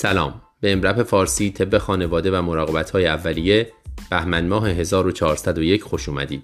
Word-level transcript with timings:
سلام. 0.00 0.42
به 0.60 0.72
امرپ 0.72 1.02
فارسی 1.02 1.50
طب 1.50 1.78
خانواده 1.78 2.38
و 2.38 2.42
مراقبت 2.42 2.90
های 2.90 3.06
اولیه 3.06 3.72
بهمن 4.10 4.46
ماه 4.46 4.68
1401 4.68 5.82
خوش 5.82 6.08
اومدید. 6.08 6.42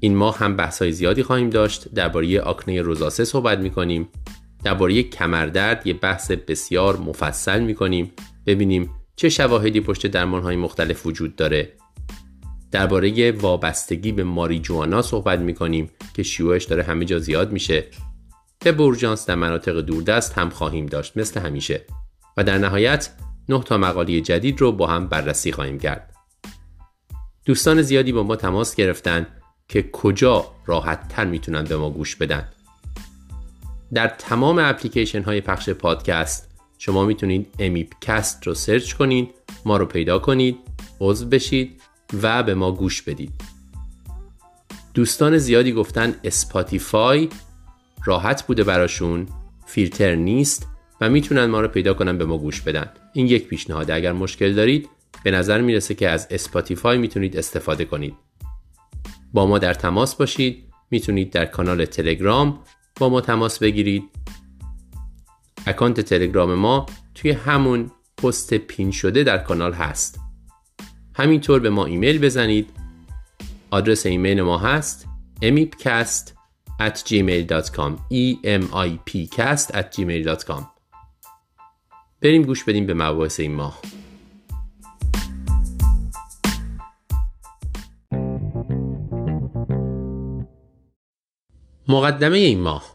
این 0.00 0.16
ماه 0.16 0.38
هم 0.38 0.56
بحث 0.56 0.82
های 0.82 0.92
زیادی 0.92 1.22
خواهیم 1.22 1.50
داشت. 1.50 1.94
درباره 1.94 2.40
آکنه 2.40 2.82
روزاسه 2.82 3.24
صحبت 3.24 3.58
می 3.58 3.70
کنیم 3.70 4.08
درباره 4.64 5.02
کمردرد 5.02 5.86
یه 5.86 5.94
بحث 5.94 6.30
بسیار 6.30 6.96
مفصل 6.96 7.60
می 7.60 7.74
کنیم 7.74 8.12
ببینیم 8.46 8.90
چه 9.16 9.28
شواهدی 9.28 9.80
پشت 9.80 10.06
درمان 10.06 10.42
های 10.42 10.56
مختلف 10.56 11.06
وجود 11.06 11.36
داره. 11.36 11.72
درباره 12.70 13.32
وابستگی 13.32 14.12
به 14.12 14.24
ماریجوانا 14.24 15.02
صحبت 15.02 15.38
می 15.38 15.54
کنیم 15.54 15.90
که 16.16 16.22
شیوعش 16.22 16.64
داره 16.64 16.82
همه 16.82 17.04
جا 17.04 17.18
زیاد 17.18 17.52
میشه. 17.52 17.84
به 18.64 18.72
برجانس 18.72 19.26
در 19.26 19.34
مناطق 19.34 19.80
دوردست 19.80 20.32
هم 20.38 20.50
خواهیم 20.50 20.86
داشت 20.86 21.16
مثل 21.16 21.40
همیشه. 21.40 21.84
و 22.36 22.44
در 22.44 22.58
نهایت 22.58 23.10
نه 23.48 23.62
تا 23.62 23.78
مقاله 23.78 24.20
جدید 24.20 24.60
رو 24.60 24.72
با 24.72 24.86
هم 24.86 25.08
بررسی 25.08 25.52
خواهیم 25.52 25.78
کرد. 25.78 26.14
دوستان 27.44 27.82
زیادی 27.82 28.12
با 28.12 28.22
ما 28.22 28.36
تماس 28.36 28.74
گرفتن 28.74 29.26
که 29.68 29.90
کجا 29.92 30.46
راحت 30.66 31.08
تر 31.08 31.24
می‌تونن 31.24 31.64
به 31.64 31.76
ما 31.76 31.90
گوش 31.90 32.16
بدن. 32.16 32.48
در 33.94 34.08
تمام 34.08 34.58
اپلیکیشن 34.58 35.22
های 35.22 35.40
پخش 35.40 35.68
پادکست 35.68 36.50
شما 36.78 37.04
می‌تونید 37.04 37.54
امیپکست 37.58 38.46
رو 38.46 38.54
search 38.54 38.92
کنید 38.92 39.30
ما 39.64 39.76
رو 39.76 39.86
پیدا 39.86 40.18
کنید 40.18 40.58
عضو 41.00 41.26
بشید 41.26 41.82
و 42.22 42.42
به 42.42 42.54
ما 42.54 42.72
گوش 42.72 43.02
بدید. 43.02 43.32
دوستان 44.94 45.38
زیادی 45.38 45.72
گفتن 45.72 46.14
اسپاتیفای 46.24 47.28
راحت 48.04 48.46
بوده 48.46 48.64
براشون 48.64 49.26
فیلتر 49.66 50.14
نیست 50.14 50.68
می‌تونن 51.08 51.44
ما 51.44 51.60
رو 51.60 51.68
پیدا 51.68 51.94
کنن 51.94 52.18
به 52.18 52.24
ما 52.24 52.38
گوش 52.38 52.60
بدن. 52.60 52.90
این 53.12 53.26
یک 53.26 53.48
پیشنهاده 53.48 53.94
اگر 53.94 54.12
مشکل 54.12 54.54
دارید 54.54 54.88
به 55.24 55.30
نظر 55.30 55.60
می‌رسه 55.60 55.94
که 55.94 56.08
از 56.08 56.26
اسپاتیفای 56.30 56.98
می‌تونید 56.98 57.36
استفاده 57.36 57.84
کنید. 57.84 58.14
با 59.32 59.46
ما 59.46 59.58
در 59.58 59.74
تماس 59.74 60.14
باشید. 60.14 60.64
می‌تونید 60.90 61.30
در 61.30 61.44
کانال 61.44 61.84
تلگرام 61.84 62.58
با 63.00 63.08
ما 63.08 63.20
تماس 63.20 63.58
بگیرید. 63.58 64.02
اکانت 65.66 66.00
تلگرام 66.00 66.54
ما 66.54 66.86
توی 67.14 67.30
همون 67.30 67.90
پست 68.16 68.54
پین 68.54 68.90
شده 68.90 69.22
در 69.22 69.38
کانال 69.38 69.72
هست. 69.72 70.20
همینطور 71.14 71.60
به 71.60 71.70
ما 71.70 71.84
ایمیل 71.84 72.18
بزنید. 72.18 72.70
آدرس 73.70 74.06
ایمیل 74.06 74.42
ما 74.42 74.58
هست 74.58 75.06
emipcast 75.42 76.32
at 76.80 76.96
gmail.com 77.08 77.92
e 78.10 78.24
m 78.44 78.64
i 78.72 78.98
p 79.08 79.26
cast 79.36 79.70
at 79.74 79.86
gmail.com 79.94 80.73
بریم 82.24 82.42
گوش 82.42 82.64
بدیم 82.64 82.86
به 82.86 82.94
مباحث 82.94 83.40
این 83.40 83.54
ماه 83.54 83.80
مقدمه 91.88 92.38
این 92.38 92.60
ماه 92.60 92.94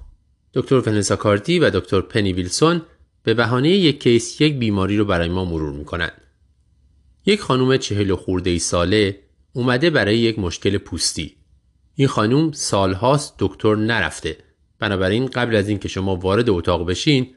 دکتر 0.54 0.76
ونسا 0.76 1.16
کارتی 1.16 1.60
و 1.60 1.70
دکتر 1.70 2.02
پنی 2.02 2.34
ویلسون 2.34 2.82
به 3.24 3.34
بهانه 3.34 3.70
یک 3.70 4.04
کیس 4.04 4.42
یک 4.42 4.58
بیماری 4.58 4.98
رو 4.98 5.06
برای 5.06 5.30
ما 5.30 5.46
مرور 5.46 5.74
می‌کنن. 5.74 6.12
یک 7.26 7.42
خانم 7.42 7.78
چهل 7.78 8.12
و 8.12 8.16
خورده 8.16 8.50
ای 8.50 8.60
ساله 8.60 9.20
اومده 9.54 9.90
برای 9.90 10.18
یک 10.18 10.40
مشکل 10.40 10.78
پوستی. 10.78 11.36
این 11.96 12.08
خانم 12.08 12.52
سالهاست 12.52 13.36
دکتر 13.40 13.76
نرفته. 13.76 14.38
بنابراین 14.80 15.26
قبل 15.26 15.56
از 15.56 15.70
اینکه 15.70 15.88
شما 15.88 16.16
وارد 16.16 16.50
اتاق 16.50 16.86
بشین 16.86 17.36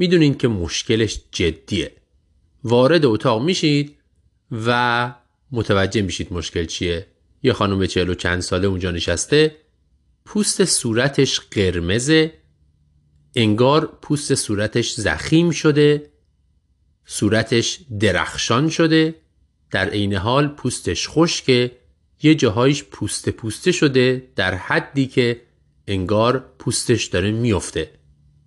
می‌دونین 0.00 0.34
که 0.34 0.48
مشکلش 0.48 1.20
جدیه. 1.32 1.92
وارد 2.64 3.04
اتاق 3.04 3.42
میشید 3.42 3.96
و 4.52 5.14
متوجه 5.52 6.02
میشید 6.02 6.32
مشکل 6.32 6.64
چیه. 6.64 7.06
یه 7.42 7.52
خانم 7.52 7.86
چهل 7.86 8.08
و 8.08 8.14
چند 8.14 8.40
ساله 8.40 8.66
اونجا 8.68 8.90
نشسته 8.90 9.56
پوست 10.24 10.64
صورتش 10.64 11.40
قرمزه 11.40 12.32
انگار 13.36 13.98
پوست 14.02 14.34
صورتش 14.34 14.92
زخیم 14.92 15.50
شده 15.50 16.10
صورتش 17.04 17.78
درخشان 18.00 18.68
شده 18.68 19.14
در 19.70 19.88
عین 19.88 20.14
حال 20.14 20.48
پوستش 20.48 21.08
خشکه 21.08 21.70
یه 22.22 22.34
جاهایش 22.34 22.84
پوست 22.84 23.28
پوسته 23.28 23.72
شده 23.72 24.28
در 24.36 24.54
حدی 24.54 25.06
که 25.06 25.40
انگار 25.86 26.52
پوستش 26.58 27.04
داره 27.04 27.30
میفته 27.30 27.99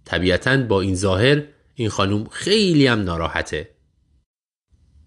طبیعتا 0.06 0.58
با 0.58 0.82
این 0.82 0.96
ظاهر 0.96 1.44
این 1.76 1.90
خانوم 1.90 2.28
خیلی 2.32 2.88
هم 2.88 3.04
ناراحته. 3.04 3.70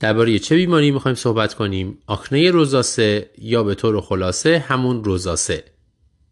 درباره 0.01 0.39
چه 0.39 0.57
بیماری 0.57 0.91
می‌خوایم 0.91 1.15
صحبت 1.15 1.55
کنیم؟ 1.55 1.99
آکنه 2.07 2.51
روزاسه 2.51 3.31
یا 3.39 3.63
به 3.63 3.75
طور 3.75 4.01
خلاصه 4.01 4.59
همون 4.59 5.05
روزاسه 5.05 5.65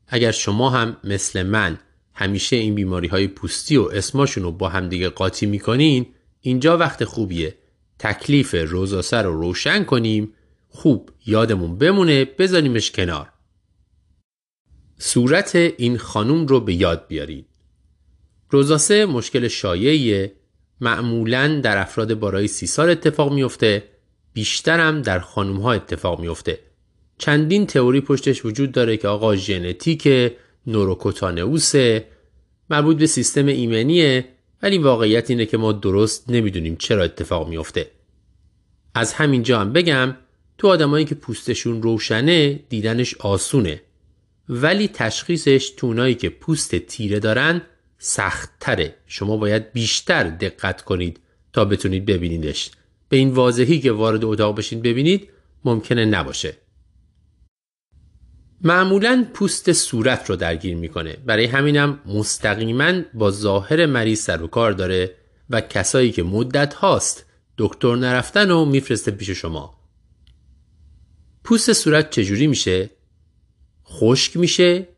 اگر 0.06 0.30
شما 0.30 0.70
هم 0.70 0.96
مثل 1.04 1.42
من 1.42 1.78
همیشه 2.14 2.56
این 2.56 2.74
بیماری 2.74 3.08
های 3.08 3.28
پوستی 3.28 3.76
و 3.76 3.82
اسماشون 3.82 4.42
رو 4.42 4.52
با 4.52 4.68
همدیگه 4.68 5.08
قاطی 5.08 5.46
می‌کنین 5.46 6.06
اینجا 6.40 6.78
وقت 6.78 7.04
خوبیه. 7.04 7.54
تکلیف 7.98 8.54
روزاسه 8.54 9.16
رو 9.16 9.40
روشن 9.40 9.84
کنیم. 9.84 10.34
خوب 10.68 11.10
یادمون 11.26 11.78
بمونه 11.78 12.24
بذاریمش 12.24 12.90
کنار. 12.90 13.32
صورت 14.98 15.54
این 15.54 15.98
خانوم 15.98 16.46
رو 16.46 16.60
به 16.60 16.74
یاد 16.74 17.06
بیارید. 17.08 17.46
روزاسه 18.54 19.06
مشکل 19.06 19.48
شایعیه. 19.48 20.32
معمولا 20.80 21.60
در 21.60 21.78
افراد 21.78 22.14
بالای 22.14 22.48
سی 22.48 22.66
سال 22.66 22.90
اتفاق 22.90 23.32
میفته. 23.32 23.84
بیشترم 24.32 25.02
در 25.02 25.18
خانوم 25.18 25.56
ها 25.56 25.72
اتفاق 25.72 26.20
میفته. 26.20 26.58
چندین 27.18 27.66
تئوری 27.66 28.00
پشتش 28.00 28.44
وجود 28.44 28.72
داره 28.72 28.96
که 28.96 29.08
آقا 29.08 29.36
ژنتیک 29.36 30.32
نوروکوتانئوسه 30.66 32.06
مربوط 32.70 32.96
به 32.96 33.06
سیستم 33.06 33.46
ایمنیه 33.46 34.24
ولی 34.62 34.78
واقعیت 34.78 35.30
اینه 35.30 35.46
که 35.46 35.56
ما 35.56 35.72
درست 35.72 36.30
نمی‌دونیم 36.30 36.76
چرا 36.76 37.02
اتفاق 37.02 37.48
میافته 37.48 37.90
از 38.94 39.12
همینجا 39.12 39.60
هم 39.60 39.72
بگم 39.72 40.16
تو 40.58 40.68
آدمایی 40.68 41.04
که 41.04 41.14
پوستشون 41.14 41.82
روشنه 41.82 42.60
دیدنش 42.68 43.14
آسونه. 43.14 43.80
ولی 44.48 44.88
تشخیصش 44.88 45.72
تو 45.76 46.12
که 46.12 46.28
پوست 46.28 46.74
تیره 46.74 47.18
دارن 47.18 47.62
سخت 48.06 48.50
تره 48.60 48.94
شما 49.06 49.36
باید 49.36 49.72
بیشتر 49.72 50.24
دقت 50.24 50.82
کنید 50.82 51.20
تا 51.52 51.64
بتونید 51.64 52.04
ببینیدش. 52.04 52.70
به 53.08 53.16
این 53.16 53.30
واضحی 53.30 53.80
که 53.80 53.92
وارد 53.92 54.24
اتاق 54.24 54.56
بشین 54.56 54.82
ببینید 54.82 55.30
ممکنه 55.64 56.04
نباشه. 56.04 56.56
معمولا 58.60 59.26
پوست 59.34 59.72
صورت 59.72 60.30
رو 60.30 60.36
درگیر 60.36 60.76
می‌کنه. 60.76 61.16
برای 61.26 61.44
همینم 61.44 62.00
مستقیما 62.06 63.02
با 63.14 63.30
ظاهر 63.30 63.86
مریض 63.86 64.20
سر 64.20 64.42
و 64.42 64.46
کار 64.46 64.72
داره 64.72 65.14
و 65.50 65.60
کسایی 65.60 66.12
که 66.12 66.22
مدت 66.22 66.74
هاست 66.74 67.26
دکتر 67.58 67.96
نرفتن 67.96 68.50
و 68.50 68.64
میفرسته 68.64 69.10
پیش 69.10 69.30
شما. 69.30 69.78
پوست 71.44 71.72
صورت 71.72 72.10
چجوری 72.10 72.46
میشه؟ 72.46 72.90
خشک 73.86 74.36
میشه؟ 74.36 74.93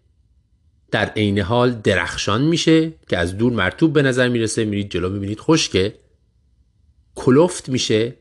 در 0.90 1.08
عین 1.08 1.38
حال 1.38 1.72
درخشان 1.72 2.42
میشه 2.42 2.92
که 3.08 3.18
از 3.18 3.36
دور 3.36 3.52
مرتوب 3.52 3.92
به 3.92 4.02
نظر 4.02 4.28
می‌رسه. 4.28 4.64
میرید 4.64 4.90
جلو 4.90 5.10
می‌بینید 5.10 5.40
خشکه. 5.40 5.94
کلفت 7.14 7.68
میشه. 7.68 8.14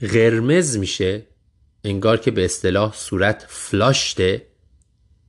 قرمز 0.00 0.76
میشه. 0.76 1.26
انگار 1.84 2.16
که 2.16 2.30
به 2.30 2.44
اصطلاح 2.44 2.94
صورت 2.94 3.46
فلاشته. 3.48 4.46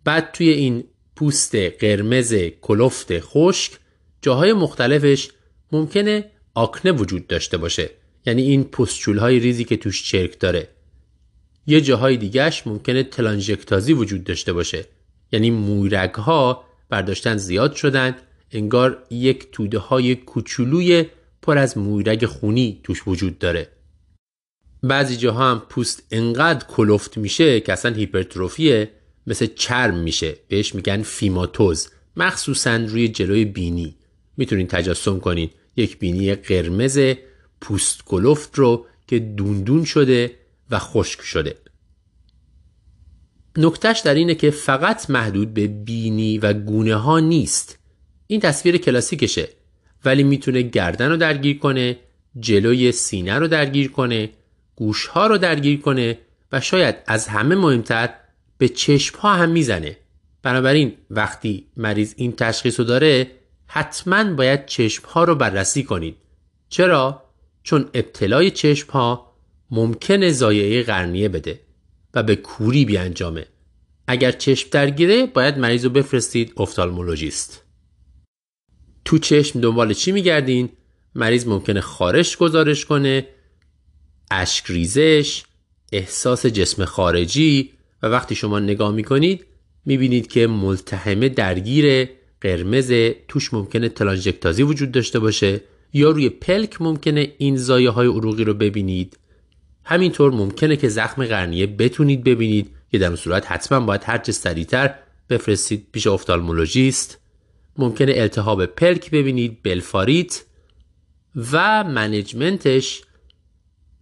بعد 0.04 0.32
توی 0.32 0.50
این 0.50 0.84
پوست 1.16 1.56
قرمز 1.56 2.36
کلفت 2.62 3.20
خشک 3.20 3.72
جاهای 4.22 4.54
مختلفش 4.54 5.30
ممکنه 5.72 6.32
آکنه 6.54 6.92
وجود 6.92 7.28
داشته 7.28 7.58
باشه. 7.58 7.90
یعنی 8.26 8.42
این 8.42 8.64
پستچول 8.64 9.18
های 9.18 9.40
ریزی 9.40 9.64
که 9.64 9.78
توش 9.78 10.12
چرک 10.12 10.40
داره. 10.40 10.70
یه 11.68 11.82
جاهای 11.82 12.18
دیگهش 12.18 12.64
ممکنه 12.68 13.04
تلانژکتازی 13.04 13.94
وجود 13.94 14.24
داشته 14.24 14.54
باشه. 14.54 14.86
یعنی 15.32 15.52
مویرگ 15.52 16.14
ها 16.14 16.64
برداشتن 16.90 17.38
زیاد 17.38 17.74
شدن 17.74 18.16
انگار 18.52 19.04
یک 19.10 19.48
توده 19.52 19.80
های 19.80 20.16
کوچولوی 20.16 21.06
پر 21.42 21.58
از 21.58 21.78
مویرگ 21.78 22.26
خونی 22.26 22.80
توش 22.84 23.08
وجود 23.08 23.40
داره. 23.40 23.68
بعضی 24.84 25.18
جاها 25.18 25.52
هم 25.52 25.62
پوست 25.70 26.04
انقدر 26.12 26.66
کلفت 26.68 27.18
میشه 27.18 27.60
که 27.60 27.74
اصلا 27.74 27.94
هیپرتروفیه 27.94 28.92
مثل 29.28 29.48
چرم 29.56 29.98
میشه. 29.98 30.36
بهش 30.48 30.76
میگن 30.76 31.02
فیماتوز 31.02 31.90
مخصوصا 32.18 32.76
روی 32.76 33.08
جلوی 33.08 33.46
بینی. 33.46 33.96
می‌تونین 34.38 34.68
تجسم 34.68 35.20
کنین. 35.20 35.50
یک 35.76 36.00
بینی 36.00 36.36
قرمز 36.36 37.00
پوست 37.62 38.06
کلفت 38.06 38.56
رو 38.56 38.86
که 39.08 39.20
دوندون 39.20 39.86
شده 39.86 40.32
و 40.72 40.80
خشک 40.80 41.22
شده. 41.22 41.56
نکتش 43.58 44.00
در 44.00 44.14
اینه 44.14 44.36
که 44.36 44.52
فقط 44.52 45.10
محدود 45.10 45.54
به 45.54 45.68
بینی 45.68 46.38
و 46.38 46.54
گونه 46.54 46.96
ها 46.96 47.20
نیست. 47.20 47.80
این 48.28 48.40
تصویر 48.40 48.78
کلاسیکشه 48.78 49.50
ولی 50.06 50.24
می‌تونه 50.24 50.62
گردن 50.62 51.10
رو 51.10 51.18
درگیر 51.18 51.60
کنه 51.60 51.98
جلوی 52.40 52.92
سینه 52.92 53.40
رو 53.40 53.48
درگیر 53.48 53.92
کنه 53.92 54.30
گوش 54.76 55.08
ها 55.08 55.28
رو 55.28 55.38
درگیر 55.38 55.82
کنه 55.82 56.18
و 56.52 56.60
شاید 56.62 56.96
از 57.08 57.28
همه 57.28 57.56
مهمتر 57.56 58.10
به 58.58 58.70
چشم 58.70 59.20
ها 59.20 59.36
هم 59.36 59.50
می‌زنه. 59.50 59.98
بنابراین 60.44 60.94
وقتی 61.10 61.68
مریض 61.78 62.14
این 62.18 62.32
تشخیص 62.32 62.80
رو 62.80 62.86
داره 62.86 63.32
حتما 63.68 64.34
باید 64.34 64.66
چشم 64.66 65.08
ها 65.08 65.24
رو 65.24 65.36
بررسی 65.36 65.84
کنید. 65.84 66.16
چرا؟ 66.70 67.24
چون 67.64 67.90
ابتلای 67.94 68.52
چشم 68.52 68.92
ها 68.92 69.34
ممکنه 69.72 70.32
زایعه 70.32 70.84
قرنیه 70.84 71.30
بده. 71.30 71.67
و 72.18 72.24
به 72.24 72.36
کوری 72.36 72.86
بیانجامه. 72.86 73.46
اگر 74.08 74.32
چشم 74.32 74.70
درگیره 74.72 75.26
باید 75.26 75.58
مریض 75.58 75.84
رو 75.84 75.90
بفرستید 75.90 76.54
افتالمولوژیست. 76.58 77.64
تو 79.06 79.18
چشم 79.18 79.62
دنبال 79.62 79.94
چی 79.94 80.12
میگردین؟ 80.12 80.70
مریض 81.16 81.48
ممکنه 81.48 81.82
خارش 81.82 82.38
گزارش 82.38 82.86
کنه 82.86 83.28
اشک 84.32 84.66
ریزش 84.68 85.44
احساس 85.92 86.46
جسم 86.46 86.86
خارجی 86.86 87.72
و 88.04 88.08
وقتی 88.08 88.36
شما 88.36 88.60
نگاه 88.60 88.92
می‌کنید 88.92 89.46
می‌بینید 89.86 90.28
که 90.28 90.48
ملتهمه 90.48 91.30
درگیر 91.30 92.10
قرمز 92.42 92.92
توش 93.28 93.54
ممکنه 93.54 93.90
تلانژکتازی 93.90 94.64
وجود 94.64 94.92
داشته 94.92 95.20
باشه 95.20 95.62
یا 95.94 96.10
روی 96.10 96.30
پلک 96.30 96.82
ممکنه 96.82 97.34
این 97.38 97.58
زایه 97.58 97.90
های 97.90 98.08
عروقی 98.08 98.44
رو 98.44 98.54
ببینید. 98.54 99.18
همینطور 99.88 100.32
ممکنه 100.32 100.76
که 100.76 100.90
زخم 100.90 101.26
قرنیه 101.26 101.68
بتونید 101.68 102.24
ببینید. 102.24 102.72
که 102.92 102.98
در 102.98 103.08
اون 103.08 103.16
صورت 103.16 103.52
حتما 103.52 103.80
باید 103.80 104.02
هرچه 104.06 104.32
سریعتر 104.32 104.96
بفرستید. 105.30 105.88
پیش 105.92 106.08
افتالمولوژیست. 106.08 107.20
ممکنه 107.78 108.14
التهاب 108.16 108.66
پلک 108.66 109.12
ببینید 109.12 109.64
بلفاریت. 109.64 110.44
و 111.52 111.84
منیجمنتش 111.84 113.02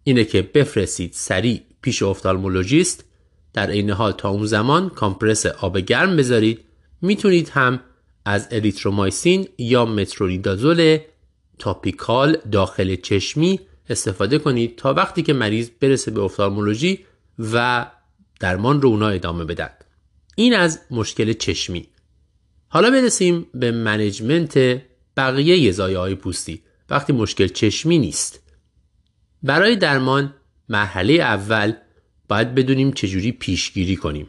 اینه 0.03 0.23
که 0.23 0.41
بفرستید 0.41 1.13
سریع 1.13 1.61
پیش 1.81 2.03
افتالمولوژیست. 2.03 3.05
در 3.53 3.69
این 3.69 3.89
حال 3.89 4.11
تا 4.11 4.29
اون 4.29 4.45
زمان 4.45 4.89
compress 4.89 5.45
آب 5.45 5.77
گرم 5.77 6.17
بذارید. 6.17 6.59
می‌تونید 7.01 7.49
هم 7.49 7.79
از 8.25 8.47
erythromycin 8.51 9.47
یا 9.57 9.85
metronidazole 9.85 10.99
topical 11.59 12.37
داخل 12.51 12.95
چشمی 12.95 13.59
استفاده 13.89 14.39
کنید 14.39 14.75
تا 14.75 14.93
وقتی 14.93 15.23
که 15.23 15.33
مریض 15.33 15.69
برسه 15.79 16.11
به 16.11 16.21
ophthalmology 16.21 17.05
و 17.39 17.85
درمان 18.39 18.81
رو 18.81 18.89
اونا 18.89 19.09
ادامه 19.09 19.43
بدن 19.43 19.69
این 20.35 20.53
از 20.53 20.79
مشکل 20.91 21.33
چشمی. 21.33 21.87
حالا 22.67 22.91
برسیم 22.91 23.47
به 23.53 23.71
management 23.71 24.81
بقیه 25.17 25.71
ضایعه 25.71 25.97
های 25.97 26.15
پوستی. 26.15 26.61
وقتی 26.89 27.13
مشکل 27.13 27.47
چشمی 27.47 27.97
نیست. 27.97 28.39
برای 29.43 29.75
درمان 29.75 30.33
مرحله 30.69 31.13
اول 31.13 31.73
باید 32.29 32.55
بدونیم 32.55 32.91
چجوری 32.91 33.31
پیشگیری 33.31 33.95
کنیم. 33.95 34.27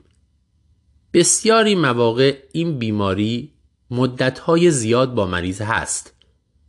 بسیاری 1.12 1.74
مواقع 1.74 2.38
این 2.52 2.78
بیماری 2.78 3.52
مدتهای 3.90 4.70
زیاد 4.70 5.14
با 5.14 5.26
مریض 5.26 5.60
هست. 5.60 6.14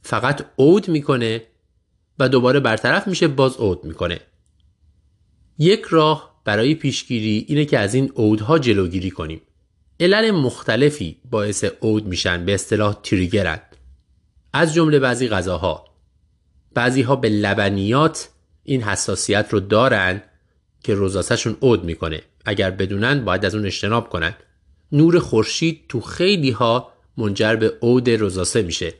فقط 0.01 0.45
عود 0.57 0.87
می‌کنه 0.87 1.43
و 2.19 2.29
دوباره 2.29 2.59
برطرف 2.59 3.07
میشه 3.07 3.27
باز 3.27 3.57
عود 3.57 3.83
می‌کنه. 3.83 4.19
یک 5.57 5.81
راه 5.89 6.41
برای 6.45 6.75
پیشگیری 6.75 7.45
اینه 7.47 7.65
که 7.65 7.79
از 7.79 7.93
این 7.93 8.11
عودها 8.15 8.59
جلوگیری 8.59 9.11
کنیم. 9.11 9.41
علل 9.99 10.31
مختلفی 10.31 11.17
باعث 11.31 11.63
عود 11.63 12.05
میشن 12.05 12.45
به 12.45 12.53
اصطلاح 12.53 12.99
تریگرند. 13.03 13.75
از 14.53 14.73
جمله 14.73 14.99
بعضی 14.99 15.27
غذاها. 15.27 15.85
بعضی 16.73 17.01
ها 17.01 17.15
به 17.15 17.29
لبنیات 17.29 18.29
این 18.63 18.83
حساسیت 18.83 19.47
رو 19.51 19.59
دارن 19.59 20.21
که 20.83 20.93
روزاسهشون 20.93 21.57
عود 21.61 21.83
می‌کنه. 21.83 22.21
اگر 22.45 22.71
بدونن 22.71 23.25
باید 23.25 23.45
از 23.45 23.55
اون 23.55 23.65
اجتناب 23.65 24.09
کنن. 24.09 24.33
نور 24.91 25.19
خورشید 25.19 25.85
تو 25.89 26.01
خیلی 26.01 26.51
ها 26.51 26.93
منجر 27.17 27.55
به 27.55 27.73
عود 27.81 28.09
روزاسه 28.09 28.61
میشه. 28.61 28.93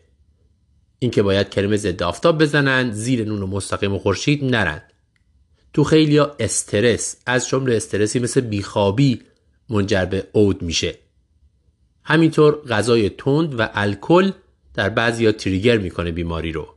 اینکه 0.99 1.21
باید 1.23 1.49
کرم 1.49 1.75
ضد 1.75 2.03
آفتاب 2.03 2.41
بزنن 2.41 2.91
زیر 2.91 3.25
نور 3.25 3.45
مستقیم 3.45 3.97
خورشید 3.97 4.45
نرن. 4.45 4.81
تو 5.73 5.83
خیلی 5.83 6.17
ها 6.17 6.35
استرس 6.39 7.15
از 7.25 7.47
جمله 7.47 7.75
استرسی 7.75 8.19
مثل 8.19 8.41
بیخوابی 8.41 9.21
منجر 9.69 10.05
به 10.05 10.27
عود 10.33 10.61
میشه. 10.61 10.95
همینطور 12.03 12.61
غذای 12.61 13.09
تند 13.09 13.59
و 13.59 13.69
الکل 13.73 14.31
در 14.73 14.89
بعضی 14.89 15.25
ها 15.25 15.31
تریگر 15.31 15.77
می‌کنه 15.77 16.11
بیماری 16.11 16.51
رو. 16.51 16.67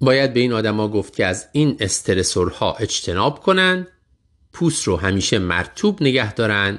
باید 0.00 0.32
به 0.32 0.40
این 0.40 0.52
آدما 0.52 0.88
گفت 0.88 1.16
که 1.16 1.26
از 1.26 1.48
این 1.52 1.76
استرسورها 1.80 2.72
اجتناب 2.74 3.40
کنن 3.40 3.86
پوست 4.52 4.84
رو 4.84 4.96
همیشه 4.96 5.38
مرتوب 5.38 6.02
نگه 6.02 6.34
دارن 6.34 6.78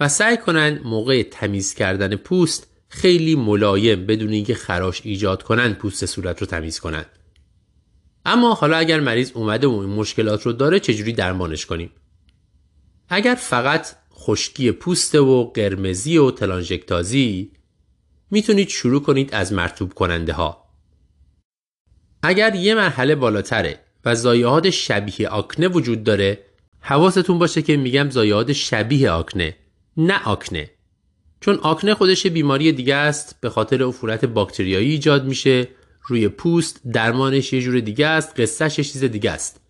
و 0.00 0.08
سعی 0.08 0.36
کنن 0.36 0.78
موقع 0.84 1.22
تمیز 1.22 1.74
کردن 1.74 2.16
پوست 2.16 2.66
خیلی 2.88 3.34
ملایم 3.34 4.06
بدون 4.06 4.32
اینکه 4.32 4.54
خراش 4.54 5.00
ایجاد 5.04 5.42
کنن 5.42 5.74
پوست 5.74 6.06
صورت 6.06 6.40
رو 6.40 6.46
تمیز 6.46 6.80
کنن 6.80 7.04
اما 8.26 8.54
حالا 8.54 8.76
اگر 8.76 9.00
مریض 9.00 9.30
اومده 9.34 9.66
و 9.66 9.72
این 9.72 9.90
مشکلات 9.90 10.42
رو 10.42 10.52
داره 10.52 10.80
چجوری 10.80 11.12
درمانش 11.12 11.66
کنیم؟ 11.66 11.90
اگر 13.08 13.34
فقط 13.34 13.86
خشکی 14.14 14.72
پوست 14.72 15.14
و 15.14 15.44
قرمزی 15.54 16.18
و 16.18 16.30
تلانژکتازی 16.30 17.52
می‌تونید 18.30 18.68
شروع 18.68 19.02
کنید 19.02 19.34
از 19.34 19.52
مرتوب 19.52 19.94
کننده 19.94 20.32
ها 20.32 20.68
اگر 22.22 22.54
یه 22.54 22.74
مرحله 22.74 23.14
بالاتره 23.14 23.80
و 24.04 24.14
زایعات 24.14 24.70
شبیه 24.70 25.28
آکنه 25.28 25.68
وجود 25.68 26.04
داره 26.04 26.44
حواستون 26.80 27.38
باشه 27.38 27.62
که 27.62 27.76
میگم 27.76 28.10
زایعات 28.10 28.52
شبیه 28.52 29.10
آکنه 29.10 29.56
نه 29.96 30.24
آکنه. 30.24 30.70
چون 31.40 31.54
آکنه 31.62 31.94
خودش 31.94 32.26
بیماری 32.26 32.72
دیگه 32.72 32.94
است 32.94 33.36
به 33.40 33.50
خاطر 33.50 33.82
عفونت 33.82 34.24
باکتریایی 34.24 34.90
ایجاد 34.90 35.24
میشه. 35.24 35.68
روی 36.02 36.28
پوست 36.28 36.80
درمانش 36.92 37.52
یه 37.52 37.60
جور 37.60 37.80
دیگه 37.80 38.06
است 38.06 38.40
قصهش 38.40 38.78
یه 38.78 38.84
چیز 38.84 39.04
دیگه 39.04 39.30
است. 39.30 39.60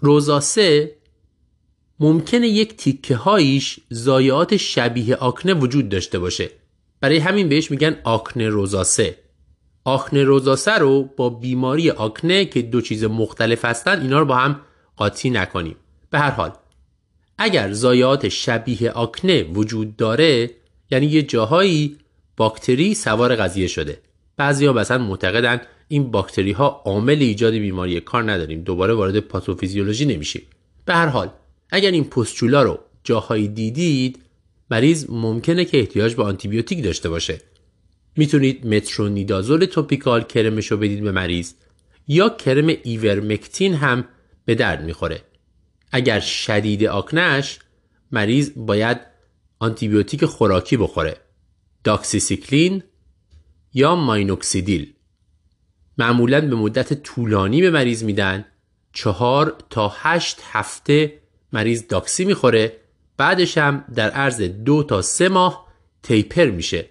روزاسه 0.00 0.96
ممکنه 2.00 2.48
یک 2.48 2.76
تیکه 2.76 3.16
هایش 3.16 3.80
زایعات 3.90 4.56
شبیه 4.56 5.16
آکنه 5.16 5.54
وجود 5.54 5.88
داشته 5.88 6.18
باشه. 6.18 6.50
برای 7.00 7.18
همین 7.18 7.48
بهش 7.48 7.70
میگن 7.70 7.96
آکنه 8.04 8.48
روزاسه 8.48 9.18
آکنه 9.84 10.24
روزاسه 10.24 10.72
رو 10.72 11.02
با 11.16 11.30
بیماری 11.30 11.90
آکنه 11.90 12.44
که 12.44 12.62
دو 12.62 12.80
چیز 12.80 13.04
مختلف 13.04 13.64
هستن 13.64 14.00
اینا 14.00 14.18
رو 14.18 14.24
با 14.24 14.36
هم 14.36 14.60
قاطی 14.96 15.30
نکنیم. 15.30 15.76
به 16.10 16.18
هر 16.18 16.30
حال 16.30 16.52
اگر 17.38 17.72
زایات 17.72 18.28
شبیه 18.28 18.90
آکنه 18.90 19.42
وجود 19.42 19.96
داره 19.96 20.50
یعنی 20.90 21.06
یه 21.06 21.22
جاهایی 21.22 21.96
باکتری 22.36 22.94
سوار 22.94 23.36
قضیه 23.36 23.66
شده. 23.66 23.98
بعضیا 24.36 24.72
مثلا 24.72 24.98
معتقدن 24.98 25.60
این 25.88 26.10
باکتری 26.10 26.52
ها 26.52 26.82
عامل 26.84 27.20
ایجاد 27.20 27.52
بیماری 27.52 28.00
کار 28.00 28.32
نداریم 28.32 28.60
دوباره 28.60 28.94
وارد 28.94 29.20
pathophysiology 29.20 30.04
نمیشیم. 30.04 30.42
به 30.84 30.94
هر 30.94 31.06
حال 31.06 31.30
اگر 31.70 31.90
این 31.90 32.04
pustule 32.04 32.55
ها 32.55 32.62
رو 32.62 32.78
جاهایی 33.04 33.48
دیدید 33.48 34.18
مریض 34.70 35.06
ممکنه 35.08 35.64
که 35.64 35.78
احتیاج 35.78 36.14
به 36.14 36.22
آنتی‌بیوتیک 36.22 36.84
داشته 36.84 37.08
باشه. 37.08 37.40
می‌تونید 38.16 38.66
metronidazole 38.66 39.64
topical 39.64 40.22
کرمش 40.22 40.66
رو 40.66 40.76
بدید 40.76 41.02
به 41.02 41.12
مریض 41.12 41.52
یا 42.08 42.28
کرم 42.28 42.66
ivermectin 42.82 43.74
هم 43.74 44.04
به 44.44 44.54
درد 44.54 44.84
می‌خوره. 44.84 45.22
اگر 45.92 46.20
شدیده 46.20 46.84
آکنه‌ش 46.84 47.58
مریض 48.12 48.50
باید 48.56 49.00
آنتی‌بیوتیک 49.58 50.24
خوراکی 50.24 50.76
بخوره 50.76 51.16
doxycycline 51.84 52.82
یا 53.74 53.94
minoxidil. 53.94 54.92
معمولا 55.98 56.40
به 56.40 56.56
مدت 56.56 57.02
طولانی 57.02 57.60
به 57.60 57.70
مریض 57.70 58.04
میدن 58.04 58.44
چهار 58.92 59.56
تا 59.70 59.92
هشت 59.96 60.40
هفته 60.52 61.18
مریض 61.52 61.86
doxy 61.86 62.24
می‌خوره 62.24 62.80
بعدش 63.16 63.58
هم 63.58 63.84
در 63.94 64.10
عرض 64.10 64.40
دو 64.40 64.82
تا 64.82 65.02
سه 65.02 65.28
ماه 65.28 65.66
taper 66.02 66.50
میشه. 66.50 66.90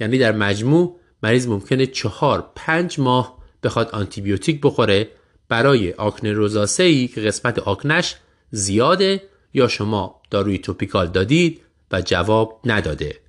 یعنی 0.00 0.18
در 0.18 0.32
مجموع 0.32 1.00
مریض 1.22 1.46
ممکنه 1.46 1.86
چهار 1.86 2.52
پنج 2.54 3.00
ماه 3.00 3.38
بخواد 3.62 3.90
آنتی‌بیوتیک 3.90 4.60
بخوره. 4.62 5.08
برای 5.48 5.92
آکنه 5.92 6.58
ای 6.78 7.08
که 7.08 7.20
قسمت 7.20 7.58
آکنه‌ش 7.58 8.16
زیاده 8.50 9.22
یا 9.54 9.68
شما 9.68 10.22
داروی 10.30 10.58
topical 10.58 11.06
دادید 11.06 11.60
و 11.92 12.00
جواب 12.00 12.60
نداده. 12.64 13.20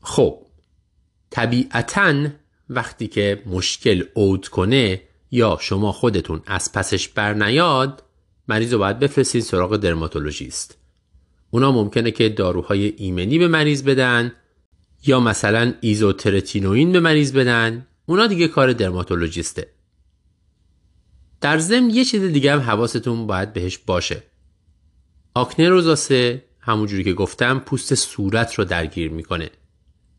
خب 0.00 0.42
طبیعتا 1.30 2.26
وقتی 2.70 3.06
که 3.06 3.42
مشکل 3.46 4.04
اود 4.14 4.48
کنه 4.48 5.02
یا 5.30 5.58
شما 5.60 5.92
خودتون 5.92 6.42
از 6.46 6.72
پسش 6.72 7.08
بر 7.08 7.34
نیاد 7.34 8.02
مریض 8.48 8.72
رو 8.72 8.78
باید 8.78 8.98
بفرستید 8.98 9.42
سراغ 9.42 9.76
dermatologist. 9.76 10.78
اونا 11.50 11.72
ممکنه 11.72 12.10
که 12.10 12.28
داروهای 12.28 12.94
ایمنی 12.96 13.38
به 13.38 13.48
مریض 13.48 13.82
بدن 13.82 14.32
یا 15.06 15.20
مثلا 15.20 15.74
isotretinoin 15.80 16.92
به 16.92 17.00
مریض 17.00 17.32
بدن. 17.32 17.86
اونا 18.06 18.26
دیگه 18.26 18.48
کار 18.48 18.72
dermatologist 18.72 19.63
ه. 19.63 19.77
در 21.40 21.58
ضمن 21.58 21.90
یه 21.90 22.04
چیز 22.04 22.22
دیگه 22.22 22.52
هم 22.52 22.60
حواستون 22.60 23.26
باید 23.26 23.52
بهش 23.52 23.78
باشه. 23.78 24.22
آکنه 25.34 25.68
روزاسه 25.68 26.44
همونجوری 26.60 27.04
که 27.04 27.12
گفتم 27.12 27.58
پوست 27.58 27.94
صورت 27.94 28.54
رو 28.54 28.64
درگیر 28.64 29.10
می‌کنه. 29.10 29.50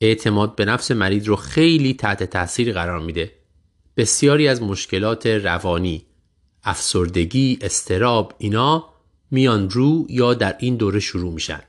اعتماد 0.01 0.55
به 0.55 0.65
نفس 0.65 0.91
مریض 0.91 1.27
رو 1.27 1.35
خیلی 1.35 1.93
تحت 1.93 2.23
تاثیر 2.23 2.73
قرار 2.73 2.99
میده. 2.99 3.31
بسیاری 3.97 4.47
از 4.47 4.61
مشکلات 4.61 5.25
روانی 5.27 6.05
افسردگی 6.63 7.59
استراب 7.61 8.33
اینا 8.37 8.85
میان 9.31 9.69
رو 9.69 10.05
یا 10.09 10.33
در 10.33 10.55
این 10.59 10.75
دوره 10.75 10.99
شروع 10.99 11.33
میشن. 11.33 11.61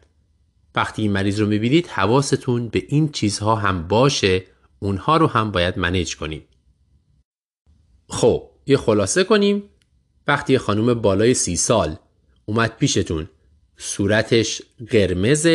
وقتی 0.74 1.02
این 1.02 1.12
مریض 1.12 1.40
رو 1.40 1.46
می‌بینید 1.46 1.86
حواستون 1.86 2.68
به 2.68 2.84
این 2.88 3.08
چیزها 3.12 3.56
هم 3.56 3.88
باشه 3.88 4.44
اونها 4.78 5.16
رو 5.16 5.26
هم 5.26 5.50
باید 5.50 5.78
منیج 5.78 6.16
کنیم 6.16 6.42
خب 8.08 8.49
یه 8.70 8.76
خلاصه 8.76 9.24
کنیم. 9.24 9.62
وقتی 10.26 10.58
خانم 10.58 10.94
بالای 10.94 11.34
سی 11.34 11.56
سال 11.56 11.96
اومد 12.44 12.76
پیشتون 12.76 13.28
صورتش 13.76 14.62
قرمز 14.90 15.48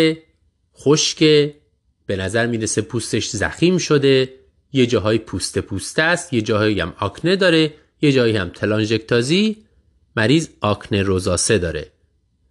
خشک 0.78 1.20
به 2.06 2.16
نظر 2.16 2.48
می‌رسه 2.48 2.82
پوستش 2.82 3.30
زخیم 3.30 3.78
شده 3.78 4.34
یه 4.74 4.86
جاهای 4.86 5.18
پوست 5.18 5.60
پوسته 5.60 6.02
است 6.02 6.34
یه 6.34 6.42
جاهایی 6.42 6.80
هم 6.80 6.94
آکنه 7.00 7.36
داره 7.36 7.74
یه 8.02 8.12
جایی 8.12 8.38
هم 8.38 8.50
تلانژکتازی 8.50 9.58
مریض 10.16 10.48
آکنه 10.62 11.04
روزاسه 11.04 11.58
داره. 11.58 11.92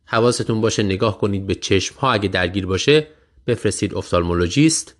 حواستون 0.04 0.60
باشه 0.60 0.82
نگاه 0.82 1.18
کنید 1.18 1.46
به 1.46 1.54
چشم 1.54 1.94
ها 1.98 2.12
اگه 2.12 2.28
درگیر 2.28 2.66
باشه 2.66 3.06
بفرستید 3.46 3.94
افتالمولوژیست. 3.94 4.94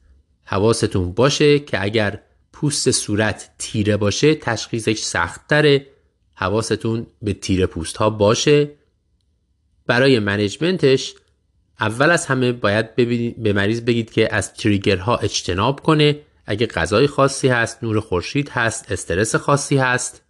حواستون 0.44 1.12
باشه 1.12 1.58
که 1.58 1.82
اگر 1.82 2.20
پوست 2.54 2.90
صورت 2.90 3.50
تیره 3.58 3.96
باشه 3.96 4.34
تشخیصش 4.34 4.98
سختتره 4.98 5.86
حواستون 6.34 7.06
به 7.22 7.32
تیره 7.32 7.66
پوست 7.66 7.96
ها 7.96 8.10
باشه. 8.10 8.70
برای 9.86 10.18
منیجمنتش 10.18 11.14
اول 11.80 12.10
از 12.10 12.26
همه 12.26 12.52
باید 12.52 12.96
به 13.42 13.52
مریض 13.52 13.80
بگید 13.80 14.12
که 14.12 14.34
از 14.34 14.54
تریگرها 14.54 15.16
اجتناب 15.16 15.80
کنه. 15.80 16.20
اگه 16.46 16.66
غذای 16.66 17.06
خاصی 17.06 17.48
هست 17.48 17.84
نور 17.84 18.00
خورشید 18.00 18.48
هست 18.48 18.92
استرس 18.92 19.34
خاصی 19.34 19.76
هست. 19.76 20.22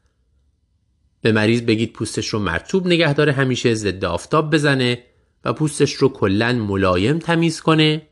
به 1.21 1.33
مریض 1.33 1.63
بگید 1.63 1.93
پوستش 1.93 2.29
رو 2.29 2.39
مرتوب 2.39 2.87
نگه 2.87 3.15
داره 3.15 3.33
همیشه 3.33 3.75
ضد 3.75 4.05
آفتاب 4.05 4.55
بزنه 4.55 5.03
و 5.45 5.53
پوستش 5.53 5.93
رو 5.93 6.09
کلا 6.09 6.53
ملایم 6.53 7.19
تمیز 7.19 7.61
کنه. 7.61 8.03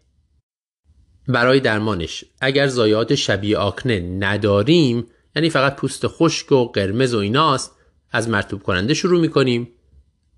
برای 1.28 1.60
درمانش. 1.60 2.24
اگر 2.40 2.66
ضایعات 2.66 3.14
شبیه 3.14 3.58
آکنه 3.58 4.00
نداریم 4.00 5.06
یعنی 5.36 5.50
فقط 5.50 5.76
پوست 5.76 6.06
خشک 6.06 6.52
و 6.52 6.64
قرمز 6.64 7.14
و 7.14 7.18
ایناست 7.18 7.72
از 8.10 8.28
مرطوب 8.28 8.62
کننده 8.62 8.94
شروع 8.94 9.20
می‌کنیم. 9.20 9.68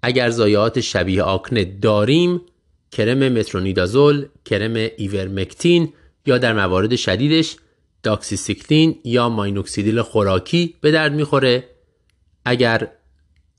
اگر 0.03 0.31
ضایعات 0.31 0.81
شبیه 0.81 1.23
آکنه 1.23 1.65
داریم 1.65 2.41
کرم 2.93 3.29
metronidazole، 3.29 4.27
کرم 4.45 4.91
ivermectin 4.97 5.93
یا 6.27 6.39
در 6.39 6.53
موارد 6.53 6.97
شدیدش 6.97 7.57
doxycycline 8.03 8.99
یا 9.05 9.29
minoxidil 9.29 10.03
خوراکی 10.03 10.75
به 10.81 10.91
درد 10.91 11.13
می‌خوره. 11.13 11.69
اگر 12.45 12.89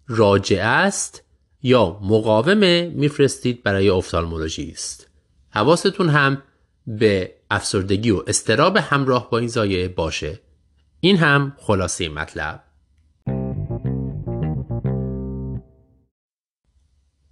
راجع 0.08 0.62
است 0.68 1.24
یا 1.64 2.00
مقاومه 2.02 2.92
میفرستید 2.96 3.64
برای 3.64 3.90
افتالمولوژیست 3.90 5.08
حواستون 5.50 6.10
هم 6.10 6.42
به 6.88 7.34
افسردگی 7.52 8.12
و 8.12 8.24
استراب 8.28 8.78
همراه 8.78 9.30
با 9.30 9.38
این 9.38 9.48
زایه 9.48 9.88
باشه 9.88 10.40
این 11.00 11.18
هم 11.18 11.54
خلاصه 11.58 12.10
مطلب 12.10 12.64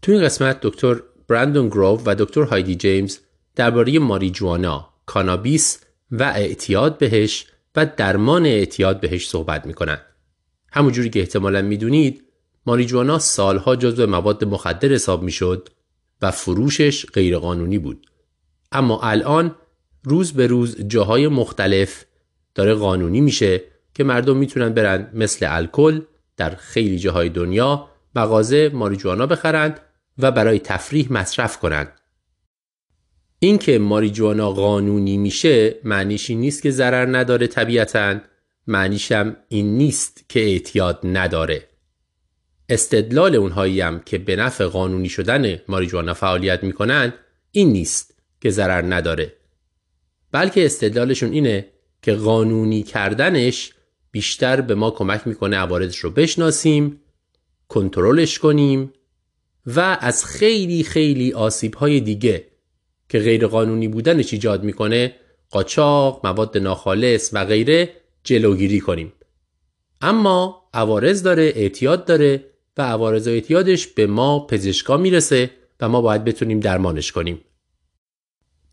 تو 0.01 0.11
این 0.11 0.21
قسمت 0.23 0.57
دکتر 0.61 1.01
برندون 1.27 1.67
گروو 1.67 2.01
و 2.05 2.15
دکتر 2.15 2.41
هایدی 2.41 2.75
جیمز 2.75 3.19
درباره 3.55 3.99
ماریجوانا، 3.99 4.89
کانابیس 5.05 5.79
و 6.11 6.23
اعتیاد 6.23 6.97
بهش 6.97 7.45
و 7.75 7.85
درمان 7.97 8.45
اعتیاد 8.45 8.99
بهش 8.99 9.29
صحبت 9.29 9.65
می‌کنن. 9.65 9.97
همونجوری 10.71 11.09
که 11.09 11.19
احتمالا 11.19 11.61
می‌دونید 11.61 12.23
ماریجوانا 12.65 13.19
سالها 13.19 13.75
جزو 13.75 14.07
مواد 14.07 14.43
مخدر 14.43 14.89
حساب 14.89 15.23
می‌شد 15.23 15.69
و 16.21 16.31
فروشش 16.31 17.05
غیرقانونی 17.05 17.77
بود. 17.77 18.07
اما 18.73 19.01
الان 19.01 19.55
روز 20.03 20.33
به 20.33 20.47
روز 20.47 20.87
جاهای 20.87 21.27
مختلف 21.27 22.05
داره 22.55 22.73
قانونی 22.73 23.21
میشه 23.21 23.61
که 23.93 24.03
مردم 24.03 24.37
می‌تونن 24.37 24.69
برن 24.69 25.09
مثل 25.13 25.45
الکل 25.49 26.01
در 26.37 26.49
خیلی 26.55 26.99
جاهای 26.99 27.29
دنیا 27.29 27.89
مغازه 28.15 28.69
ماریجوانا 28.73 29.25
بخرند 29.25 29.79
و 30.17 30.31
برای 30.31 30.59
تفریح 30.59 31.13
مصرف 31.13 31.57
کنند. 31.57 31.91
اینکه 33.39 33.79
ماریجوانا 33.79 34.51
قانونی 34.51 35.17
میشه 35.17 35.75
معنیش 35.83 36.29
این 36.29 36.39
نیست 36.39 36.63
که 36.63 36.71
ضرر 36.71 37.17
نداره 37.17 37.47
طبیعتا 37.47 38.19
معنیشم 38.67 39.35
این 39.49 39.77
نیست 39.77 40.25
که 40.29 40.39
اعتیاد 40.39 40.99
نداره. 41.03 41.67
استدلال 42.69 43.35
اونهایی 43.35 43.81
هم 43.81 43.99
که 43.99 44.17
به 44.17 44.35
نفع 44.35 44.65
قانونی 44.65 45.09
شدن 45.09 45.59
ماریجوانا 45.67 46.13
فعالیت 46.13 46.63
می‌کنن 46.63 47.13
این 47.51 47.71
نیست 47.71 48.12
که 48.43 48.49
ضرر 48.49 48.93
نداره. 48.93 49.33
بلکه 50.31 50.65
استدلالشون 50.65 51.31
اینه 51.31 51.65
که 52.01 52.13
قانونی 52.13 52.83
کردنش 52.83 53.73
بیشتر 54.11 54.61
به 54.61 54.75
ما 54.75 54.91
کمک 54.91 55.27
می‌کنه 55.27 55.57
عوارضش 55.57 55.97
رو 55.97 56.09
بشناسیم، 56.09 57.01
کنترلش 57.67 58.39
کنیم 58.39 58.93
و 59.65 59.97
از 60.01 60.25
خیلی 60.25 60.83
خیلی 60.83 61.33
آسیب 61.33 61.75
های 61.75 61.99
دیگه 61.99 62.47
که 63.09 63.19
غیر 63.19 63.47
قانونی 63.47 63.87
بودنش 63.87 64.33
ایجاد 64.33 64.63
می‌کنه 64.63 65.15
قاچاق، 65.49 66.25
مواد 66.27 66.57
ناخالص 66.57 67.29
و 67.33 67.45
غیره 67.45 67.89
جلوگیری 68.23 68.79
کنیم. 68.79 69.13
اما 70.01 70.69
عوارض 70.73 71.23
داره، 71.23 71.53
اعتیاد 71.55 72.05
داره 72.05 72.45
و 72.77 72.81
عوارض 72.81 73.27
و 73.27 73.29
اعتیادش 73.29 73.87
به 73.87 74.07
ما 74.07 74.39
پزشکا 74.39 74.97
می‌رسه 74.97 75.49
و 75.79 75.89
ما 75.89 76.01
باید 76.01 76.23
بتونیم 76.23 76.59
درمانش 76.59 77.11
کنیم. 77.11 77.41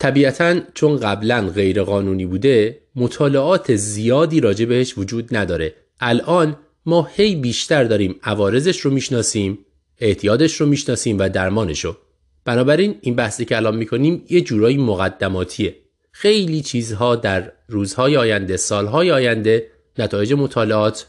طبیعتا 0.00 0.60
چون 0.74 0.96
قبلا 0.96 1.48
غیر 1.54 1.82
قانونی 1.82 2.26
بوده 2.26 2.80
مطالعات 2.96 3.76
زیادی 3.76 4.40
راجع 4.40 4.64
بهش 4.64 4.98
وجود 4.98 5.36
نداره. 5.36 5.74
الان 6.00 6.56
ما 6.86 7.08
هی 7.14 7.36
بیشتر 7.36 7.84
داریم 7.84 8.20
عوارضش 8.22 8.80
رو 8.80 8.90
می‌شناسیم 8.90 9.58
اعتیادش 9.98 10.60
رو 10.60 10.66
می‌شناسیم 10.66 11.18
و 11.18 11.28
درمانش 11.28 11.84
رو 11.84 11.96
بنابراین 12.44 12.98
این 13.00 13.16
بحثی 13.16 13.44
که 13.44 13.56
الان 13.56 13.76
می‌کنیم 13.76 14.24
یه 14.30 14.40
جورایی 14.40 14.76
مقدماتیه. 14.76 15.76
خیلی 16.12 16.60
چیزها 16.60 17.16
در 17.16 17.52
روزهای 17.68 18.16
آینده 18.16 18.56
سالهای 18.56 19.10
آینده 19.10 19.66
نتایج 19.98 20.32
مطالعات 20.32 21.06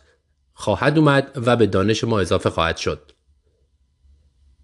خواهد 0.53 0.97
اومد 0.97 1.31
و 1.45 1.55
به 1.55 1.65
دانش 1.65 2.03
ما 2.03 2.19
اضافه 2.19 2.49
خواهد 2.49 2.77
شد. 2.77 3.11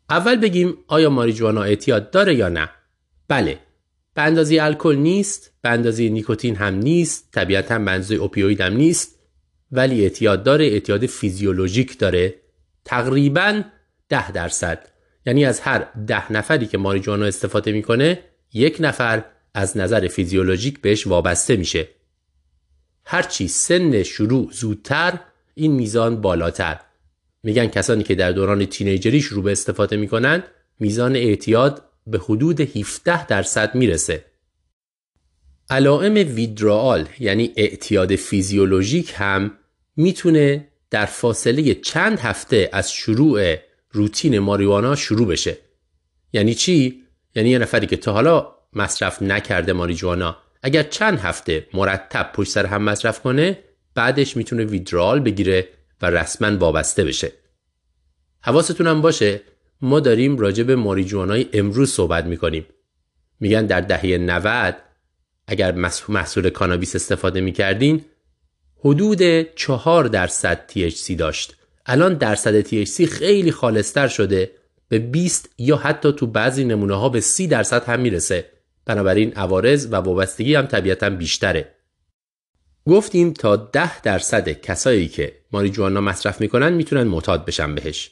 اول 0.10 0.36
بگیم 0.36 0.78
آیا 0.88 1.10
ماریجوانا 1.10 1.64
اعتیاد 1.64 2.12
داره 2.12 2.36
یا 2.36 2.50
نه؟ 2.50 2.70
بله. 3.28 3.67
به 4.18 4.24
اندازه 4.24 4.58
الکل 4.62 4.96
نیست 4.96 5.52
به 5.62 5.70
اندازه 5.70 6.10
نیکوتین 6.10 6.56
هم 6.56 6.76
نیست 6.76 7.32
طبیعتا 7.32 7.80
به 7.80 7.92
اندازه 7.92 8.16
اوپیوید 8.16 8.62
هم 8.62 8.74
نیست 8.74 9.20
ولی 9.72 10.04
اعتیاد 10.04 10.44
داره 10.44 10.66
اعتیاد 10.66 11.06
فیزیولوژیک 11.06 12.00
داره. 12.00 12.36
تقریبا 12.86 13.62
ده 14.10 14.32
درصد. 14.32 14.88
یعنی 15.26 15.46
از 15.46 15.60
هر 15.60 15.88
ده 16.08 16.32
نفری 16.32 16.66
که 16.66 16.78
ماریجوانا 16.78 17.26
استفاده 17.26 17.72
می‌کنه 17.72 18.20
یک 18.54 18.78
نفر 18.80 19.24
از 19.54 19.78
نظر 19.78 20.08
فیزیولوژیک 20.08 20.82
بهش 20.82 21.08
وابسته 21.08 21.56
میشه. 21.56 21.88
هرچی 23.06 23.48
سن 23.48 24.04
شروع 24.04 24.52
زودتر 24.52 25.20
این 25.54 25.72
میزان 25.72 26.22
بالاتر. 26.22 26.80
میگن 27.44 27.68
کسانی 27.68 28.04
که 28.04 28.16
در 28.16 28.32
دوران 28.32 28.66
تینیجری 28.66 29.22
شروع 29.22 29.44
به 29.44 29.52
استفاده 29.52 29.98
می‌کنن 29.98 30.44
میزان 30.80 31.16
اعتیاد 31.16 31.87
به 32.08 32.20
حدود 32.20 32.62
17 32.62 33.26
درصد 33.26 33.76
می‌رسه. 33.76 34.26
علائم 35.70 36.14
ویدرال 36.14 37.08
یعنی 37.20 37.54
اعتیاد 37.56 38.16
فیزیولوژیک 38.16 39.14
هم 39.16 39.52
می‌تونه 39.96 40.68
در 40.90 41.06
فاصله 41.06 41.74
چند 41.74 42.20
هفته 42.20 42.70
از 42.74 42.92
شروع 42.92 43.56
روتین 43.92 44.40
ماریوانا 44.40 44.96
شروع 44.96 45.28
بشه. 45.28 45.58
یعنی 46.34 46.56
چی؟ 46.56 47.04
یعنی 47.36 47.50
یه 47.50 47.58
نفری 47.58 47.88
که 47.88 47.98
تا 47.98 48.14
حالا 48.14 48.56
مصرف 48.74 49.22
نکرده 49.22 49.74
ماریجوانا 49.74 50.38
اگر 50.64 50.84
چند 50.84 51.20
هفته 51.20 51.68
مرتب 51.74 52.32
پشت 52.34 52.52
سر 52.52 52.66
هم 52.66 52.84
مصرف 52.84 53.22
کنه 53.22 53.60
بعدش 53.96 54.38
می‌تونه 54.38 54.64
ویدرال 54.66 55.20
بگیره 55.20 55.68
و 56.02 56.06
رسما 56.06 56.58
وابسته 56.58 57.04
بشه. 57.04 57.32
حواستون 58.42 58.88
هم 58.88 59.02
باشه 59.02 59.42
ما 59.82 60.00
داریم 60.00 60.38
راجع 60.38 60.64
به 60.64 60.76
ماریجوانای 60.76 61.46
امروز 61.54 61.92
صحبت 61.92 62.26
می‌کنیم. 62.26 62.66
میگن 63.40 63.66
در 63.66 63.82
دهه 63.82 64.18
90 64.18 64.76
اگر 65.48 65.72
محصول 66.08 66.50
کانابیس 66.50 66.96
استفاده 66.96 67.42
می‌کردین 67.42 68.06
حدود 68.80 69.42
4 69.56 70.06
درصد 70.06 70.72
THC 70.72 71.12
داشت. 71.12 71.56
الان 71.86 72.14
درصد 72.14 72.62
THC 72.62 73.04
خیلی 73.04 73.52
خالصتر 73.52 74.08
شده 74.08 74.52
به 74.90 75.00
20 75.00 75.50
یا 75.58 75.78
حتی 75.78 76.12
تو 76.12 76.28
بعضی 76.28 76.66
نمونه 76.66 76.96
ها 76.96 77.10
به 77.10 77.20
30 77.20 77.48
درصد 77.48 77.84
هم 77.84 78.00
می‌رسه. 78.00 78.46
بنابراین 78.86 79.34
عوارض 79.34 79.88
و 79.92 79.96
وابستگی 79.96 80.56
هم 80.56 80.66
طبیعتا 80.66 81.10
بیشتره. 81.10 81.74
گفتیم 82.88 83.34
تا 83.34 83.56
10 83.56 84.02
درصد 84.02 84.50
کسایی 84.50 85.08
که 85.08 85.34
ماریجوانا 85.52 86.02
مصرف 86.02 86.42
می‌کنن 86.42 86.74
می‌تونن 86.74 87.04
معتاد 87.04 87.46
بشن 87.46 87.76
بهش. 87.76 88.12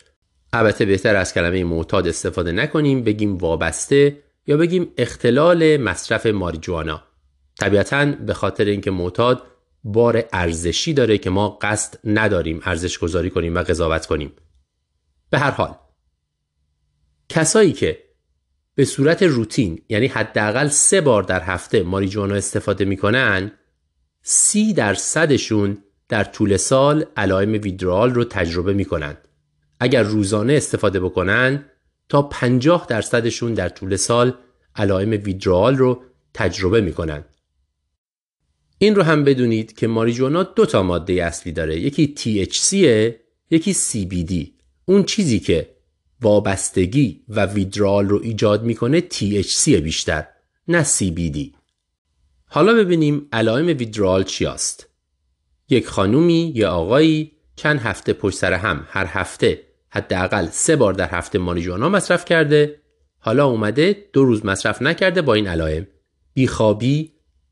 البته 0.56 0.86
بهتر 0.86 1.16
از 1.16 1.34
کلمه 1.34 1.64
معتاد 1.64 2.08
استفاده 2.08 2.52
نکنیم 2.52 3.04
بگیم 3.04 3.38
وابسته 3.38 4.18
یا 4.48 4.58
بگیم 4.58 4.88
اختلال 4.98 5.78
مصرف 5.78 6.26
ماریجوانا. 6.26 7.04
طبیعتا 7.60 8.06
به 8.06 8.34
خاطر 8.34 8.66
اینکه 8.66 8.92
معتاد 8.92 9.44
بار 9.84 10.24
ارزشی 10.34 10.94
داره 10.94 11.18
که 11.18 11.30
ما 11.30 11.50
قصد 11.62 12.00
نداریم 12.04 12.62
ارزش 12.64 12.98
گذاری 12.98 13.30
کنیم 13.30 13.56
و 13.56 13.60
قضاوت 13.60 14.06
کنیم. 14.06 14.32
به 15.30 15.40
هر 15.40 15.52
حال 15.52 15.76
کسایی 17.30 17.74
که 17.74 18.04
به 18.76 18.86
صورت 18.86 19.24
روتین 19.24 19.82
یعنی 19.90 20.08
حداقل 20.08 20.68
سه 20.68 21.02
بار 21.02 21.24
در 21.24 21.42
هفته 21.42 21.84
ماریجوانا 21.84 22.36
استفاده 22.36 22.86
می‌کنن 22.86 23.52
سی 24.22 24.74
درصدشون 24.74 25.78
در 26.10 26.24
طول 26.24 26.58
سال 26.58 27.06
علائم 27.18 27.52
ویدرال 27.52 28.14
رو 28.14 28.24
تجربه 28.24 28.74
می‌کنن 28.74 29.18
اگر 29.80 30.04
روزانه 30.04 30.54
استفاده 30.54 31.00
بکنن 31.00 31.66
تا 32.10 32.22
50 32.22 32.86
درصدشون 32.90 33.54
در 33.54 33.70
طول 33.70 33.96
سال 33.96 34.34
علائم 34.76 35.10
ویدرال 35.10 35.78
رو 35.78 36.04
تجربه 36.34 36.82
می‌کنن. 36.82 37.26
این 38.78 38.96
رو 38.96 39.04
هم 39.04 39.24
بدونید 39.24 39.74
که 39.74 39.88
ماریجوانا 39.88 40.44
دو 40.44 40.66
تا 40.66 40.84
ماده 40.84 41.14
اصلی 41.14 41.52
داره. 41.52 41.80
یکی 41.80 42.16
THC 42.18 42.74
یکی 43.52 43.74
CBD 43.74 44.48
اون 44.86 45.04
چیزی 45.04 45.40
که 45.40 45.76
وابستگی 46.22 47.24
و 47.30 47.46
ویدرال 47.46 48.08
رو 48.08 48.20
ایجاد 48.24 48.64
می‌کنه 48.64 49.02
THC 49.02 49.68
بیشتر 49.68 50.28
نه 50.68 50.84
CBD 50.84 51.38
حالا 52.46 52.74
ببینیم 52.74 53.28
علائم 53.32 53.68
ویدرال 53.68 54.24
چی 54.24 54.46
است 54.46 54.90
یک 55.70 55.88
خانومی 55.88 56.52
یا 56.56 56.72
آقایی 56.72 57.32
چند 57.56 57.80
هفته 57.80 58.14
پشت 58.14 58.38
سر 58.38 58.54
هم 58.54 58.88
هر 58.90 59.06
هفته 59.10 59.62
حداقل 59.90 60.48
سه 60.52 60.76
بار 60.76 60.94
در 60.94 61.10
هفته 61.10 61.40
ماریجوانا 61.40 61.90
مصرف 61.90 62.26
کرده. 62.26 62.82
حالا 63.20 63.46
اومده 63.46 64.06
دو 64.14 64.24
روز 64.24 64.46
مصرف 64.46 64.82
نکرده 64.82 65.22
با 65.22 65.34
این 65.34 65.48
علائم. 65.48 65.88
بیخوابی 66.34 67.12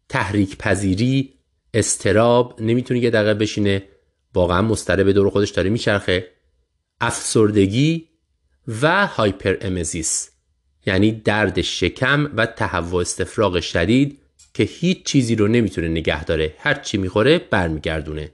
تحریک 0.10 0.58
پذیری 0.58 1.34
استراب 1.74 2.62
نمی‌تونه 2.62 3.00
یه 3.00 3.10
دقیقه 3.10 3.34
بشینه. 3.34 3.84
واقعا 4.34 4.62
به 5.04 5.14
دور 5.14 5.30
خودش 5.30 5.50
داره 5.50 5.70
میچرخه. 5.70 6.28
افسردگی 7.02 8.10
و 8.82 9.08
هایپر 9.08 9.58
امزیس 9.62 10.30
یعنی 10.86 11.12
درد 11.12 11.62
شکم 11.62 12.32
و 12.36 12.46
تهوع 12.46 13.02
استفراغ 13.02 13.60
شدید 13.60 14.20
که 14.54 14.64
هیچ 14.64 15.06
چیزی 15.06 15.36
رو 15.36 15.48
نمی‌تونه 15.48 15.88
نگه 15.88 16.24
داره. 16.24 16.54
هر 16.58 16.74
چی 16.74 16.98
می‌خوره 16.98 17.40
برمیگردونه. 17.40 18.32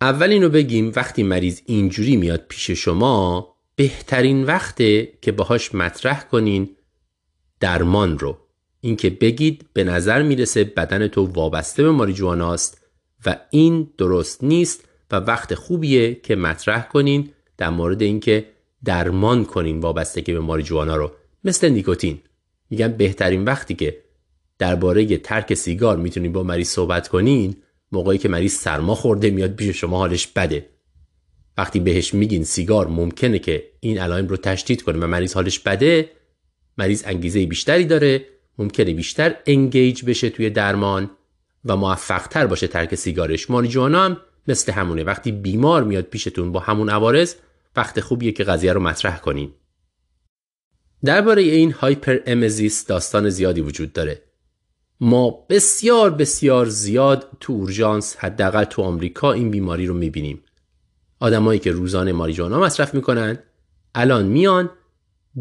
اول 0.00 0.30
اینو 0.30 0.48
بگیم 0.48 0.92
وقتی 0.96 1.22
مریض 1.22 1.60
اینجوری 1.66 2.16
میاد 2.16 2.44
پیش 2.48 2.70
شما 2.70 3.48
بهترین 3.76 4.44
وقته 4.44 5.12
که 5.22 5.32
باهاش 5.32 5.74
مطرح 5.74 6.24
کنین 6.24 6.76
درمان 7.60 8.18
رو. 8.18 8.38
اینکه 8.80 9.10
بگید 9.10 9.66
به 9.72 9.84
نظر 9.84 10.22
می‌رسه 10.22 10.64
بدن 10.64 11.08
تو 11.08 11.26
وابسته 11.26 11.82
به 11.82 11.90
ماریجواناست 11.90 12.84
و 13.26 13.36
این 13.50 13.90
درست 13.98 14.44
نیست 14.44 14.84
و 15.10 15.16
وقت 15.16 15.54
خوبیه 15.54 16.14
که 16.14 16.36
مطرح 16.36 16.88
کنین 16.88 17.30
در 17.56 17.70
مورد 17.70 18.02
اینکه 18.02 18.48
درمان 18.84 19.44
کنین 19.44 19.80
وابستگی 19.80 20.32
به 20.32 20.40
ماریجوانا 20.40 20.96
رو. 20.96 21.12
مثل 21.44 21.68
نیکوتین. 21.68 22.20
میگن 22.70 22.88
بهترین 22.88 23.44
وقتی 23.44 23.74
که 23.74 24.04
درباره 24.58 25.16
ترک 25.16 25.54
سیگار 25.54 25.96
می‌تونین 25.96 26.32
با 26.32 26.42
مریض 26.42 26.68
صحبت 26.68 27.08
کنین 27.08 27.56
موقعی 27.94 28.18
که 28.18 28.28
مریض 28.28 28.52
سرما 28.52 28.94
خورده 28.94 29.30
میاد 29.30 29.54
پیش 29.54 29.80
شما 29.80 29.98
حالش 29.98 30.26
بده. 30.26 30.66
وقتی 31.58 31.80
بهش 31.80 32.14
میگین 32.14 32.44
سیگار 32.44 32.88
ممکنه 32.88 33.38
که 33.38 33.64
این 33.80 33.98
علائم 33.98 34.28
رو 34.28 34.36
تشدید 34.36 34.82
کنه 34.82 34.98
و 34.98 35.06
مریض 35.06 35.34
حالش 35.34 35.58
بده 35.58 36.10
مریض 36.78 37.02
انگیزه 37.06 37.46
بیشتری 37.46 37.84
داره 37.84 38.26
ممکنه 38.58 38.94
بیشتر 38.94 39.36
انگیج 39.46 40.04
بشه 40.04 40.30
توی 40.30 40.50
درمان 40.50 41.10
و 41.64 41.76
موفقتر 41.76 42.46
باشه 42.46 42.66
ترک 42.66 42.94
سیگارش. 42.94 43.50
ماریجوانا 43.50 44.04
هم 44.04 44.16
مثل 44.48 44.72
همونه. 44.72 45.04
وقتی 45.04 45.32
بیمار 45.32 45.84
میاد 45.84 46.04
پیشتون 46.04 46.52
با 46.52 46.60
همون 46.60 46.88
عوارض 46.88 47.34
وقت 47.76 48.00
خوبیه 48.00 48.32
که 48.32 48.44
قضیه 48.44 48.72
رو 48.72 48.80
مطرح 48.80 49.18
کنین. 49.18 49.52
درباره 51.04 51.42
این 51.42 51.72
هایپر 51.72 52.18
امزیس 52.26 52.86
داستان 52.86 53.28
زیادی 53.28 53.60
وجود 53.60 53.92
داره. 53.92 54.22
ما 55.06 55.46
بسیار 55.48 56.10
بسیار 56.10 56.66
زیاد 56.66 57.28
تو 57.40 57.52
اورژانس 57.52 58.16
حداقل 58.16 58.64
تو 58.64 58.82
آمریکا 58.82 59.32
این 59.32 59.50
بیماری 59.50 59.86
رو 59.86 59.94
می‌بینیم. 59.94 60.42
آدمایی 61.20 61.58
که 61.58 61.72
روزانه 61.72 62.12
ماریجوانا 62.12 62.60
مصرف 62.60 62.94
می‌کنن 62.94 63.38
الان 63.94 64.26
میان 64.26 64.70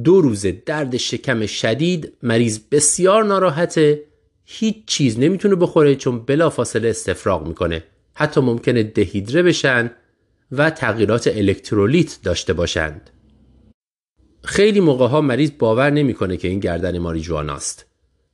دو 0.03 0.21
روز 0.21 0.45
درد 0.65 0.97
شکم 0.97 1.45
شدید 1.45 2.13
مریض 2.23 2.59
بسیار 2.71 3.23
ناراحته 3.23 4.03
هیچ 4.45 4.75
چیز 4.85 5.19
نمی‌تونه 5.19 5.55
بخوره 5.55 5.95
چون 5.95 6.19
بلافاصله 6.19 6.89
استفراغ 6.89 7.47
می‌کنه. 7.47 7.83
حتی 8.13 8.41
ممکنه 8.41 8.83
دهیدره 8.83 9.43
بشن 9.43 9.91
و 10.51 10.69
تغییرات 10.69 11.27
الکترولیت 11.27 12.19
داشته 12.23 12.53
باشند. 12.53 13.09
خیلی 14.43 14.79
موقع 14.79 15.07
ها 15.07 15.21
مریض 15.21 15.51
باور 15.59 15.89
نمی‌کنه 15.89 16.37
که 16.37 16.47
این 16.47 16.59
گردن 16.59 16.99
ماریجوانا 16.99 17.53
است 17.53 17.85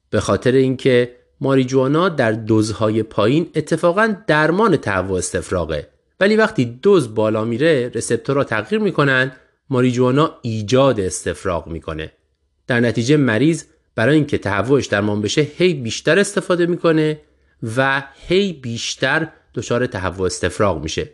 به 0.09 0.19
خاطر 0.19 0.51
اینکه 0.51 1.18
ماریجوانا 1.41 2.09
در 2.09 2.31
دوزهای 2.31 3.03
پایین 3.03 3.49
اتفاقا 3.55 4.15
درمان 4.27 4.77
تهوع 4.77 5.17
استفراغه. 5.17 5.87
ولی 6.19 6.35
وقتی 6.35 6.65
دوز 6.65 7.15
بالا 7.15 7.45
میره 7.45 7.91
رسپتورها 7.95 8.43
تغییر 8.43 8.81
می‌کنن 8.81 9.31
ماریجوانا 9.69 10.35
ایجاد 10.41 10.99
استفراغ 10.99 11.67
می‌کنه. 11.67 12.11
در 12.67 12.79
نتیجه 12.79 13.17
مریض 13.17 13.63
برای 13.95 14.15
اینکه 14.15 14.37
تهوعش 14.37 14.85
درمان 14.85 15.21
بشه 15.21 15.41
هی 15.57 15.73
بیشتر 15.73 16.19
استفاده 16.19 16.65
می‌کنه 16.65 17.21
و 17.77 18.03
هی 18.27 18.53
بیشتر 18.53 19.27
دچار 19.53 19.85
تهوع 19.85 20.25
استفراغ 20.25 20.83
میشه. 20.83 21.09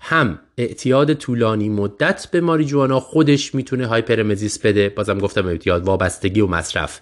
هم 0.00 0.38
اعتیاد 0.58 1.14
طولانی 1.14 1.68
مدت 1.68 2.28
به 2.30 2.40
ماریجوانا 2.40 3.00
خودش 3.00 3.54
می‌تونه 3.54 3.86
هایپرمزیس 3.86 4.58
بده. 4.58 4.88
بازم 4.88 5.18
گفتم 5.18 5.46
اعتیاد 5.46 5.84
وابستگی 5.84 6.40
و 6.40 6.46
مصرف. 6.46 7.00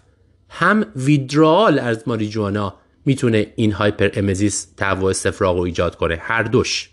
هم 0.55 0.87
ویدرال 0.97 1.79
از 1.79 2.03
ماریجوانا 2.07 2.75
می‌تونه 3.07 3.53
این 3.57 3.73
هایپر 3.73 4.11
امزیس 4.15 4.75
تهوع 4.77 5.11
استفراغ 5.11 5.57
رو 5.57 5.63
ایجاد 5.63 5.97
کنه 5.97 6.19
هر 6.21 6.43
دوش. 6.43 6.91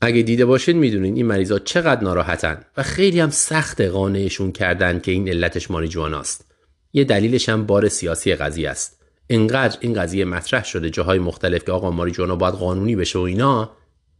اگه 0.00 0.22
دیده 0.22 0.44
باشین 0.44 0.78
می‌دونین 0.78 1.16
این 1.16 1.26
مریضا 1.26 1.58
چقدر 1.58 2.04
ناراحتن 2.04 2.64
و 2.76 2.82
خیلی 2.82 3.20
هم 3.20 3.30
سخت 3.30 3.80
قانعشون 3.80 4.52
کردن 4.52 5.00
که 5.00 5.12
این 5.12 5.28
علتش 5.28 5.70
ماریجواناست. 5.70 6.52
یه 6.92 7.04
دلیلش 7.04 7.48
هم 7.48 7.66
بار 7.66 7.88
سیاسی 7.88 8.34
قضیه 8.34 8.70
است. 8.70 9.02
انقدر 9.28 9.78
این 9.80 9.94
قضیه 9.94 10.24
مطرح 10.24 10.64
شده 10.64 10.90
جاهای 10.90 11.18
مختلف 11.18 11.64
که 11.64 11.72
آقا 11.72 11.90
ماریجوانا 11.90 12.36
باید 12.36 12.54
قانونی 12.54 12.96
بشه 12.96 13.18
و 13.18 13.22
اینا 13.22 13.70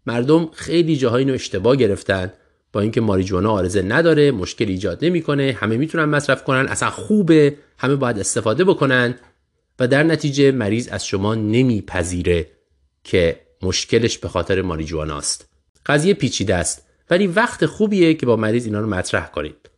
مردم 0.06 0.48
خیلی 0.52 0.96
جاهای 0.96 1.22
اینو 1.22 1.34
اشتباه 1.34 1.76
گرفتن. 1.76 2.32
با 2.72 2.80
اینکه 2.80 3.00
ماریجوانا 3.00 3.52
آرزه 3.52 3.82
نداره 3.82 4.30
مشکل 4.30 4.68
ایجاد 4.68 5.04
نمی‌کنه 5.04 5.56
همه 5.60 5.76
می‌تونن 5.76 6.04
مصرف 6.04 6.44
کنن 6.44 6.68
اصلا 6.68 6.90
خوبه 6.90 7.56
همه 7.78 7.96
باید 7.96 8.18
استفاده 8.18 8.64
بکنن 8.64 9.14
و 9.78 9.88
در 9.88 10.02
نتیجه 10.02 10.52
مریض 10.52 10.88
از 10.88 11.06
شما 11.06 11.34
نمیپذیره 11.34 12.46
که 13.04 13.40
مشکلش 13.62 14.18
به 14.18 14.28
خاطر 14.28 14.62
ماریجوانا 14.62 15.18
است 15.18 15.48
قضیه 15.86 16.14
پیچیده 16.14 16.54
است 16.54 16.86
ولی 17.10 17.26
وقت 17.26 17.66
خوبیه 17.66 18.14
که 18.14 18.26
با 18.26 18.36
مریض 18.36 18.66
اینا 18.66 18.80
رو 18.80 18.86
مطرح 18.86 19.30
کنید 19.30 19.70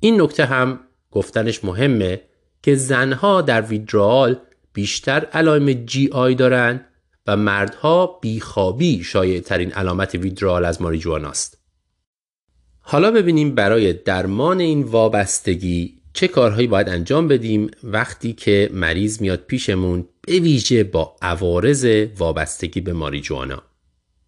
این 0.00 0.20
نکته 0.20 0.44
هم 0.44 0.80
گفتنش 1.10 1.64
مهمه 1.64 2.20
که 2.62 2.74
زنها 2.74 3.42
در 3.42 3.62
ویدرال 3.62 4.36
بیشتر 4.72 5.24
علائم 5.24 5.72
جی 5.72 6.08
آی 6.12 6.34
دارن 6.34 6.86
و 7.26 7.36
مردها 7.36 8.18
بیخوابی 8.22 9.04
شایع 9.04 9.40
ترین 9.40 9.72
علامت 9.72 10.14
ویدرال 10.14 10.64
از 10.64 10.82
ماریجوانا 10.82 11.28
است. 11.28 11.59
حالا 12.90 13.10
ببینیم 13.10 13.54
برای 13.54 13.92
درمان 13.92 14.60
این 14.60 14.82
وابستگی 14.82 15.94
چه 16.12 16.28
کارهایی 16.28 16.66
باید 16.66 16.88
انجام 16.88 17.28
بدیم 17.28 17.70
وقتی 17.82 18.32
که 18.32 18.70
مریض 18.72 19.20
میاد 19.20 19.44
پیشمون 19.46 20.08
به 20.20 20.32
ویژه 20.32 20.84
با 20.84 21.16
عوارض 21.22 22.06
وابستگی 22.18 22.80
به 22.80 22.92
ماریجوانا. 22.92 23.62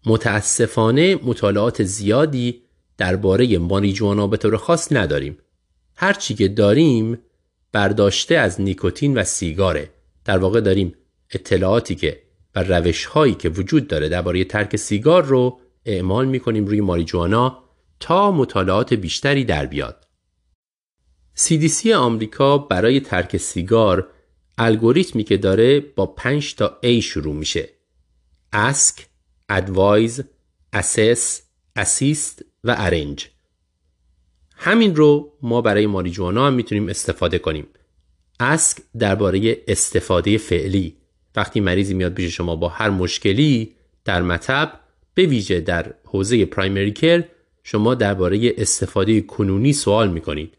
متاسفانه 0.05 1.15
مطالعات 1.23 1.83
زیادی 1.83 2.61
درباره 2.97 3.57
ماریجوانا 3.57 4.27
به 4.27 4.37
طور 4.37 4.57
خاص 4.57 4.91
نداریم. 4.91 5.37
هرچی 5.95 6.33
که 6.33 6.47
داریم 6.47 7.17
برداشته 7.71 8.35
از 8.35 8.61
نیکوتین 8.61 9.17
و 9.17 9.23
سیگاره. 9.23 9.89
در 10.25 10.37
واقع 10.37 10.61
داریم 10.61 10.93
اطلاعاتی 11.31 11.95
که 11.95 12.19
و 12.55 12.63
روش 12.63 13.05
هایی 13.05 13.33
که 13.33 13.49
وجود 13.49 13.87
داره 13.87 14.09
درباره 14.09 14.43
ترک 14.43 14.75
سیگار 14.75 15.25
رو 15.25 15.59
اعمال 15.85 16.25
می‌کنیم 16.25 16.65
روی 16.65 16.81
ماریجوانا 16.81 17.62
تا 18.03 18.31
مطالعات 18.31 18.93
بیشتری 18.93 19.45
در 19.45 19.65
بیاد. 19.65 20.07
CDC 21.37 21.87
آمریکا 21.87 22.57
برای 22.57 22.99
ترک 22.99 23.37
سیگار 23.37 24.09
الگوریتمی 24.57 25.23
که 25.23 25.37
داره 25.37 25.79
با 25.79 26.05
5 26.05 26.55
تا 26.55 26.79
A 26.83 26.99
شروع 26.99 27.35
میشه. 27.35 27.69
Ask, 28.55 29.01
Advise, 29.51 30.21
Assess, 30.75 31.41
Assist 31.79 32.43
و 32.63 32.75
Arrange. 32.75 33.23
همین 34.55 34.95
رو 34.95 35.33
ما 35.41 35.61
برای 35.61 35.87
ماریجوانا 35.87 36.47
هم 36.47 36.53
می‌تونیم 36.53 36.89
استفاده 36.89 37.39
کنیم. 37.39 37.67
Ask 38.41 38.81
درباره 38.99 39.57
استفاده 39.67 40.37
فعلی 40.37 40.97
وقتی 41.35 41.59
مریضی 41.59 41.93
میاد 41.93 42.13
پیش 42.13 42.37
شما 42.37 42.55
با 42.55 42.69
هر 42.69 42.89
مشکلی 42.89 43.75
در 44.05 44.21
مطب 44.21 44.79
به 45.13 45.25
ویژه 45.25 45.61
در 45.61 45.93
حوزه 46.05 46.45
پرایمری 46.45 46.91
کر 46.91 47.23
شما 47.63 47.95
درباره 47.95 48.53
استفاده 48.57 49.21
کنونی 49.21 49.73
سوال 49.73 50.11
می‌کنید. 50.11 50.57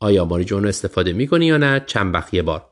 آیا 0.00 0.24
ماریجوانا 0.24 0.68
استفاده 0.68 1.12
می‌کنی 1.12 1.46
یا 1.46 1.56
نه؟ 1.56 1.84
چند 1.86 2.14
وقت؟ 2.14 2.36
بار. 2.36 2.66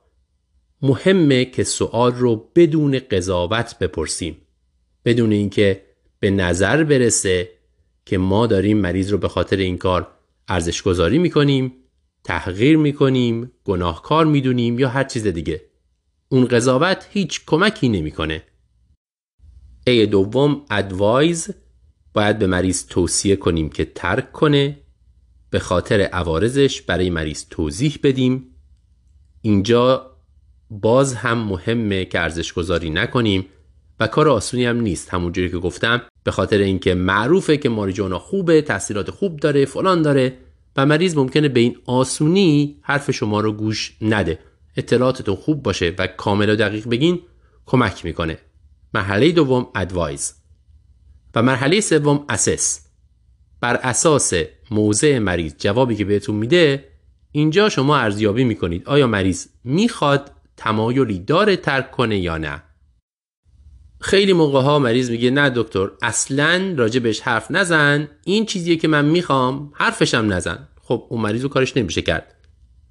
مهمه 0.83 1.45
که 1.45 1.65
سوال 1.65 2.13
رو 2.13 2.51
بدون 2.55 2.99
قضاوت 2.99 3.79
بپرسیم. 3.79 4.37
بدون 5.05 5.33
اینکه 5.33 5.83
به 6.21 6.31
نظر 6.31 6.85
برسه 6.85 7.51
که 8.07 8.19
ما 8.19 8.47
داریم 8.47 8.79
مریض 8.79 9.13
رو 9.13 9.19
به 9.19 9.29
خاطر 9.29 9.57
این 9.57 9.79
کار 9.79 10.09
ارزش 10.49 10.83
گذاری 10.83 11.19
می‌کنیم 11.19 11.73
تحقیر 12.25 12.77
می‌کنیم 12.77 13.53
گناهکار 13.65 14.27
می‌دونیم 14.27 14.79
یا 14.79 14.89
هر 14.89 15.05
چیز 15.05 15.27
دیگه. 15.27 15.63
اون 16.29 16.45
قضاوت 16.45 17.09
هیچ 17.11 17.47
کمکی 17.47 17.89
نمی‌کنه. 17.89 18.43
ای 19.87 20.07
دوم 20.07 20.65
ادوایز 20.71 21.51
باید 22.15 22.39
به 22.39 22.47
مریض 22.47 22.87
توصیه 22.87 23.37
کنیم 23.37 23.69
که 23.69 23.85
ترک 23.85 24.33
کنه 24.33 24.79
به 25.51 25.59
خاطر 25.59 26.01
عوارضش 26.01 26.83
برای 26.83 27.11
مریض 27.11 27.45
توضیح 27.51 27.99
بدیم. 28.03 28.47
اینجا 29.43 30.17
باز 30.71 31.15
هم 31.15 31.39
مهمه 31.39 32.05
که 32.05 32.21
ارزش 32.21 32.53
گذاری 32.53 32.91
نکنیم 32.91 33.47
و 34.01 34.07
کار 34.07 34.29
آسونی 34.29 34.65
هم 34.65 34.81
نیست. 34.81 35.15
همونجوری 35.15 35.51
که 35.51 35.59
گفتم 35.59 36.03
به 36.25 36.31
خاطر 36.31 36.59
اینکه 36.59 36.95
معروفه 36.95 37.57
که 37.57 37.69
ماریجوانا 37.69 38.19
خوبه 38.19 38.63
تاثیرات 38.63 39.11
خوب 39.11 39.41
داره 39.41 39.65
فلان 39.65 40.03
داره 40.03 40.39
و 40.77 40.87
مریض 40.87 41.17
ممکنه 41.17 41.49
به 41.49 41.61
این 41.61 41.77
آسونی 41.87 42.79
حرف 42.83 43.11
شما 43.11 43.41
رو 43.41 43.53
گوش 43.53 43.97
نده. 44.01 44.39
اطلاعاتتون 44.77 45.37
خوب 45.37 45.63
باشه 45.63 45.95
و 45.99 46.07
کامل 46.07 46.51
و 46.51 46.57
دقیق 46.57 46.89
بگین 46.89 47.21
کمک 47.67 48.05
می‌کنه. 48.05 48.39
مرحله 48.95 49.33
دوم 49.33 49.67
ادوایز. 49.75 50.35
و 51.35 51.43
مرحله 51.43 51.81
سوم 51.81 52.25
اسس. 52.29 52.81
بر 53.61 53.77
اساس 53.77 54.33
موضع 54.71 55.19
مریض 55.19 55.55
جوابی 55.59 55.97
که 55.97 56.05
بهتون 56.05 56.35
میده 56.35 56.89
اینجا 57.33 57.69
شما 57.69 57.97
ارزیابی 57.97 58.45
می‌کنید 58.45 58.83
آیا 58.87 59.07
مریض 59.07 59.47
می‌خواد 59.65 60.33
تمایلی 60.57 61.19
داره 61.19 61.57
ترک 61.57 61.91
کنه 61.91 62.19
یا 62.19 62.39
نه. 62.39 62.63
خیلی 64.01 64.33
موقع 64.33 64.61
ها 64.61 64.79
مریض 64.79 65.11
میگه 65.11 65.31
نه 65.31 65.51
دکتر 65.51 65.91
اصلا 66.03 66.75
راجع 66.77 67.01
بهش 67.01 67.21
حرف 67.21 67.51
نزن. 67.51 68.09
این 68.25 68.47
چیزیه 68.47 68.77
که 68.77 68.89
من 68.89 69.05
می‌خوام 69.05 69.73
حرفشم 69.75 70.33
نزن. 70.33 70.69
خب 70.83 71.07
اون 71.09 71.21
مریض 71.21 71.43
رو 71.43 71.49
کارش 71.49 71.77
نمیشه 71.77 72.03
کرد. 72.03 72.35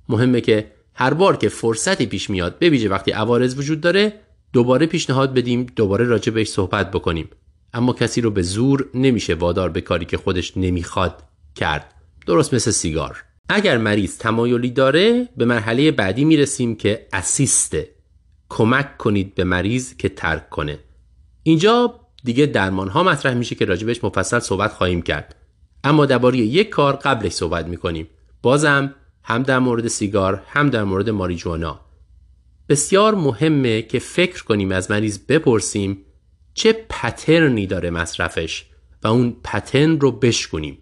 مهمه 0.10 0.42
که 0.42 0.72
هر 0.94 1.14
بار 1.14 1.38
که 1.38 1.50
فرصتی 1.50 2.06
پیش 2.06 2.30
میاد 2.30 2.60
ببیجه 2.60 2.90
وقتی 2.90 3.12
عوارض 3.12 3.58
وجود 3.58 3.82
داره 3.82 4.14
دوباره 4.54 4.86
پیشنهاد 4.86 5.34
بدیم 5.34 5.64
دوباره 5.76 6.06
راجع 6.06 6.32
بهش 6.32 6.48
صحبت 6.50 6.92
بکنیم. 6.92 7.30
اما 7.74 7.94
کسی 7.94 8.22
رو 8.22 8.32
به 8.32 8.42
زور 8.42 8.90
نمیشه 8.94 9.34
وادار 9.34 9.70
به 9.70 9.82
کاری 9.82 10.06
که 10.06 10.18
خودش 10.18 10.58
نمی‌خواد 10.58 11.24
کرد. 11.56 11.94
درست 12.28 12.54
مثل 12.54 12.72
سیگار. 12.72 13.24
اگر 13.50 13.78
مریض 13.78 14.18
تمایلی 14.18 14.70
داره 14.70 15.30
به 15.38 15.46
مرحله 15.46 15.92
بعدی 15.92 16.26
می‌رسیم 16.26 16.76
که 16.76 17.08
اسیسته 17.14 17.90
کمک 18.50 18.98
کنید 18.98 19.36
به 19.36 19.44
مریض 19.44 19.94
که 19.94 20.10
ترک 20.10 20.50
کنه. 20.50 20.80
اینجا 21.44 22.00
دیگه 22.24 22.46
درمان 22.46 22.88
ها 22.88 23.04
مطرح 23.04 23.34
میشه 23.34 23.56
که 23.56 23.66
راجبش 23.66 24.04
مفصل 24.04 24.40
صحبت 24.40 24.74
خواهیم 24.74 25.02
کرد. 25.02 25.36
اما 25.84 26.06
درباره 26.06 26.38
یک 26.38 26.70
کار 26.70 26.96
قبلش 26.96 27.32
صحبت 27.32 27.68
می‌کنیم. 27.68 28.08
بازم 28.42 28.96
هم 29.24 29.44
در 29.44 29.60
مورد 29.60 29.88
سیگار 29.88 30.44
هم 30.48 30.70
در 30.70 30.84
مورد 30.84 31.10
ماریجوانا. 31.10 31.80
بسیار 32.70 33.16
مهمه 33.16 33.82
که 33.82 34.00
فکر 34.00 34.44
کنیم 34.44 34.72
از 34.72 34.92
مریض 34.92 35.20
بپرسیم 35.30 35.98
چه 36.58 36.74
پترنی 36.90 37.68
داره 37.68 37.90
مصرفش 37.90 38.66
و 39.04 39.08
اون 39.08 39.36
پترن 39.44 40.00
رو 40.00 40.12
بشکنیم 40.12 40.78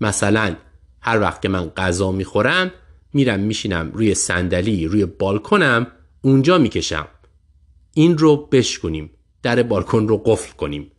مثلا 0.00 0.56
هر 1.00 1.20
وقت 1.20 1.42
که 1.42 1.48
من 1.48 1.68
غذا 1.68 2.12
می‌خورم 2.12 2.70
میرم 3.12 3.40
میشینم 3.40 3.90
روی 3.94 4.14
صندلی 4.14 4.86
روی 4.86 5.06
بالکنم 5.06 5.86
اونجا 6.22 6.58
می‌کشم. 6.58 7.08
این 7.94 8.18
رو 8.18 8.36
بشکنیم 8.36 9.10
در 9.42 9.62
بالکن 9.62 10.08
رو 10.08 10.18
قفل 10.18 10.52
کنیم. 10.56 10.90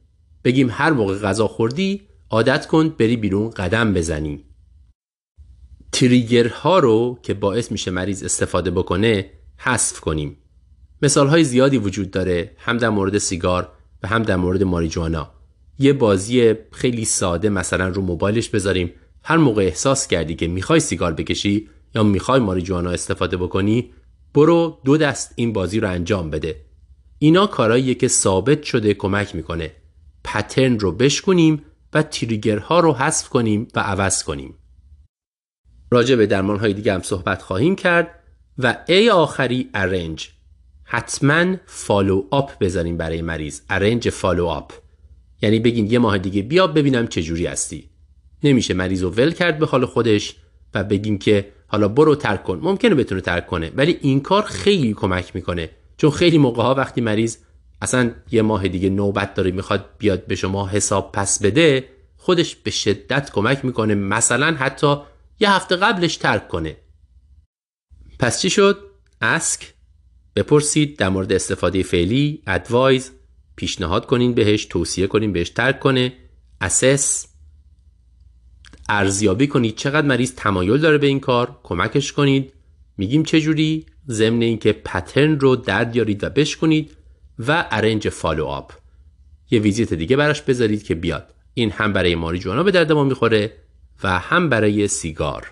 بگیم 0.43 0.69
هر 0.71 0.91
موقع 0.91 1.17
غذا 1.17 1.47
خوردی 1.47 2.01
عادت 2.29 2.67
کن 2.67 2.89
بری 2.89 3.17
بیرون 3.17 3.49
قدم 3.49 3.93
بزنی. 3.93 4.45
تریگرها 5.91 6.79
رو 6.79 7.19
که 7.23 7.33
باعث 7.33 7.71
میشه 7.71 7.91
مریض 7.91 8.23
استفاده 8.23 8.71
بکنه 8.71 9.31
حذف 9.57 9.99
کنیم. 9.99 10.37
مثال 11.01 11.27
های 11.27 11.43
زیادی 11.43 11.77
وجود 11.77 12.11
داره. 12.11 12.55
هم 12.57 12.77
در 12.77 12.89
مورد 12.89 13.17
سیگار 13.17 13.71
و 14.03 14.07
هم 14.07 14.23
در 14.23 14.35
مورد 14.35 14.63
ماریجوانا. 14.63 15.31
یه 15.79 15.93
بازی 15.93 16.53
خیلی 16.71 17.05
ساده 17.05 17.49
مثلا 17.49 17.87
رو 17.87 18.01
موبایلش 18.01 18.49
بذاریم. 18.49 18.93
هر 19.23 19.37
موقع 19.37 19.61
احساس 19.61 20.07
کردی 20.07 20.35
که 20.35 20.47
می‌خوای 20.47 20.79
سیگار 20.79 21.13
بکشی 21.13 21.69
یا 21.95 22.03
می‌خوای 22.03 22.39
ماریجوانا 22.39 22.89
استفاده 22.89 23.37
بکنی 23.37 23.91
برو 24.33 24.79
دو 24.85 24.97
دست 24.97 25.33
این 25.35 25.53
بازی 25.53 25.79
رو 25.79 25.89
انجام 25.89 26.29
بده. 26.29 26.65
اینا 27.19 27.47
کارهاییه 27.47 27.95
که 27.95 28.07
ثابت 28.07 28.63
شده 28.63 28.93
کمک 28.93 29.35
می‌کنه. 29.35 29.71
پترن 30.23 30.79
رو 30.79 30.91
بشکنیم 30.91 31.63
و 31.93 32.03
تریگرها 32.03 32.79
رو 32.79 32.93
حذف 32.93 33.29
کنیم 33.29 33.67
و 33.75 33.79
عوض 33.79 34.23
کنیم. 34.23 34.55
راجع 35.91 36.15
به 36.15 36.25
درمان 36.25 36.59
های 36.59 36.73
دیگه 36.73 36.93
هم 36.93 37.01
صحبت 37.01 37.41
خواهیم 37.41 37.75
کرد 37.75 38.19
و 38.57 38.77
A 38.87 39.09
آخری 39.09 39.69
arrange. 39.73 40.29
حتما 40.93 41.55
follow 41.65 42.23
up 42.31 42.59
بذاریم 42.59 42.97
برای 42.97 43.21
مریض. 43.21 43.61
arrange 43.69 44.09
follow 44.09 44.45
up 44.45 44.73
یعنی 45.41 45.59
بگین 45.59 45.91
یه 45.91 45.99
ماه 45.99 46.17
دیگه 46.17 46.41
بیا 46.41 46.67
ببینم 46.67 47.07
چه 47.07 47.21
جوری 47.21 47.45
هستی. 47.45 47.89
نمیشه 48.43 48.73
مریض 48.73 49.03
رو 49.03 49.09
ول 49.09 49.31
کرد 49.31 49.59
به 49.59 49.65
حال 49.65 49.85
خودش 49.85 50.35
و 50.73 50.83
بگیم 50.83 51.17
که 51.17 51.51
حالا 51.67 51.87
برو 51.87 52.15
ترک 52.15 52.43
کن. 52.43 52.59
ممکنه 52.63 52.95
بتونه 52.95 53.21
ترک 53.21 53.47
کنه 53.47 53.71
ولی 53.75 53.97
این 54.01 54.19
کار 54.19 54.43
خیلی 54.43 54.93
کمک 54.93 55.35
می‌کنه. 55.35 55.69
چون 55.97 56.11
خیلی 56.11 56.37
موقع 56.37 56.63
ها 56.63 56.75
وقتی 56.75 57.01
مریض 57.01 57.37
اصلا 57.81 58.11
یه 58.31 58.41
ماه 58.41 58.67
دیگه 58.67 58.89
نوبت 58.89 59.33
داره 59.33 59.51
می‌خواد 59.51 59.85
بیاد 59.97 60.25
به 60.25 60.35
شما 60.35 60.67
حساب 60.67 61.11
پس 61.11 61.41
بده 61.41 61.83
خودش 62.17 62.55
به 62.55 62.71
شدت 62.71 63.31
کمک 63.31 63.65
می‌کنه 63.65 63.95
مثلا 63.95 64.55
حتی 64.55 64.95
یه 65.39 65.51
هفته 65.51 65.75
قبلش 65.75 66.17
ترک 66.17 66.47
کنه. 66.47 66.77
پس 68.19 68.41
چی 68.41 68.49
شد؟ 68.49 68.77
ask 69.21 69.73
بپرسید 70.35 70.97
در 70.97 71.09
مورد 71.09 71.33
استفاده 71.33 71.83
فعلی 71.83 72.41
advise 72.47 73.11
پیشنهاد 73.55 74.05
کنین 74.05 74.33
بهش 74.33 74.65
توصیه 74.65 75.07
کنین 75.07 75.33
بهش 75.33 75.49
ترک 75.49 75.79
کنه 75.79 76.13
assess 76.61 77.27
ارزیابی 78.89 79.47
کنید 79.47 79.75
چقدر 79.75 80.07
مریض 80.07 80.33
تمایل 80.35 80.77
داره 80.77 80.97
به 80.97 81.07
این 81.07 81.19
کار 81.19 81.59
کمکش 81.63 82.13
کنید. 82.13 82.53
میگیم 82.97 83.23
چجوری؟ 83.23 83.85
ضمن 84.09 84.41
اینکه 84.41 84.73
pattern 84.73 85.39
رو 85.39 85.55
دریارید 85.55 86.23
و 86.23 86.29
بشکنید 86.29 86.91
و 87.39 87.67
arrange 87.71 88.09
follow 88.09 88.45
up 88.45 88.73
یه 89.51 89.59
ویزیت 89.59 89.93
دیگه 89.93 90.15
براش 90.15 90.41
بذارید 90.41 90.83
که 90.83 90.95
بیاد. 90.95 91.33
این 91.53 91.71
هم 91.71 91.93
برای 91.93 92.15
ماری 92.15 92.39
جوانا 92.39 92.63
به 92.63 92.71
درد 92.71 92.91
ما 92.91 93.03
می‌خوره 93.03 93.53
و 94.03 94.19
هم 94.19 94.49
برای 94.49 94.87
سیگار. 94.87 95.51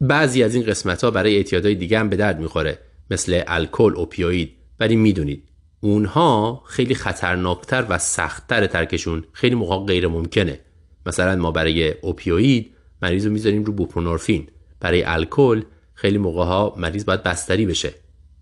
بعضی 0.00 0.42
از 0.42 0.54
این 0.54 0.64
قسمت 0.64 1.04
ها 1.04 1.10
برای 1.10 1.36
اعتیادهای 1.36 1.74
دیگه 1.74 1.98
هم 1.98 2.08
به 2.08 2.16
درد 2.16 2.40
می‌خوره. 2.40 2.78
مثل 3.10 3.42
الکل 3.46 3.94
opioid. 3.96 4.56
ولی 4.80 4.96
می‌دونید 4.96 5.48
اونها 5.80 6.62
خیلی 6.66 6.94
خطرناکتر 6.94 7.86
و 7.88 7.98
سختتر 7.98 8.66
ترکشون 8.66 9.24
خیلی 9.32 9.54
موقع 9.54 9.86
غیر 9.86 10.08
ممکنه 10.08 10.60
مثلا 11.06 11.36
ما 11.36 11.50
برای 11.50 11.90
opioid 11.90 12.70
مریض 13.02 13.26
رو 13.26 13.32
می‌ذاریم 13.32 13.64
رو 13.64 13.72
buprenorphine 13.72 14.48
برای 14.80 15.02
الکل 15.02 15.62
خیلی 15.94 16.18
موقع 16.18 16.44
ها 16.44 16.74
مریض 16.76 17.04
باید 17.04 17.22
بستری 17.22 17.66
بشه. 17.66 17.94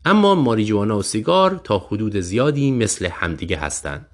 اما 0.04 0.34
ماریجوانا 0.34 0.98
و 0.98 1.02
سیگار 1.02 1.60
تا 1.64 1.78
حدود 1.78 2.16
زیادی 2.16 2.70
مثل 2.70 3.06
همدیگه 3.06 3.56
هستند 3.56 4.06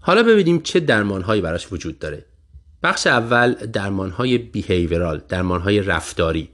حالا 0.00 0.22
ببینیم 0.22 0.60
چه 0.60 0.80
درمانهایی 0.80 1.40
براش 1.40 1.72
وجود 1.72 1.98
داره. 1.98 2.26
بخش 2.82 3.06
اول 3.06 3.52
درمانهای 3.52 4.38
behavioral 4.38 5.22
درمانهای 5.28 5.82
رفتاری. 5.82 6.48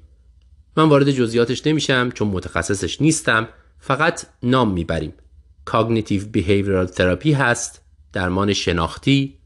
من 0.76 0.88
وارد 0.88 1.10
جزئیاتش 1.10 1.66
نمیشم 1.66 2.10
چون 2.14 2.28
متخصصش 2.28 3.00
نیستم 3.00 3.48
فقط 3.78 4.26
نام 4.42 4.72
می‌بریم. 4.72 5.12
cognitive 5.64 6.26
behavioral 6.26 6.86
therapy 6.86 7.32
هست 7.32 7.82
درمان 8.12 8.52
شناختی 8.52 9.38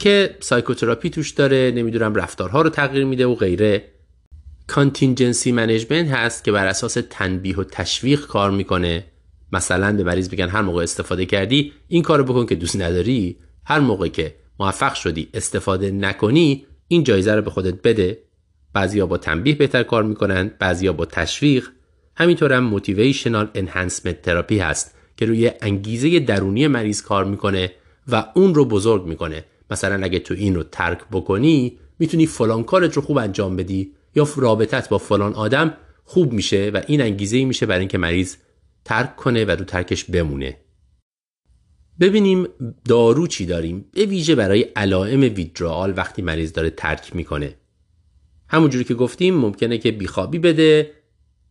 که 0.00 0.36
psychotherapy 0.40 1.10
توش 1.10 1.30
داره 1.30 1.72
نمی‌دونم 1.76 2.14
رفتارها 2.14 2.62
رو 2.62 2.70
تغییر 2.70 3.04
میده 3.04 3.26
و 3.26 3.34
غیره. 3.34 3.84
contingency 4.66 5.52
management 5.52 6.10
هست 6.10 6.44
که 6.44 6.52
بر 6.52 6.66
اساس 6.66 6.96
تنبیه 7.10 7.56
و 7.56 7.64
تشویق 7.64 8.26
کار 8.26 8.50
می‌کنه. 8.50 9.04
مثلا 9.52 9.96
به 9.96 10.04
مریض 10.04 10.28
بگن 10.28 10.48
هر 10.48 10.62
موقع 10.62 10.82
استفاده 10.82 11.26
کردی 11.26 11.72
این 11.88 12.02
کارو 12.02 12.24
بکن 12.24 12.46
که 12.46 12.54
دوست 12.54 12.76
نداری. 12.76 13.36
هر 13.64 13.80
موقع 13.80 14.08
که 14.08 14.34
موفق 14.60 14.94
شدی 14.94 15.28
استفاده 15.34 15.90
نکنی 15.90 16.66
این 16.88 17.04
جایزه 17.04 17.34
رو 17.34 17.42
به 17.42 17.50
خودت 17.50 17.82
بده. 17.82 18.18
بعضیا 18.72 19.06
با 19.06 19.18
تنبیه 19.18 19.54
بهتر 19.54 19.82
کار 19.82 20.02
می‌کنن 20.02 20.50
بعضیا 20.58 20.92
با 20.92 21.06
تشویق. 21.06 21.68
همینطور 22.16 22.52
هم 22.52 22.64
motivational 22.64 23.50
enhancement 23.54 24.22
therapy 24.22 24.58
هست 24.58 24.94
که 25.16 25.26
روی 25.26 25.50
انگیزه 25.62 26.20
درونی 26.20 26.66
مریض 26.66 27.02
کار 27.02 27.24
می‌کنه 27.24 27.72
و 28.08 28.26
اون 28.34 28.54
رو 28.54 28.64
بزرگ 28.64 29.06
می‌کنه. 29.06 29.44
مثلا 29.70 30.04
اگه 30.04 30.18
تو 30.18 30.34
این 30.34 30.54
رو 30.54 30.62
ترک 30.62 30.98
بکنی 31.12 31.78
می‌تونی 31.98 32.26
فلان 32.26 32.64
کارت 32.64 32.96
رو 32.96 33.02
خوب 33.02 33.18
انجام 33.18 33.56
بدی 33.56 33.92
یا 34.14 34.28
رابطت 34.36 34.88
با 34.88 34.98
فلان 34.98 35.34
آدم 35.34 35.76
خوب 36.04 36.32
میشه 36.32 36.70
و 36.74 36.82
این 36.86 37.00
انگیزه 37.00 37.44
میشه 37.44 37.66
برای 37.66 37.80
اینکه 37.80 37.98
مریض 37.98 38.36
ترک 38.84 39.16
کنه 39.16 39.44
و 39.44 39.50
رو 39.50 39.64
ترکش 39.64 40.04
بمونه. 40.04 40.56
ببینیم 42.00 42.48
دارو 42.88 43.26
چی 43.26 43.46
داریم. 43.46 43.84
به 43.92 44.04
ویژه 44.04 44.34
برای 44.34 44.62
علائم 44.62 45.20
ویدرال 45.20 45.94
وقتی 45.96 46.22
مریض 46.22 46.52
داره 46.52 46.70
ترک 46.70 47.16
می‌کنه. 47.16 47.54
همونجوری 48.50 48.84
که 48.84 48.94
گفتیم 48.94 49.34
ممکنه 49.34 49.78
که 49.78 49.92
بیخوابی 49.92 50.38
بده 50.38 50.90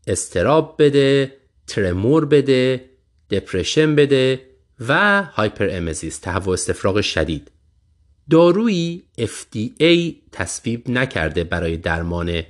استراب 0.08 0.76
بده 0.80 1.34
ترمور 1.68 2.26
بده 2.26 2.90
دپرشن 3.30 3.96
بده 3.96 4.42
و 4.88 5.24
هایپر 5.24 5.70
امزیس 5.72 6.20
تهوع 6.20 6.54
استفراغ 6.54 7.02
شدید. 7.02 7.52
دارویی 8.30 9.04
FDA 9.20 10.16
تصویب 10.32 10.90
نکرده 10.90 11.44
برای 11.44 11.78
درمان 11.78 12.44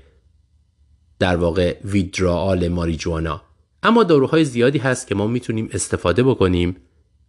در 1.20 1.36
واقع 1.36 1.78
ویدرال 1.84 2.68
ماریجوانا 2.68 3.42
اما 3.84 4.04
داروهای 4.04 4.46
زیادی 4.46 4.80
هست 4.80 5.08
که 5.08 5.16
ما 5.16 5.28
می‌تونیم 5.28 5.70
استفاده 5.74 6.24
بکنیم 6.24 6.76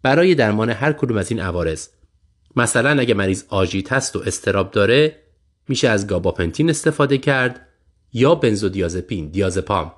برای 0.03 0.35
درمان 0.35 0.71
هر 0.71 0.93
کدوم 0.93 1.17
از 1.17 1.31
این 1.31 1.41
عوارض. 1.41 1.89
مثلا 2.57 3.01
اگه 3.01 3.15
مریض 3.15 3.45
آژیت 3.49 3.93
هست 3.93 4.17
و 4.17 4.23
استراب 4.27 4.71
داره 4.71 5.20
میشه 5.71 5.89
از 5.89 6.07
گاباپنتین 6.07 6.71
استفاده 6.71 7.19
کرد 7.19 7.67
یا 8.13 8.35
بنزودیازپین 8.35 9.29
دیازپام. 9.29 9.93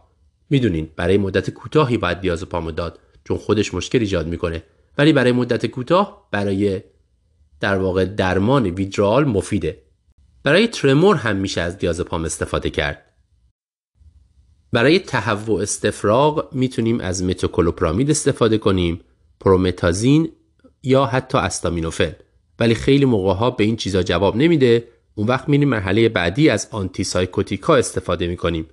می‌دونین 0.50 0.88
برای 0.96 1.18
مدت 1.18 1.50
کوتاهی 1.50 1.98
باید 1.98 2.20
دیازپام 2.20 2.70
داد 2.70 2.98
چون 3.24 3.36
خودش 3.36 3.74
مشکل 3.74 3.98
ایجاد 3.98 4.26
می‌کنه. 4.26 4.62
ولی 4.98 5.12
برای 5.12 5.32
مدت 5.32 5.66
کوتاه 5.66 6.28
برای 6.30 6.82
در 7.60 7.78
واقع 7.78 8.04
درمان 8.04 8.66
ویدرال 8.66 9.24
مفیده. 9.24 9.82
برای 10.42 10.68
ترمور 10.68 11.16
هم 11.16 11.36
میشه 11.36 11.60
از 11.60 11.78
دیازپام 11.78 12.24
استفاده 12.24 12.70
کرد. 12.70 13.04
برای 14.72 14.98
تهوع 14.98 15.62
استفراغ 15.62 16.54
می‌تونیم 16.54 17.00
از 17.00 17.24
متوکلوپرامید 17.24 18.10
استفاده 18.10 18.58
کنیم 18.58 19.00
پرومتازین 19.40 20.32
یا 20.82 21.06
حتی 21.06 21.38
استامینوفن 21.38 22.16
ولی 22.58 22.74
خیلی 22.74 23.04
موقع 23.04 23.34
ها 23.34 23.50
به 23.50 23.64
این 23.64 23.76
چیزا 23.76 24.02
جواب 24.02 24.36
نمیده. 24.36 24.91
اون 25.14 25.26
وقت 25.26 25.48
میریم 25.48 25.68
مرحله 25.68 26.08
بعدی 26.08 26.48
از 26.48 26.68
آنتی 26.70 27.04
سایکوتیکا 27.04 27.76
استفاده 27.76 28.26
می‌کنیم. 28.26 28.66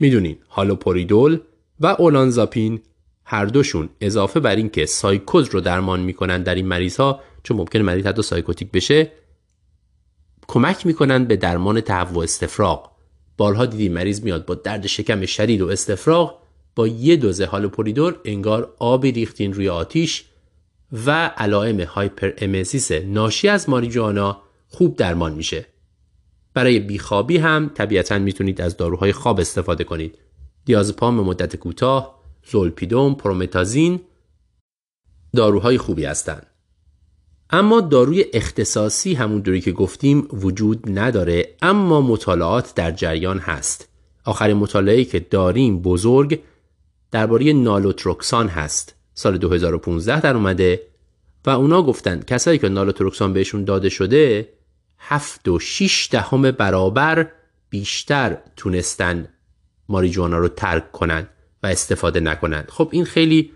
می‌دونین 0.00 0.38
haloperidol 0.50 1.40
و 1.80 1.86
olanzapine 1.86 2.80
هر 3.24 3.44
دوشون 3.44 3.88
اضافه 4.00 4.40
بر 4.40 4.56
اینکه 4.56 4.86
سایکوز 4.86 5.48
رو 5.48 5.60
درمان 5.60 6.00
می‌کنن 6.00 6.42
در 6.42 6.54
این 6.54 6.66
مریض 6.66 6.96
ها 6.96 7.20
چون 7.42 7.56
ممکنه 7.56 7.82
مریض 7.82 8.06
حتی 8.06 8.22
psychotic 8.22 8.70
بشه 8.70 9.12
کمک 10.48 10.86
می‌کنن 10.86 11.24
به 11.24 11.36
درمان 11.36 11.80
تهوع 11.80 12.22
استفراغ. 12.24 12.90
بارها 13.36 13.66
دیدیم 13.66 13.92
مریض 13.92 14.22
میاد 14.22 14.46
با 14.46 14.54
درد 14.54 14.86
شکم 14.86 15.26
شدید 15.26 15.62
و 15.62 15.68
استفراغ 15.68 16.38
با 16.76 16.88
یه 16.88 17.16
دوزه 17.16 17.46
haloperidol 17.46 18.14
انگار 18.24 18.74
آبی 18.78 19.12
ریختین 19.12 19.52
روی 19.52 19.68
آتیش 19.68 20.24
و 21.06 21.26
علائم 21.26 21.80
hyperemesis 21.80 22.92
ناشی 22.92 23.48
از 23.48 23.68
ماریجوانا 23.68 24.42
خوب 24.68 24.96
درمان 24.96 25.34
میشه. 25.34 25.66
برای 26.54 26.80
بیخوابی 26.80 27.36
هم 27.36 27.70
طبیعتا 27.74 28.18
می‌تونید 28.18 28.60
از 28.60 28.76
داروهای 28.76 29.12
خواب 29.12 29.40
استفاده 29.40 29.84
کنید. 29.84 30.18
دیازپام 30.64 31.14
مدت 31.14 31.56
کوتاه 31.56 32.22
زولپیدوم 32.50 33.14
پرومتازین 33.14 34.00
داروهای 35.36 35.78
خوبی 35.78 36.04
هستند. 36.04 36.46
اما 37.50 37.80
داروی 37.80 38.24
اختصاصی 38.32 39.14
همون 39.14 39.40
دوری 39.40 39.60
که 39.60 39.72
گفتیم 39.72 40.28
وجود 40.32 40.98
نداره 40.98 41.54
اما 41.62 42.00
مطالعات 42.00 42.74
در 42.74 42.90
جریان 42.90 43.38
هست. 43.38 43.88
آخرین 44.24 44.56
مطالعه 44.56 45.04
که 45.04 45.20
داریم 45.20 45.82
بزرگ 45.82 46.40
درباره 47.10 47.52
نالوتروکسان 47.52 48.48
هست. 48.48 48.94
سال 49.14 49.38
2015 49.38 50.20
در 50.20 50.36
اومده 50.36 50.82
و 51.46 51.50
اونا 51.50 51.82
گفتن 51.82 52.20
کسایی 52.26 52.58
که 52.58 52.68
نالوتروکسان 52.68 53.32
بهشون 53.32 53.64
داده 53.64 53.88
شده 53.88 54.48
هفت 55.04 55.48
و 55.48 55.58
شیش 55.58 56.08
دهم 56.10 56.50
برابر 56.50 57.30
بیشتر 57.70 58.38
تونستن 58.56 59.28
ماریجوانا 59.88 60.38
رو 60.38 60.48
ترک 60.48 60.92
کنن 60.92 61.28
و 61.62 61.66
استفاده 61.66 62.20
نکنند 62.20 62.70
خب 62.70 62.88
این 62.92 63.04
خیلی 63.04 63.52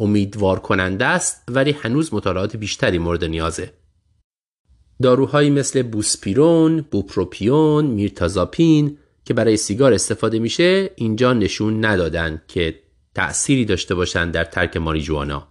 امیدوار 0.00 0.58
کننده 0.58 1.04
است 1.04 1.42
ولی 1.48 1.70
هنوز 1.70 2.14
مطالعات 2.14 2.56
بیشتری 2.56 2.98
مورد 2.98 3.24
نیازه. 3.24 3.72
داروهایی 5.02 5.50
مثل 5.50 5.82
بوسپیرون، 5.82 6.80
بوپروپیون، 6.80 7.86
میرتازاپین 7.86 8.98
که 9.24 9.34
برای 9.34 9.56
سیگار 9.56 9.92
استفاده 9.92 10.38
میشه 10.38 10.90
اینجا 10.96 11.32
نشون 11.32 11.84
ندادن 11.84 12.42
که 12.48 12.80
تأثیری 13.14 13.64
داشته 13.64 13.94
باشند 13.94 14.32
در 14.32 14.44
ترک 14.44 14.76
ماریجوانا. 14.76 15.48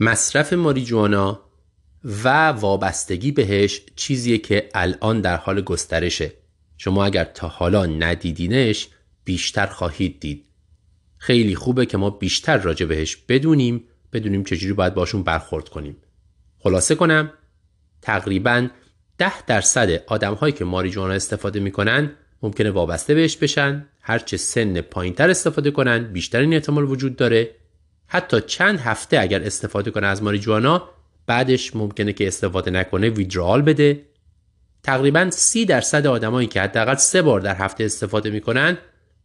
مصرف 0.00 0.52
ماریجوانا 0.52 1.47
و 2.04 2.48
وابستگی 2.48 3.32
بهش 3.32 3.80
چیزیه 3.96 4.38
که 4.38 4.68
الان 4.74 5.20
در 5.20 5.36
حال 5.36 5.60
گسترشه. 5.60 6.32
شما 6.76 7.04
اگر 7.04 7.24
تا 7.24 7.48
حالا 7.48 7.86
ندیدینش 7.86 8.88
بیشتر 9.24 9.66
خواهید 9.66 10.20
دید. 10.20 10.44
خیلی 11.16 11.54
خوبه 11.54 11.86
که 11.86 11.96
ما 11.96 12.10
بیشتر 12.10 12.56
راجع 12.56 12.86
بهش 12.86 13.16
بدونیم 13.16 13.84
بدونیم 14.12 14.44
چجوری 14.44 14.72
باید 14.72 14.94
باشون 14.94 15.22
برخورد 15.22 15.68
کنیم. 15.68 15.96
خلاصه 16.58 16.94
کنم 16.94 17.32
تقریبا 18.02 18.68
ده 19.18 19.42
درصد 19.46 19.90
آدم 20.06 20.34
هایی 20.34 20.52
که 20.52 20.64
ماریجوانا 20.64 21.14
استفاده 21.14 21.60
می‌کنن 21.60 22.10
ممکنه 22.42 22.70
وابسته 22.70 23.14
بهش 23.14 23.36
بشن. 23.36 23.88
هرچه 24.00 24.36
سن 24.36 24.80
پایینتر 24.80 25.30
استفاده 25.30 25.70
کنن 25.70 26.12
بیشتر 26.12 26.40
این 26.40 26.54
احتمال 26.54 26.84
وجود 26.84 27.16
داره. 27.16 27.50
حتی 28.06 28.40
چند 28.40 28.80
هفته 28.80 29.20
اگر 29.20 29.42
استفاده 29.42 29.90
کنه 29.90 30.06
از 30.06 30.22
ماریجوانا 30.22 30.88
بعدش 31.28 31.76
ممکنه 31.76 32.12
که 32.12 32.26
استفاده 32.26 32.70
نکنه 32.70 33.10
ویدرال 33.10 33.62
بده. 33.62 34.04
تقریبا 34.82 35.30
سی 35.30 35.64
درصد 35.64 36.06
آدمایی 36.06 36.48
که 36.48 36.62
حداقل 36.62 36.94
سه 36.94 37.22
بار 37.22 37.40
در 37.40 37.54
هفته 37.54 37.84
استفاده 37.84 38.30
می‌کنن 38.30 38.78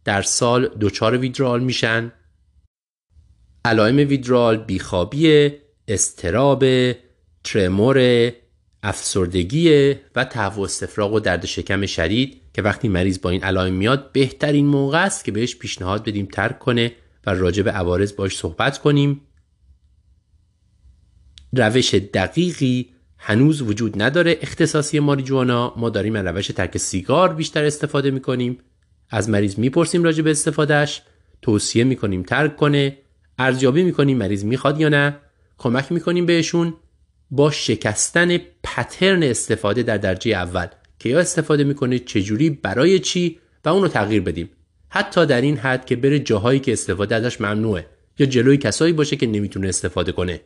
در 0.04 0.22
سال 0.22 0.70
دچار 0.80 1.16
ویدرال 1.16 1.62
میشن. 1.62 2.12
علائم 3.64 3.96
ویدرال 3.96 4.56
بیخوابی 4.56 5.52
استراب 5.88 6.64
ترمور 7.44 8.30
افسردگی 8.82 9.94
و 10.16 10.24
تهوع 10.24 10.64
استفراغ 10.64 11.12
و 11.12 11.20
درد 11.20 11.46
شکم 11.46 11.86
شدید 11.86 12.42
که 12.54 12.62
وقتی 12.62 12.88
مریض 12.88 13.20
با 13.20 13.30
این 13.30 13.44
علائم 13.44 13.74
میاد 13.74 14.12
بهترین 14.12 14.66
موقع 14.66 15.04
است 15.04 15.24
که 15.24 15.32
بهش 15.32 15.56
پیشنهاد 15.56 16.04
بدیم 16.04 16.26
ترک 16.26 16.58
کنه 16.58 16.92
و 17.26 17.30
راجع 17.30 17.62
به 17.62 17.70
عوارض 17.70 18.12
باش 18.12 18.36
صحبت 18.36 18.78
کنیم. 18.78 19.20
روش 21.56 21.94
دقیقی 21.94 22.90
هنوز 23.18 23.62
وجود 23.62 24.02
نداره 24.02 24.38
اختصاصی 24.40 25.00
ماریجوانا. 25.00 25.74
ما 25.76 25.90
داریم 25.90 26.16
از 26.16 26.26
روش 26.26 26.46
ترک 26.46 26.78
سیگار 26.78 27.34
بیشتر 27.34 27.64
استفاده 27.64 28.10
می‌کنیم. 28.10 28.58
از 29.10 29.30
مریض 29.30 29.58
می‌پرسیم 29.58 30.04
راجع 30.04 30.22
به 30.22 30.30
استفادهش 30.30 31.02
توصیه 31.42 31.84
می‌کنیم 31.84 32.22
ترک 32.22 32.56
کنه. 32.56 32.98
ارزیابی 33.38 33.82
می‌کنیم 33.82 34.18
مریض 34.18 34.44
می‌خواد 34.44 34.80
یا 34.80 34.88
نه. 34.88 35.16
کمک 35.58 35.92
می‌کنیم 35.92 36.26
بهشون. 36.26 36.74
با 37.30 37.50
شکستن 37.50 38.38
پترن 38.62 39.22
استفاده 39.22 39.82
در 39.82 39.96
درجه 39.96 40.30
اول. 40.30 40.66
که 40.98 41.08
یا 41.08 41.20
استفاده 41.20 41.64
می‌کنه 41.64 41.98
چجوری 41.98 42.50
برای 42.50 42.98
چی 42.98 43.38
و 43.64 43.68
اونو 43.68 43.88
تغییر 43.88 44.22
بدیم. 44.22 44.50
حتی 44.88 45.26
در 45.26 45.40
این 45.40 45.56
حد 45.56 45.86
که 45.86 45.96
بره 45.96 46.18
جاهایی 46.18 46.60
که 46.60 46.72
استفاده 46.72 47.14
ازش 47.14 47.40
ممنوعه. 47.40 47.86
یا 48.18 48.26
جلوی 48.26 48.56
کسایی 48.56 48.92
باشه 48.92 49.16
که 49.16 49.26
نمی‌تونه 49.26 49.68
استفاده 49.68 50.12
کنه. 50.12 50.40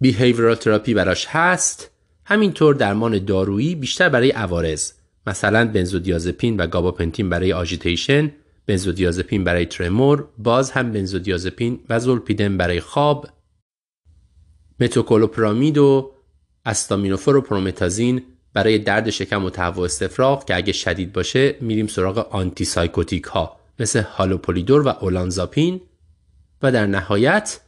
بیهیورال 0.00 0.54
تراپی 0.54 0.94
براش 0.94 1.26
هست. 1.26 1.90
همینطور 2.26 2.74
درمان 2.74 3.24
دارویی 3.24 3.74
بیشتر 3.74 4.08
برای 4.08 4.30
عوارض 4.30 4.92
مثلا 5.26 5.68
بنزودیازپین 5.72 6.56
و 6.56 6.66
گاباپنتین 6.66 7.28
برای 7.28 7.52
آژیتیشن 7.52 8.32
بنزودیازپین 8.66 9.44
برای 9.44 9.66
ترمور 9.66 10.28
باز 10.38 10.70
هم 10.70 10.92
بنزودیازپین 10.92 11.80
و 11.88 12.00
زولپیدن 12.00 12.56
برای 12.56 12.80
خواب. 12.80 13.28
متوکولوپرامید 14.80 15.78
و 15.78 16.12
استامینوفور 16.66 17.36
و 17.36 17.40
پرومتازین 17.40 18.22
برای 18.54 18.78
درد 18.78 19.10
شکم 19.10 19.44
و 19.44 19.50
تهوع 19.50 19.84
استفراغ 19.84 20.44
که 20.44 20.56
اگه 20.56 20.72
شدید 20.72 21.12
باشه 21.12 21.56
میریم 21.60 21.86
سراغ 21.86 22.18
آنتی 22.18 22.64
سایکوتیک 22.64 23.24
ها 23.24 23.56
مثل 23.78 24.02
هالوپولیدور 24.02 24.82
و 24.82 24.88
اولانزاپین. 24.88 25.80
و 26.62 26.72
در 26.72 26.86
نهایت 26.86 27.60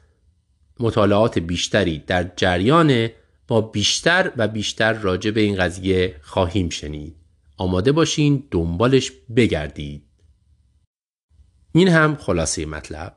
مطالعات 0.81 1.39
بیشتری 1.39 1.99
در 1.99 2.31
جریان 2.37 3.09
ما 3.51 3.61
بیشتر 3.61 4.33
و 4.37 4.49
بیشتر 4.49 4.93
راجع 4.93 5.31
به 5.31 5.41
این 5.41 5.57
قضیه 5.57 6.17
خواهیم 6.23 6.69
شنید. 6.69 7.17
آماده 7.57 7.93
باشین 7.93 8.45
دنبالش 8.51 9.13
بگردید. 9.37 10.03
این 11.73 11.89
هم 11.89 12.17
خلاصه 12.17 12.67
مطلب. 12.67 13.17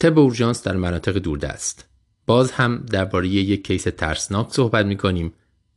طب 0.00 0.18
اورژانس 0.18 0.62
در 0.62 0.76
مناطق 0.76 1.18
دوردست. 1.18 1.84
باز 2.26 2.52
هم 2.52 2.86
درباره 2.90 3.28
یک 3.28 3.66
case 3.66 3.82
ترسناک 3.82 4.50
صحبت 4.50 4.86
می 4.86 4.96
کنیم 4.96 5.32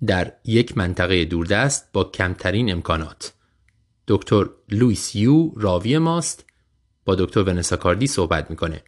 در 0.05 0.33
یک 0.45 0.77
منطقه 0.77 1.25
دوردست 1.25 1.89
با 1.93 2.03
کمترین 2.03 2.71
امکانات. 2.71 3.33
دکتر 4.07 4.49
لویس 4.69 5.15
یو 5.15 5.51
راوی 5.55 5.97
ماست. 5.97 6.46
با 7.07 7.15
دکتر 7.15 7.43
ونسا 7.43 7.77
کاردی 7.77 8.07
صحبت 8.07 8.49
می‌کنه. 8.49 8.83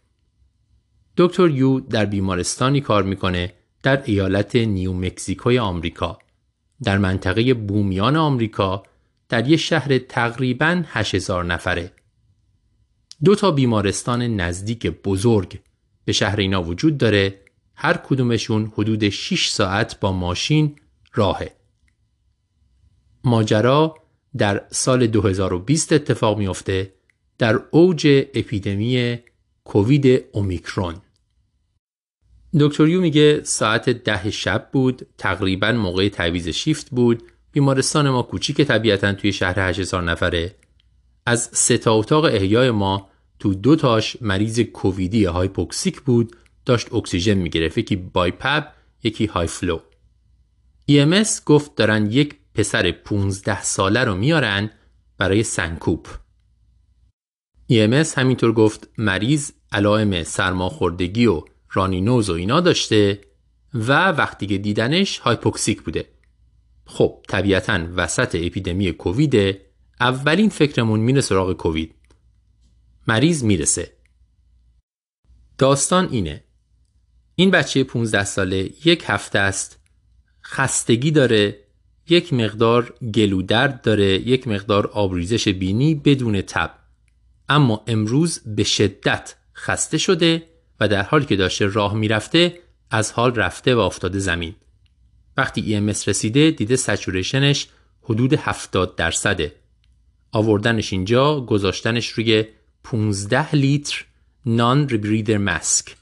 دکتر 1.17 1.49
یو 1.49 1.79
در 1.79 2.05
بیمارستانی 2.05 2.82
کار 2.82 3.03
می‌کنه 3.03 3.53
در 3.84 4.03
ایالت 4.05 4.55
نیو 4.55 4.93
مکزیکوی 4.93 5.60
آمریکا. 5.60 6.19
در 6.84 6.97
منطقه 6.97 7.53
بومیان 7.53 8.15
آمریکا 8.15 8.84
در 9.29 9.47
یک 9.47 9.60
شهر 9.60 9.97
تقریبا 9.97 10.84
8000 10.88 11.45
نفره. 11.45 11.91
دو 13.23 13.36
تا 13.36 13.51
بیمارستان 13.51 14.21
نزدیک 14.21 14.88
بزرگ 14.88 15.60
به 16.05 16.12
شهر 16.12 16.39
اینا 16.39 16.63
وجود 16.63 16.97
داره. 16.97 17.41
هر 17.75 17.97
کدومشون 17.97 18.71
حدود 18.75 19.10
6 19.10 19.47
ساعت 19.47 19.99
با 19.99 20.12
ماشین 20.12 20.75
راهه. 21.13 21.55
ماجرا 23.23 23.95
در 24.38 24.67
سال 24.71 25.08
2020 25.08 25.93
اتفاق 25.93 26.38
میافته. 26.38 26.98
در 27.39 27.62
اوج 27.71 28.08
اپیدمی 28.34 29.19
کووید 29.63 30.25
اومیکرون. 30.32 30.95
دکتر 32.60 32.88
یو 32.88 33.02
میگه 33.02 33.43
ساعت 33.43 33.89
ده 33.89 34.32
شب 34.32 34.69
بود 34.71 35.08
تقریبا 35.17 35.71
موقع 35.71 36.10
تعویز 36.10 36.47
شیفت 36.47 36.89
بود. 36.89 37.23
بیمارستان 37.52 38.10
ما 38.10 38.21
کوچیک 38.21 38.62
طبیعتا 38.62 39.13
توی 39.13 39.34
شهر 39.34 39.60
8000 39.60 40.04
نفره. 40.04 40.56
از 41.25 41.49
سه 41.54 41.78
تا 41.78 41.93
اتاق 41.93 42.23
احیای 42.23 42.71
ما 42.71 43.10
تو 43.39 43.54
دو 43.54 43.75
تاش 43.75 44.17
مریض 44.21 44.60
کوویدی 44.60 45.25
hypoxic 45.25 46.01
بود 46.02 46.36
داشت 46.65 46.93
اکسیژن 46.93 47.34
می‌گرفت. 47.34 47.78
یکی 47.78 47.95
BiPAP 47.95 48.73
یکی 49.04 49.25
high 49.25 49.47
flow. 49.47 49.79
EMS 50.91 51.43
گفت 51.45 51.75
دارن 51.75 52.12
یک 52.12 52.36
پسر 52.54 52.91
15 52.91 53.62
ساله 53.62 54.04
رو 54.04 54.15
میارن 54.15 54.69
برای 55.17 55.43
سنکوپ. 55.43 56.08
EMS 57.71 58.17
همینطور 58.17 58.51
گفت 58.51 58.89
مریض 58.97 59.51
علائم 59.71 60.23
سرماخوردگی 60.23 61.25
و 61.25 61.43
runny 61.71 62.04
nose 62.04 62.29
و 62.29 62.34
اینا 62.34 62.60
داشته 62.60 63.21
و 63.73 64.12
وقتی 64.12 64.47
که 64.47 64.58
دیدنش 64.58 65.17
hypoxic 65.17 65.82
بوده. 65.82 66.05
خب 66.86 67.25
طبیعتا 67.27 67.79
وسط 67.95 68.36
اپیدمی 68.36 68.91
کووید 68.91 69.58
اولین 69.99 70.49
فکرمون 70.49 70.99
میره 70.99 71.21
سراغ 71.21 71.53
کووید. 71.53 71.95
مریض 73.08 73.43
می‌رسه. 73.43 73.91
داستان 75.58 76.08
اینه. 76.12 76.43
این 77.36 77.51
بچه 77.51 77.84
15 77.84 78.23
ساله 78.23 78.69
یک 78.86 79.03
هفته 79.08 79.39
است. 79.39 79.79
خستگی 80.43 81.12
داره 81.12 81.60
یک 82.10 82.34
مقدار 82.34 82.93
گلودرد 83.15 83.82
داره 83.82 84.05
یک 84.05 84.47
مقدار 84.47 84.88
آبریزش 84.88 85.47
بینی 85.47 85.95
بدون 85.95 86.41
تب. 86.41 86.78
اما 87.49 87.83
امروز 87.88 88.41
به 88.45 88.63
شدت 88.63 89.35
خسته 89.55 89.97
شده 89.97 90.43
و 90.79 90.88
در 90.88 91.03
حالی 91.03 91.25
که 91.25 91.35
داشته 91.35 91.65
راه 91.65 91.93
می‌رفته 91.93 92.59
از 92.91 93.12
حال 93.12 93.35
رفته 93.35 93.75
و 93.75 93.79
افتاده 93.79 94.19
زمین. 94.19 94.55
وقتی 95.38 95.62
EMS 95.62 96.07
رسیده 96.07 96.51
دیده 96.51 96.75
سچوریشنش 96.75 97.67
حدود 98.01 98.33
70 98.33 98.95
درصده. 98.95 99.55
آوردنش 100.31 100.93
اینجا 100.93 101.41
گذاشتنش 101.41 102.07
روی 102.09 102.45
15 102.83 103.55
لیتر 103.55 104.05
نان 104.45 104.89
ریبریدر 104.89 105.38
ماسک 105.38 105.95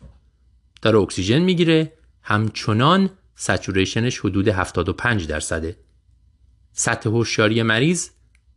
داره 0.82 0.98
اکسیژن 0.98 1.40
می‌گیره 1.40 1.94
همچنان 2.22 3.10
سچوریشنش 3.36 4.20
حدود 4.20 4.48
75 4.48 5.28
درصده. 5.28 5.78
سطح 6.74 7.10
هوشیاری 7.10 7.64
مریض 7.64 8.10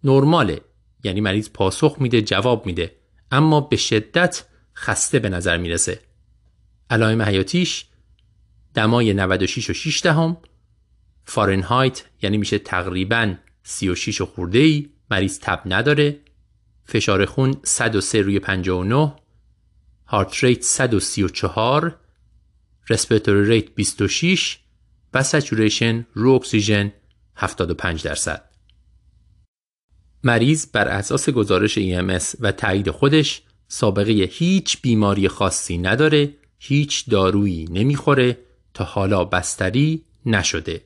نرماله. 0.05 0.61
یعنی 1.05 1.21
مریض 1.21 1.49
پاسخ 1.49 1.97
میده 2.01 2.23
جواب 2.23 2.67
میده 2.67 2.97
اما 3.31 3.61
به 3.61 3.77
شدت 3.77 4.45
خسته 4.77 5.19
به 5.19 5.29
نظر 5.29 5.57
می‌رسه. 5.57 6.01
علائم 6.91 7.23
حیاتیش 7.23 7.87
دمای 8.75 9.13
96 9.15 9.71
و 9.71 9.73
6 9.73 10.03
دهم 10.03 10.37
فارنهایت 11.25 12.05
یعنی 12.23 12.37
میشه 12.37 12.59
تقریبا 12.59 13.35
36 13.63 14.21
و 14.21 14.27
خورده 14.27 14.59
ای 14.59 14.89
مریض 15.11 15.39
تب 15.39 15.63
نداره 15.67 16.21
فشار 16.85 17.25
خون 17.25 17.55
103 17.63 18.23
روی 18.23 18.39
59 18.39 19.13
heart 20.07 20.44
rate 20.44 20.62
134 20.63 21.97
respiratory 22.88 23.49
rate 23.49 23.75
26 23.75 24.59
و 25.15 25.23
saturation 25.23 26.07
رو 26.15 26.31
اکسیژن 26.31 26.93
75 27.37 28.03
درصد. 28.03 28.50
مریض 30.24 30.66
بر 30.66 30.88
اساس 30.88 31.30
گزارش 31.30 31.78
EMS 31.78 32.35
و 32.40 32.52
تایید 32.52 32.90
خودش 32.90 33.42
سابقه 33.68 34.12
هیچ 34.12 34.83
بیماری 34.83 35.28
خاصی 35.28 35.78
نداره 35.78 36.35
هیچ 36.59 37.11
دارویی 37.11 37.64
نمی‌خوره 37.70 38.38
تا 38.74 38.85
حالا 38.85 39.24
بستری 39.24 40.02
نشده. 40.26 40.83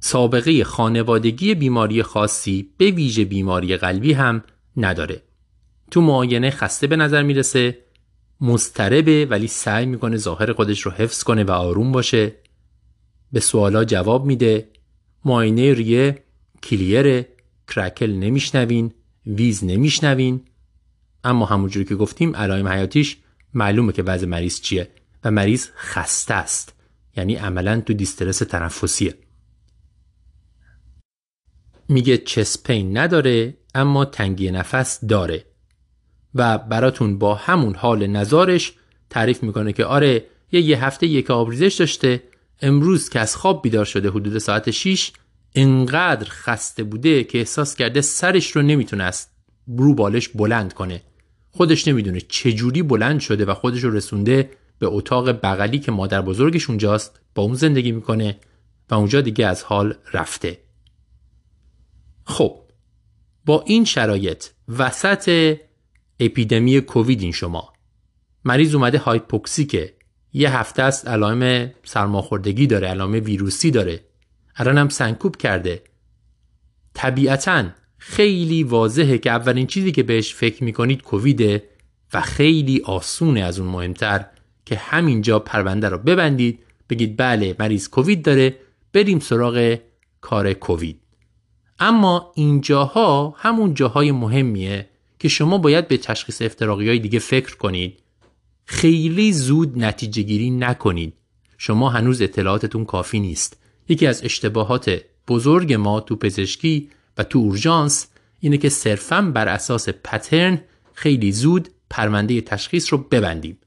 سابقه 0.00 0.64
خانوادگی 0.64 1.54
بیماری 1.54 2.02
خاصی 2.02 2.70
به 2.76 2.90
ویژه 2.90 3.24
بیماری 3.24 3.76
قلبی 3.76 4.12
هم 4.12 4.44
نداره. 4.76 5.22
تو 5.90 6.00
معاینه 6.00 6.50
خسته 6.50 6.86
به 6.86 6.96
نظر 6.96 7.22
می‌رسه 7.22 7.78
مضطربه 8.40 9.26
ولی 9.30 9.46
سعی 9.46 9.86
می‌کنه 9.86 10.16
ظاهر 10.16 10.52
خودش 10.52 10.80
رو 10.80 10.90
حفظ 10.90 11.22
کنه 11.22 11.44
و 11.44 11.50
آروم 11.50 11.92
باشه. 11.92 12.32
به 13.32 13.40
سوالا 13.40 13.84
جواب 13.84 14.24
میده 14.24 14.68
معاینه 15.24 15.74
ریه 15.74 16.24
کلیر 16.62 17.24
کرکل 17.68 18.10
نمیشنوین 18.10 18.92
ویز 19.26 19.64
نمیشنوین. 19.64 20.44
اما 21.24 21.46
همونجوری 21.46 21.84
که 21.84 21.94
گفتیم 21.94 22.36
علائم 22.36 22.68
حیاتیش 22.68 23.16
معلومه 23.54 23.92
که 23.92 24.02
وضع 24.02 24.26
مریض 24.26 24.60
چیه 24.60 24.88
و 25.24 25.30
مریض 25.30 25.68
خسته 25.76 26.34
است. 26.34 26.74
یعنی 27.16 27.34
عملا 27.34 27.80
تو 27.80 27.92
دیسترس 27.92 28.38
تنفسیه. 28.38 29.14
میگه 31.88 32.18
چسپین 32.18 32.98
نداره 32.98 33.54
اما 33.74 34.04
تنگی 34.04 34.50
نفس 34.50 35.04
داره. 35.04 35.44
و 36.34 36.58
براتون 36.58 37.18
با 37.18 37.34
همون 37.34 37.74
حال 37.74 38.06
نظارش 38.06 38.72
تعریف 39.10 39.42
می‌کنه 39.42 39.72
که 39.72 39.84
آره 39.84 40.24
یه 40.52 40.60
یه 40.60 40.84
هفته 40.84 41.06
یک 41.06 41.30
آبریزش 41.30 41.74
داشته 41.74 42.22
امروز 42.62 43.08
که 43.08 43.20
از 43.20 43.36
خواب 43.36 43.62
بیدار 43.62 43.84
شده 43.84 44.10
حدود 44.10 44.38
ساعت 44.38 44.70
6 44.70 45.12
انقدر 45.54 46.28
خسته 46.30 46.82
بوده 46.82 47.24
که 47.24 47.38
احساس 47.38 47.74
کرده 47.74 48.00
سرش 48.00 48.50
رو 48.56 48.62
نمی‌تونست 48.62 49.30
رو 49.66 49.94
بالش 49.94 50.28
بلند 50.28 50.72
کنه. 50.72 51.02
خودش 51.50 51.88
نمی‌دونه 51.88 52.20
چجوری 52.20 52.82
بلند 52.82 53.20
شده 53.20 53.44
و 53.44 53.54
خودش 53.54 53.84
رو 53.84 53.90
رسونده 53.90 54.50
به 54.78 54.86
اتاق 54.86 55.30
بغلی 55.30 55.78
که 55.78 55.92
مادر 55.92 56.22
بزرگش 56.22 56.68
اونجاست 56.68 57.20
با 57.34 57.42
اون 57.42 57.54
زندگی 57.54 57.92
می‌کنه 57.92 58.38
و 58.90 58.94
اونجا 58.94 59.20
دیگه 59.20 59.46
از 59.46 59.62
حال 59.62 59.94
رفته. 60.12 60.58
خب 62.24 62.56
با 63.44 63.64
این 63.66 63.84
شرایط 63.84 64.46
وسط 64.68 65.56
اپیدمی 66.20 66.80
کووید 66.80 67.22
این 67.22 67.32
شما. 67.32 67.72
مریض 68.44 68.74
اومده 68.74 68.98
هایپوکسیکه. 68.98 69.94
یه 70.32 70.56
هفته 70.56 70.82
است 70.82 71.08
علائم 71.08 71.70
سرماخوردگی 71.84 72.66
داره 72.66 72.88
علائم 72.88 73.12
ویروسی 73.12 73.70
داره. 73.70 74.04
الان 74.60 74.78
هم 74.78 74.88
سنکوب 74.88 75.36
کرده. 75.36 75.82
طبیعتا 76.94 77.64
خیلی 77.98 78.62
واضحه 78.62 79.18
که 79.18 79.30
اولین 79.30 79.66
چیزی 79.66 79.92
که 79.92 80.02
بهش 80.02 80.34
فکر 80.34 80.64
می‌کنید 80.64 81.02
کوویده 81.02 81.62
و 82.12 82.20
خیلی 82.20 82.82
آسونه 82.84 83.40
از 83.40 83.58
اون 83.58 83.68
مهمتر 83.68 84.26
که 84.64 84.76
همینجا 84.76 85.38
پرونده 85.38 85.88
رو 85.88 85.98
ببندید 85.98 86.58
بگید 86.90 87.16
بله 87.16 87.56
مریض 87.58 87.88
کووید 87.88 88.22
داره 88.22 88.56
بریم 88.92 89.18
سراغ 89.18 89.78
کار 90.20 90.52
کووید. 90.52 91.00
اما 91.78 92.32
اینجاها 92.34 93.34
همون 93.38 93.74
جاهای 93.74 94.12
مهمیه 94.12 94.88
که 95.18 95.28
شما 95.28 95.58
باید 95.58 95.88
به 95.88 95.96
تشخیص 95.96 96.42
افتراقی 96.42 96.88
های 96.88 96.98
دیگه 96.98 97.18
فکر 97.18 97.56
کنید. 97.56 98.00
خیلی 98.64 99.32
زود 99.32 99.78
نتیجه 99.78 100.22
گیری 100.22 100.50
نکنید. 100.50 101.14
شما 101.58 101.88
هنوز 101.88 102.22
اطلاعاتتون 102.22 102.84
کافی 102.84 103.20
نیست. 103.20 103.59
یکی 103.90 104.06
از 104.06 104.24
اشتباهات 104.24 105.00
بزرگ 105.28 105.72
ما 105.72 106.00
تو 106.00 106.16
پزشکی 106.16 106.90
و 107.18 107.24
تو 107.24 107.38
اورژانس 107.38 108.06
اینه 108.40 108.58
که 108.58 108.68
صرفا 108.68 109.22
بر 109.22 109.48
اساس 109.48 109.88
پترن 109.88 110.60
خیلی 110.92 111.32
زود 111.32 111.68
پرونده 111.90 112.40
تشخیص 112.40 112.92
رو 112.92 112.98
ببندیم. 112.98 113.58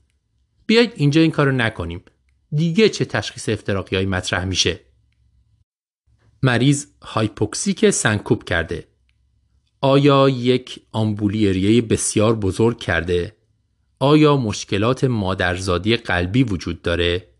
بیایید 0.65 0.91
اینجا 0.95 1.21
این 1.21 1.31
کار 1.31 1.45
رو 1.45 1.51
نکنیم. 1.51 2.03
دیگه 2.51 2.89
چه 2.89 3.05
تشخیص 3.05 3.49
افتراقی 3.49 3.95
های 3.95 4.05
مطرح 4.05 4.45
میشه؟ 4.45 4.79
مریض 6.43 6.85
hypoxic 7.01 7.89
سنکوپ 7.89 8.43
کرده. 8.43 8.87
آیا 9.81 10.29
یک 10.29 10.79
آمبولی 10.91 11.51
ریه 11.51 11.81
بسیار 11.81 12.35
بزرگ 12.35 12.79
کرده؟ 12.79 13.35
آیا 13.99 14.37
مشکلات 14.37 15.03
مادرزادی 15.03 15.97
قلبی 15.97 16.43
وجود 16.43 16.81
داره؟ 16.81 17.32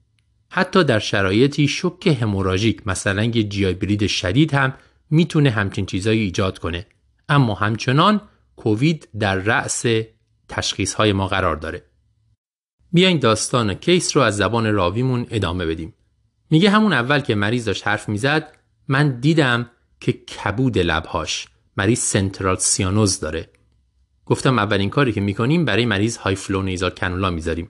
حتی 0.56 0.84
در 0.84 0.99
شرایطی 0.99 1.68
شوک 1.68 2.08
hemorrhagic 2.08 2.88
مثلا 2.88 3.24
یه 3.24 3.43
GI 3.43 4.08
شدید 4.10 4.54
هم 4.54 4.74
می‌تونه 5.10 5.49
همچین 5.49 5.86
چیزایی 5.86 6.22
ایجاد 6.22 6.60
کنه. 6.60 6.86
اما 7.30 7.54
همچنان 7.54 8.22
کووید 8.56 9.10
در 9.20 9.36
رأس 9.36 9.86
تشخیص 10.49 10.93
های 10.93 11.14
ما 11.14 11.28
قرار 11.28 11.56
داره. 11.56 11.86
بیاین 12.91 13.20
داستان 13.20 13.74
case 13.74 14.18
رو 14.18 14.24
از 14.24 14.38
زبان 14.38 14.74
راویمون 14.74 15.28
ادامه 15.30 15.66
بدیم. 15.66 15.93
میگه 16.49 16.70
همون 16.70 16.93
اول 16.93 17.20
که 17.20 17.36
مریض 17.36 17.66
داشت 17.66 17.88
حرف 17.88 18.10
می‌زد 18.10 18.58
من 18.88 19.20
دیدم 19.20 19.70
که 19.99 20.12
کبود 20.12 20.78
لبهاش 20.78 21.47
مریض 21.78 21.99
central 21.99 22.56
سیانوز 22.56 23.20
داره. 23.20 23.49
گفتم 24.26 24.60
اولین 24.60 24.89
کاری 24.89 25.12
که 25.14 25.22
می‌کنیم 25.22 25.66
برای 25.66 25.86
مریض 25.86 26.18
high 26.18 26.36
flow 26.36 26.62
nasal 26.62 26.89
cannula 26.89 27.30
می‌ذاریم. 27.30 27.70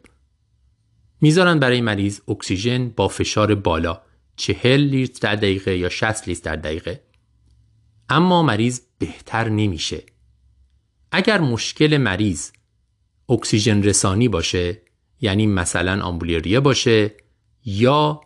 می‌ذارن 1.24 1.60
برای 1.60 1.82
مریض 1.82 2.20
اکسیژن 2.28 2.90
با 2.90 3.08
فشار 3.08 3.56
بالا 3.56 4.02
چهل 4.36 4.82
لیتر 4.82 5.20
در 5.22 5.36
دقیقه 5.36 5.78
یا 5.78 5.90
60 5.90 6.28
لیتر 6.28 6.56
در 6.56 6.62
دقیقه. 6.62 7.04
اما 8.10 8.44
مریض 8.44 8.82
بهتر 9.00 9.50
نمیشه. 9.50 10.04
اگر 11.12 11.42
مشکل 11.42 11.98
مریض 11.98 12.52
اکسیژن 13.30 13.84
رسانی 13.84 14.28
باشه 14.28 14.82
یعنی 15.22 15.48
مثلا 15.48 16.04
آمبولیریه 16.04 16.60
باشه 16.60 17.12
یا 17.66 18.22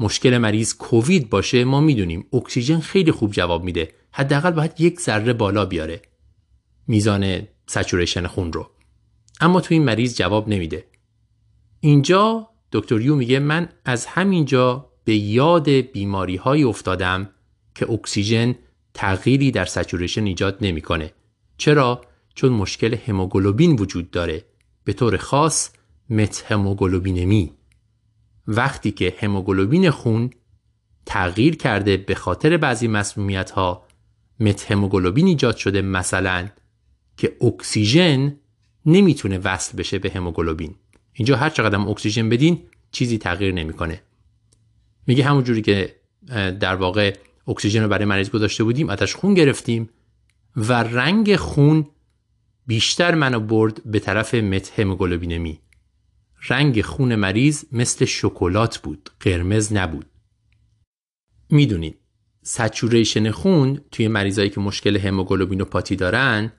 مشکل 0.00 0.38
مریض 0.38 0.74
کووید 0.74 1.30
باشه 1.30 1.64
ما 1.64 1.80
می‌دونیم 1.80 2.26
اکسیژن 2.32 2.80
خیلی 2.80 3.12
خوب 3.12 3.32
جواب 3.32 3.64
میده. 3.64 3.92
حداقل 4.12 4.50
باید 4.50 4.80
یک 4.80 5.00
ذره 5.00 5.32
بالا 5.32 5.64
بیاره. 5.64 6.02
میزان 6.86 7.48
سچوریشن 7.66 8.26
خون 8.26 8.52
رو. 8.52 8.70
اما 9.40 9.60
تو 9.60 9.74
این 9.74 9.84
مریض 9.84 10.16
جواب 10.16 10.48
نمیده. 10.48 10.84
اینجا 11.80 12.48
دکتر 12.72 13.00
یو 13.00 13.16
میگه 13.16 13.38
من 13.38 13.68
از 13.84 14.06
همینجا 14.06 14.90
به 15.04 15.16
یاد 15.16 15.70
بیماری 15.70 16.36
های 16.36 16.62
افتادم 16.62 17.30
که 17.74 17.90
اکسیژن 17.90 18.54
تغییری 18.94 19.50
در 19.50 19.64
سچوریشن 19.64 20.24
ایجاد 20.24 20.58
نمی‌کنه. 20.60 21.12
چرا؟ 21.56 22.00
چون 22.34 22.52
مشکل 22.52 22.96
هموگلوبین 23.06 23.76
وجود 23.76 24.10
داره. 24.10 24.44
به 24.84 24.92
طور 24.92 25.16
خاص 25.16 25.70
مت 26.10 26.44
هموگلوبینمی. 26.48 27.52
وقتی 28.46 28.90
که 28.90 29.14
هموگلوبین 29.18 29.90
خون 29.90 30.30
تغییر 31.06 31.56
کرده 31.56 31.96
به 31.96 32.14
خاطر 32.14 32.56
بعضی 32.56 32.88
مسمومیت 32.88 33.50
ها 33.50 33.86
مت 34.40 34.72
هموگلوبین 34.72 35.26
ایجاد 35.26 35.56
شده 35.56 35.82
مثلا 35.82 36.48
که 37.16 37.36
اکسیژن 37.40 38.36
نمی‌تونه 38.86 39.38
وصل 39.38 39.76
بشه 39.76 39.98
به 39.98 40.10
هموگلوبین. 40.10 40.74
اینجا 41.18 41.36
هر 41.36 41.50
چقدر 41.50 41.78
اکسیژن 41.78 42.28
بدین 42.28 42.62
چیزی 42.90 43.18
تغییر 43.18 43.54
نمی‌کنه. 43.54 44.02
میگه 45.06 45.24
همون 45.24 45.44
جوری 45.44 45.62
که 45.62 45.96
در 46.60 46.74
واقع 46.74 47.16
اکسیژن 47.48 47.82
رو 47.82 47.88
برای 47.88 48.04
مریض 48.04 48.30
گذاشته 48.30 48.64
بودیم 48.64 48.90
ازش 48.90 49.14
خون 49.14 49.34
گرفتیم 49.34 49.88
و 50.56 50.72
رنگ 50.72 51.36
خون 51.36 51.86
بیشتر 52.66 53.14
منو 53.14 53.40
برد 53.40 53.82
به 53.84 53.98
طرف 53.98 54.34
مت 54.34 54.80
هموگلوبینمی. 54.80 55.60
رنگ 56.48 56.82
خون 56.82 57.14
مریض 57.14 57.64
مثل 57.72 58.04
شکلات 58.04 58.78
بود 58.78 59.10
قرمز 59.20 59.72
نبود. 59.72 60.06
می‌دونید 61.50 61.98
saturation 62.42 63.30
خون 63.30 63.80
توی 63.90 64.08
مریضایی 64.08 64.50
که 64.50 64.60
مشکل 64.60 64.96
هموگلوبینوپاتی 64.96 65.96
دارن 65.96 66.52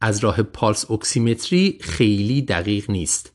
از 0.00 0.18
راه 0.18 0.42
pulse 0.42 0.90
oximetry 0.90 1.78
خیلی 1.80 2.42
دقیق 2.42 2.90
نیست. 2.90 3.33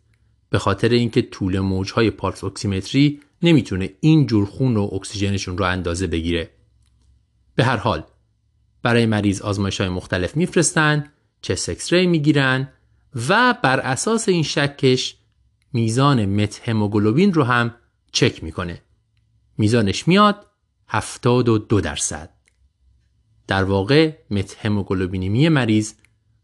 به 0.50 0.60
خاطر 0.60 0.90
اینکه 0.90 1.22
طول 1.22 1.60
موجهای 1.60 2.12
pulse 2.12 2.44
oximetry 2.44 3.20
نمی‌تونه 3.42 3.90
این 4.00 4.26
جور 4.26 4.46
خون 4.46 4.78
و 4.78 4.90
اکسیژنشون 4.94 5.58
رو 5.58 5.66
اندازه 5.66 6.08
بگیره. 6.08 6.50
به 7.56 7.64
هر 7.64 7.78
حال 7.78 8.04
برای 8.84 9.06
مریض 9.06 9.42
آزمایش 9.42 9.82
های 9.82 9.90
مختلف 9.90 10.38
میفرستن 10.38 11.12
چه 11.42 11.56
سکس 11.56 11.94
ری 11.94 12.08
می‌گیرن 12.08 12.70
و 13.30 13.56
بر 13.64 13.80
اساس 13.80 14.30
این 14.30 14.44
شکش 14.44 15.16
میزان 15.74 16.26
مت 16.26 16.70
هموگلوبین 16.70 17.34
رو 17.34 17.44
هم 17.44 17.76
چک 18.12 18.44
می‌کنه. 18.44 18.82
میزانش 19.58 20.08
میاد 20.08 20.46
72 20.88 21.82
درصد. 21.82 22.30
در 23.48 23.64
واقع 23.64 24.18
مت 24.32 24.58
هموگلوبینیمی 24.66 25.50
مریض 25.50 25.94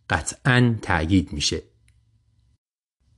قطعا 0.10 0.76
تأیید 0.82 1.34
میشه. 1.34 1.64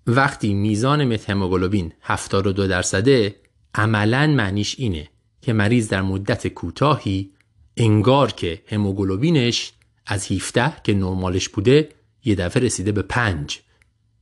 وقتی 0.07 0.53
میزان 0.53 1.05
مت 1.05 1.29
هموگلوبین 1.29 1.93
72 2.01 2.67
درصده 2.67 3.35
عملا 3.75 4.27
معنیش 4.27 4.75
اینه 4.79 5.07
که 5.41 5.53
مریض 5.53 5.89
در 5.89 6.01
مدت 6.01 6.47
کوتاهی 6.47 7.31
انگار 7.77 8.31
که 8.31 8.61
هموگلوبینش 8.67 9.73
از 10.05 10.31
17 10.31 10.73
که 10.83 10.93
نرمالش 10.93 11.49
بوده 11.49 11.89
یه 12.25 12.35
دفعه 12.35 12.63
رسیده 12.63 12.91
به 12.91 13.01
5 13.01 13.59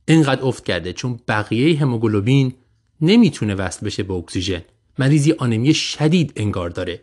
اینقدر 0.08 0.42
افت 0.42 0.64
کرده 0.64 0.92
چون 0.92 1.20
بقیه 1.28 1.78
هموگلوبین 1.78 2.54
نمی‌تونه 3.00 3.54
وصل 3.54 3.86
بشه 3.86 4.02
به 4.02 4.14
اکسیژن. 4.14 4.62
مریضی 4.98 5.32
آنمی 5.32 5.74
شدید 5.74 6.32
انگار 6.36 6.70
داره. 6.70 7.02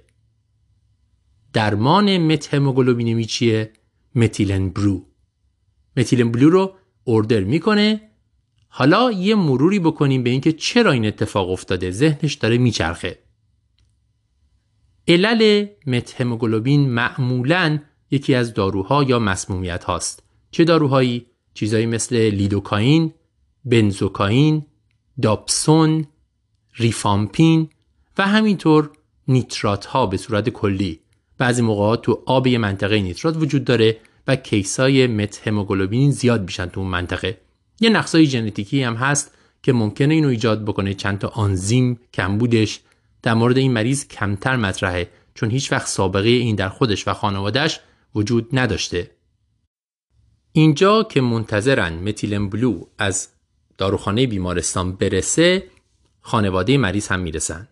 درمان 1.54 2.18
مت 2.18 2.54
هموگلوبینمی 2.54 3.26
چیه 3.26 3.72
متیلن 4.16 4.70
برو 4.70 5.06
متیلن 5.98 6.32
بلو 6.32 6.50
رو 6.50 6.76
اوردر 7.04 7.40
می‌کنه 7.40 8.13
حالا 8.76 9.12
یه 9.12 9.36
مروری 9.36 9.80
بکنیم 9.80 10.24
به 10.24 10.30
اینکه 10.30 10.52
چرا 10.52 10.92
این 10.92 11.06
اتفاق 11.06 11.50
افتاده؟ 11.50 11.92
ذهنش 11.92 12.34
داره 12.34 12.58
میچرخه. 12.58 13.20
علل 15.08 15.66
مت 15.88 16.22
هموگلوبین 16.22 16.90
معمولا 16.90 17.80
یکی 18.12 18.36
از 18.36 18.54
داروها 18.54 19.04
یا 19.04 19.20
مسمومیت 19.20 19.84
هاست. 19.84 20.24
چه 20.52 20.64
داروهایی؟ 20.64 21.26
چیزایی 21.54 21.86
مثل 21.86 22.16
لیدوکاین، 22.16 23.14
بنزوکاین، 23.66 24.66
داپسون، 25.22 26.06
ریفامپین 26.76 27.70
و 28.18 28.28
همینطور 28.28 28.92
نیترات 29.28 29.86
ها 29.86 30.06
به 30.06 30.18
صورت 30.18 30.50
کلی. 30.50 31.00
بعضی 31.38 31.62
موقعات 31.62 32.02
تو 32.02 32.24
آب 32.26 32.48
یه 32.48 32.58
منطقه 32.58 33.02
نیترات 33.02 33.38
وجود 33.38 33.66
داره 33.66 33.98
و 34.28 34.36
کیسای 34.36 35.08
مت 35.08 35.48
هموگلوبین 35.48 36.12
زیاد 36.12 36.42
میشن 36.42 36.66
تو 36.66 36.80
اون 36.80 36.90
منطقه. 36.90 37.38
یه 37.80 37.90
نقصای 37.90 38.26
ژنتیکی 38.26 38.84
هم 38.84 38.96
هست 38.96 39.32
که 39.64 39.74
ممکنه 39.74 40.14
اینو 40.14 40.28
ایجاد 40.28 40.66
بکنه. 40.66 40.94
چند 40.94 41.20
تا 41.20 41.28
آنزیم 41.28 42.00
کمبودش 42.14 42.80
در 43.22 43.34
مورد 43.34 43.58
این 43.58 43.72
مریض 43.72 44.08
کمتر 44.08 44.56
مطرحه 44.56 45.10
چون 45.36 45.50
هیچ 45.50 45.72
وقت 45.72 45.88
سابقه 45.88 46.30
این 46.30 46.56
در 46.56 46.70
خودش 46.70 47.08
و 47.08 47.14
خانوادهش 47.14 47.80
وجود 48.16 48.48
نداشته. 48.54 49.12
اینجا 50.52 51.04
که 51.04 51.22
منتظرن 51.22 51.94
متیلن 51.94 52.50
بلو 52.50 52.84
از 52.98 53.30
داروخانه 53.78 54.28
بیمارستان 54.28 54.92
برسه 54.92 55.64
خانواده 56.22 56.78
مریض 56.78 57.08
هم 57.08 57.20
می‌رسن. 57.20 57.68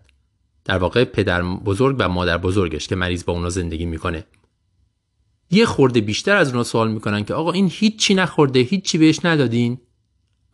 در 0.65 0.77
واقع 0.77 1.03
پدر 1.03 1.41
بزرگ 1.41 1.95
و 1.99 2.09
مادر 2.09 2.37
بزرگش 2.37 2.87
که 2.87 2.95
مریض 2.95 3.25
با 3.25 3.33
اونا 3.33 3.49
زندگی 3.49 3.85
می‌کنه. 3.85 4.23
یه 5.51 5.65
خورده 5.65 6.01
بیشتر 6.01 6.35
از 6.35 6.49
اونا 6.49 6.63
سوال 6.63 6.91
می‌کنن 6.91 7.23
که 7.23 7.33
آقا 7.33 7.51
این 7.51 7.69
هیچی 7.71 8.13
نخورده 8.13 8.59
هیچی 8.59 8.97
بهش 8.97 9.25
ندادین. 9.25 9.77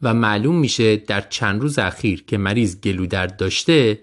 و 0.01 0.13
معلوم 0.13 0.59
میشه 0.59 0.95
در 0.95 1.21
چند 1.21 1.61
روز 1.61 1.79
اخیر 1.79 2.23
که 2.23 2.37
مریض 2.37 2.81
گلو 2.81 3.05
درد 3.05 3.37
داشته 3.37 3.99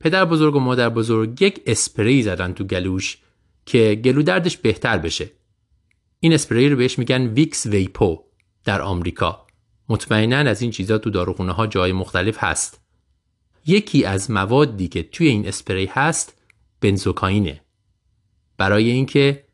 پدر 0.00 0.24
بزرگ 0.24 0.56
و 0.56 0.60
مادر 0.60 0.88
بزرگ 0.88 1.42
یک 1.42 1.60
اسپری 1.66 2.22
زدن 2.22 2.52
تو 2.52 2.64
گلوش 2.64 3.18
که 3.66 4.00
گلو 4.04 4.22
دردش 4.22 4.56
بهتر 4.56 4.98
بشه. 4.98 5.30
این 6.20 6.32
اسپری 6.32 6.68
رو 6.68 6.76
بهش 6.76 6.98
میگن 6.98 7.26
Vicks 7.26 7.66
VapoRub 7.66 8.24
در 8.64 8.82
آمریکا. 8.82 9.46
مطمئنا 9.88 10.36
از 10.36 10.62
این 10.62 10.70
چیزا 10.70 10.98
تو 10.98 11.10
داروخونه 11.10 11.52
ها 11.52 11.66
جای 11.66 11.92
مختلف 11.92 12.44
هست. 12.44 12.80
یکی 13.66 14.04
از 14.04 14.30
موادی 14.30 14.88
که 14.88 15.02
توی 15.02 15.28
این 15.28 15.48
اسپری 15.48 15.86
هست 15.86 16.42
بنزوکاینه. 16.80 17.60
برای 18.58 18.90
اینکه 18.90 19.44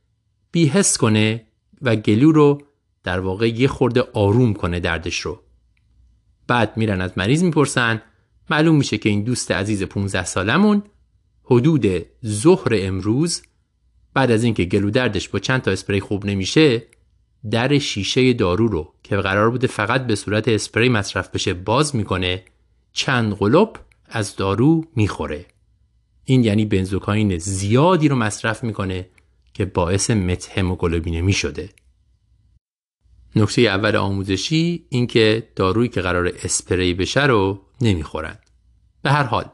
بیهس 0.52 0.98
کنه 0.98 1.46
و 1.82 1.96
گلو 1.96 2.32
رو 2.32 2.62
در 3.02 3.20
واقع 3.20 3.48
یه 3.48 3.68
خورده 3.68 4.02
آروم 4.02 4.54
کنه 4.54 4.80
دردش 4.80 5.20
رو. 5.20 5.45
بعد 6.46 6.76
میرن 6.76 7.00
از 7.00 7.12
مریض 7.16 7.42
می‌پرسن. 7.42 8.02
معلوم 8.50 8.76
میشه 8.76 8.98
که 8.98 9.08
این 9.08 9.22
دوست 9.22 9.50
عزیز 9.50 9.82
15 9.82 10.24
سالمون 10.24 10.82
حدود 11.44 11.86
ظهر 12.26 12.68
امروز 12.72 13.42
بعد 14.14 14.30
از 14.30 14.44
اینکه 14.44 14.64
گلو 14.64 14.90
دردش 14.90 15.28
با 15.28 15.38
چند 15.38 15.62
تا 15.62 15.70
اسپری 15.70 16.00
خوب 16.00 16.26
نمیشه 16.26 16.82
در 17.50 17.78
شیشه 17.78 18.32
دارو 18.32 18.68
رو 18.68 18.92
که 19.02 19.16
قرار 19.16 19.50
بوده 19.50 19.66
فقط 19.66 20.06
به 20.06 20.14
صورت 20.14 20.48
اسپری 20.48 20.88
مصرف 20.88 21.28
بشه 21.28 21.54
باز 21.54 21.96
می‌کنه. 21.96 22.44
چند 22.92 23.32
قلب 23.32 23.72
از 24.08 24.36
دارو 24.36 24.84
می‌خوره. 24.96 25.46
این 26.24 26.44
یعنی 26.44 26.64
بنزوکاین 26.64 27.38
زیادی 27.38 28.08
رو 28.08 28.16
مصرف 28.16 28.64
می‌کنه 28.64 29.08
که 29.54 29.64
باعث 29.64 30.10
مت 30.10 30.58
هموگلوبینمی 30.58 31.32
شده 31.32 31.68
نکته 33.36 33.62
اول 33.62 33.96
آموزشی 33.96 34.86
اینکه 34.88 35.48
دارویی 35.56 35.88
که 35.88 36.00
قرار 36.00 36.32
اسپری 36.42 36.94
بشه 36.94 37.26
رو 37.26 37.62
نمی‌خورن. 37.80 38.38
به 39.02 39.10
هر 39.10 39.22
حال 39.22 39.44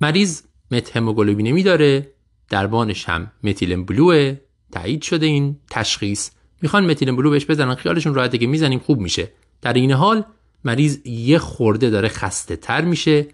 مریض 0.00 0.42
مت 0.70 0.96
هموگلوبینمی 0.96 1.62
داره 1.62 2.12
دربانش 2.48 3.08
هم 3.08 3.32
متیلن 3.42 3.84
بلوه 3.84 4.36
تایید 4.72 5.02
شده 5.02 5.26
این 5.26 5.56
تشخیص. 5.70 6.30
می‌خوان 6.62 6.90
متیلن 6.90 7.16
بلو 7.16 7.30
بهش 7.30 7.46
بزنن 7.46 7.74
خیالشون 7.74 8.14
راحته 8.14 8.38
که 8.38 8.46
می‌زنیم 8.46 8.78
خوب 8.78 9.00
میشه. 9.00 9.32
در 9.62 9.72
این 9.72 9.92
حال 9.92 10.24
مریض 10.64 11.06
یه 11.06 11.38
خورده 11.38 11.90
داره 11.90 12.08
خسته 12.08 12.56
تر 12.56 12.84
میشه 12.84 13.26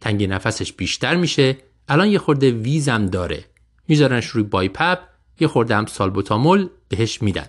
تنگ 0.00 0.24
نفسش 0.24 0.72
بیشتر 0.72 1.16
میشه. 1.16 1.56
الان 1.88 2.08
یه 2.08 2.18
خورده 2.18 2.50
ویزم 2.50 3.06
داره. 3.06 3.44
میذارنش 3.88 4.26
روی 4.26 4.42
بایپپ 4.42 4.98
یه 5.40 5.48
خورده 5.48 5.76
هم 5.76 5.86
سالبوتامول 5.86 6.68
بهش 6.90 7.22
میدن. 7.22 7.46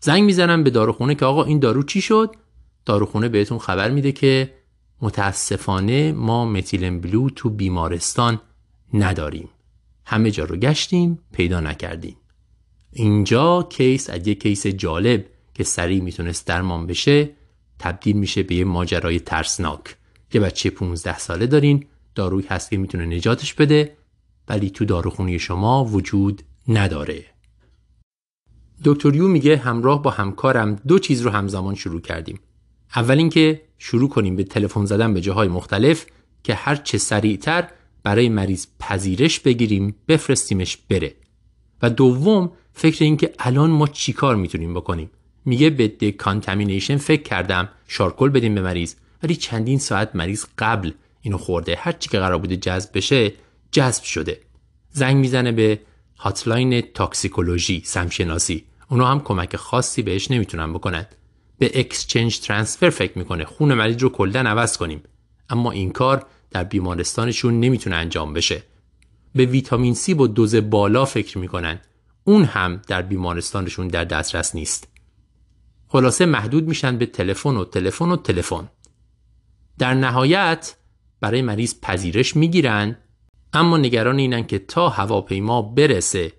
زنگ 0.00 0.22
می‌زنن 0.22 0.64
به 0.64 0.70
داروخونه 0.70 1.14
که 1.14 1.24
آقا 1.24 1.44
این 1.44 1.58
دارو 1.58 1.82
چی 1.82 2.00
شد؟ 2.00 2.34
داروخونه 2.84 3.28
بهتون 3.28 3.58
خبر 3.58 3.90
میده 3.90 4.12
که 4.12 4.54
متاسفانه 5.00 6.12
ما 6.12 6.44
متیلن 6.44 7.00
بلو 7.00 7.30
تو 7.30 7.50
بیمارستان 7.50 8.40
نداریم. 8.94 9.48
همه 10.06 10.30
جا 10.30 10.44
رو 10.44 10.56
گشتیم 10.56 11.18
پیدا 11.32 11.60
نکردیم. 11.60 12.16
اینجا 12.92 13.62
کیس 13.62 14.10
از 14.10 14.28
یه 14.28 14.34
کیس 14.34 14.66
جالب 14.66 15.26
که 15.54 15.64
سریع 15.64 16.02
می‌تونست 16.02 16.46
درمان 16.46 16.86
بشه 16.86 17.30
تبدیل 17.78 18.16
میشه 18.16 18.42
به 18.42 18.54
یه 18.54 18.64
ماجرای 18.64 19.20
ترسناک. 19.20 19.96
یه 20.34 20.40
بچه 20.40 20.70
15 20.70 21.18
ساله 21.18 21.46
دارین 21.46 21.86
داروی 22.14 22.44
هست 22.48 22.70
که 22.70 22.76
می‌تونه 22.76 23.06
نجاتش 23.06 23.54
بده 23.54 23.96
ولی 24.48 24.70
تو 24.70 24.84
داروخونی 24.84 25.38
شما 25.38 25.84
وجود 25.84 26.42
نداره. 26.68 27.24
دکتر 28.84 29.14
یو 29.14 29.28
میگه 29.28 29.56
همراه 29.56 30.02
با 30.02 30.10
همکارم 30.10 30.74
دو 30.88 30.98
چیز 30.98 31.22
رو 31.22 31.30
همزمان 31.30 31.74
شروع 31.74 32.00
کردیم. 32.00 32.40
اول 32.96 33.18
اینکه 33.18 33.62
شروع 33.78 34.08
کنیم 34.08 34.36
به 34.36 34.44
تلفن 34.44 34.84
زدن 34.84 35.14
به 35.14 35.20
جاهای 35.20 35.48
مختلف 35.48 36.06
که 36.42 36.54
هر 36.54 36.76
چه 36.76 36.98
سریعتر 36.98 37.68
برای 38.02 38.28
مریض 38.28 38.66
پذیرش 38.78 39.40
بگیریم 39.40 39.94
بفرستیمش 40.08 40.78
بره. 40.90 41.14
و 41.82 41.90
دوم 41.90 42.52
فکر 42.72 43.04
این 43.04 43.16
که 43.16 43.32
الان 43.38 43.70
ما 43.70 43.86
چیکار 43.86 44.36
می‌تونیم 44.36 44.74
بکنیم؟ 44.74 45.10
میگه 45.44 45.70
به 45.70 45.88
دکانتامینیشن 45.88 46.96
فکر 46.96 47.22
کردم 47.22 47.68
شارکل 47.88 48.28
بدیم 48.28 48.54
به 48.54 48.62
مریض. 48.62 48.94
ولی 49.22 49.36
چندین 49.36 49.78
ساعت 49.78 50.16
مریض 50.16 50.44
قبل 50.58 50.92
اینو 51.20 51.38
خورده. 51.38 51.76
هر 51.78 51.92
چی 51.92 52.08
که 52.08 52.18
قرار 52.18 52.38
بوده 52.38 52.56
جذب 52.56 52.90
بشه 52.94 53.32
جذب 53.72 54.02
شده. 54.02 54.40
زنگ 54.90 55.16
می‌زنه 55.16 55.52
به 55.52 55.80
هاتلاین 56.18 56.80
تاکسیکولوژی 56.80 57.82
سمشناسی. 57.84 58.64
اونا 58.88 59.06
هم 59.06 59.20
کمک 59.20 59.56
خاصی 59.56 60.02
بهش 60.02 60.30
نمی‌تونن 60.30 60.72
بکنن. 60.72 61.06
به 61.58 61.80
اکسچنج 61.80 62.40
ترانسفر 62.40 62.90
فکر 62.90 63.18
می‌کنه. 63.18 63.44
خون 63.44 63.74
مریض 63.74 64.02
رو 64.02 64.08
کلا 64.08 64.40
عوض 64.40 64.76
کنیم. 64.76 65.02
اما 65.50 65.70
این 65.70 65.90
کار 65.90 66.26
در 66.50 66.64
بیمارستانشون 66.64 67.60
نمی‌تونه 67.60 67.96
انجام 67.96 68.32
بشه. 68.32 68.62
به 69.34 69.44
ویتامین 69.44 69.94
C 69.94 70.14
با 70.14 70.26
دوز 70.26 70.54
بالا 70.54 71.04
فکر 71.04 71.38
می‌کنن. 71.38 71.80
اون 72.24 72.44
هم 72.44 72.82
در 72.86 73.02
بیمارستانشون 73.02 73.88
در 73.88 74.04
دسترس 74.04 74.54
نیست. 74.54 74.88
خلاصه 75.88 76.26
محدود 76.26 76.68
میشن 76.68 76.98
به 76.98 77.06
تلفن 77.06 77.56
و 77.56 77.64
تلفن 77.64 78.10
و 78.10 78.16
تلفن. 78.16 78.68
در 79.78 79.94
نهایت 79.94 80.76
برای 81.20 81.42
مریض 81.42 81.74
پذیرش 81.82 82.36
می‌گیرن 82.36 82.96
اما 83.52 83.76
نگران 83.76 84.18
اینن 84.18 84.46
که 84.46 84.58
تا 84.58 84.88
هواپیما 84.88 85.62
برسه 85.62 86.32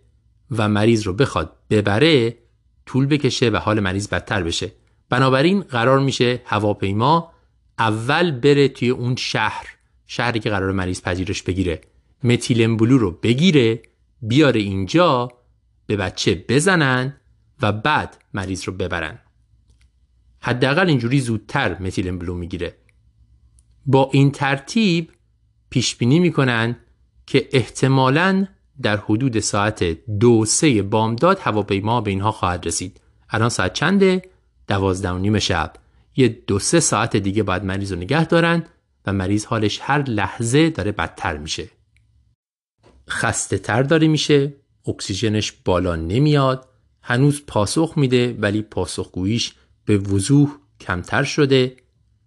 و 0.51 0.69
مریض 0.69 1.03
رو 1.03 1.13
بخواد 1.13 1.55
ببره 1.69 2.37
طول 2.85 3.05
بکشه 3.05 3.49
و 3.49 3.57
حال 3.57 3.79
مریض 3.79 4.07
بدتر 4.07 4.43
بشه. 4.43 4.71
بنابراین 5.09 5.61
قرار 5.61 5.99
میشه 5.99 6.41
هواپیما 6.45 7.31
اول 7.79 8.31
بره 8.31 8.67
توی 8.67 8.89
اون 8.89 9.15
شهر 9.15 9.65
شهری 10.07 10.39
که 10.39 10.49
قرار 10.49 10.71
مریض 10.71 11.01
پذیرش 11.01 11.43
بگیره. 11.43 11.81
متیلن 12.23 12.77
بلو 12.77 12.97
رو 12.97 13.11
بگیره 13.11 13.81
بیاره 14.21 14.59
اینجا 14.59 15.31
به 15.87 15.97
بچه 15.97 16.45
بزنن 16.49 17.15
و 17.61 17.71
بعد 17.71 18.17
مریض 18.33 18.63
رو 18.63 18.73
ببرن. 18.73 19.19
حداقل 20.39 20.87
اینجوری 20.87 21.19
زودتر 21.19 21.81
متیلن 21.81 22.17
بلو 22.17 22.35
می‌گیره. 22.35 22.75
با 23.85 24.09
این 24.13 24.31
ترتیب 24.31 25.11
پیش 25.69 25.95
بینی 25.95 26.19
می‌کنن 26.19 26.77
که 27.25 27.49
احتمالاً 27.51 28.47
در 28.82 28.97
حدود 28.97 29.39
ساعت 29.39 29.84
دو 30.19 30.45
سه 30.45 30.82
بامداد 30.82 31.39
هواپیما 31.39 32.01
به 32.01 32.11
اینها 32.11 32.32
خواهد 32.32 32.67
رسید. 32.67 33.01
الان 33.30 33.49
ساعت 33.49 33.73
چنده؟ 33.73 34.21
دوازده 34.67 35.09
و 35.09 35.17
نیم 35.17 35.39
شب. 35.39 35.73
یه 36.15 36.27
دو 36.27 36.59
سه 36.59 36.80
ساعت 36.80 37.15
دیگه 37.17 37.43
باید 37.43 37.63
مریض 37.63 37.91
رو 37.91 37.97
نگه 37.97 38.25
دارن 38.25 38.63
و 39.05 39.13
مریض 39.13 39.45
حالش 39.45 39.80
هر 39.82 40.03
لحظه 40.03 40.69
داره 40.69 40.91
بدتر 40.91 41.38
میشه. 41.38 41.69
خسته 43.09 43.57
تر 43.57 43.84
داره 43.84 44.07
میشه 44.07 44.53
اکسیژنش 44.88 45.51
بالا 45.51 45.95
نمیاد 45.95 46.67
هنوز 47.01 47.45
پاسخ 47.47 47.93
میده 47.97 48.34
ولی 48.34 48.61
پاسخگوییش 48.61 49.53
به 49.86 49.97
وضوح 49.97 50.55
کمتر 50.80 51.23
شده. 51.23 51.75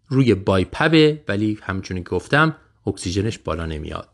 روی 0.09 0.35
بایپبه 0.35 1.25
ولی 1.29 1.59
همچون 1.63 2.03
گفتم 2.03 2.57
اکسیژنش 2.87 3.39
بالا 3.39 3.67
نمیاد. 3.67 4.12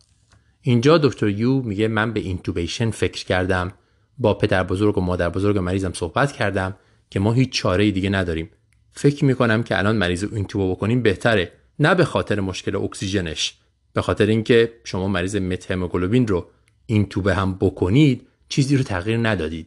اینجا 0.68 0.98
دکتر 0.98 1.28
یو 1.28 1.62
میگه 1.62 1.88
من 1.88 2.12
به 2.12 2.20
اینتوبیشن 2.20 2.90
فکر 2.90 3.24
کردم 3.24 3.72
با 4.18 4.34
پدر 4.34 4.64
بزرگ 4.64 4.98
و 4.98 5.00
مادر 5.00 5.28
بزرگ 5.28 5.58
مریضم 5.58 5.92
صحبت 5.92 6.32
کردم 6.32 6.76
که 7.10 7.20
ما 7.20 7.32
هیچ 7.32 7.52
چاره 7.52 7.90
دیگه 7.90 8.10
نداریم. 8.10 8.50
فکر 8.92 9.24
می‌کنم 9.24 9.62
که 9.62 9.78
الان 9.78 9.96
مریض 9.96 10.24
رو 10.24 10.34
اینتوبو 10.34 10.74
بکنیم 10.74 11.02
بهتره 11.02 11.52
نه 11.78 11.94
به 11.94 12.04
خاطر 12.04 12.40
مشکل 12.40 12.76
اکسیژنش. 12.76 13.54
به 13.92 14.02
خاطر 14.02 14.26
اینکه 14.26 14.72
شما 14.84 15.08
مریض 15.08 15.36
متهموگلوبین 15.36 16.26
رو 16.26 16.46
اینتوبه 16.86 17.34
هم 17.34 17.54
بکنید 17.54 18.26
چیزی 18.48 18.76
رو 18.76 18.82
تغییر 18.82 19.18
ندادید. 19.18 19.66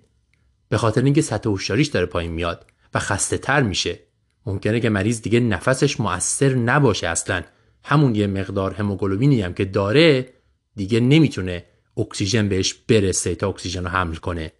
به 0.69 0.77
خاطر 0.77 1.03
اینکه 1.03 1.21
سطح 1.21 1.49
هوشیاریش 1.49 1.87
داره 1.87 2.05
پایین 2.05 2.31
میاد 2.31 2.65
و 2.93 2.99
خسته 2.99 3.37
تر 3.37 3.61
میشه. 3.61 3.99
ممکنه 4.45 4.79
که 4.79 4.89
مریض 4.89 5.21
دیگه 5.21 5.39
نفسش 5.39 5.99
مؤثر 5.99 6.53
نباشه 6.53 7.07
اصلا. 7.07 7.41
همون 7.83 8.15
یه 8.15 8.27
مقدار 8.27 8.73
هموگلوبینی 8.73 9.41
هم 9.41 9.53
که 9.53 9.65
داره 9.65 10.40
دیگه 10.75 10.99
نمی‌تونه 10.99 11.65
اکسیژن 11.97 12.49
بهش 12.49 12.73
برسه 12.73 13.35
تا 13.35 13.49
اکسیژن 13.49 13.83
رو 13.83 13.89
حمل 13.89 14.15
کنه. 14.15 14.51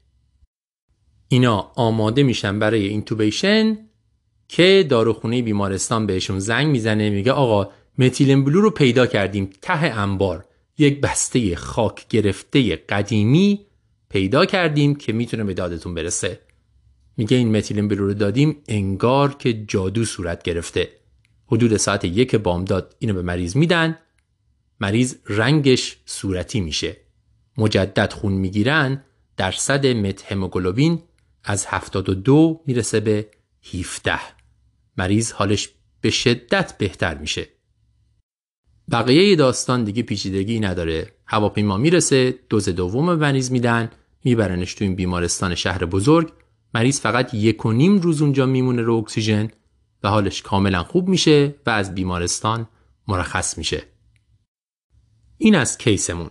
اینا 1.28 1.72
آماده 1.76 2.24
میشن 2.24 2.60
برای 2.60 2.88
intubation 2.88 3.78
که 4.48 4.86
داروخونه 4.90 5.42
بیمارستان 5.42 6.06
بهشون 6.08 6.40
زنگ 6.40 6.68
می‌زنه 6.68 7.10
میگه 7.10 7.32
آقا 7.32 7.72
methylene 7.98 8.44
blue 8.44 8.62
رو 8.62 8.70
پیدا 8.70 9.08
کردیم 9.08 9.50
ته 9.62 9.84
انبار 10.00 10.46
یک 10.78 11.02
بسته 11.02 11.56
خاک 11.56 12.08
گرفته 12.08 12.76
قدیمی 12.76 13.66
پیدا 14.10 14.46
کردیم 14.46 14.96
که 14.96 15.14
می‌تونه 15.14 15.44
به 15.44 15.54
دادتون 15.54 15.94
برسه. 15.94 16.40
میگه 17.18 17.38
این 17.38 17.58
متیلین 17.58 17.88
بلو 17.88 18.06
رو 18.06 18.14
دادیم 18.14 18.58
انگار 18.68 19.34
که 19.34 19.54
جادو 19.54 20.06
صورت 20.06 20.44
گرفته. 20.44 20.90
حدود 21.48 21.78
ساعت 21.78 22.06
یک 22.06 22.36
بامداد 22.36 22.96
اینو 23.00 23.14
به 23.14 23.22
مریض 23.22 23.56
میدن. 23.56 23.98
مریض 24.82 25.16
رنگش 25.26 25.98
صورتی 26.06 26.60
میشه. 26.60 26.98
مجدد 27.58 28.14
خون 28.14 28.34
می‌گیرن 28.34 29.04
درصد 29.38 29.88
مت 29.88 30.32
هموگلوبین 30.32 31.02
از 31.44 31.66
72 31.66 32.62
می‌رسه 32.66 33.00
به 33.00 33.28
17 33.74 34.20
مریض 34.98 35.32
حالش 35.32 35.70
به 36.02 36.10
شدت 36.10 36.78
بهتر 36.78 37.18
میشه. 37.18 37.48
بقیه 38.92 39.36
داستان 39.36 39.84
دیگه 39.84 40.04
پیچیدگی 40.04 40.60
نداره. 40.60 41.12
هواپیما 41.26 41.78
می‌رسه 41.78 42.40
دوز 42.50 42.70
دوم 42.70 43.16
مریض 43.16 43.52
میدن 43.52 43.90
میبرنش 44.24 44.74
تو 44.74 44.84
این 44.84 44.96
بیمارستان 44.96 45.56
شهر 45.56 45.86
بزرگ. 45.86 46.34
مریض 46.74 47.02
فقط 47.02 47.34
یک 47.34 47.66
و 47.66 47.72
نیم 47.72 47.98
روز 47.98 48.22
اونجا 48.22 48.46
میمونه 48.46 48.82
رو 48.82 48.96
اکسیژن 48.96 49.50
و 50.04 50.10
حالش 50.10 50.42
کاملا 50.42 50.84
خوب 50.84 51.08
میشه 51.08 51.56
و 51.66 51.70
از 51.70 51.96
بیمارستان 51.96 52.68
مرخص 53.08 53.58
میشه. 53.58 53.91
این 55.44 55.56
از 55.56 55.78
کیسمون. 55.78 56.30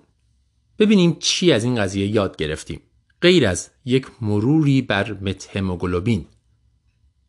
ببینیم 0.79 1.17
چی 1.21 1.53
از 1.53 1.65
این 1.65 1.75
قضیه 1.75 2.07
یاد 2.07 2.37
گرفتیم. 2.37 2.81
غیر 3.23 3.47
از 3.47 3.71
یک 3.85 4.07
مروری 4.21 4.83
بر 4.83 5.13
متهموگلوبین 5.13 6.27